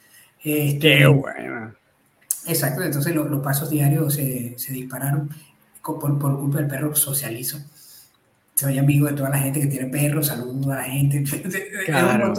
Este, 0.45 0.99
Qué 0.99 1.07
bueno 1.07 1.82
Exacto, 2.47 2.83
entonces 2.83 3.15
los, 3.15 3.41
pasos 3.41 3.71
diarios 3.71 4.15
se, 4.15 4.55
se 4.59 4.73
dispararon 4.73 5.31
por, 5.83 6.19
por, 6.19 6.39
culpa 6.39 6.59
del 6.59 6.67
perro 6.67 6.95
socializo. 6.95 7.59
Soy 8.55 8.79
amigo 8.79 9.07
de 9.07 9.15
toda 9.15 9.31
la 9.31 9.39
gente 9.39 9.61
que 9.61 9.67
tiene 9.67 9.87
perros, 9.87 10.27
saludo 10.27 10.73
a 10.73 10.77
la 10.77 10.85
gente. 10.85 11.25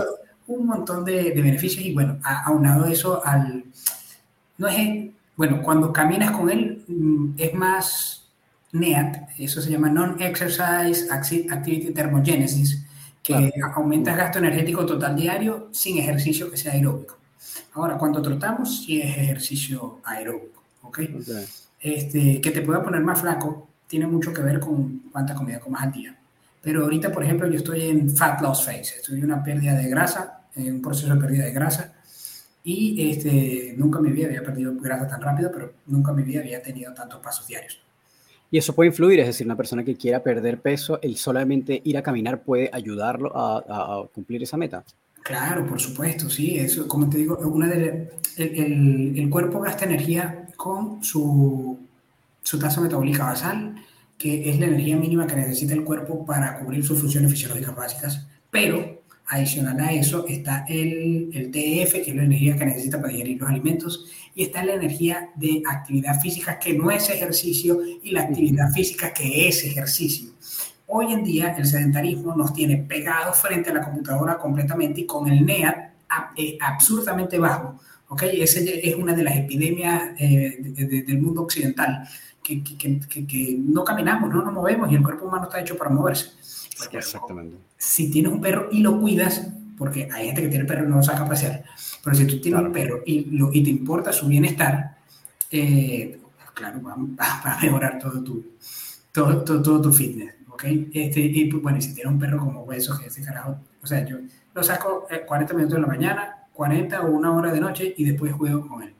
Un 0.45 0.65
montón, 0.65 1.05
de, 1.05 1.31
de, 1.31 1.41
beneficios 1.41 1.85
y 1.85 1.93
bueno, 1.93 2.19
aunado 2.23 2.85
eso 2.85 3.25
al... 3.25 3.63
No 4.57 4.67
es... 4.67 5.09
Bueno, 5.35 5.61
cuando 5.63 5.91
caminas 5.91 6.31
con 6.31 6.49
él 6.49 6.83
mm, 6.87 7.33
es 7.37 7.53
más 7.53 8.29
NEAT, 8.73 9.29
eso 9.39 9.61
se 9.61 9.71
llama 9.71 9.89
Non-Exercise 9.89 11.07
Activity 11.11 11.91
Thermogenesis, 11.91 12.85
que 13.23 13.51
aumenta 13.73 14.11
el 14.11 14.17
gasto 14.17 14.39
energético 14.39 14.85
total 14.85 15.15
diario 15.15 15.69
sin 15.71 15.97
ejercicio 15.97 16.51
que 16.51 16.57
sea 16.57 16.73
aeróbico. 16.73 17.17
Ahora, 17.73 17.97
cuando 17.97 18.21
trotamos, 18.21 18.83
sí 18.83 19.01
es 19.01 19.17
ejercicio 19.17 19.99
aeróbico, 20.03 20.63
¿ok? 20.83 20.99
Este, 21.79 22.39
que 22.39 22.51
te 22.51 22.61
pueda 22.61 22.83
poner 22.83 23.01
más 23.01 23.21
flaco 23.21 23.67
tiene 23.87 24.07
mucho 24.07 24.33
que 24.33 24.41
ver 24.41 24.59
con 24.59 25.03
cuánta 25.11 25.35
comida 25.35 25.59
comas 25.59 25.83
al 25.83 25.91
día. 25.91 26.17
Pero 26.61 26.83
ahorita, 26.83 27.11
por 27.11 27.23
ejemplo, 27.23 27.47
yo 27.47 27.57
estoy 27.57 27.81
en 27.81 28.09
fat 28.09 28.41
loss 28.41 28.65
phase, 28.65 28.95
estoy 28.97 29.19
en 29.19 29.25
una 29.25 29.43
pérdida 29.43 29.75
de 29.75 29.89
grasa, 29.89 30.45
en 30.55 30.75
un 30.75 30.81
proceso 30.81 31.13
de 31.13 31.19
pérdida 31.19 31.45
de 31.45 31.51
grasa, 31.51 31.93
y 32.63 33.11
este, 33.11 33.75
nunca 33.77 33.99
en 33.99 34.05
mi 34.05 34.11
vida 34.11 34.27
había 34.27 34.43
perdido 34.43 34.73
grasa 34.79 35.07
tan 35.07 35.21
rápido, 35.21 35.51
pero 35.53 35.73
nunca 35.87 36.11
en 36.11 36.17
mi 36.17 36.23
vida 36.23 36.39
había 36.39 36.61
tenido 36.61 36.93
tantos 36.93 37.19
pasos 37.19 37.45
diarios. 37.45 37.79
Y 38.49 38.57
eso 38.57 38.73
puede 38.73 38.87
influir, 38.87 39.19
es 39.19 39.27
decir, 39.27 39.45
una 39.45 39.57
persona 39.57 39.83
que 39.83 39.95
quiera 39.95 40.23
perder 40.23 40.61
peso, 40.61 40.99
el 41.01 41.17
solamente 41.17 41.81
ir 41.83 41.97
a 41.97 42.01
caminar 42.01 42.43
puede 42.43 42.69
ayudarlo 42.71 43.35
a, 43.35 43.57
a 43.57 44.07
cumplir 44.07 44.41
esa 44.41 44.57
meta. 44.57 44.83
Claro, 45.23 45.65
por 45.65 45.79
supuesto, 45.79 46.29
sí. 46.29 46.59
Eso, 46.59 46.87
como 46.87 47.09
te 47.09 47.17
digo, 47.17 47.37
una 47.37 47.67
de, 47.67 48.09
el, 48.37 49.13
el, 49.17 49.29
cuerpo 49.29 49.61
gasta 49.61 49.85
energía 49.85 50.47
con 50.57 51.03
su, 51.03 51.79
su 52.41 52.59
tasa 52.59 52.81
metabólica 52.81 53.23
basal, 53.23 53.75
que 54.17 54.49
es 54.49 54.59
la 54.59 54.67
energía 54.67 54.97
mínima 54.97 55.25
que 55.25 55.35
necesita 55.35 55.73
el 55.73 55.83
cuerpo 55.83 56.25
para 56.25 56.59
cubrir 56.59 56.85
sus 56.85 56.99
funciones 56.99 57.31
fisiológicas 57.31 57.75
básicas. 57.75 58.27
Pero 58.51 59.01
adicional 59.27 59.79
a 59.79 59.93
eso 59.93 60.27
está 60.27 60.65
el, 60.67 61.29
el 61.33 61.49
TF, 61.49 61.93
que 62.03 62.11
es 62.11 62.15
la 62.15 62.23
energía 62.23 62.57
que 62.57 62.65
necesita 62.65 62.99
para 62.99 63.13
digerir 63.13 63.39
los 63.39 63.49
alimentos, 63.49 64.05
y 64.35 64.43
está 64.43 64.63
la 64.65 64.73
energía 64.73 65.29
de 65.35 65.63
actividad 65.65 66.19
física, 66.19 66.59
que 66.59 66.73
no 66.73 66.91
es 66.91 67.09
ejercicio, 67.09 67.79
y 68.03 68.11
la 68.11 68.23
actividad 68.23 68.71
física, 68.71 69.13
que 69.13 69.47
es 69.47 69.63
ejercicio. 69.63 70.31
Hoy 70.95 71.11
en 71.11 71.23
día 71.23 71.55
el 71.57 71.65
sedentarismo 71.65 72.35
nos 72.35 72.53
tiene 72.53 72.77
pegados 72.77 73.37
frente 73.37 73.71
a 73.71 73.73
la 73.73 73.81
computadora 73.81 74.37
completamente 74.37 75.01
y 75.01 75.05
con 75.07 75.27
el 75.27 75.43
NEAT 75.43 75.75
eh, 76.37 76.55
absurdamente 76.61 77.39
bajo. 77.39 77.79
¿okay? 78.09 78.43
Esa 78.43 78.59
es 78.59 78.93
una 78.93 79.15
de 79.15 79.23
las 79.23 79.35
epidemias 79.35 80.11
eh, 80.19 80.55
del 80.61 81.19
mundo 81.19 81.41
occidental, 81.41 82.07
que, 82.43 82.63
que, 82.63 82.99
que, 83.09 83.55
no 83.57 83.83
caminamos, 83.83 84.31
no 84.31 84.43
nos 84.43 84.53
movemos 84.53 84.91
y 84.91 84.93
el 84.93 85.01
cuerpo 85.01 85.25
humano 85.25 85.45
está 85.45 85.61
hecho 85.61 85.75
para 85.75 85.89
moverse. 85.89 86.33
Exactamente. 86.91 87.57
Si 87.75 88.11
tienes 88.11 88.31
un 88.31 88.39
perro 88.39 88.69
y 88.71 88.81
lo 88.81 88.99
cuidas, 88.99 89.47
porque 89.75 90.07
hay 90.13 90.27
gente 90.27 90.43
que 90.43 90.49
tiene 90.49 90.61
el 90.61 90.67
perro 90.67 90.85
y 90.85 90.89
no 90.89 90.97
lo 90.97 91.03
saca 91.03 91.23
a 91.23 91.27
pasear, 91.27 91.63
pero 92.03 92.15
si 92.15 92.27
tú 92.27 92.39
tienes 92.39 92.61
un 92.61 92.71
perro 92.71 93.01
y, 93.03 93.31
lo, 93.31 93.51
y, 93.51 93.63
te 93.63 93.71
importa 93.71 94.13
su 94.13 94.27
bienestar, 94.27 94.95
eh, 95.49 96.19
claro, 96.53 96.83
va, 96.83 96.95
va, 96.95 97.53
a 97.55 97.59
mejorar 97.59 97.97
todo 97.97 98.23
tu, 98.23 98.45
todo, 99.11 99.43
todo, 99.43 99.59
todo 99.59 99.81
tu 99.81 99.91
fitness. 99.91 100.42
¿Ok? 100.63 100.89
Este, 100.93 101.19
y 101.19 101.49
bueno, 101.51 101.77
y 101.77 101.81
si 101.81 101.93
tiene 101.93 102.09
un 102.09 102.19
perro 102.19 102.39
como 102.39 102.63
hueso, 102.63 102.97
que 102.97 103.07
ese 103.07 103.21
carajo, 103.21 103.57
o 103.81 103.87
sea, 103.87 104.05
yo 104.05 104.17
lo 104.53 104.63
saco 104.63 105.07
40 105.25 105.53
eh, 105.53 105.55
minutos 105.55 105.75
de 105.75 105.81
la 105.81 105.87
mañana, 105.87 106.47
40 106.53 107.01
o 107.01 107.11
una 107.11 107.31
hora 107.31 107.51
de 107.51 107.59
noche 107.59 107.93
y 107.97 108.05
después 108.05 108.33
juego 108.33 108.67
con 108.67 108.83
él. 108.83 108.93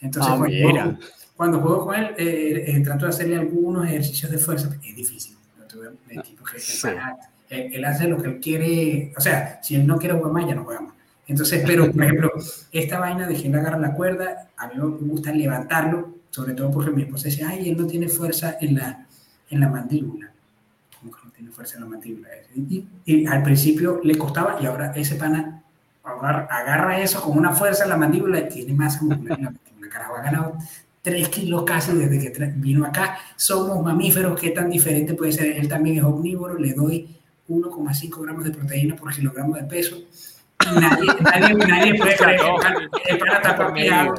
Entonces, 0.00 0.32
ah, 0.32 0.38
cuando, 0.38 0.56
juego, 0.56 0.98
cuando, 1.36 1.60
juego, 1.60 1.86
con 1.86 1.94
él, 1.94 2.14
eh, 2.18 2.64
eh, 2.66 2.80
trato 2.80 3.06
de 3.06 3.10
hacerle 3.10 3.36
algunos 3.36 3.86
ejercicios 3.86 4.30
de 4.30 4.38
fuerza, 4.38 4.68
es 4.82 4.96
difícil. 4.96 5.36
él, 7.50 7.84
hace 7.84 8.08
lo 8.08 8.20
que 8.20 8.28
él 8.28 8.40
quiere, 8.40 9.12
o 9.16 9.20
sea, 9.20 9.60
si 9.62 9.76
él 9.76 9.86
no 9.86 9.98
quiere 9.98 10.14
jugar 10.14 10.32
más, 10.32 10.46
ya 10.46 10.54
no 10.54 10.64
juega 10.64 10.80
más. 10.80 10.94
Entonces, 11.28 11.62
pero, 11.66 11.90
por 11.90 12.02
ejemplo, 12.04 12.32
esta 12.72 12.98
vaina 12.98 13.26
de 13.26 13.34
que 13.34 13.48
él 13.48 13.54
agarra 13.54 13.78
la 13.78 13.92
cuerda, 13.92 14.48
a 14.56 14.68
mí 14.68 14.74
me 14.76 14.84
gusta 14.84 15.32
levantarlo, 15.32 16.16
sobre 16.30 16.54
todo 16.54 16.70
porque 16.70 16.90
mi 16.90 17.02
esposa 17.02 17.28
dice, 17.28 17.44
ay, 17.44 17.68
él 17.68 17.76
no 17.76 17.86
tiene 17.86 18.08
fuerza 18.08 18.56
en 18.60 18.76
la, 18.76 19.06
en 19.50 19.60
la 19.60 19.68
mandíbula 19.68 20.32
tiene 21.34 21.50
fuerza 21.50 21.74
en 21.76 21.80
la 21.80 21.86
mandíbula. 21.86 22.28
Y, 23.04 23.26
al 23.26 23.42
principio 23.42 24.00
le 24.02 24.16
costaba 24.16 24.58
y 24.60 24.66
ahora 24.66 24.92
ese 24.94 25.16
pana 25.16 25.62
agarra, 26.02 27.00
eso 27.00 27.20
con 27.20 27.36
una 27.36 27.52
fuerza 27.52 27.84
en 27.84 27.90
la 27.90 27.96
mandíbula 27.96 28.40
y 28.40 28.48
tiene 28.48 28.74
más 28.74 29.02
muscular 29.02 29.38
en 29.38 29.44
la 29.44 29.50
mandíbula. 29.50 29.90
Carajo, 29.90 30.16
ha 30.16 30.22
ganado 30.22 30.58
3 31.02 31.28
kilos 31.28 31.62
casi 31.64 31.92
desde 31.92 32.32
que 32.32 32.52
vino 32.56 32.84
acá. 32.84 33.18
Somos 33.36 33.82
mamíferos, 33.82 34.38
¿qué 34.38 34.50
tan 34.50 34.70
diferente 34.70 35.14
puede 35.14 35.32
ser? 35.32 35.56
Él 35.56 35.68
también 35.68 35.98
es 35.98 36.04
omnívoro, 36.04 36.58
le 36.58 36.74
doy 36.74 37.16
1,5 37.48 38.22
gramos 38.22 38.44
de 38.44 38.50
proteína 38.50 38.96
por 38.96 39.14
kilogramo 39.14 39.54
de 39.54 39.64
peso. 39.64 39.96
Nadie, 40.74 41.06
nadie, 41.20 41.54
nadie 41.54 41.94
puede 41.94 42.16
creer 42.16 42.40
el 43.08 43.18
pana 43.18 43.36
está 43.36 43.56
papiado. 43.56 44.14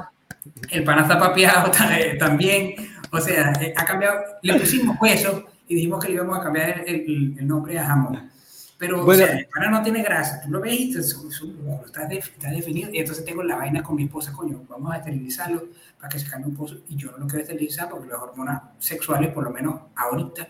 El 0.70 0.84
pana 0.84 1.02
está 1.02 1.20
papiado 1.20 1.72
también. 2.20 2.76
O 3.12 3.20
sea, 3.20 3.54
eh, 3.62 3.74
ha 3.76 3.86
cambiado. 3.86 4.20
Le 4.42 4.60
pusimos 4.60 4.98
hueso 5.02 5.46
y 5.68 5.76
dijimos 5.76 6.04
que 6.04 6.10
le 6.10 6.16
íbamos 6.16 6.38
a 6.38 6.44
cambiar 6.44 6.84
el, 6.88 7.36
el 7.38 7.48
nombre 7.48 7.78
a 7.78 7.86
jamón. 7.86 8.30
Pero 8.78 9.04
bueno, 9.04 9.24
o 9.24 9.28
sea, 9.28 9.38
el 9.38 9.48
pana 9.48 9.72
no 9.72 9.84
tiene 9.84 10.04
grasa, 10.04 10.40
tú 10.44 10.52
lo 10.52 10.62
ves 10.62 10.80
y 10.80 10.96
está, 10.96 12.06
definido. 12.52 12.92
Y 12.94 13.00
entonces 13.00 13.26
tengo 13.26 13.42
la 13.42 13.56
vaina 13.56 13.82
con 13.82 13.96
mi 13.96 14.04
esposa, 14.04 14.32
coño, 14.32 14.64
vamos 14.70 14.94
a 14.94 14.98
esterilizarlo 14.98 15.70
para 16.00 16.10
que 16.10 16.20
se 16.20 16.30
cambie 16.30 16.50
un 16.50 16.56
pozo. 16.56 16.78
Y 16.88 16.96
yo 16.96 17.12
no 17.12 17.18
lo 17.18 17.28
quiero 17.28 17.42
esterilizar 17.42 17.90
porque 17.90 18.08
las 18.08 18.20
hormonas 18.20 18.62
sexuales, 18.78 19.32
por 19.32 19.46
lo 19.46 19.50
menos 19.50 19.82
ahorita, 19.96 20.48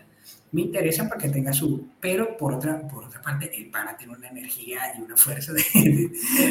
me 0.52 0.60
interesan 0.60 1.08
para 1.08 1.22
que 1.22 1.30
tenga 1.30 1.54
su. 1.54 1.88
Pero 2.00 2.36
por 2.36 2.52
otra, 2.52 2.86
por 2.86 3.04
otra 3.04 3.22
parte, 3.22 3.50
el 3.56 3.70
pana 3.70 3.96
tiene 3.96 4.14
una 4.14 4.28
energía 4.28 4.80
y 4.98 5.00
una 5.00 5.16
fuerza 5.16 5.54
de. 5.54 5.62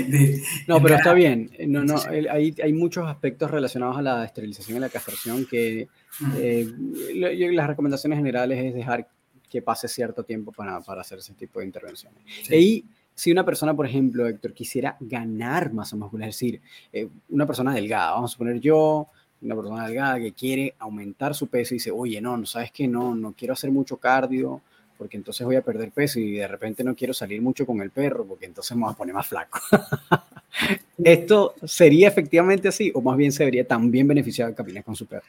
de, 0.07 0.41
no, 0.65 0.82
pero 0.82 0.95
está 0.95 1.13
bien. 1.13 1.51
No, 1.68 1.84
no, 1.84 1.95
hay, 2.09 2.55
hay 2.61 2.74
muchos 2.74 3.07
aspectos 3.07 3.51
relacionados 3.51 3.97
a 3.97 4.01
la 4.01 4.26
esterilización 4.26 4.78
y 4.78 4.80
la 4.80 4.89
castración 4.89 5.45
que 5.45 5.89
eh, 6.38 6.68
las 7.13 7.68
recomendaciones 7.68 8.18
generales 8.18 8.63
es 8.63 8.74
dejar 8.74 9.07
que 9.49 9.61
pase 9.61 9.88
cierto 9.88 10.24
tiempo 10.24 10.51
para, 10.51 10.80
para 10.82 11.01
hacer 11.01 11.20
ese 11.20 11.34
tipo 11.34 11.59
de 11.59 11.65
intervenciones. 11.65 12.22
Y 12.49 12.86
si 13.15 13.32
una 13.32 13.45
persona, 13.45 13.76
por 13.76 13.86
ejemplo, 13.86 14.28
Héctor, 14.28 14.53
quisiera 14.53 14.95
ganar 14.99 15.74
masa 15.74 15.95
muscular, 15.95 16.30
es 16.30 16.36
decir, 16.36 16.61
eh, 16.93 17.07
una 17.30 17.47
persona 17.47 17.74
delgada, 17.74 18.11
vamos 18.11 18.32
a 18.32 18.34
suponer 18.34 18.59
yo, 18.59 19.07
una 19.41 19.55
persona 19.55 19.88
delgada 19.88 20.20
que 20.20 20.34
quiere 20.34 20.76
aumentar 20.80 21.34
su 21.34 21.47
peso 21.47 21.74
y 21.74 21.78
dice, 21.78 21.91
oye, 21.91 22.20
no, 22.22 22.38
no 22.38 22.45
sabes 22.45 22.72
que 22.72 22.88
no, 22.88 23.15
no 23.15 23.34
quiero 23.34 23.53
hacer 23.53 23.72
mucho 23.72 23.97
cardio 23.97 24.61
porque 24.97 25.18
entonces 25.18 25.45
voy 25.45 25.55
a 25.55 25.61
perder 25.61 25.91
peso 25.91 26.20
y 26.20 26.34
de 26.34 26.47
repente 26.47 26.84
no 26.84 26.95
quiero 26.95 27.13
salir 27.13 27.41
mucho 27.41 27.65
con 27.65 27.82
el 27.82 27.91
perro 27.91 28.26
porque 28.26 28.45
entonces 28.45 28.76
me 28.76 28.84
voy 28.84 28.93
a 28.93 28.97
poner 28.97 29.13
más 29.13 29.28
flaco. 29.28 29.59
¿Esto 31.03 31.53
sería 31.63 32.07
efectivamente 32.07 32.68
así 32.68 32.91
o 32.93 33.01
más 33.01 33.15
bien 33.15 33.32
se 33.32 33.45
vería 33.45 33.68
también 33.68 34.07
beneficiado 34.07 34.49
de 34.49 34.55
caminar 34.55 34.84
con 34.84 34.95
su 34.95 35.05
perro? 35.05 35.28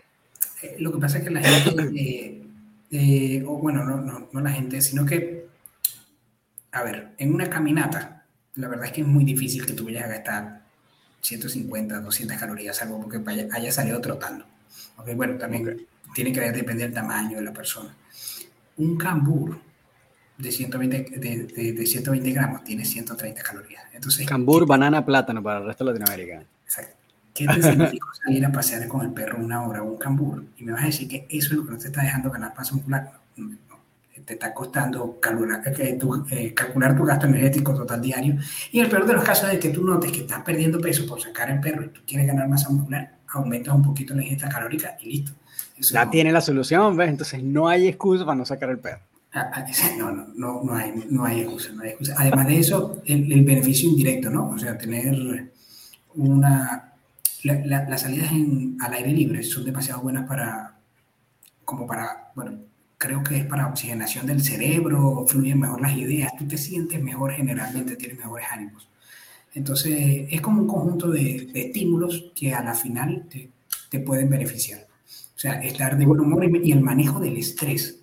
Eh, 0.62 0.76
lo 0.78 0.92
que 0.92 0.98
pasa 0.98 1.18
es 1.18 1.24
que 1.24 1.30
la 1.30 1.42
gente, 1.42 1.82
eh, 1.94 2.42
eh, 2.90 3.44
o 3.46 3.58
bueno, 3.58 3.84
no, 3.84 3.98
no, 3.98 4.28
no 4.32 4.40
la 4.40 4.50
gente, 4.50 4.80
sino 4.80 5.06
que, 5.06 5.46
a 6.72 6.82
ver, 6.82 7.12
en 7.18 7.34
una 7.34 7.48
caminata, 7.48 8.24
la 8.56 8.68
verdad 8.68 8.86
es 8.86 8.92
que 8.92 9.00
es 9.02 9.06
muy 9.06 9.24
difícil 9.24 9.64
que 9.64 9.72
tú 9.72 9.84
vayas 9.84 10.04
a 10.04 10.08
gastar 10.08 10.62
150, 11.20 12.00
200 12.00 12.36
calorías, 12.36 12.82
algo 12.82 13.00
porque 13.00 13.22
haya 13.52 13.72
salido 13.72 14.00
trotando. 14.00 14.44
Okay, 14.96 15.14
bueno, 15.14 15.36
también 15.38 15.86
tiene 16.14 16.32
que 16.32 16.40
depender 16.40 16.86
del 16.86 16.94
tamaño 16.94 17.36
de 17.36 17.44
la 17.44 17.52
persona. 17.52 17.94
Un 18.76 18.96
cambur 18.96 19.58
de 20.36 20.52
120, 20.52 21.18
de, 21.18 21.72
de, 21.72 21.86
120 21.86 22.32
gramos 22.32 22.64
tiene 22.64 22.84
130 22.84 23.42
calorías. 23.42 23.82
Entonces, 23.92 24.26
cambur, 24.26 24.66
banana, 24.66 25.04
plátano 25.04 25.42
para 25.42 25.60
el 25.60 25.66
resto 25.66 25.84
de 25.84 25.92
Latinoamérica. 25.92 26.44
Exacto. 26.64 26.96
¿Qué 27.38 27.46
te 27.46 27.62
significa 27.62 28.06
salir 28.24 28.44
a 28.44 28.50
pasear 28.50 28.88
con 28.88 29.06
el 29.06 29.12
perro 29.12 29.38
una 29.38 29.64
hora 29.64 29.80
o 29.82 29.92
un 29.92 29.96
cambur? 29.96 30.44
Y 30.56 30.64
me 30.64 30.72
vas 30.72 30.82
a 30.82 30.86
decir 30.86 31.06
que 31.06 31.24
eso 31.30 31.52
es 31.52 31.58
lo 31.58 31.64
que 31.64 31.70
no 31.70 31.78
te 31.78 31.86
está 31.86 32.02
dejando 32.02 32.30
ganar 32.30 32.52
masa 32.56 32.74
muscular. 32.74 33.12
No, 33.36 33.56
te 34.24 34.34
está 34.34 34.52
costando 34.52 35.18
calcular, 35.20 35.62
eh, 35.64 35.96
tu, 35.98 36.26
eh, 36.30 36.52
calcular 36.52 36.96
tu 36.96 37.04
gasto 37.04 37.26
energético 37.26 37.72
total 37.74 38.02
diario. 38.02 38.36
Y 38.72 38.80
el 38.80 38.88
peor 38.88 39.06
de 39.06 39.12
los 39.14 39.24
casos 39.24 39.50
es 39.52 39.60
que 39.60 39.70
tú 39.70 39.84
notes 39.84 40.10
que 40.10 40.20
estás 40.22 40.42
perdiendo 40.42 40.80
peso 40.80 41.06
por 41.06 41.20
sacar 41.20 41.48
el 41.50 41.60
perro 41.60 41.84
y 41.84 41.88
tú 41.88 42.00
quieres 42.04 42.26
ganar 42.26 42.48
masa 42.48 42.68
muscular, 42.70 43.14
aumentas 43.28 43.72
un 43.72 43.84
poquito 43.84 44.14
la 44.14 44.22
ingesta 44.24 44.48
calórica 44.48 44.96
y 45.00 45.10
listo. 45.10 45.32
ya 45.78 46.10
tiene 46.10 46.32
la 46.32 46.40
solución, 46.40 46.96
¿ves? 46.96 47.08
Entonces 47.08 47.42
no 47.42 47.68
hay 47.68 47.86
excusa 47.86 48.24
para 48.26 48.36
no 48.36 48.44
sacar 48.44 48.70
el 48.70 48.78
perro. 48.80 49.00
Ah, 49.32 49.50
ah, 49.54 49.64
no, 49.96 50.10
no, 50.10 50.26
no, 50.34 50.64
no, 50.64 50.74
hay, 50.74 50.92
no 51.08 51.24
hay 51.24 51.42
excusa, 51.42 51.70
no 51.72 51.82
hay 51.82 51.90
excusa. 51.90 52.14
Además 52.18 52.48
de 52.48 52.58
eso, 52.58 53.00
el, 53.06 53.30
el 53.30 53.44
beneficio 53.44 53.88
indirecto, 53.88 54.28
¿no? 54.28 54.50
O 54.50 54.58
sea, 54.58 54.76
tener 54.76 55.48
una, 56.14 56.87
las 57.42 58.00
salidas 58.00 58.30
al 58.80 58.92
aire 58.94 59.12
libre 59.12 59.42
son 59.42 59.64
demasiado 59.64 60.02
buenas 60.02 60.26
para, 60.26 60.78
como 61.64 61.86
para, 61.86 62.32
bueno, 62.34 62.58
creo 62.98 63.22
que 63.22 63.38
es 63.38 63.44
para 63.46 63.68
oxigenación 63.68 64.26
del 64.26 64.42
cerebro, 64.42 65.24
fluyen 65.26 65.60
mejor 65.60 65.80
las 65.80 65.96
ideas, 65.96 66.32
tú 66.36 66.46
te 66.46 66.58
sientes 66.58 67.00
mejor 67.02 67.32
generalmente, 67.32 67.96
tienes 67.96 68.18
mejores 68.18 68.46
ánimos. 68.50 68.88
Entonces, 69.54 70.26
es 70.30 70.40
como 70.40 70.62
un 70.62 70.68
conjunto 70.68 71.10
de, 71.10 71.50
estímulos 71.54 72.32
que 72.34 72.52
a 72.52 72.62
la 72.62 72.74
final 72.74 73.26
te, 73.28 74.00
pueden 74.00 74.28
beneficiar. 74.28 74.86
O 75.36 75.38
sea, 75.38 75.62
estar 75.62 75.96
de 75.96 76.04
buen 76.04 76.20
humor 76.20 76.44
y, 76.44 76.72
el 76.72 76.80
manejo 76.80 77.20
del 77.20 77.36
estrés 77.36 78.00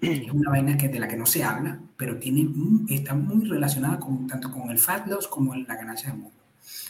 es 0.00 0.30
una 0.32 0.50
vaina 0.50 0.76
que, 0.76 0.88
de 0.88 0.98
la 0.98 1.08
que 1.08 1.16
no 1.16 1.24
se 1.24 1.44
habla, 1.44 1.80
pero 1.96 2.18
tiene, 2.18 2.48
está 2.88 3.14
muy 3.14 3.48
relacionada 3.48 4.00
tanto 4.28 4.50
con 4.50 4.70
el 4.70 4.78
fat 4.78 5.06
loss 5.06 5.28
como 5.28 5.54
la 5.54 5.76
ganancia 5.76 6.10
de 6.10 6.16
músculo. 6.16 6.41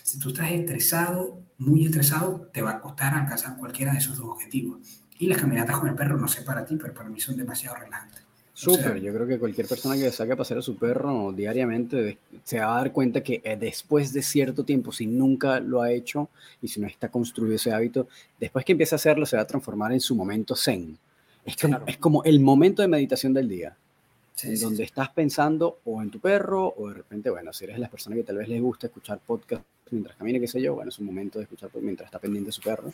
Si 0.02 0.18
tú 0.18 0.30
estás 0.30 0.50
estresado, 0.50 1.38
muy 1.58 1.86
estresado, 1.86 2.50
te 2.52 2.62
va 2.62 2.72
a 2.72 2.80
costar 2.80 3.14
alcanzar 3.14 3.56
cualquiera 3.56 3.92
de 3.92 3.98
esos 3.98 4.16
dos 4.16 4.26
objetivos. 4.28 4.80
Y 5.18 5.26
las 5.26 5.38
caminatas 5.38 5.78
con 5.78 5.88
el 5.88 5.94
perro, 5.94 6.18
no 6.18 6.28
sé 6.28 6.42
para 6.42 6.64
ti, 6.64 6.76
pero 6.80 6.94
para 6.94 7.08
mí 7.08 7.20
son 7.20 7.36
demasiado 7.36 7.76
relajantes. 7.76 8.22
Súper, 8.54 9.00
yo 9.00 9.14
creo 9.14 9.26
que 9.26 9.38
cualquier 9.38 9.66
persona 9.66 9.96
que 9.96 10.10
saque 10.12 10.32
a 10.32 10.36
pasear 10.36 10.58
a 10.58 10.62
su 10.62 10.76
perro 10.76 11.32
diariamente 11.32 12.18
se 12.44 12.60
va 12.60 12.74
a 12.74 12.78
dar 12.82 12.92
cuenta 12.92 13.22
que 13.22 13.40
eh, 13.42 13.56
después 13.56 14.12
de 14.12 14.22
cierto 14.22 14.62
tiempo, 14.64 14.92
si 14.92 15.06
nunca 15.06 15.58
lo 15.58 15.80
ha 15.80 15.90
hecho 15.90 16.28
y 16.60 16.68
si 16.68 16.78
no 16.78 16.86
está 16.86 17.08
construido 17.08 17.56
ese 17.56 17.72
hábito, 17.72 18.08
después 18.38 18.64
que 18.64 18.72
empiece 18.72 18.94
a 18.94 18.96
hacerlo 18.96 19.24
se 19.24 19.36
va 19.36 19.42
a 19.42 19.46
transformar 19.46 19.92
en 19.92 20.00
su 20.00 20.14
momento 20.14 20.54
zen. 20.54 20.98
Es 21.44 21.56
como, 21.56 21.80
es 21.86 21.96
como 21.96 22.22
el 22.24 22.40
momento 22.40 22.82
de 22.82 22.88
meditación 22.88 23.32
del 23.32 23.48
día, 23.48 23.76
donde 24.60 24.84
estás 24.84 25.10
pensando 25.10 25.78
o 25.84 26.02
en 26.02 26.10
tu 26.10 26.18
perro 26.18 26.74
o 26.76 26.88
de 26.88 26.94
repente, 26.94 27.30
bueno, 27.30 27.52
si 27.52 27.64
eres 27.64 27.78
la 27.78 27.88
persona 27.88 28.16
que 28.16 28.24
tal 28.24 28.38
vez 28.38 28.48
les 28.48 28.60
gusta 28.60 28.86
escuchar 28.86 29.20
podcast 29.24 29.62
mientras 29.90 30.16
camina, 30.16 30.40
qué 30.40 30.48
sé 30.48 30.60
yo, 30.60 30.74
bueno, 30.74 30.88
es 30.88 30.98
un 30.98 31.06
momento 31.06 31.38
de 31.38 31.44
escuchar 31.44 31.70
mientras 31.80 32.06
está 32.06 32.18
pendiente 32.18 32.50
su 32.50 32.62
perro. 32.62 32.90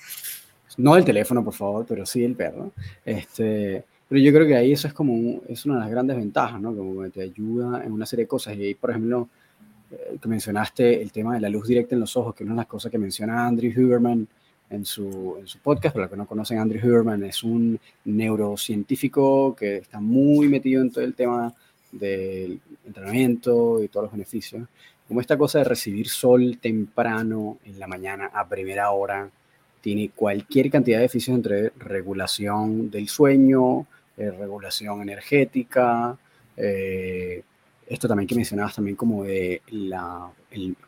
No 0.76 0.96
el 0.96 1.04
teléfono, 1.04 1.42
por 1.42 1.54
favor, 1.54 1.86
pero 1.86 2.04
sí 2.04 2.24
el 2.24 2.34
perro. 2.34 2.72
Este, 3.04 3.84
pero 4.08 4.20
yo 4.20 4.32
creo 4.32 4.46
que 4.46 4.56
ahí 4.56 4.72
eso 4.72 4.88
es 4.88 4.94
como 4.94 5.40
es 5.48 5.64
una 5.64 5.76
de 5.76 5.80
las 5.80 5.90
grandes 5.90 6.16
ventajas, 6.16 6.60
¿no? 6.60 6.74
Como 6.74 7.02
que 7.02 7.10
te 7.10 7.22
ayuda 7.22 7.84
en 7.84 7.92
una 7.92 8.04
serie 8.04 8.24
de 8.24 8.28
cosas. 8.28 8.56
Y 8.56 8.64
ahí, 8.64 8.74
por 8.74 8.90
ejemplo, 8.90 9.28
eh, 9.90 10.18
que 10.20 10.28
mencionaste 10.28 11.00
el 11.00 11.12
tema 11.12 11.34
de 11.34 11.40
la 11.40 11.48
luz 11.48 11.66
directa 11.66 11.94
en 11.94 12.00
los 12.00 12.16
ojos, 12.16 12.34
que 12.34 12.44
es 12.44 12.46
una 12.46 12.54
de 12.54 12.62
las 12.62 12.66
cosas 12.66 12.90
que 12.90 12.98
menciona 12.98 13.46
Andrew 13.46 13.72
Huberman 13.74 14.28
en 14.70 14.84
su, 14.84 15.36
en 15.38 15.46
su 15.46 15.58
podcast. 15.58 15.94
Para 15.94 16.04
los 16.04 16.10
que 16.10 16.16
no 16.16 16.26
conocen, 16.26 16.58
Andrew 16.58 16.80
Huberman 16.84 17.22
es 17.24 17.42
un 17.42 17.78
neurocientífico 18.04 19.54
que 19.56 19.78
está 19.78 20.00
muy 20.00 20.48
metido 20.48 20.82
en 20.82 20.90
todo 20.90 21.04
el 21.04 21.14
tema 21.14 21.54
del 21.92 22.60
entrenamiento 22.86 23.82
y 23.82 23.88
todos 23.88 24.04
los 24.04 24.12
beneficios. 24.12 24.66
Como 25.06 25.20
esta 25.20 25.38
cosa 25.38 25.58
de 25.58 25.64
recibir 25.64 26.08
sol 26.08 26.58
temprano 26.60 27.58
en 27.64 27.78
la 27.78 27.86
mañana 27.86 28.30
a 28.32 28.46
primera 28.46 28.90
hora 28.90 29.30
tiene 29.80 30.10
cualquier 30.10 30.70
cantidad 30.70 30.98
de 30.98 31.02
beneficios 31.02 31.36
entre 31.36 31.70
regulación 31.78 32.90
del 32.90 33.08
sueño, 33.08 33.86
eh, 34.16 34.30
regulación 34.30 35.00
energética, 35.00 36.18
eh, 36.56 37.42
esto 37.86 38.06
también 38.06 38.26
que 38.26 38.34
mencionabas 38.34 38.74
también 38.74 38.96
como 38.96 39.24
de 39.24 39.62
la, 39.70 40.30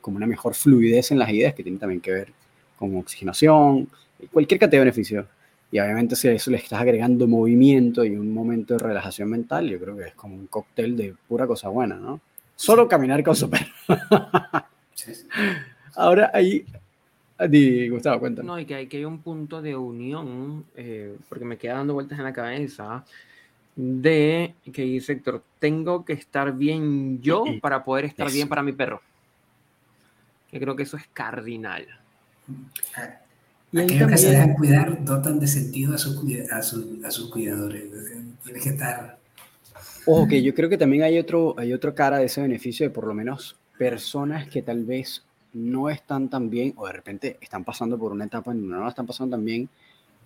como 0.01 0.19
una 0.19 0.27
mejor 0.27 0.55
fluidez 0.55 1.13
en 1.13 1.19
las 1.19 1.31
ideas 1.31 1.55
que 1.55 1.63
tiene 1.63 1.79
también 1.79 2.01
que 2.01 2.13
ver 2.13 2.33
con 2.81 2.97
oxigenación, 2.97 3.89
cualquier 4.33 4.59
cantidad 4.59 4.81
de 4.81 4.87
beneficios. 4.87 5.27
Y 5.71 5.79
obviamente 5.79 6.17
si 6.17 6.27
a 6.27 6.33
eso 6.33 6.51
le 6.51 6.57
estás 6.57 6.81
agregando 6.81 7.29
movimiento 7.29 8.05
y 8.05 8.17
un 8.17 8.35
momento 8.35 8.75
de 8.75 8.81
relajación 8.81 9.31
mental, 9.31 9.69
yo 9.69 9.79
creo 9.79 9.97
que 9.97 10.05
es 10.09 10.15
como 10.15 10.35
un 10.35 10.49
cóctel 10.49 10.97
de 10.97 11.15
pura 11.29 11.47
cosa 11.47 11.69
buena, 11.69 11.95
¿no? 11.95 12.21
Solo 12.57 12.89
caminar 12.89 13.23
con 13.23 13.37
su 13.37 13.49
perro. 13.49 13.71
Ahora 15.95 16.31
ahí, 16.35 16.65
Di, 17.49 17.89
Gustavo, 17.89 18.21
cuéntanos. 18.21 18.47
No, 18.47 18.59
y 18.59 18.65
que 18.65 18.75
hay, 18.75 18.87
que 18.87 18.99
hay 18.99 19.05
un 19.05 19.21
punto 19.21 19.63
de 19.63 19.77
unión, 19.77 20.65
eh, 20.75 21.17
porque 21.29 21.45
me 21.45 21.57
queda 21.57 21.75
dando 21.75 21.95
vueltas 21.95 22.19
en 22.19 22.25
la 22.25 22.33
cabeza, 22.33 23.05
de 23.77 24.55
que 24.73 24.83
dice 24.83 25.13
Héctor, 25.13 25.43
tengo 25.59 26.05
que 26.05 26.13
estar 26.13 26.55
bien 26.55 27.23
yo 27.23 27.45
para 27.63 27.85
poder 27.85 28.05
estar 28.05 28.31
bien 28.31 28.49
para 28.49 28.63
mi 28.63 28.73
perro. 28.73 29.01
Que 30.51 30.59
creo 30.59 30.77
que 30.77 30.83
eso 30.83 30.97
es 30.97 31.07
cardinal. 31.13 31.87
Y 33.73 33.81
Aquellos 33.81 34.11
que 34.11 34.19
se 34.19 34.31
dejan 34.31 34.55
cuidar 34.55 35.05
dotan 35.05 35.39
de 35.39 35.47
sentido 35.47 35.95
a, 35.95 35.99
sus, 35.99 36.17
a, 36.53 37.11
sus 37.11 37.31
cuidadores. 37.31 37.85
Tienes 38.45 38.63
que 38.63 38.71
estar... 38.71 39.19
Ojo, 40.07 40.27
que 40.27 40.43
yo 40.43 40.55
creo 40.55 40.69
que 40.69 40.79
también 40.79 41.05
hay 41.05 41.19
otro, 41.19 41.55
hay 41.57 41.73
otra 41.73 41.95
cara 41.95 42.19
de 42.19 42.25
ese 42.25 42.41
beneficio 42.41 42.87
de 42.87 42.91
por 42.91 43.07
lo 43.07 43.15
menos 43.15 43.57
personas 43.79 44.49
que 44.49 44.63
tal 44.63 44.85
vez 44.85 45.23
no 45.53 45.91
están 45.91 46.29
tan 46.29 46.51
bien 46.51 46.73
o 46.77 46.87
de 46.87 46.93
repente 46.93 47.37
están 47.41 47.65
pasando 47.65 47.99
por 47.99 48.13
una 48.13 48.25
etapa 48.25 48.51
en 48.51 48.61
donde 48.61 48.77
no 48.77 48.83
la 48.83 48.89
están 48.89 49.07
pasando 49.07 49.37
tan 49.37 49.45
bien, 49.45 49.69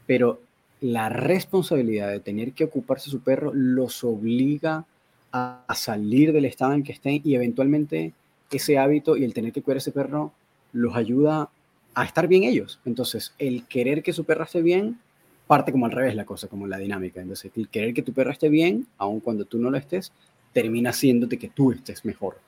pero 0.07 0.41
la 0.81 1.09
responsabilidad 1.09 2.11
de 2.11 2.21
tener 2.21 2.53
que 2.53 2.65
ocuparse 2.65 3.07
de 3.07 3.13
su 3.13 3.21
perro 3.21 3.53
los 3.55 4.05
obliga 4.05 4.85
a, 5.33 5.65
salir 5.75 6.33
del 6.33 6.45
estado 6.45 6.75
en 6.75 6.83
que 6.83 6.93
estén 6.93 7.21
y 7.25 7.35
eventualmente 7.35 8.13
ese 8.51 8.79
hábito 8.79 9.17
y 9.17 9.25
el 9.25 9.35
tener 9.35 9.53
que 9.53 9.63
cuidar 9.63 9.77
a 9.77 9.79
ese 9.79 9.93
perro 9.93 10.33
los 10.73 10.95
ayuda 10.95 11.49
a 11.95 12.05
estar 12.05 12.27
bien 12.29 12.45
ellos. 12.45 12.81
Entonces, 12.85 13.35
el 13.39 13.67
querer 13.67 14.03
que 14.03 14.13
su 14.13 14.25
perro 14.25 14.45
esté 14.45 14.63
bien 14.63 14.99
parte 15.47 15.73
como 15.73 15.87
al 15.87 15.93
revés 15.93 16.15
la 16.15 16.25
cosa, 16.25 16.49
como 16.49 16.67
la 16.67 16.79
dinámica. 16.79 17.21
Entonces, 17.21 17.53
el 17.57 17.69
querer 17.69 17.95
que 17.95 18.03
tu 18.03 18.13
perro 18.13 18.31
esté 18.31 18.49
bien, 18.49 18.87
aun 18.99 19.21
cuando 19.21 19.45
tú 19.45 19.59
no 19.59 19.71
lo 19.71 19.77
estés, 19.77 20.13
termina 20.53 20.91
haciéndote 20.91 21.39
que 21.39 21.49
tú 21.49 21.73
estés 21.73 22.05
mejor. 22.05 22.39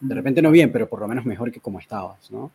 De 0.00 0.14
repente 0.14 0.40
no 0.40 0.50
bien, 0.50 0.70
pero 0.70 0.88
por 0.88 1.00
lo 1.00 1.08
menos 1.08 1.24
mejor 1.24 1.50
que 1.50 1.60
como 1.60 1.80
estabas, 1.80 2.30
¿no? 2.30 2.52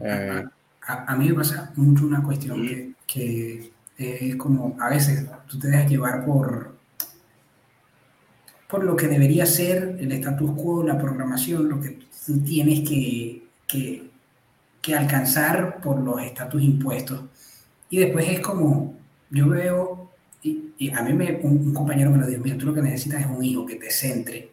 Eh, 0.00 0.44
a, 0.86 1.16
mí 1.16 1.28
me 1.28 1.34
pasa 1.34 1.72
mucho 1.76 2.04
una 2.04 2.22
cuestión 2.22 2.62
que, 2.66 2.92
que 3.06 3.72
es 3.96 4.36
como 4.36 4.76
a 4.80 4.90
veces 4.90 5.26
tú 5.48 5.58
te 5.58 5.68
dejas 5.68 5.88
llevar 5.88 6.24
por, 6.26 6.74
por 8.68 8.84
lo 8.84 8.96
que 8.96 9.06
debería 9.06 9.46
ser 9.46 9.96
el 9.98 10.12
status 10.12 10.50
quo, 10.52 10.82
la 10.82 10.98
programación, 10.98 11.68
lo 11.68 11.80
que 11.80 12.00
tú 12.26 12.40
tienes 12.40 12.86
que, 12.88 13.44
que, 13.66 14.10
que 14.84 14.94
alcanzar 14.94 15.80
por 15.80 15.98
los 15.98 16.20
estatus 16.20 16.62
impuestos. 16.62 17.22
Y 17.88 17.98
después 17.98 18.28
es 18.28 18.40
como, 18.40 18.94
yo 19.30 19.48
veo, 19.48 20.10
y, 20.42 20.90
a 20.94 21.02
mí 21.02 21.14
me, 21.14 21.40
un, 21.42 21.72
compañero 21.72 22.10
me 22.10 22.18
lo 22.18 22.26
dijo, 22.26 22.42
mira, 22.44 22.58
tú 22.58 22.66
lo 22.66 22.74
que 22.74 22.82
necesitas 22.82 23.22
es 23.22 23.26
un 23.26 23.42
hijo 23.42 23.64
que 23.64 23.76
te 23.76 23.90
centre. 23.90 24.50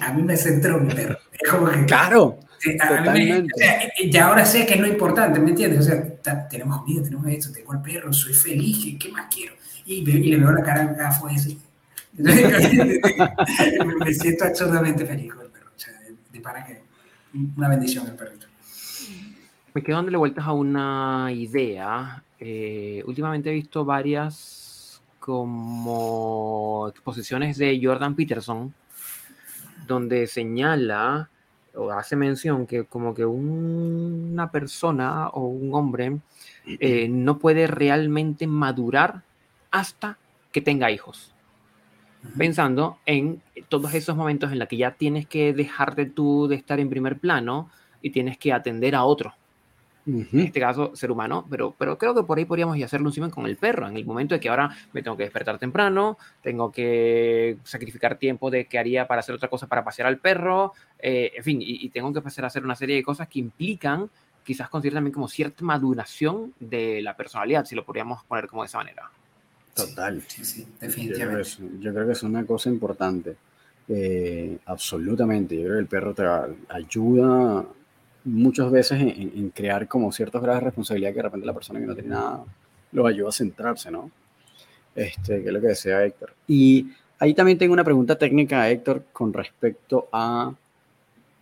A 0.00 0.12
mí 0.12 0.22
me 0.22 0.36
centró 0.36 0.78
mi 0.78 0.94
perro. 0.94 1.18
Es 1.32 1.50
como 1.50 1.68
que, 1.68 1.84
claro. 1.86 2.38
Y 3.98 4.10
ya 4.10 4.28
ahora 4.28 4.46
sé 4.46 4.64
que 4.64 4.74
es 4.74 4.80
lo 4.80 4.86
importante, 4.86 5.40
¿me 5.40 5.50
entiendes? 5.50 5.80
O 5.80 5.82
sea, 5.82 6.48
tenemos 6.48 6.82
comida, 6.82 7.02
tenemos 7.02 7.26
esto, 7.26 7.52
tengo 7.52 7.72
el 7.72 7.80
perro, 7.80 8.12
soy 8.12 8.32
feliz, 8.32 8.96
¿qué, 8.98 9.08
más 9.08 9.26
quiero? 9.34 9.54
Y, 9.86 10.04
le 10.04 10.36
veo 10.36 10.52
la 10.52 10.62
cara 10.62 10.82
a 10.82 10.92
gafo 10.92 11.28
ese. 11.28 11.56
me 12.16 14.14
siento 14.14 14.44
absolutamente 14.44 15.04
feliz 15.04 15.34
con 15.34 15.44
el 15.44 15.50
perro. 15.50 15.70
O 15.74 15.78
sea, 15.78 15.94
de, 16.32 16.40
para 16.40 16.64
que 16.64 16.80
una 17.56 17.68
bendición 17.68 18.06
el 18.06 18.14
perrito. 18.14 18.45
Me 19.76 19.82
quedo 19.82 19.96
dándole 19.96 20.16
vueltas 20.16 20.46
a 20.46 20.54
una 20.54 21.30
idea. 21.34 22.24
Eh, 22.40 23.02
últimamente 23.06 23.50
he 23.50 23.52
visto 23.52 23.84
varias 23.84 25.02
como 25.18 26.88
exposiciones 26.88 27.58
de 27.58 27.78
Jordan 27.82 28.14
Peterson, 28.14 28.72
donde 29.86 30.28
señala 30.28 31.28
o 31.74 31.90
hace 31.90 32.16
mención 32.16 32.66
que 32.66 32.84
como 32.84 33.12
que 33.12 33.26
una 33.26 34.50
persona 34.50 35.28
o 35.28 35.42
un 35.42 35.74
hombre 35.74 36.20
eh, 36.64 37.06
no 37.10 37.38
puede 37.38 37.66
realmente 37.66 38.46
madurar 38.46 39.24
hasta 39.70 40.16
que 40.52 40.62
tenga 40.62 40.90
hijos. 40.90 41.34
Pensando 42.38 42.96
en 43.04 43.42
todos 43.68 43.92
esos 43.92 44.16
momentos 44.16 44.52
en 44.52 44.58
los 44.58 44.68
que 44.68 44.78
ya 44.78 44.92
tienes 44.92 45.26
que 45.26 45.52
dejarte 45.52 46.06
tú 46.06 46.48
de 46.48 46.56
estar 46.56 46.80
en 46.80 46.88
primer 46.88 47.18
plano 47.18 47.68
y 48.00 48.08
tienes 48.08 48.38
que 48.38 48.54
atender 48.54 48.94
a 48.94 49.04
otro 49.04 49.34
en 50.06 50.40
este 50.40 50.60
caso 50.60 50.94
ser 50.94 51.10
humano, 51.10 51.46
pero, 51.50 51.74
pero 51.76 51.98
creo 51.98 52.14
que 52.14 52.22
por 52.22 52.38
ahí 52.38 52.44
podríamos 52.44 52.80
hacerlo 52.80 53.08
un 53.08 53.12
simen 53.12 53.30
con 53.30 53.46
el 53.46 53.56
perro, 53.56 53.88
en 53.88 53.96
el 53.96 54.06
momento 54.06 54.34
de 54.34 54.40
que 54.40 54.48
ahora 54.48 54.70
me 54.92 55.02
tengo 55.02 55.16
que 55.16 55.24
despertar 55.24 55.58
temprano, 55.58 56.16
tengo 56.42 56.70
que 56.70 57.58
sacrificar 57.64 58.16
tiempo 58.16 58.50
de 58.50 58.66
que 58.66 58.78
haría 58.78 59.06
para 59.08 59.20
hacer 59.20 59.34
otra 59.34 59.48
cosa 59.48 59.66
para 59.66 59.84
pasear 59.84 60.06
al 60.06 60.18
perro, 60.18 60.72
eh, 60.98 61.32
en 61.36 61.42
fin, 61.42 61.58
y, 61.60 61.88
tengo 61.90 62.12
que 62.12 62.18
empezar 62.18 62.44
a 62.44 62.48
hacer 62.48 62.64
una 62.64 62.76
serie 62.76 62.96
de 62.96 63.02
cosas 63.02 63.26
que 63.28 63.38
implican 63.38 64.10
quizás 64.44 64.68
considerar 64.68 64.98
también 64.98 65.14
como 65.14 65.28
cierta 65.28 65.64
maduración 65.64 66.54
de 66.60 67.02
la 67.02 67.16
personalidad, 67.16 67.64
si 67.64 67.74
lo 67.74 67.84
podríamos 67.84 68.22
poner 68.24 68.46
como 68.46 68.62
de 68.62 68.66
esa 68.66 68.78
manera. 68.78 69.10
Total. 69.74 70.22
Sí, 70.28 70.44
sí, 70.44 70.66
definitivamente. 70.80 71.48
Yo 71.80 71.92
creo 71.92 72.06
que 72.06 72.12
es, 72.12 72.22
una 72.22 72.46
cosa 72.46 72.70
importante. 72.70 73.36
Eh, 73.88 74.56
absolutamente. 74.66 75.56
Yo 75.56 75.62
creo 75.62 75.74
que 75.74 75.80
el 75.80 75.86
perro 75.86 76.14
te 76.14 76.24
ayuda 76.68 77.66
muchas 78.26 78.70
veces 78.70 79.00
en, 79.00 79.50
crear 79.50 79.86
como 79.88 80.12
ciertos 80.12 80.42
grados 80.42 80.60
de 80.60 80.66
responsabilidad 80.66 81.10
que 81.10 81.16
de 81.16 81.22
repente 81.22 81.46
la 81.46 81.54
persona 81.54 81.80
que 81.80 81.86
no 81.86 81.94
tiene 81.94 82.10
nada 82.10 82.44
lo 82.92 83.06
ayuda 83.06 83.28
a 83.28 83.32
centrarse, 83.32 83.90
¿no? 83.90 84.10
Este, 84.94 85.42
que 85.42 85.48
es 85.48 85.52
lo 85.52 85.60
que 85.60 85.68
decía 85.68 86.04
Héctor. 86.04 86.34
Y 86.46 86.88
ahí 87.18 87.34
también 87.34 87.58
tengo 87.58 87.72
una 87.72 87.84
pregunta 87.84 88.16
técnica 88.16 88.68
Héctor 88.68 89.04
con 89.12 89.32
respecto 89.32 90.08
a, 90.12 90.52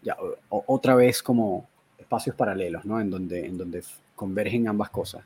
ya, 0.03 0.17
otra 0.49 0.95
vez 0.95 1.23
como 1.23 1.67
espacios 1.99 2.37
paralelos, 2.37 2.85
¿no? 2.85 3.01
En 3.01 3.11
donde, 3.11 3.47
en 3.47 3.57
donde 3.57 3.83
convergen 4.15 4.69
ambas 4.69 4.91
cosas. 4.91 5.25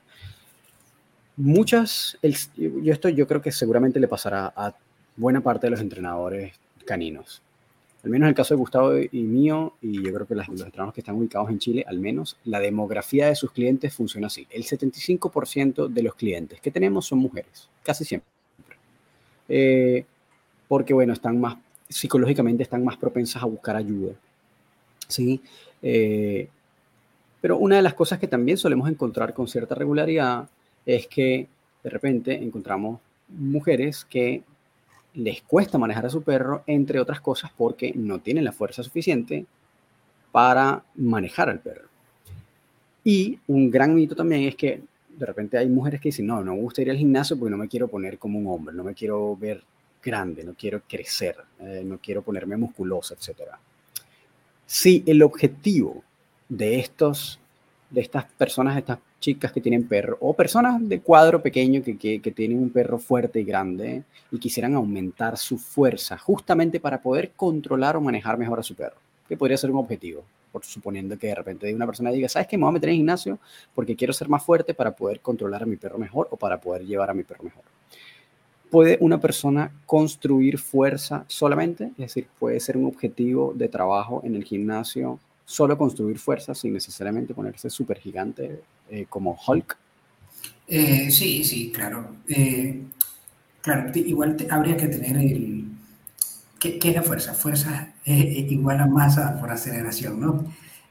Muchas, 1.37 2.19
yo 2.57 2.93
esto 2.93 3.09
yo 3.09 3.27
creo 3.27 3.41
que 3.41 3.53
seguramente 3.53 4.01
le 4.01 4.09
pasará 4.09 4.53
a 4.57 4.75
buena 5.17 5.41
parte 5.41 5.67
de 5.67 5.71
los 5.71 5.81
entrenadores 5.81 6.55
caninos 6.85 7.43
al 8.09 8.13
menos 8.13 8.25
en 8.25 8.31
el 8.31 8.35
caso 8.35 8.55
de 8.55 8.59
Gustavo 8.59 8.97
y 8.97 9.23
mío, 9.23 9.75
y 9.83 10.03
yo 10.03 10.15
creo 10.15 10.27
que 10.27 10.35
los 10.35 10.49
entrenadores 10.49 10.95
que 10.95 11.03
están 11.03 11.17
ubicados 11.17 11.51
en 11.51 11.59
Chile, 11.59 11.85
al 11.87 11.99
menos, 11.99 12.39
la 12.45 12.59
demografía 12.59 13.27
de 13.27 13.35
sus 13.35 13.53
clientes 13.53 13.93
funciona 13.93 14.29
así. 14.29 14.47
El 14.49 14.65
75% 14.65 15.89
de 15.89 16.03
los 16.03 16.15
clientes 16.15 16.59
que 16.59 16.71
tenemos 16.71 17.05
son 17.05 17.19
mujeres, 17.19 17.69
casi 17.83 18.07
siempre. 18.07 18.31
Eh, 19.47 20.07
porque, 20.69 20.95
bueno, 20.95 21.13
están 21.13 21.39
más, 21.39 21.59
psicológicamente 21.87 22.63
están 22.63 22.83
más 22.83 22.97
propensas 22.97 23.43
a 23.43 23.47
buscar 23.47 23.77
ayuda. 23.77 24.15
¿sí? 25.07 25.43
Eh, 25.83 26.49
pero 27.43 27.59
una 27.59 27.77
de 27.77 27.83
las 27.83 27.93
cosas 27.93 28.19
que 28.19 28.27
también 28.27 28.57
solemos 28.57 28.89
encontrar 28.89 29.35
con 29.35 29.49
cierta 29.49 29.75
regularidad 29.75 30.49
es 30.87 31.07
que 31.09 31.47
de 31.85 31.91
repente 31.91 32.43
encontramos 32.43 33.01
mujeres 33.29 34.07
que 34.07 34.45
les 35.19 35.43
cuesta 35.43 35.79
manejar 35.79 36.07
a 36.07 36.11
su 36.11 36.23
perro, 36.23 36.63
entre 36.67 37.01
otras 37.01 37.21
cosas 37.21 37.51
porque 37.57 37.93
no 37.95 38.21
tienen 38.21 38.45
la 38.45 38.53
fuerza 38.53 38.85
suficiente 38.85 39.47
para 40.31 40.85
manejar 40.95 41.49
al 41.49 41.59
perro. 41.59 41.89
Y 43.03 43.41
un 43.49 43.69
gran 43.69 43.95
mito 43.95 44.15
también 44.15 44.43
es 44.43 44.55
que 44.55 44.81
de 45.09 45.27
repente 45.27 45.59
hay 45.59 45.69
mujeres 45.69 46.01
que 46.01 46.11
dicen, 46.11 46.27
no, 46.27 46.45
no 46.45 46.55
me 46.55 46.61
gusta 46.61 46.83
ir 46.83 46.91
al 46.91 46.97
gimnasio 46.97 47.37
porque 47.37 47.51
no 47.51 47.57
me 47.57 47.67
quiero 47.67 47.89
poner 47.89 48.17
como 48.19 48.39
un 48.39 48.47
hombre, 48.47 48.75
no 48.75 48.85
me 48.85 48.95
quiero 48.95 49.37
ver 49.37 49.65
grande, 50.01 50.45
no 50.45 50.55
quiero 50.55 50.83
crecer, 50.89 51.37
eh, 51.59 51.83
no 51.85 51.99
quiero 51.99 52.23
ponerme 52.23 52.57
musculosa, 52.57 53.15
etc. 53.15 53.51
Si 54.67 55.03
el 55.05 55.23
objetivo 55.23 56.05
de, 56.49 56.79
estos, 56.79 57.41
de 57.91 58.03
estas 58.03 58.25
personas, 58.27 58.79
estas 58.79 58.99
chicas 59.21 59.53
que 59.53 59.61
tienen 59.61 59.87
perro 59.89 60.17
o 60.21 60.35
personas 60.35 60.87
de 60.89 61.01
cuadro 61.01 61.43
pequeño 61.43 61.83
que, 61.83 61.97
que, 61.97 62.31
tienen 62.31 62.59
un 62.59 62.71
perro 62.71 62.99
fuerte 62.99 63.41
y 63.41 63.45
grande 63.45 64.05
y 64.31 64.39
quisieran 64.39 64.75
aumentar 64.75 65.37
su 65.37 65.59
fuerza 65.59 66.17
justamente 66.19 66.81
para 66.81 67.01
poder 67.01 67.33
controlar 67.35 67.97
o 67.97 68.01
manejar 68.01 68.39
mejor 68.39 68.61
a 68.61 68.63
su 68.63 68.75
perro. 68.75 68.97
que 69.29 69.37
podría 69.37 69.59
ser 69.59 69.71
un 69.71 69.79
objetivo. 69.79 70.25
Por 70.53 70.65
suponiendo 70.65 71.19
que 71.19 71.27
de 71.27 71.35
repente 71.35 71.75
una 71.75 71.85
persona 71.85 72.11
diga, 72.11 72.29
¿sabes 72.29 72.49
qué? 72.49 72.57
Me 72.57 72.63
voy 72.63 72.71
a 72.71 72.73
meter 72.73 72.89
en 72.89 72.97
gimnasio 72.97 73.39
porque 73.75 73.95
quiero 73.95 74.15
ser 74.15 74.29
más 74.31 74.43
fuerte 74.43 74.73
para 74.73 74.93
poder 74.93 75.21
controlar 75.21 75.63
a 75.63 75.67
mi 75.67 75.77
perro 75.77 75.99
mejor 75.99 76.29
o 76.31 76.37
para 76.37 76.59
poder 76.59 76.87
llevar 76.87 77.11
a 77.11 77.15
mi 77.15 77.23
perro 77.23 77.45
mejor. 77.45 77.63
¿Puede 78.71 78.99
una 79.01 79.19
persona 79.19 79.73
construir 79.87 80.59
fuerza 80.59 81.25
solamente? 81.27 81.85
Es 81.93 81.97
decir, 81.97 82.29
puede 82.39 82.61
ser 82.61 82.77
un 82.77 82.87
objetivo 82.87 83.53
de 83.55 83.69
trabajo 83.69 84.23
en 84.25 84.35
el 84.35 84.45
gimnasio 84.45 85.19
solo 85.49 85.79
construir 85.79 86.19
fuerza 86.19 86.55
sin 86.55 86.75
necesariamente 86.75 87.33
ponerse 87.33 87.71
súper 87.71 87.99
gigante 87.99 88.61
eh, 88.91 89.07
como 89.09 89.35
Hulk. 89.47 89.79
Eh, 90.67 91.11
sí, 91.11 91.43
sí, 91.43 91.73
claro. 91.73 92.17
Eh, 92.29 92.83
claro, 93.63 93.91
igual 93.95 94.37
habría 94.51 94.77
que 94.77 94.89
tener 94.89 95.17
el... 95.17 95.65
¿Qué, 96.61 96.79
es 96.83 96.95
la 96.95 97.03
fuerza? 97.03 97.33
Fuerza 97.33 97.95
igual 98.05 98.81
a 98.81 98.87
masa 98.87 99.41
por 99.41 99.51
aceleración, 99.51 100.21
¿no? 100.21 100.45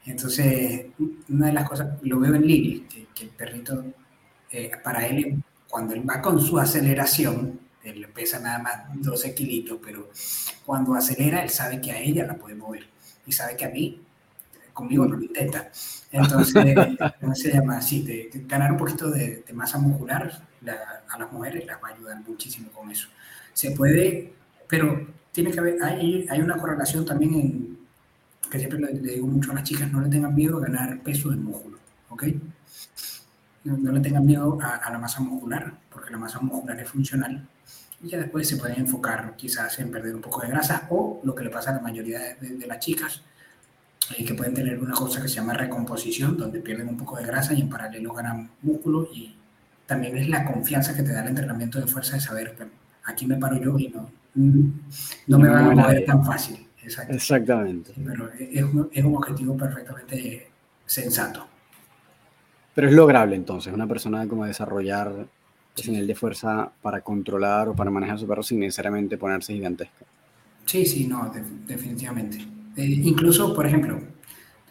Entonces, 0.06 0.86
una 1.28 1.46
de 1.46 1.52
las 1.52 1.68
cosas, 1.68 1.90
lo 2.02 2.18
veo 2.18 2.34
en 2.34 2.44
Lili, 2.44 2.80
que, 3.14 3.24
el 3.24 3.30
perrito, 3.30 3.84
para 4.82 5.06
él, 5.06 5.40
cuando 5.68 5.94
él 5.94 6.08
va 6.08 6.20
con 6.20 6.40
su 6.40 6.58
aceleración, 6.58 7.60
él 7.84 8.08
pesa 8.12 8.40
nada 8.40 8.58
más 8.58 8.74
12 8.94 9.34
kilitos, 9.34 9.78
pero 9.84 10.10
cuando 10.66 10.94
acelera, 10.94 11.44
él 11.44 11.50
sabe 11.50 11.80
que 11.80 11.92
a 11.92 12.00
ella 12.00 12.26
la 12.26 12.34
puede 12.34 12.56
mover 12.56 12.86
y 13.24 13.32
sabe 13.32 13.56
que 13.56 13.66
a 13.66 13.68
mí, 13.68 14.00
conmigo 14.78 15.04
no 15.06 15.16
lo 15.16 15.22
intenta. 15.22 15.70
Entonces, 16.12 16.74
¿cómo 17.20 17.34
se 17.34 17.52
llama? 17.52 17.82
Sí, 17.82 18.02
de, 18.02 18.30
ganar 18.46 18.72
un 18.72 18.78
poquito 18.78 19.10
de, 19.10 19.44
masa 19.52 19.78
muscular 19.78 20.46
a 21.08 21.18
las 21.18 21.32
mujeres 21.32 21.66
las 21.66 21.82
va 21.82 21.88
a 21.88 21.94
ayudar 21.94 22.20
muchísimo 22.26 22.70
con 22.70 22.90
eso. 22.90 23.08
Se 23.52 23.72
puede, 23.72 24.32
pero 24.68 25.06
tiene 25.32 25.50
que 25.50 25.58
haber, 25.58 25.82
hay, 25.82 26.26
hay 26.30 26.40
una 26.40 26.56
correlación 26.56 27.04
también 27.04 27.34
en, 27.34 27.78
que 28.50 28.58
siempre 28.58 28.78
le, 28.78 28.92
digo 28.92 29.26
mucho 29.26 29.50
a 29.52 29.54
las 29.54 29.64
chicas, 29.64 29.90
no 29.90 30.00
le 30.00 30.08
tengan 30.08 30.34
miedo 30.34 30.58
a 30.58 30.60
ganar 30.60 31.00
peso 31.02 31.30
del 31.30 31.40
músculo, 31.40 31.78
¿ok? 32.08 32.24
No, 33.64 33.92
le 33.92 34.00
tengan 34.00 34.24
miedo 34.24 34.58
a, 34.62 34.90
la 34.90 34.98
masa 34.98 35.20
muscular, 35.20 35.74
porque 35.90 36.10
la 36.10 36.18
masa 36.18 36.38
muscular 36.40 36.78
es 36.80 36.88
funcional. 36.88 37.46
Y 38.00 38.08
ya 38.08 38.18
después 38.18 38.48
se 38.48 38.56
pueden 38.56 38.78
enfocar 38.78 39.34
quizás 39.36 39.78
en 39.80 39.90
perder 39.90 40.14
un 40.14 40.22
poco 40.22 40.40
de 40.40 40.48
grasa 40.48 40.86
o 40.88 41.20
lo 41.24 41.34
que 41.34 41.44
le 41.44 41.50
pasa 41.50 41.70
a 41.70 41.74
la 41.74 41.80
mayoría 41.80 42.36
de, 42.40 42.66
las 42.66 42.78
chicas, 42.78 43.22
eh, 44.16 44.24
que 44.24 44.34
pueden 44.34 44.54
tener 44.54 44.78
una 44.78 44.94
cosa 44.94 45.20
que 45.20 45.28
se 45.28 45.36
llama 45.36 45.54
recomposición, 45.54 46.36
donde 46.36 46.60
pierden 46.60 46.88
un 46.88 46.96
poco 46.96 47.16
de 47.16 47.26
grasa 47.26 47.52
y 47.54 47.60
en 47.60 47.68
paralelo 47.68 48.12
ganan 48.12 48.50
músculo. 48.62 49.08
Y 49.12 49.34
también 49.86 50.16
es 50.16 50.28
la 50.28 50.44
confianza 50.44 50.94
que 50.94 51.02
te 51.02 51.12
da 51.12 51.22
el 51.22 51.28
entrenamiento 51.28 51.80
de 51.80 51.86
fuerza 51.86 52.14
de 52.14 52.20
saber, 52.20 52.54
que 52.54 52.64
aquí 53.04 53.26
me 53.26 53.36
paro 53.36 53.60
yo 53.60 53.78
y 53.78 53.88
no, 53.88 54.10
no 55.26 55.38
me 55.38 55.48
van 55.48 55.66
a 55.66 55.74
mover 55.74 56.04
tan 56.04 56.24
fácil. 56.24 56.64
Exactamente. 56.82 57.92
pero 58.02 58.30
es 58.32 58.62
un, 58.62 58.88
es 58.90 59.04
un 59.04 59.16
objetivo 59.16 59.56
perfectamente 59.56 60.48
sensato. 60.86 61.46
Pero 62.74 62.88
es 62.88 62.94
lograble 62.94 63.36
entonces, 63.36 63.74
una 63.74 63.86
persona 63.86 64.26
como 64.26 64.46
desarrollar 64.46 65.26
ese 65.76 65.90
nivel 65.90 66.06
de 66.06 66.14
fuerza 66.14 66.70
para 66.80 67.00
controlar 67.02 67.68
o 67.68 67.74
para 67.74 67.90
manejar 67.90 68.18
su 68.18 68.26
perro 68.26 68.42
sin 68.42 68.60
necesariamente 68.60 69.18
ponerse 69.18 69.52
gigantesca. 69.52 70.06
Sí, 70.64 70.86
sí, 70.86 71.06
no, 71.06 71.30
definitivamente. 71.66 72.57
Eh, 72.78 73.00
incluso, 73.02 73.52
por 73.52 73.66
ejemplo, 73.66 74.00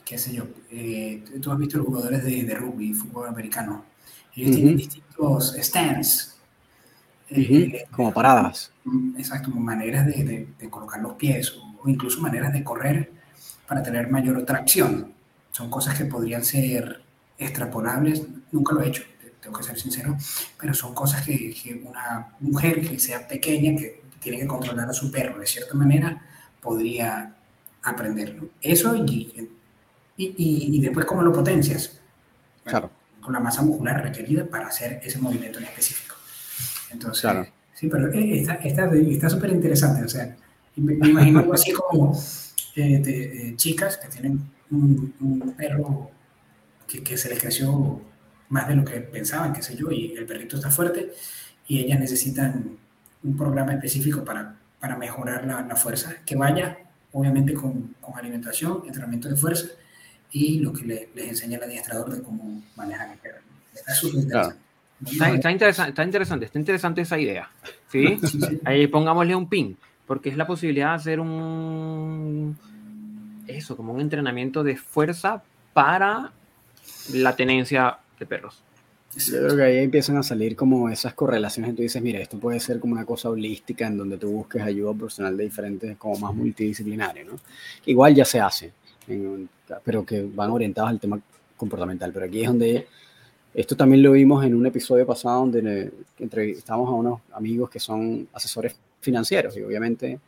qué 0.06 0.18
sé 0.18 0.34
yo, 0.34 0.46
eh, 0.72 1.24
tú 1.42 1.52
has 1.52 1.58
visto 1.58 1.78
los 1.78 1.88
jugadores 1.88 2.24
de, 2.24 2.44
de 2.44 2.56
rugby, 2.56 2.94
fútbol 2.94 3.28
americano, 3.28 3.84
ellos 4.34 4.56
tienen 4.56 4.78
distintos 4.78 5.56
stands. 5.60 6.38
Eh, 7.30 7.86
como 7.92 8.14
paradas. 8.14 8.72
Exacto, 9.18 9.50
maneras 9.50 10.06
de, 10.06 10.48
de, 10.58 10.70
colocar 10.70 11.02
los 11.02 11.16
pies 11.16 11.52
o, 11.52 11.82
o 11.84 11.90
incluso 11.90 12.22
maneras 12.22 12.54
de 12.54 12.64
correr 12.64 13.12
para 13.68 13.84
tener 13.84 14.10
mayor 14.10 14.46
tracción. 14.46 15.12
Son 15.52 15.70
cosas 15.70 15.98
que 15.98 16.06
podrían 16.06 16.46
ser 16.46 17.02
extrapolables, 17.38 18.24
nunca 18.52 18.74
lo 18.74 18.82
he 18.84 18.88
hecho, 18.88 19.04
tengo 19.42 19.60
que 19.60 19.66
ser 19.66 19.80
sincero, 19.80 20.18
pero 20.60 20.74
son 20.74 20.94
cosas 20.94 21.26
que, 21.26 21.82
una 21.84 22.36
mujer 22.40 22.88
que 22.88 23.00
sea 23.00 23.28
pequeña, 23.28 23.78
que 23.78 24.02
tiene 24.20 24.40
que 24.40 24.48
controlar 24.48 24.90
a 24.90 24.94
su 24.94 25.12
perro 25.12 25.40
de 25.40 25.46
cierta 25.46 25.74
manera, 25.74 26.22
podría 26.62 27.37
aprenderlo. 27.84 28.50
Eso 28.62 28.96
y, 28.96 29.50
y, 30.18 30.82
después 30.82 31.06
cómo 31.06 31.22
lo 31.22 31.32
potencias. 31.32 32.00
claro. 32.64 32.92
Con 33.22 33.34
la 33.34 33.40
masa 33.42 33.62
muscular 33.62 34.02
requerida 34.02 34.46
para 34.46 34.68
hacer 34.68 35.02
ese 35.04 35.20
movimiento 35.20 35.60
en 35.60 35.66
específico. 35.66 36.16
Entonces, 36.92 37.30
sí, 37.74 37.90
pero 37.90 38.10
está 38.14 39.30
súper 39.30 39.50
interesante. 39.50 40.06
O 40.06 40.08
sea, 40.08 40.34
me, 40.78 40.94
imagino 40.94 41.40
algo 41.40 41.54
así 41.54 41.74
como 41.74 42.18
eh, 42.76 43.00
de, 43.00 43.50
eh, 43.50 43.56
chicas 43.58 43.98
que 43.98 44.08
tienen 44.08 44.50
un, 44.72 45.14
un 45.20 45.54
perro 45.58 46.10
que, 46.88 47.18
se 47.18 47.30
les 47.30 47.40
creció 47.40 48.02
más 48.50 48.68
de 48.68 48.76
lo 48.76 48.86
que 48.86 49.02
pensaban, 49.02 49.54
qué 49.54 49.62
sé 49.62 49.76
yo, 49.76 49.92
y 49.92 50.14
el 50.14 50.26
perrito 50.26 50.56
está 50.56 50.72
fuerte 50.72 51.12
y 51.68 51.80
ellas 51.80 52.00
necesitan 52.00 52.78
un 53.24 53.38
programa 53.38 53.74
específico 53.74 54.24
para, 54.24 54.56
para 54.80 54.96
mejorar 54.96 55.46
la, 55.46 55.76
fuerza, 55.76 56.16
que 56.26 56.36
vaya 56.36 56.78
obviamente 57.18 57.54
con, 57.54 57.96
con, 58.00 58.16
alimentación, 58.16 58.84
entrenamiento 58.86 59.28
de 59.28 59.36
fuerza 59.36 59.68
y 60.32 60.60
lo 60.60 60.72
que 60.72 60.86
le, 60.86 61.10
les 61.16 61.30
enseña 61.30 61.58
el 61.58 61.64
adiestrador 61.64 62.16
de 62.16 62.22
cómo 62.22 62.62
manejar 62.76 63.12
el 63.12 63.18
perro. 63.18 63.40
Está 63.74 63.96
súper 63.96 64.22
interesante. 64.22 64.62
Está, 65.06 65.52
interesante, 65.52 65.90
está 65.90 66.04
interesante, 66.04 66.46
está 66.46 66.60
interesante 66.60 67.02
esa 67.02 67.20
idea. 67.20 67.50
¿sí? 67.92 68.20
Ahí 68.66 68.88
pongámosle 68.88 69.36
un 69.36 69.50
pin, 69.50 69.78
porque 70.06 70.30
es 70.30 70.38
la 70.38 70.46
posibilidad 70.46 70.90
de 70.90 70.96
hacer 70.96 71.20
un 71.20 72.58
eso, 73.48 73.76
como 73.76 73.94
un 73.94 74.02
entrenamiento 74.02 74.64
de 74.64 74.78
fuerza 74.78 75.42
para 75.74 76.32
la 77.14 77.36
tenencia 77.36 77.98
de 78.20 78.26
perros. 78.26 78.62
Yo 79.16 79.40
creo 79.40 79.56
que 79.56 79.64
ahí 79.64 79.78
empiezan 79.78 80.18
a 80.18 80.24
salir 80.24 80.56
como 80.56 80.90
esas 80.90 81.14
correlaciones. 81.14 81.76
Tú 81.76 81.82
dices, 81.82 82.02
mira, 82.02 82.20
esto 82.20 82.38
puede 82.38 82.60
ser 82.60 82.80
como 82.80 82.94
una 82.94 83.06
cosa 83.06 83.30
holística 83.30 83.88
en 83.88 83.98
donde 83.98 84.18
tú 84.18 84.30
busques 84.32 84.62
ayuda 84.62 84.94
profesional 84.94 85.36
de 85.36 85.46
diferentes, 85.46 85.98
como 85.98 86.18
más 86.20 86.36
multidisciplinario, 86.36 87.26
¿no? 87.26 87.40
Igual 87.86 88.14
ya 88.14 88.26
se 88.26 88.40
hace, 88.40 88.72
pero 89.84 90.06
que 90.06 90.24
van 90.24 90.52
orientados 90.52 90.90
al 90.92 91.00
tema 91.00 91.20
comportamental. 91.56 92.12
Pero 92.14 92.26
aquí 92.26 92.42
es 92.42 92.48
donde, 92.48 92.88
esto 93.54 93.76
también 93.76 94.04
lo 94.04 94.12
vimos 94.12 94.46
en 94.46 94.54
un 94.54 94.66
episodio 94.66 95.06
pasado 95.06 95.40
donde 95.40 95.92
entrevistamos 96.20 96.88
a 96.88 96.92
unos 96.92 97.22
amigos 97.34 97.70
que 97.70 97.80
son 97.80 98.28
asesores 98.34 98.76
financieros 99.02 99.58
y 99.58 99.62
obviamente 99.62 100.20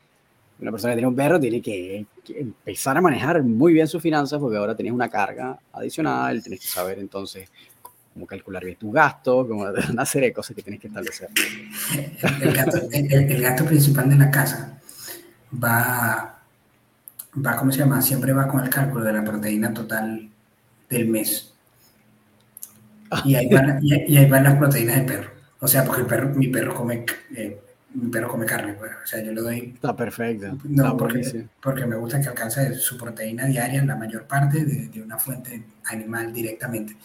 una 0.62 0.72
persona 0.72 0.94
que 0.94 0.98
tiene 0.98 1.08
un 1.08 1.16
perro 1.16 1.40
tiene 1.40 1.62
que, 1.62 2.06
empezar 2.28 2.98
a 2.98 3.02
manejar 3.02 3.42
muy 3.44 3.74
bien 3.74 3.88
sus 3.88 4.02
finanzas 4.02 4.40
porque 4.40 4.58
ahora 4.58 4.76
tienes 4.76 4.94
una 4.94 5.10
carga 5.10 5.58
adicional, 5.72 6.42
tienes 6.44 6.60
que 6.60 6.68
saber 6.68 7.00
entonces 7.00 7.50
cómo 8.20 8.28
calcular 8.28 8.64
bien 8.66 8.78
tus 8.78 8.94
gastos, 8.94 9.48
como 9.48 9.66
una 9.90 10.06
serie 10.06 10.30
de 10.30 10.34
cosas 10.34 10.56
que 10.56 10.62
tienes 10.62 10.82
que 10.82 10.88
establecer. 10.88 11.30
El 12.42 13.42
gasto, 13.42 13.66
principal 13.66 14.10
de 14.10 14.16
la 14.16 14.30
casa 14.30 14.78
va, 15.52 16.40
va, 17.46 17.56
¿cómo 17.56 17.72
se 17.72 17.80
llama? 17.80 18.02
Siempre 18.02 18.34
va 18.34 18.48
con 18.48 18.62
el 18.62 18.70
cálculo 18.70 19.06
de 19.06 19.14
la 19.14 19.24
proteína 19.24 19.74
total 19.74 20.30
del 20.90 21.08
mes. 21.08 21.54
Y 23.24 23.36
ahí 23.36 23.50
van, 23.52 23.80
y, 23.82 24.18
ahí 24.18 24.30
van 24.30 24.44
las 24.44 24.56
proteínas 24.58 24.98
del 24.98 25.06
perro. 25.06 25.32
O 25.62 25.68
sea, 25.68 25.86
porque 25.86 26.02
el 26.02 26.08
perro, 26.08 26.30
mi 26.36 26.48
perro 26.48 26.76
come 26.76 27.06
eh, 27.36 27.60
pero 28.12 28.28
come 28.28 28.46
carne, 28.46 28.74
pues. 28.74 28.92
O 29.04 29.08
sea, 29.08 29.24
yo 29.24 29.32
le 29.32 29.42
doy. 29.42 29.72
Está 29.74 29.96
perfecto. 29.96 30.58
No, 30.66 30.96
porque, 30.96 31.48
porque, 31.62 31.86
me 31.86 31.96
gusta 31.96 32.22
que 32.22 32.28
alcance 32.28 32.76
su 32.76 32.98
proteína 32.98 33.46
diaria 33.46 33.84
la 33.84 33.96
mayor 33.96 34.26
parte 34.26 34.64
de, 34.64 34.90
de, 34.90 35.02
una 35.02 35.18
fuente 35.18 35.64
animal 35.86 36.32
directamente. 36.32 36.96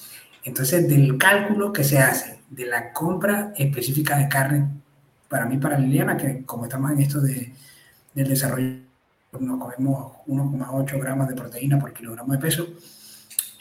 Entonces, 0.45 0.89
del 0.89 1.19
cálculo 1.19 1.73
que 1.73 1.85
se 1.85 1.99
hace 1.99 2.39
de 2.51 2.67
la 2.67 2.93
compra 2.93 3.53
específica 3.57 4.17
de 4.19 4.29
carne, 4.29 4.69
para 5.29 5.47
mí, 5.47 5.57
para 5.57 5.79
Liliana, 5.79 6.17
que 6.17 6.45
como 6.45 6.65
estamos 6.65 6.93
en 6.93 7.01
esto 7.01 7.21
de, 7.21 7.53
del 8.13 8.29
desarrollo, 8.29 8.77
nos 9.41 9.59
comemos 9.59 10.13
1,8 10.29 11.01
gramos 11.01 11.29
de 11.29 11.35
proteína 11.35 11.79
por 11.79 11.93
kilogramo 11.93 12.33
de 12.33 12.39
peso, 12.39 12.69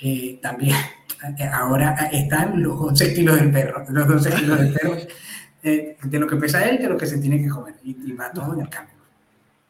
eh, 0.01 0.39
también 0.41 0.75
ahora 1.51 2.09
están 2.11 2.61
los 2.61 2.79
11 2.79 3.13
kilos 3.13 3.39
del 3.39 3.51
perro, 3.51 3.85
los 3.89 4.07
12 4.07 4.29
kilos 4.35 4.59
del 4.59 4.73
perro 4.73 4.97
eh, 5.63 5.97
de 6.03 6.19
lo 6.19 6.27
que 6.27 6.35
pesa 6.35 6.67
él, 6.67 6.77
de 6.77 6.89
lo 6.89 6.97
que 6.97 7.05
se 7.05 7.17
tiene 7.19 7.41
que 7.41 7.47
comer. 7.47 7.75
Y, 7.83 8.11
va 8.11 8.31
todo 8.31 8.53
en 8.53 8.61
el 8.61 8.69
cálculo. 8.69 8.92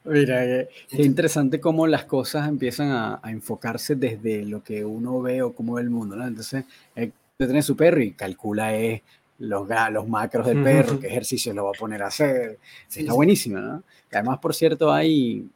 Mira, 0.06 0.68
qué, 0.90 1.02
interesante 1.02 1.60
cómo 1.60 1.88
las 1.88 2.06
cosas 2.06 2.50
empiezan 2.50 2.92
a, 2.92 3.22
enfocarse 3.26 3.96
desde 3.96 4.44
lo 4.46 4.64
que 4.64 4.84
uno 4.84 5.22
ve 5.22 5.42
o 5.42 5.54
cómo 5.54 5.76
ve 5.76 5.82
el 5.82 5.90
mundo, 5.90 6.16
¿no? 6.16 6.28
Entonces, 6.28 6.66
él 6.96 7.14
tiene 7.38 7.62
su 7.62 7.76
perro 7.76 8.02
y 8.02 8.12
calcula 8.12 8.76
es 8.76 9.02
los, 9.40 9.68
los 9.92 10.08
macros 10.08 10.48
del 10.48 10.62
perro, 10.64 11.00
qué 11.00 11.08
ejercicio 11.08 11.54
lo 11.54 11.66
va 11.66 11.72
a 11.72 11.80
poner 11.80 12.04
a 12.04 12.08
hacer. 12.08 12.60
Está 12.94 13.14
buenísimo, 13.14 13.60
¿no? 13.60 13.84
Y 14.12 14.16
además, 14.16 14.40
por 14.40 14.54
cierto, 14.54 14.92
hay, 14.92 15.48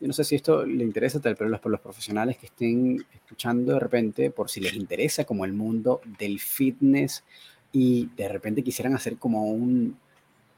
yo 0.00 0.06
no 0.06 0.12
sé 0.12 0.24
si 0.24 0.36
esto 0.36 0.64
le 0.64 0.84
interesa 0.84 1.20
tal, 1.20 1.36
pero 1.36 1.50
los, 1.50 1.60
los 1.64 1.80
profesionales 1.80 2.36
que 2.36 2.46
estén 2.46 3.04
escuchando 3.12 3.74
de 3.74 3.80
repente, 3.80 4.30
por 4.30 4.50
si 4.50 4.60
les 4.60 4.74
interesa 4.74 5.24
como 5.24 5.44
el 5.44 5.52
mundo 5.52 6.00
del 6.18 6.38
fitness 6.38 7.24
y 7.72 8.08
de 8.16 8.28
repente 8.28 8.62
quisieran 8.62 8.94
hacer 8.94 9.16
como 9.16 9.50
un, 9.50 9.96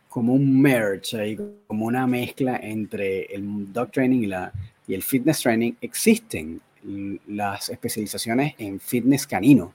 como 0.08 0.32
un 0.34 0.60
merge, 0.60 1.20
ahí, 1.20 1.38
como 1.66 1.86
una 1.86 2.06
mezcla 2.06 2.58
entre 2.62 3.24
el 3.34 3.72
dog 3.72 3.90
training 3.90 4.22
y 4.22 4.26
la, 4.26 4.52
y 4.86 4.94
el 4.94 5.02
fitness 5.02 5.40
training, 5.40 5.72
existen 5.80 6.60
las 7.26 7.68
especializaciones 7.68 8.54
en 8.58 8.80
fitness 8.80 9.26
canino. 9.26 9.74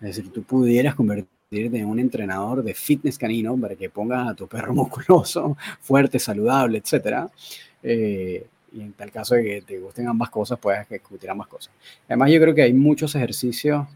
Es 0.00 0.16
decir, 0.16 0.32
tú 0.32 0.42
pudieras 0.42 0.94
convertirte 0.94 1.78
en 1.78 1.86
un 1.86 1.98
entrenador 1.98 2.62
de 2.62 2.74
fitness 2.74 3.18
canino 3.18 3.56
para 3.56 3.76
que 3.76 3.90
pongas 3.90 4.28
a 4.28 4.34
tu 4.34 4.46
perro 4.48 4.74
musculoso, 4.74 5.56
fuerte, 5.80 6.18
saludable, 6.18 6.78
etc. 6.78 7.28
Eh, 7.82 8.46
y 8.72 8.80
en 8.80 8.92
tal 8.92 9.10
caso 9.10 9.34
de 9.34 9.44
que 9.44 9.62
te 9.62 9.78
gusten 9.78 10.08
ambas 10.08 10.30
cosas, 10.30 10.58
puedes 10.58 10.82
ejecutar 10.82 11.30
ambas 11.30 11.48
cosas. 11.48 11.72
Además, 12.08 12.30
yo 12.30 12.40
creo 12.40 12.54
que 12.54 12.62
hay 12.62 12.72
muchos 12.72 13.14
ejercicios 13.14 13.86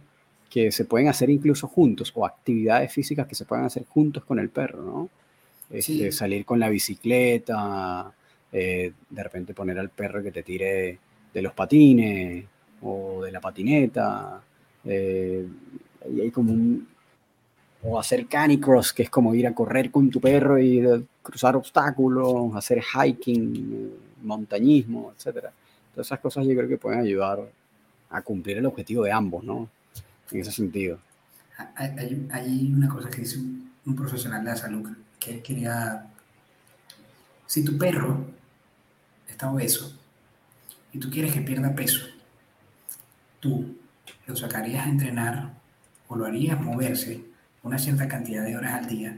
que 0.48 0.72
se 0.72 0.84
pueden 0.84 1.08
hacer 1.08 1.30
incluso 1.30 1.68
juntos 1.68 2.12
o 2.14 2.26
actividades 2.26 2.92
físicas 2.92 3.26
que 3.26 3.34
se 3.34 3.44
pueden 3.44 3.64
hacer 3.64 3.84
juntos 3.86 4.24
con 4.24 4.38
el 4.38 4.48
perro, 4.48 4.82
¿no? 4.82 5.08
Este, 5.70 6.10
Salir 6.10 6.44
con 6.44 6.58
la 6.58 6.68
bicicleta, 6.68 8.12
eh, 8.52 8.92
de 9.08 9.22
repente 9.22 9.54
poner 9.54 9.78
al 9.78 9.90
perro 9.90 10.22
que 10.22 10.32
te 10.32 10.42
tire 10.42 10.98
de 11.32 11.42
los 11.42 11.52
patines 11.52 12.44
o 12.82 13.22
de 13.22 13.30
la 13.30 13.40
patineta. 13.40 14.42
Eh, 14.84 15.46
y 16.12 16.20
hay 16.20 16.30
como 16.30 16.52
un, 16.52 16.88
o 17.82 17.98
hacer 17.98 18.26
canicross, 18.26 18.92
que 18.92 19.04
es 19.04 19.10
como 19.10 19.34
ir 19.34 19.46
a 19.46 19.54
correr 19.54 19.90
con 19.90 20.10
tu 20.10 20.20
perro 20.20 20.58
y 20.58 21.06
cruzar 21.22 21.56
obstáculos, 21.56 22.54
hacer 22.54 22.82
hiking, 22.82 23.90
montañismo, 24.22 25.12
etc. 25.12 25.46
Todas 25.94 26.06
esas 26.06 26.20
cosas 26.20 26.46
yo 26.46 26.54
creo 26.54 26.68
que 26.68 26.76
pueden 26.76 27.00
ayudar 27.00 27.40
a 28.10 28.22
cumplir 28.22 28.58
el 28.58 28.66
objetivo 28.66 29.04
de 29.04 29.12
ambos, 29.12 29.44
¿no? 29.44 29.68
En 30.30 30.40
ese 30.40 30.52
sentido. 30.52 30.98
Hay, 31.74 32.26
hay 32.30 32.72
una 32.72 32.88
cosa 32.88 33.08
que 33.08 33.22
dice 33.22 33.38
un, 33.38 33.96
profesional 33.96 34.44
de 34.44 34.50
la 34.50 34.56
salud, 34.56 34.88
que 35.20 35.42
quería, 35.42 36.06
si 37.46 37.64
tu 37.64 37.78
perro 37.78 38.26
está 39.28 39.50
obeso 39.50 39.96
y 40.92 40.98
tú 40.98 41.10
quieres 41.10 41.32
que 41.32 41.42
pierda 41.42 41.74
peso, 41.74 42.06
tú 43.38 43.76
lo 44.26 44.34
sacarías 44.34 44.86
a 44.86 44.90
entrenar 44.90 45.52
o 46.08 46.16
lo 46.16 46.26
harías 46.26 46.60
moverse 46.60 47.24
una 47.62 47.78
cierta 47.78 48.08
cantidad 48.08 48.44
de 48.44 48.56
horas 48.56 48.74
al 48.74 48.86
día 48.86 49.16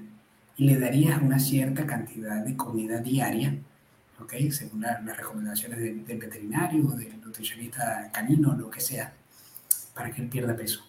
y 0.57 0.65
le 0.67 0.79
darías 0.79 1.23
una 1.23 1.39
cierta 1.39 1.87
cantidad 1.87 2.45
de 2.45 2.57
comida 2.57 2.99
diaria, 2.99 3.57
¿ok? 4.21 4.35
Según 4.51 4.83
las 4.83 5.17
recomendaciones 5.17 5.79
del, 5.79 6.01
veterinario 6.19 6.87
o 6.89 6.97
del 6.97 7.21
nutricionista 7.21 8.11
canino, 8.13 8.55
lo 8.55 8.71
que 8.71 8.81
sea, 8.81 9.13
para 9.95 10.11
que 10.11 10.23
él 10.23 10.29
pierda 10.29 10.55
peso. 10.55 10.85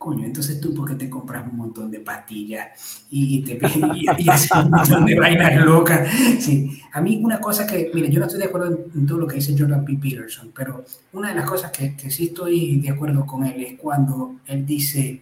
Coño, 0.00 0.24
entonces 0.24 0.58
tú, 0.62 0.72
¿por 0.74 0.88
qué 0.88 0.94
te 0.94 1.10
compras 1.10 1.46
un 1.46 1.58
montón 1.58 1.90
de 1.90 2.00
pastillas 2.00 3.04
y, 3.10 3.42
te, 3.42 3.60
y, 4.18 4.30
haces 4.30 4.50
un 4.52 4.70
montón 4.70 5.04
de 5.04 5.14
vainas 5.14 5.62
locas? 5.62 6.08
Sí, 6.38 6.80
a 6.90 7.02
mí 7.02 7.20
una 7.22 7.38
cosa 7.38 7.66
que, 7.66 7.90
mire, 7.92 8.08
yo 8.08 8.18
no 8.18 8.24
estoy 8.24 8.40
de 8.40 8.46
acuerdo 8.46 8.78
en, 8.94 9.06
todo 9.06 9.18
lo 9.18 9.26
que 9.26 9.34
dice 9.34 9.54
Jordan 9.58 9.84
P. 9.84 9.98
Peterson, 10.00 10.52
pero 10.56 10.86
una 11.12 11.28
de 11.28 11.34
las 11.34 11.44
cosas 11.44 11.70
que, 11.70 11.94
que 11.96 12.08
sí 12.08 12.28
estoy 12.28 12.80
de 12.80 12.88
acuerdo 12.88 13.26
con 13.26 13.44
él 13.44 13.62
es 13.62 13.78
cuando 13.78 14.36
él 14.46 14.64
dice, 14.64 15.20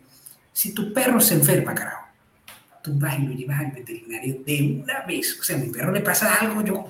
si 0.53 0.73
tu 0.73 0.93
perro 0.93 1.21
se 1.21 1.35
enferma, 1.35 1.75
carajo, 1.75 2.07
tú 2.81 2.97
vas 3.01 3.19
y 3.19 3.23
lo 3.23 3.33
llevas 3.33 3.59
al 3.59 3.73
veterinario 3.73 4.43
de 4.47 4.81
una 4.85 5.05
vez. 5.05 5.41
O 5.41 5.43
sea, 5.43 5.57
a 5.57 5.59
mi 5.59 5.71
perro 5.71 5.91
le 5.91 6.03
pasa 6.03 6.37
algo, 6.37 6.63
yo 6.63 6.87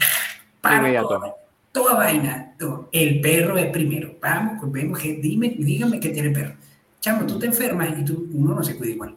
paro 0.60 1.08
toda, 1.08 1.34
toda 1.72 1.94
vaina. 1.94 2.52
Todo. 2.58 2.90
El 2.92 3.22
perro 3.22 3.56
es 3.56 3.70
primero. 3.70 4.14
Vamos, 4.20 4.58
pues 4.60 4.72
vemos 4.72 4.98
que 4.98 5.14
dime, 5.14 5.54
dígame 5.58 5.98
que 5.98 6.10
tiene 6.10 6.28
perro. 6.28 6.67
Chamo, 7.08 7.24
tú 7.24 7.38
te 7.38 7.46
enfermas 7.46 7.98
y 7.98 8.04
tú, 8.04 8.28
uno 8.34 8.54
no 8.54 8.62
se 8.62 8.76
cuida 8.76 8.90
igual. 8.90 9.16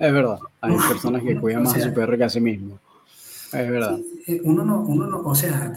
Es 0.00 0.12
verdad, 0.12 0.40
hay 0.60 0.76
personas 0.88 1.22
que 1.22 1.36
cuidan 1.38 1.62
más 1.62 1.76
a 1.76 1.80
su 1.80 1.94
perro 1.94 2.18
que 2.18 2.24
a 2.24 2.28
sí 2.28 2.40
mismo. 2.40 2.80
Es 3.52 3.70
verdad. 3.70 4.00
Eh, 4.26 4.40
uno 4.42 4.64
no, 4.64 4.80
uno 4.80 5.06
no, 5.06 5.20
o 5.20 5.34
sea, 5.36 5.72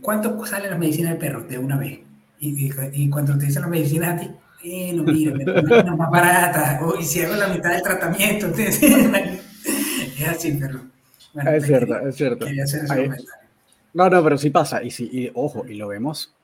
¿cuánto 0.00 0.44
sale 0.44 0.68
la 0.68 0.76
medicina 0.76 1.10
del 1.10 1.18
perro 1.18 1.44
de 1.44 1.58
una 1.58 1.76
vez? 1.76 2.00
Y, 2.40 2.66
y, 2.66 2.72
y 2.92 3.08
cuando 3.08 3.38
te 3.38 3.46
dicen 3.46 3.62
la 3.62 3.68
medicina 3.68 4.14
a 4.14 4.16
ti, 4.16 4.28
bueno, 4.64 5.04
mira, 5.04 5.32
me 5.32 5.44
una 5.44 5.94
más 5.94 6.10
barata, 6.10 6.80
o 6.82 6.94
hago 6.94 7.34
la 7.36 7.48
mitad 7.54 7.70
del 7.70 7.82
tratamiento, 7.82 8.46
entonces, 8.46 8.82
es 10.18 10.28
así, 10.28 10.58
pero... 10.60 10.80
Bueno, 11.32 11.50
es 11.52 11.66
cierto, 11.66 12.00
es 12.00 12.16
cierto. 12.16 12.46
no, 13.94 14.10
no, 14.10 14.24
pero 14.24 14.38
sí 14.38 14.50
pasa, 14.50 14.82
y, 14.82 14.90
sí, 14.90 15.08
y 15.12 15.30
ojo, 15.34 15.64
y 15.68 15.74
lo 15.74 15.86
vemos, 15.86 16.34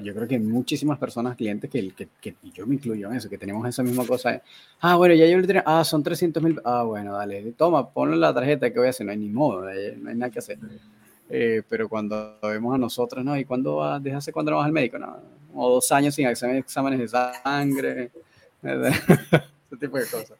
yo 0.00 0.14
creo 0.14 0.26
que 0.26 0.38
muchísimas 0.38 0.98
personas, 0.98 1.36
clientes, 1.36 1.70
que, 1.70 1.90
que, 1.90 2.08
que 2.20 2.34
yo 2.54 2.66
me 2.66 2.76
incluyo 2.76 3.10
en 3.10 3.16
eso, 3.16 3.28
que 3.28 3.38
tenemos 3.38 3.68
esa 3.68 3.82
misma 3.82 4.06
cosa, 4.06 4.40
ah, 4.80 4.96
bueno, 4.96 5.14
ya 5.14 5.26
yo 5.26 5.38
le 5.38 5.46
tengo, 5.46 5.62
ah, 5.66 5.84
son 5.84 6.02
300 6.02 6.42
mil, 6.42 6.60
ah, 6.64 6.82
bueno, 6.82 7.12
dale, 7.12 7.52
toma, 7.52 7.90
ponle 7.90 8.16
la 8.16 8.32
tarjeta 8.32 8.70
que 8.70 8.78
voy 8.78 8.86
a 8.86 8.90
hacer, 8.90 9.06
no 9.06 9.12
hay 9.12 9.18
ni 9.18 9.28
modo, 9.28 9.62
no 9.62 9.68
hay, 9.68 10.16
nada 10.16 10.30
que 10.30 10.38
hacer. 10.38 10.58
Eh, 11.28 11.62
pero 11.68 11.88
cuando 11.88 12.38
vemos 12.42 12.74
a 12.74 12.78
nosotros, 12.78 13.24
¿no? 13.24 13.36
¿Y 13.38 13.44
cuándo 13.44 13.76
va, 13.76 13.98
desde 13.98 14.16
hace 14.16 14.32
cuándo 14.32 14.50
no 14.50 14.58
vas 14.58 14.66
al 14.66 14.72
médico? 14.72 14.98
No, 14.98 15.16
o 15.54 15.74
dos 15.74 15.90
años 15.92 16.14
sin 16.14 16.26
exámenes 16.26 16.98
de 17.00 17.08
sangre, 17.08 18.10
ese 18.62 19.76
tipo 19.80 19.98
de 19.98 20.06
cosas. 20.06 20.34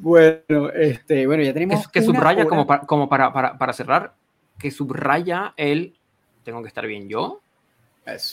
Bueno, 0.00 0.70
este, 0.74 1.26
bueno, 1.26 1.42
ya 1.42 1.52
tenemos. 1.52 1.88
Que, 1.88 2.02
subraya, 2.02 2.46
como, 2.46 2.66
para, 2.66 2.80
como 2.86 3.08
para, 3.08 3.32
para, 3.32 3.56
para, 3.56 3.72
cerrar, 3.72 4.14
que 4.58 4.70
subraya 4.70 5.54
el 5.56 5.96
tengo 6.44 6.62
que 6.62 6.68
estar 6.68 6.86
bien 6.86 7.08
yo 7.08 7.40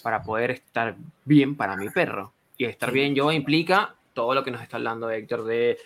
para 0.03 0.23
poder 0.23 0.52
estar 0.52 0.95
bien 1.26 1.56
para 1.56 1.76
mi 1.76 1.89
perro. 1.89 2.34
Y 2.57 2.65
estar 2.65 2.91
bien 2.91 3.15
yo 3.15 3.31
implica 3.31 3.95
todo 4.14 4.34
lo 4.34 4.43
que 4.43 4.52
nos 4.52 4.61
está 4.61 4.77
hablando 4.77 5.10
Héctor 5.10 5.45
de, 5.45 5.77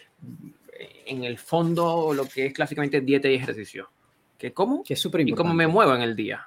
en 1.06 1.24
el 1.24 1.38
fondo, 1.38 2.14
lo 2.14 2.26
que 2.28 2.48
es 2.48 2.54
clásicamente 2.54 3.02
dieta 3.02 3.30
y 3.30 3.36
ejercicio. 3.36 3.90
Que 4.38 4.52
cómo 4.52 4.84
que 4.84 4.96
es 4.96 5.06
y 5.06 5.32
cómo 5.32 5.54
me 5.54 5.68
muevo 5.68 5.96
en 5.96 6.02
el 6.02 6.16
día. 6.16 6.46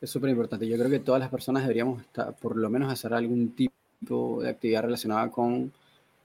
Es 0.00 0.10
súper 0.10 0.30
importante. 0.30 0.66
Yo 0.66 0.76
creo 0.78 0.88
que 0.88 1.00
todas 1.00 1.20
las 1.20 1.30
personas 1.30 1.62
deberíamos 1.62 2.00
estar, 2.00 2.34
por 2.36 2.56
lo 2.56 2.70
menos 2.70 2.92
hacer 2.92 3.12
algún 3.12 3.54
tipo 3.54 4.40
de 4.40 4.48
actividad 4.48 4.82
relacionada 4.82 5.30
con 5.30 5.72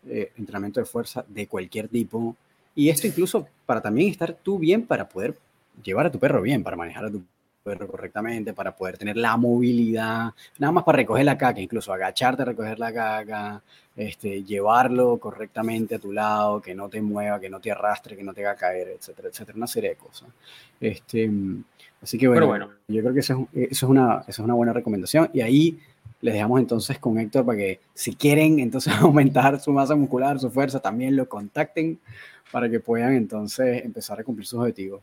eh, 0.07 0.32
entrenamiento 0.38 0.80
de 0.80 0.86
fuerza 0.86 1.26
de 1.27 1.48
cualquier 1.48 1.88
tipo. 1.88 2.36
Y 2.76 2.90
esto 2.90 3.07
incluso 3.07 3.48
para 3.65 3.82
también 3.82 4.11
estar 4.11 4.34
tú 4.34 4.60
bien 4.60 4.86
para 4.86 5.10
poder 5.10 5.36
llevar 5.84 6.06
a 6.06 6.11
tu 6.11 6.19
perro 6.19 6.41
bien, 6.41 6.64
para 6.64 6.77
manejar 6.77 7.06
a 7.06 7.11
tu 7.11 7.23
correctamente, 7.87 8.53
para 8.53 8.75
poder 8.75 8.97
tener 8.97 9.17
la 9.17 9.35
movilidad, 9.37 10.31
nada 10.59 10.71
más 10.71 10.83
para 10.83 10.97
recoger 10.97 11.25
la 11.25 11.37
caca, 11.37 11.59
incluso 11.59 11.91
agacharte 11.91 12.45
recoger 12.45 12.77
la 12.77 12.93
caca, 12.93 13.61
este, 13.95 14.43
llevarlo 14.43 15.17
correctamente 15.17 15.95
a 15.95 15.99
tu 15.99 16.11
lado, 16.11 16.61
que 16.61 16.75
no 16.75 16.89
te 16.89 17.01
mueva, 17.01 17.39
que 17.39 17.49
no 17.49 17.59
te 17.59 17.71
arrastre, 17.71 18.15
que 18.15 18.23
no 18.23 18.33
te 18.33 18.45
haga 18.45 18.55
caer, 18.55 18.89
etcétera, 18.89 19.29
etcétera, 19.29 19.57
una 19.57 19.67
serie 19.67 19.89
de 19.91 19.95
cosas. 19.95 20.29
Este, 20.79 21.29
Así 22.05 22.19
que 22.19 22.27
bueno, 22.27 22.69
yo 22.87 23.01
creo 23.01 23.13
que 23.15 23.21
eso 23.21 23.47
es, 23.51 23.81
una, 23.81 24.23
es 24.27 24.37
una 24.37 24.53
buena 24.53 24.73
recomendación. 24.73 25.31
Y 25.33 25.41
ahí 25.41 25.79
les 26.21 26.35
dejamos 26.35 26.59
entonces 26.59 26.99
con 26.99 27.17
Héctor 27.17 27.45
para 27.45 27.57
que 27.57 27.79
si 27.95 28.13
quieren 28.15 28.59
entonces 28.59 28.93
aumentar 29.01 29.59
su 29.59 29.71
masa 29.71 29.95
muscular, 29.95 30.39
su 30.39 30.51
fuerza, 30.51 30.79
también 30.79 31.15
lo 31.15 31.27
contacten 31.27 31.97
para 32.51 32.69
que 32.69 32.79
puedan 32.79 33.15
entonces 33.15 33.83
empezar 33.83 34.19
a 34.19 34.23
cumplir 34.23 34.45
sus 34.45 34.59
objetivos. 34.59 35.01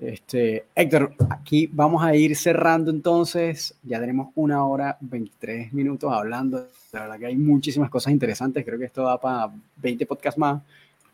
Este, 0.00 0.66
Héctor, 0.74 1.14
aquí 1.30 1.68
vamos 1.72 2.04
a 2.04 2.14
ir 2.14 2.36
cerrando 2.36 2.90
entonces. 2.90 3.74
Ya 3.82 3.98
tenemos 3.98 4.30
una 4.34 4.64
hora 4.64 4.96
23 5.00 5.72
minutos 5.72 6.12
hablando. 6.12 6.68
La 6.92 7.00
verdad 7.02 7.18
que 7.18 7.26
hay 7.26 7.36
muchísimas 7.36 7.90
cosas 7.90 8.12
interesantes. 8.12 8.64
Creo 8.64 8.78
que 8.78 8.84
esto 8.86 9.02
da 9.02 9.18
para 9.18 9.52
20 9.76 10.06
podcasts 10.06 10.38
más, 10.38 10.62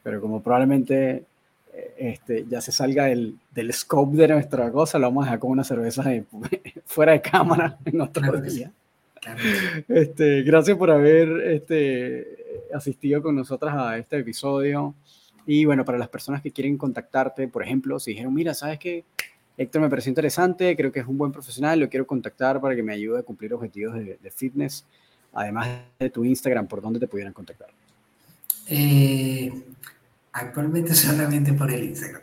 pero 0.02 0.20
como 0.20 0.42
probablemente 0.42 1.24
este, 1.96 2.44
ya 2.48 2.60
se 2.60 2.72
salga 2.72 3.06
del, 3.06 3.36
del, 3.52 3.72
scope 3.72 4.16
de 4.16 4.28
nuestra 4.28 4.70
cosa, 4.70 4.98
lo 4.98 5.08
vamos 5.08 5.22
a 5.22 5.26
dejar 5.26 5.38
con 5.40 5.50
una 5.50 5.64
cerveza 5.64 6.04
fuera 6.86 7.12
de 7.12 7.20
cámara 7.20 7.78
en 7.84 8.00
otro 8.00 8.40
día. 8.40 8.70
Este, 9.88 10.42
gracias 10.42 10.76
por 10.76 10.90
haber 10.90 11.28
este, 11.46 12.66
asistido 12.74 13.22
con 13.22 13.34
nosotros 13.36 13.72
a 13.74 13.96
este 13.96 14.18
episodio. 14.18 14.94
Y 15.46 15.64
bueno, 15.64 15.84
para 15.84 15.98
las 15.98 16.08
personas 16.08 16.42
que 16.42 16.50
quieren 16.50 16.76
contactarte, 16.76 17.48
por 17.48 17.62
ejemplo, 17.62 17.98
si 18.00 18.12
dijeron, 18.12 18.32
mira, 18.32 18.54
¿sabes 18.54 18.78
qué? 18.78 19.04
Héctor 19.56 19.82
me 19.82 19.90
parece 19.90 20.08
interesante, 20.08 20.76
creo 20.76 20.90
que 20.90 21.00
es 21.00 21.06
un 21.06 21.16
buen 21.16 21.30
profesional, 21.30 21.78
lo 21.78 21.88
quiero 21.88 22.06
contactar 22.06 22.60
para 22.60 22.74
que 22.74 22.82
me 22.82 22.92
ayude 22.92 23.20
a 23.20 23.22
cumplir 23.22 23.54
objetivos 23.54 23.94
de, 23.94 24.18
de 24.20 24.30
fitness, 24.30 24.84
además 25.32 25.68
de 25.98 26.10
tu 26.10 26.24
Instagram, 26.24 26.66
¿por 26.66 26.82
dónde 26.82 26.98
te 26.98 27.06
pudieran 27.06 27.32
contactar? 27.32 27.68
Eh, 28.68 29.52
Actualmente 30.34 30.94
solamente 30.94 31.52
por 31.52 31.70
el 31.70 31.84
Instagram. 31.84 32.22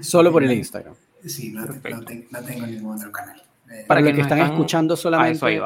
Solo 0.00 0.32
por 0.32 0.42
el 0.42 0.52
Instagram. 0.52 0.94
Sí, 1.26 1.52
no, 1.52 1.66
tengo 1.66 2.66
ningún 2.66 2.96
otro 2.96 3.12
canal. 3.12 3.42
Eh, 3.70 3.84
Para 3.86 4.00
los 4.00 4.12
que 4.14 4.22
están, 4.22 4.38
escuchando 4.38 4.96
solamente. 4.96 5.60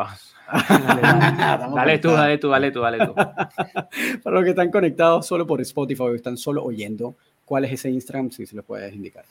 Dale, 1.75 1.99
tú, 1.99 2.11
dale 2.11 2.39
tú, 2.39 2.49
dale 2.49 2.71
tú, 2.71 2.81
dale 2.81 2.99
tú. 3.07 3.15
Para 3.15 4.37
los 4.37 4.45
que 4.45 4.51
están 4.51 4.71
conectados 4.71 5.27
solo 5.27 5.47
por 5.47 5.61
Spotify 5.61 6.03
o 6.03 6.15
están 6.15 6.37
solo 6.37 6.63
oyendo, 6.65 7.17
¿cuál 7.45 7.65
es 7.65 7.73
ese 7.73 7.91
Instagram? 7.91 8.31
Si 8.31 8.47
se 8.47 8.57
lo 8.57 8.63
puedes 8.63 8.95
indicar. 8.95 9.25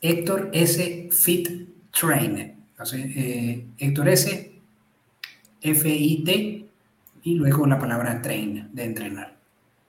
Héctor 0.00 0.50
S. 0.52 1.08
Fit 1.10 1.68
Train. 1.90 2.54
Entonces, 2.70 3.06
eh, 3.16 3.64
Héctor 3.78 4.08
S. 4.08 4.52
F-I-T 5.60 6.64
y 7.24 7.34
luego 7.34 7.66
la 7.66 7.78
palabra 7.78 8.22
train, 8.22 8.68
de 8.72 8.84
entrenar. 8.84 9.36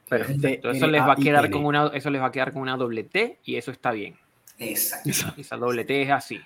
Perfecto. 0.10 0.72
Eso 0.72 0.88
les 0.88 1.02
va 1.02 1.14
a 1.14 1.16
quedar 1.16 1.50
con 1.52 1.66
una, 1.66 1.88
eso 1.94 2.10
les 2.10 2.22
va 2.22 2.28
a 2.28 2.32
quedar 2.32 2.52
con 2.52 2.64
una 2.64 2.76
doble 2.76 3.04
T 3.04 3.38
y 3.46 3.56
eso 3.56 3.72
está 3.72 3.92
bien. 3.92 4.16
Exacto. 4.58 5.10
Esa 5.38 5.58
doble 5.58 5.86
T 5.86 6.02
es 6.02 6.10
así. 6.10 6.40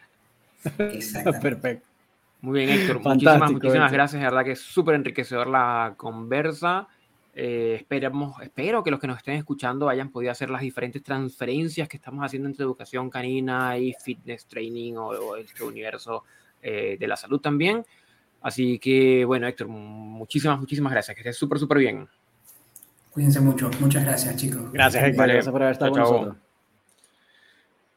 Perfecto. 0.78 1.93
Muy 2.44 2.60
bien, 2.66 2.78
Héctor. 2.78 3.00
muchísimas, 3.00 3.52
muchísimas 3.54 3.90
gracias. 3.90 4.22
De 4.22 4.28
verdad 4.28 4.44
que 4.44 4.52
es 4.52 4.60
súper 4.60 4.96
enriquecedor 4.96 5.48
la 5.48 5.94
conversa. 5.96 6.90
Eh, 7.34 7.76
esperamos, 7.80 8.36
espero 8.42 8.84
que 8.84 8.92
los 8.92 9.00
que 9.00 9.08
nos 9.08 9.16
estén 9.16 9.36
escuchando 9.36 9.88
hayan 9.88 10.10
podido 10.10 10.34
hacer 10.34 10.50
las 10.50 10.60
diferentes 10.60 11.02
transferencias 11.02 11.88
que 11.88 11.96
estamos 11.96 12.22
haciendo 12.26 12.50
entre 12.50 12.66
educación 12.66 13.10
canina 13.10 13.78
y 13.78 13.94
fitness 13.94 14.46
training 14.46 14.96
o, 14.98 15.38
este 15.38 15.64
universo 15.64 16.26
eh, 16.62 16.98
de 17.00 17.08
la 17.08 17.16
salud 17.16 17.40
también. 17.40 17.86
Así 18.42 18.78
que, 18.78 19.24
bueno, 19.24 19.48
Héctor, 19.48 19.70
muchísimas, 19.70 20.60
muchísimas 20.60 20.92
gracias. 20.92 21.16
Que 21.16 21.22
estés 21.22 21.38
súper, 21.38 21.60
súper 21.60 21.78
bien. 21.78 22.10
Cuídense 23.12 23.40
mucho. 23.40 23.72
Muchas 23.80 24.04
gracias, 24.04 24.36
chicos. 24.36 24.70
Gracias, 24.74 25.02
Héctor. 25.02 25.28
Gracias 25.30 25.50
por 25.50 25.62
haber 25.62 25.72
estado 25.72 25.92
con 25.92 26.00
nosotros. 26.02 26.36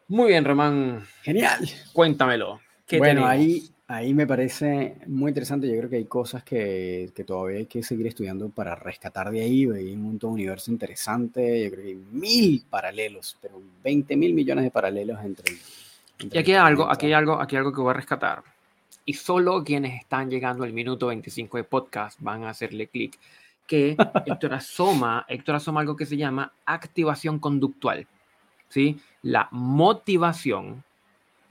Muy 0.06 0.28
bien, 0.28 0.44
Román. 0.44 1.04
Genial. 1.22 1.68
Cuéntamelo. 1.92 2.60
bueno, 2.96 3.26
ahí 3.26 3.72
Ahí 3.88 4.14
me 4.14 4.26
parece 4.26 4.96
muy 5.06 5.30
interesante. 5.30 5.68
Yo 5.68 5.76
creo 5.78 5.88
que 5.88 5.96
hay 5.96 6.06
cosas 6.06 6.42
que, 6.42 7.12
que, 7.14 7.22
todavía 7.22 7.58
hay 7.58 7.66
que 7.66 7.84
seguir 7.84 8.08
estudiando 8.08 8.48
para 8.48 8.74
rescatar 8.74 9.30
de 9.30 9.42
ahí. 9.42 9.64
Hay 9.70 9.94
un 9.94 10.18
universo 10.22 10.72
interesante. 10.72 11.64
Yo 11.64 11.70
creo 11.70 11.82
que 11.84 11.90
hay 11.90 12.02
mil 12.10 12.64
paralelos, 12.68 13.38
pero 13.40 13.62
20 13.84 14.16
mil 14.16 14.34
millones 14.34 14.64
de 14.64 14.70
paralelos 14.72 15.24
entre. 15.24 15.54
y 16.18 16.36
aquí 16.36 16.50
hay 16.52 16.58
algo, 16.58 16.90
aquí 16.90 17.06
hay 17.06 17.12
algo, 17.12 17.40
aquí 17.40 17.54
hay 17.54 17.58
algo 17.58 17.72
que 17.72 17.80
voy 17.80 17.90
a 17.90 17.94
rescatar. 17.94 18.42
Y 19.04 19.14
solo 19.14 19.62
quienes 19.62 20.00
están 20.00 20.30
llegando 20.30 20.64
al 20.64 20.72
minuto 20.72 21.06
25 21.06 21.56
de 21.56 21.64
podcast 21.64 22.20
van 22.20 22.42
a 22.42 22.50
hacerle 22.50 22.88
clic. 22.88 23.16
Que 23.68 23.96
Héctor 24.26 24.54
asoma, 24.54 25.24
Héctor 25.28 25.56
asoma 25.56 25.80
algo 25.80 25.94
que 25.94 26.06
se 26.06 26.16
llama 26.16 26.52
activación 26.64 27.38
conductual. 27.38 28.04
¿sí? 28.68 28.98
La 29.22 29.46
motivación 29.52 30.82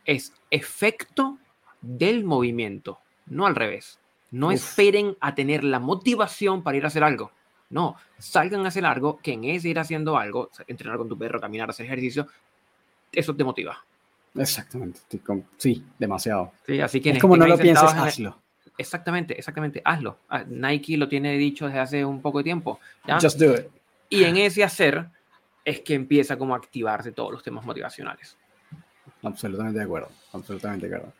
es 0.05 0.33
efecto 0.51 1.37
del 1.85 2.23
movimiento, 2.23 2.99
no 3.27 3.45
al 3.45 3.55
revés. 3.55 3.99
No 4.31 4.51
esperen 4.51 5.15
a 5.21 5.35
tener 5.35 5.63
la 5.63 5.79
motivación 5.79 6.63
para 6.63 6.77
ir 6.77 6.83
a 6.83 6.87
hacer 6.87 7.03
algo. 7.03 7.31
No, 7.69 7.95
salgan 8.17 8.65
a 8.65 8.67
hacer 8.67 8.85
algo, 8.85 9.17
que 9.17 9.33
en 9.33 9.45
ese 9.45 9.69
ir 9.69 9.79
haciendo 9.79 10.17
algo, 10.17 10.49
entrenar 10.67 10.97
con 10.97 11.07
tu 11.07 11.17
perro, 11.17 11.39
caminar, 11.39 11.69
hacer 11.69 11.85
ejercicio, 11.85 12.27
eso 13.11 13.35
te 13.35 13.43
motiva. 13.43 13.83
Exactamente, 14.35 14.99
sí, 15.57 15.83
demasiado. 15.97 16.51
Sí, 16.65 16.81
así 16.81 16.99
que 16.99 17.11
es 17.11 17.19
como 17.19 17.37
no 17.37 17.47
lo 17.47 17.57
pienses, 17.57 17.93
hazlo. 17.93 18.37
Exactamente, 18.77 19.37
exactamente, 19.37 19.81
hazlo. 19.85 20.17
Ah, 20.27 20.43
Nike 20.45 20.97
lo 20.97 21.07
tiene 21.07 21.37
dicho 21.37 21.65
desde 21.65 21.79
hace 21.79 22.05
un 22.05 22.21
poco 22.21 22.39
de 22.39 22.43
tiempo. 22.43 22.79
¿ya? 23.07 23.19
Just 23.21 23.39
do 23.39 23.53
it. 23.53 23.67
Y 24.09 24.25
en 24.25 24.35
ese 24.37 24.63
hacer 24.63 25.07
es 25.63 25.79
que 25.79 25.93
empieza 25.93 26.37
como 26.37 26.53
a 26.53 26.57
activarse 26.57 27.13
todos 27.13 27.31
los 27.31 27.41
temas 27.41 27.65
motivacionales. 27.65 28.35
Absolutamente 29.23 29.79
de 29.79 29.85
acuerdo, 29.85 30.09
absolutamente 30.33 30.87
de 30.87 30.95
acuerdo. 30.95 31.13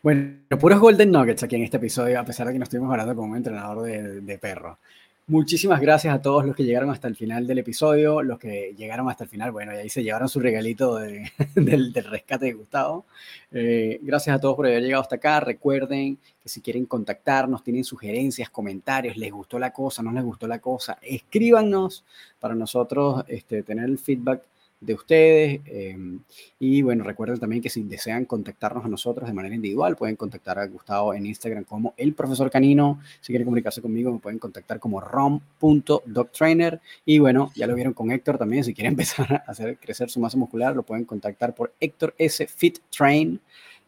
Bueno, 0.00 0.38
puros 0.60 0.78
Golden 0.78 1.10
Nuggets 1.10 1.42
aquí 1.42 1.56
en 1.56 1.64
este 1.64 1.76
episodio, 1.76 2.20
a 2.20 2.24
pesar 2.24 2.46
de 2.46 2.52
que 2.52 2.58
nos 2.60 2.66
estuvimos 2.66 2.90
hablando 2.92 3.16
con 3.16 3.30
un 3.30 3.36
entrenador 3.36 3.82
de, 3.82 4.20
de 4.20 4.38
perro. 4.38 4.78
Muchísimas 5.26 5.80
gracias 5.80 6.14
a 6.14 6.22
todos 6.22 6.46
los 6.46 6.56
que 6.56 6.64
llegaron 6.64 6.88
hasta 6.88 7.08
el 7.08 7.16
final 7.16 7.46
del 7.46 7.58
episodio, 7.58 8.22
los 8.22 8.38
que 8.38 8.74
llegaron 8.78 9.10
hasta 9.10 9.24
el 9.24 9.30
final, 9.30 9.50
bueno, 9.50 9.74
y 9.74 9.76
ahí 9.76 9.88
se 9.90 10.02
llevaron 10.02 10.28
su 10.28 10.40
regalito 10.40 10.94
de, 10.94 11.30
del, 11.54 11.92
del, 11.92 12.04
rescate 12.04 12.46
de 12.46 12.52
Gustavo. 12.52 13.04
Eh, 13.52 13.98
gracias 14.02 14.36
a 14.36 14.40
todos 14.40 14.54
por 14.54 14.66
haber 14.66 14.82
llegado 14.82 15.02
hasta 15.02 15.16
acá. 15.16 15.40
Recuerden 15.40 16.16
que 16.42 16.48
si 16.48 16.62
quieren 16.62 16.86
contactarnos, 16.86 17.64
tienen 17.64 17.84
sugerencias, 17.84 18.48
comentarios, 18.50 19.16
les 19.16 19.32
gustó 19.32 19.58
la 19.58 19.72
cosa, 19.72 20.02
no 20.02 20.12
les 20.12 20.24
gustó 20.24 20.46
la 20.46 20.60
cosa, 20.60 20.96
escríbanos 21.02 22.04
para 22.38 22.54
nosotros 22.54 23.24
este, 23.26 23.64
tener 23.64 23.84
el 23.84 23.98
feedback 23.98 24.42
de 24.80 24.94
ustedes. 24.94 25.60
Em, 25.66 26.20
y 26.58 26.82
bueno, 26.82 27.04
recuerden 27.04 27.38
también 27.38 27.62
que 27.62 27.70
si 27.70 27.82
desean 27.82 28.24
contactarnos 28.24 28.84
a 28.84 28.88
nosotros 28.88 29.28
de 29.28 29.34
manera 29.34 29.54
individual, 29.54 29.96
pueden 29.96 30.16
contactar 30.16 30.58
a 30.58 30.66
Gustavo 30.66 31.14
en 31.14 31.26
Instagram 31.26 31.64
como 31.64 31.94
el 31.96 32.14
profesor 32.14 32.50
canino. 32.50 33.00
Si 33.20 33.32
quieren 33.32 33.44
comunicarse 33.44 33.82
conmigo, 33.82 34.12
me 34.12 34.18
pueden 34.18 34.38
contactar 34.38 34.78
como 34.78 35.00
rom.dogtrainer. 35.00 36.80
Y 37.04 37.18
bueno, 37.18 37.50
ya 37.54 37.66
lo 37.66 37.74
vieron 37.74 37.92
con 37.92 38.10
Héctor 38.10 38.38
también. 38.38 38.64
Si 38.64 38.74
quieren 38.74 38.92
empezar 38.94 39.32
a 39.46 39.50
hacer 39.50 39.78
crecer 39.78 40.10
su 40.10 40.20
masa 40.20 40.36
muscular, 40.36 40.74
lo 40.74 40.82
pueden 40.82 41.04
contactar 41.04 41.54
por 41.54 41.74
Héctor 41.80 42.14
S. 42.18 42.46
Fit 42.46 42.78
Train. 42.90 43.40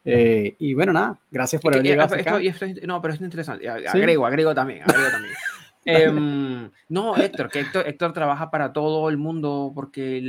Eh, 0.05 0.55
y 0.59 0.73
bueno, 0.73 0.95
nada, 0.95 1.19
gracias 1.31 1.61
por 1.61 1.75
haber 1.75 1.85
llegado. 1.85 2.17
no, 2.87 3.03
pero 3.03 3.15
es 3.15 3.21
interesante. 3.21 3.69
Agrego, 3.69 4.27
agrego 4.27 4.55
también, 4.55 4.83
agrego 4.83 5.11
también. 5.11 5.35
Em, 5.85 6.70
no, 6.90 7.16
Héctor, 7.16 7.48
que 7.48 7.61
Héctor, 7.61 8.12
trabaja 8.12 8.51
para 8.51 8.73
todo 8.73 9.09
el 9.09 9.16
mundo 9.16 9.73
porque 9.74 10.23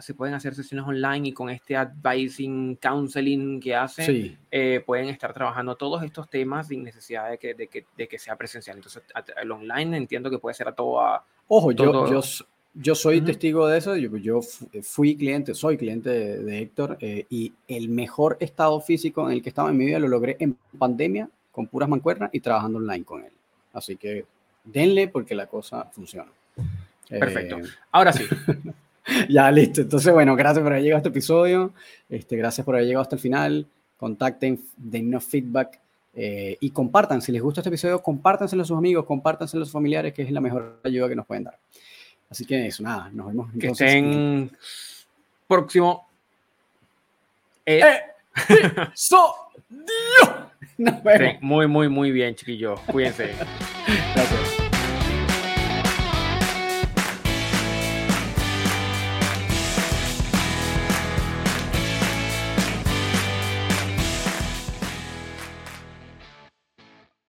se 0.00 0.14
pueden 0.14 0.34
hacer 0.34 0.54
sesiones 0.54 0.86
online 0.86 1.28
y 1.28 1.32
con 1.32 1.50
este 1.50 1.76
advising, 1.76 2.76
counseling 2.76 3.58
que 3.60 3.74
hace, 3.74 4.38
eh, 4.50 4.82
pueden 4.86 5.08
estar 5.08 5.32
trabajando 5.32 5.74
todos 5.74 6.04
estos 6.04 6.28
temas 6.28 6.68
sin 6.68 6.84
necesidad 6.84 7.30
de 7.30 7.38
que, 7.38 7.54
de 7.54 7.66
que, 7.66 7.84
de 7.96 8.06
que 8.06 8.18
sea 8.18 8.36
presencial. 8.36 8.76
Entonces, 8.76 9.02
el 9.42 9.50
online 9.50 9.96
entiendo 9.96 10.30
que 10.30 10.38
puede 10.38 10.54
ser 10.54 10.68
a 10.68 10.72
todo. 10.72 11.00
A, 11.00 11.24
Ojo, 11.48 11.72
yo, 11.72 12.08
yo, 12.08 12.20
yo 12.74 12.94
soy 12.94 13.20
testigo 13.22 13.66
de 13.66 13.78
eso. 13.78 13.96
Yo, 13.96 14.16
yo, 14.16 14.40
fui 14.82 15.16
cliente, 15.16 15.54
soy 15.54 15.76
cliente 15.76 16.10
de, 16.10 16.58
Héctor 16.60 16.96
eh, 17.00 17.26
y 17.28 17.52
el 17.66 17.88
mejor 17.88 18.36
estado 18.40 18.80
físico 18.80 19.26
en 19.26 19.32
el 19.32 19.42
que 19.42 19.48
estaba 19.48 19.70
en 19.70 19.76
mi 19.76 19.86
vida 19.86 19.98
lo 19.98 20.08
logré 20.08 20.36
en 20.38 20.56
pandemia 20.78 21.28
con 21.50 21.66
puras 21.66 21.88
mancuernas 21.88 22.30
y 22.32 22.40
trabajando 22.40 22.78
online 22.78 23.04
con 23.04 23.24
él. 23.24 23.32
Así 23.72 23.96
que 23.96 24.26
denle 24.66 25.08
porque 25.08 25.34
la 25.34 25.46
cosa 25.46 25.84
funciona. 25.92 26.30
Perfecto. 27.08 27.58
Eh, 27.58 27.62
Ahora 27.92 28.12
sí. 28.12 28.24
ya, 29.28 29.50
listo. 29.50 29.82
Entonces, 29.82 30.12
bueno, 30.12 30.36
gracias 30.36 30.62
por 30.62 30.72
haber 30.72 30.82
llegado 30.82 30.98
a 30.98 31.00
este 31.00 31.08
episodio. 31.08 31.72
Este, 32.08 32.36
gracias 32.36 32.64
por 32.64 32.74
haber 32.74 32.86
llegado 32.86 33.02
hasta 33.02 33.16
el 33.16 33.22
final. 33.22 33.66
Contacten, 33.96 34.60
dennos 34.76 35.24
feedback 35.24 35.80
eh, 36.14 36.56
y 36.60 36.70
compartan. 36.70 37.22
Si 37.22 37.32
les 37.32 37.42
gusta 37.42 37.60
este 37.60 37.68
episodio, 37.68 38.02
compártanselo 38.02 38.62
a 38.62 38.66
sus 38.66 38.76
amigos, 38.76 39.04
compártanselo 39.04 39.62
a 39.62 39.66
sus 39.66 39.72
familiares, 39.72 40.12
que 40.12 40.22
es 40.22 40.30
la 40.30 40.40
mejor 40.40 40.80
ayuda 40.84 41.08
que 41.08 41.16
nos 41.16 41.26
pueden 41.26 41.44
dar. 41.44 41.58
Así 42.28 42.44
que 42.44 42.66
eso, 42.66 42.82
nada, 42.82 43.08
nos 43.12 43.28
vemos. 43.28 43.50
Que 43.58 43.68
estén 43.68 44.50
próximo. 45.46 46.08
Eh. 47.64 47.80
so, 48.94 49.34
Dios. 49.68 50.46
muy, 51.40 51.66
muy, 51.66 51.88
muy 51.88 52.10
bien, 52.10 52.34
chiquillos. 52.34 52.80
Cuídense. 52.80 53.30
Gracias. 54.14 54.45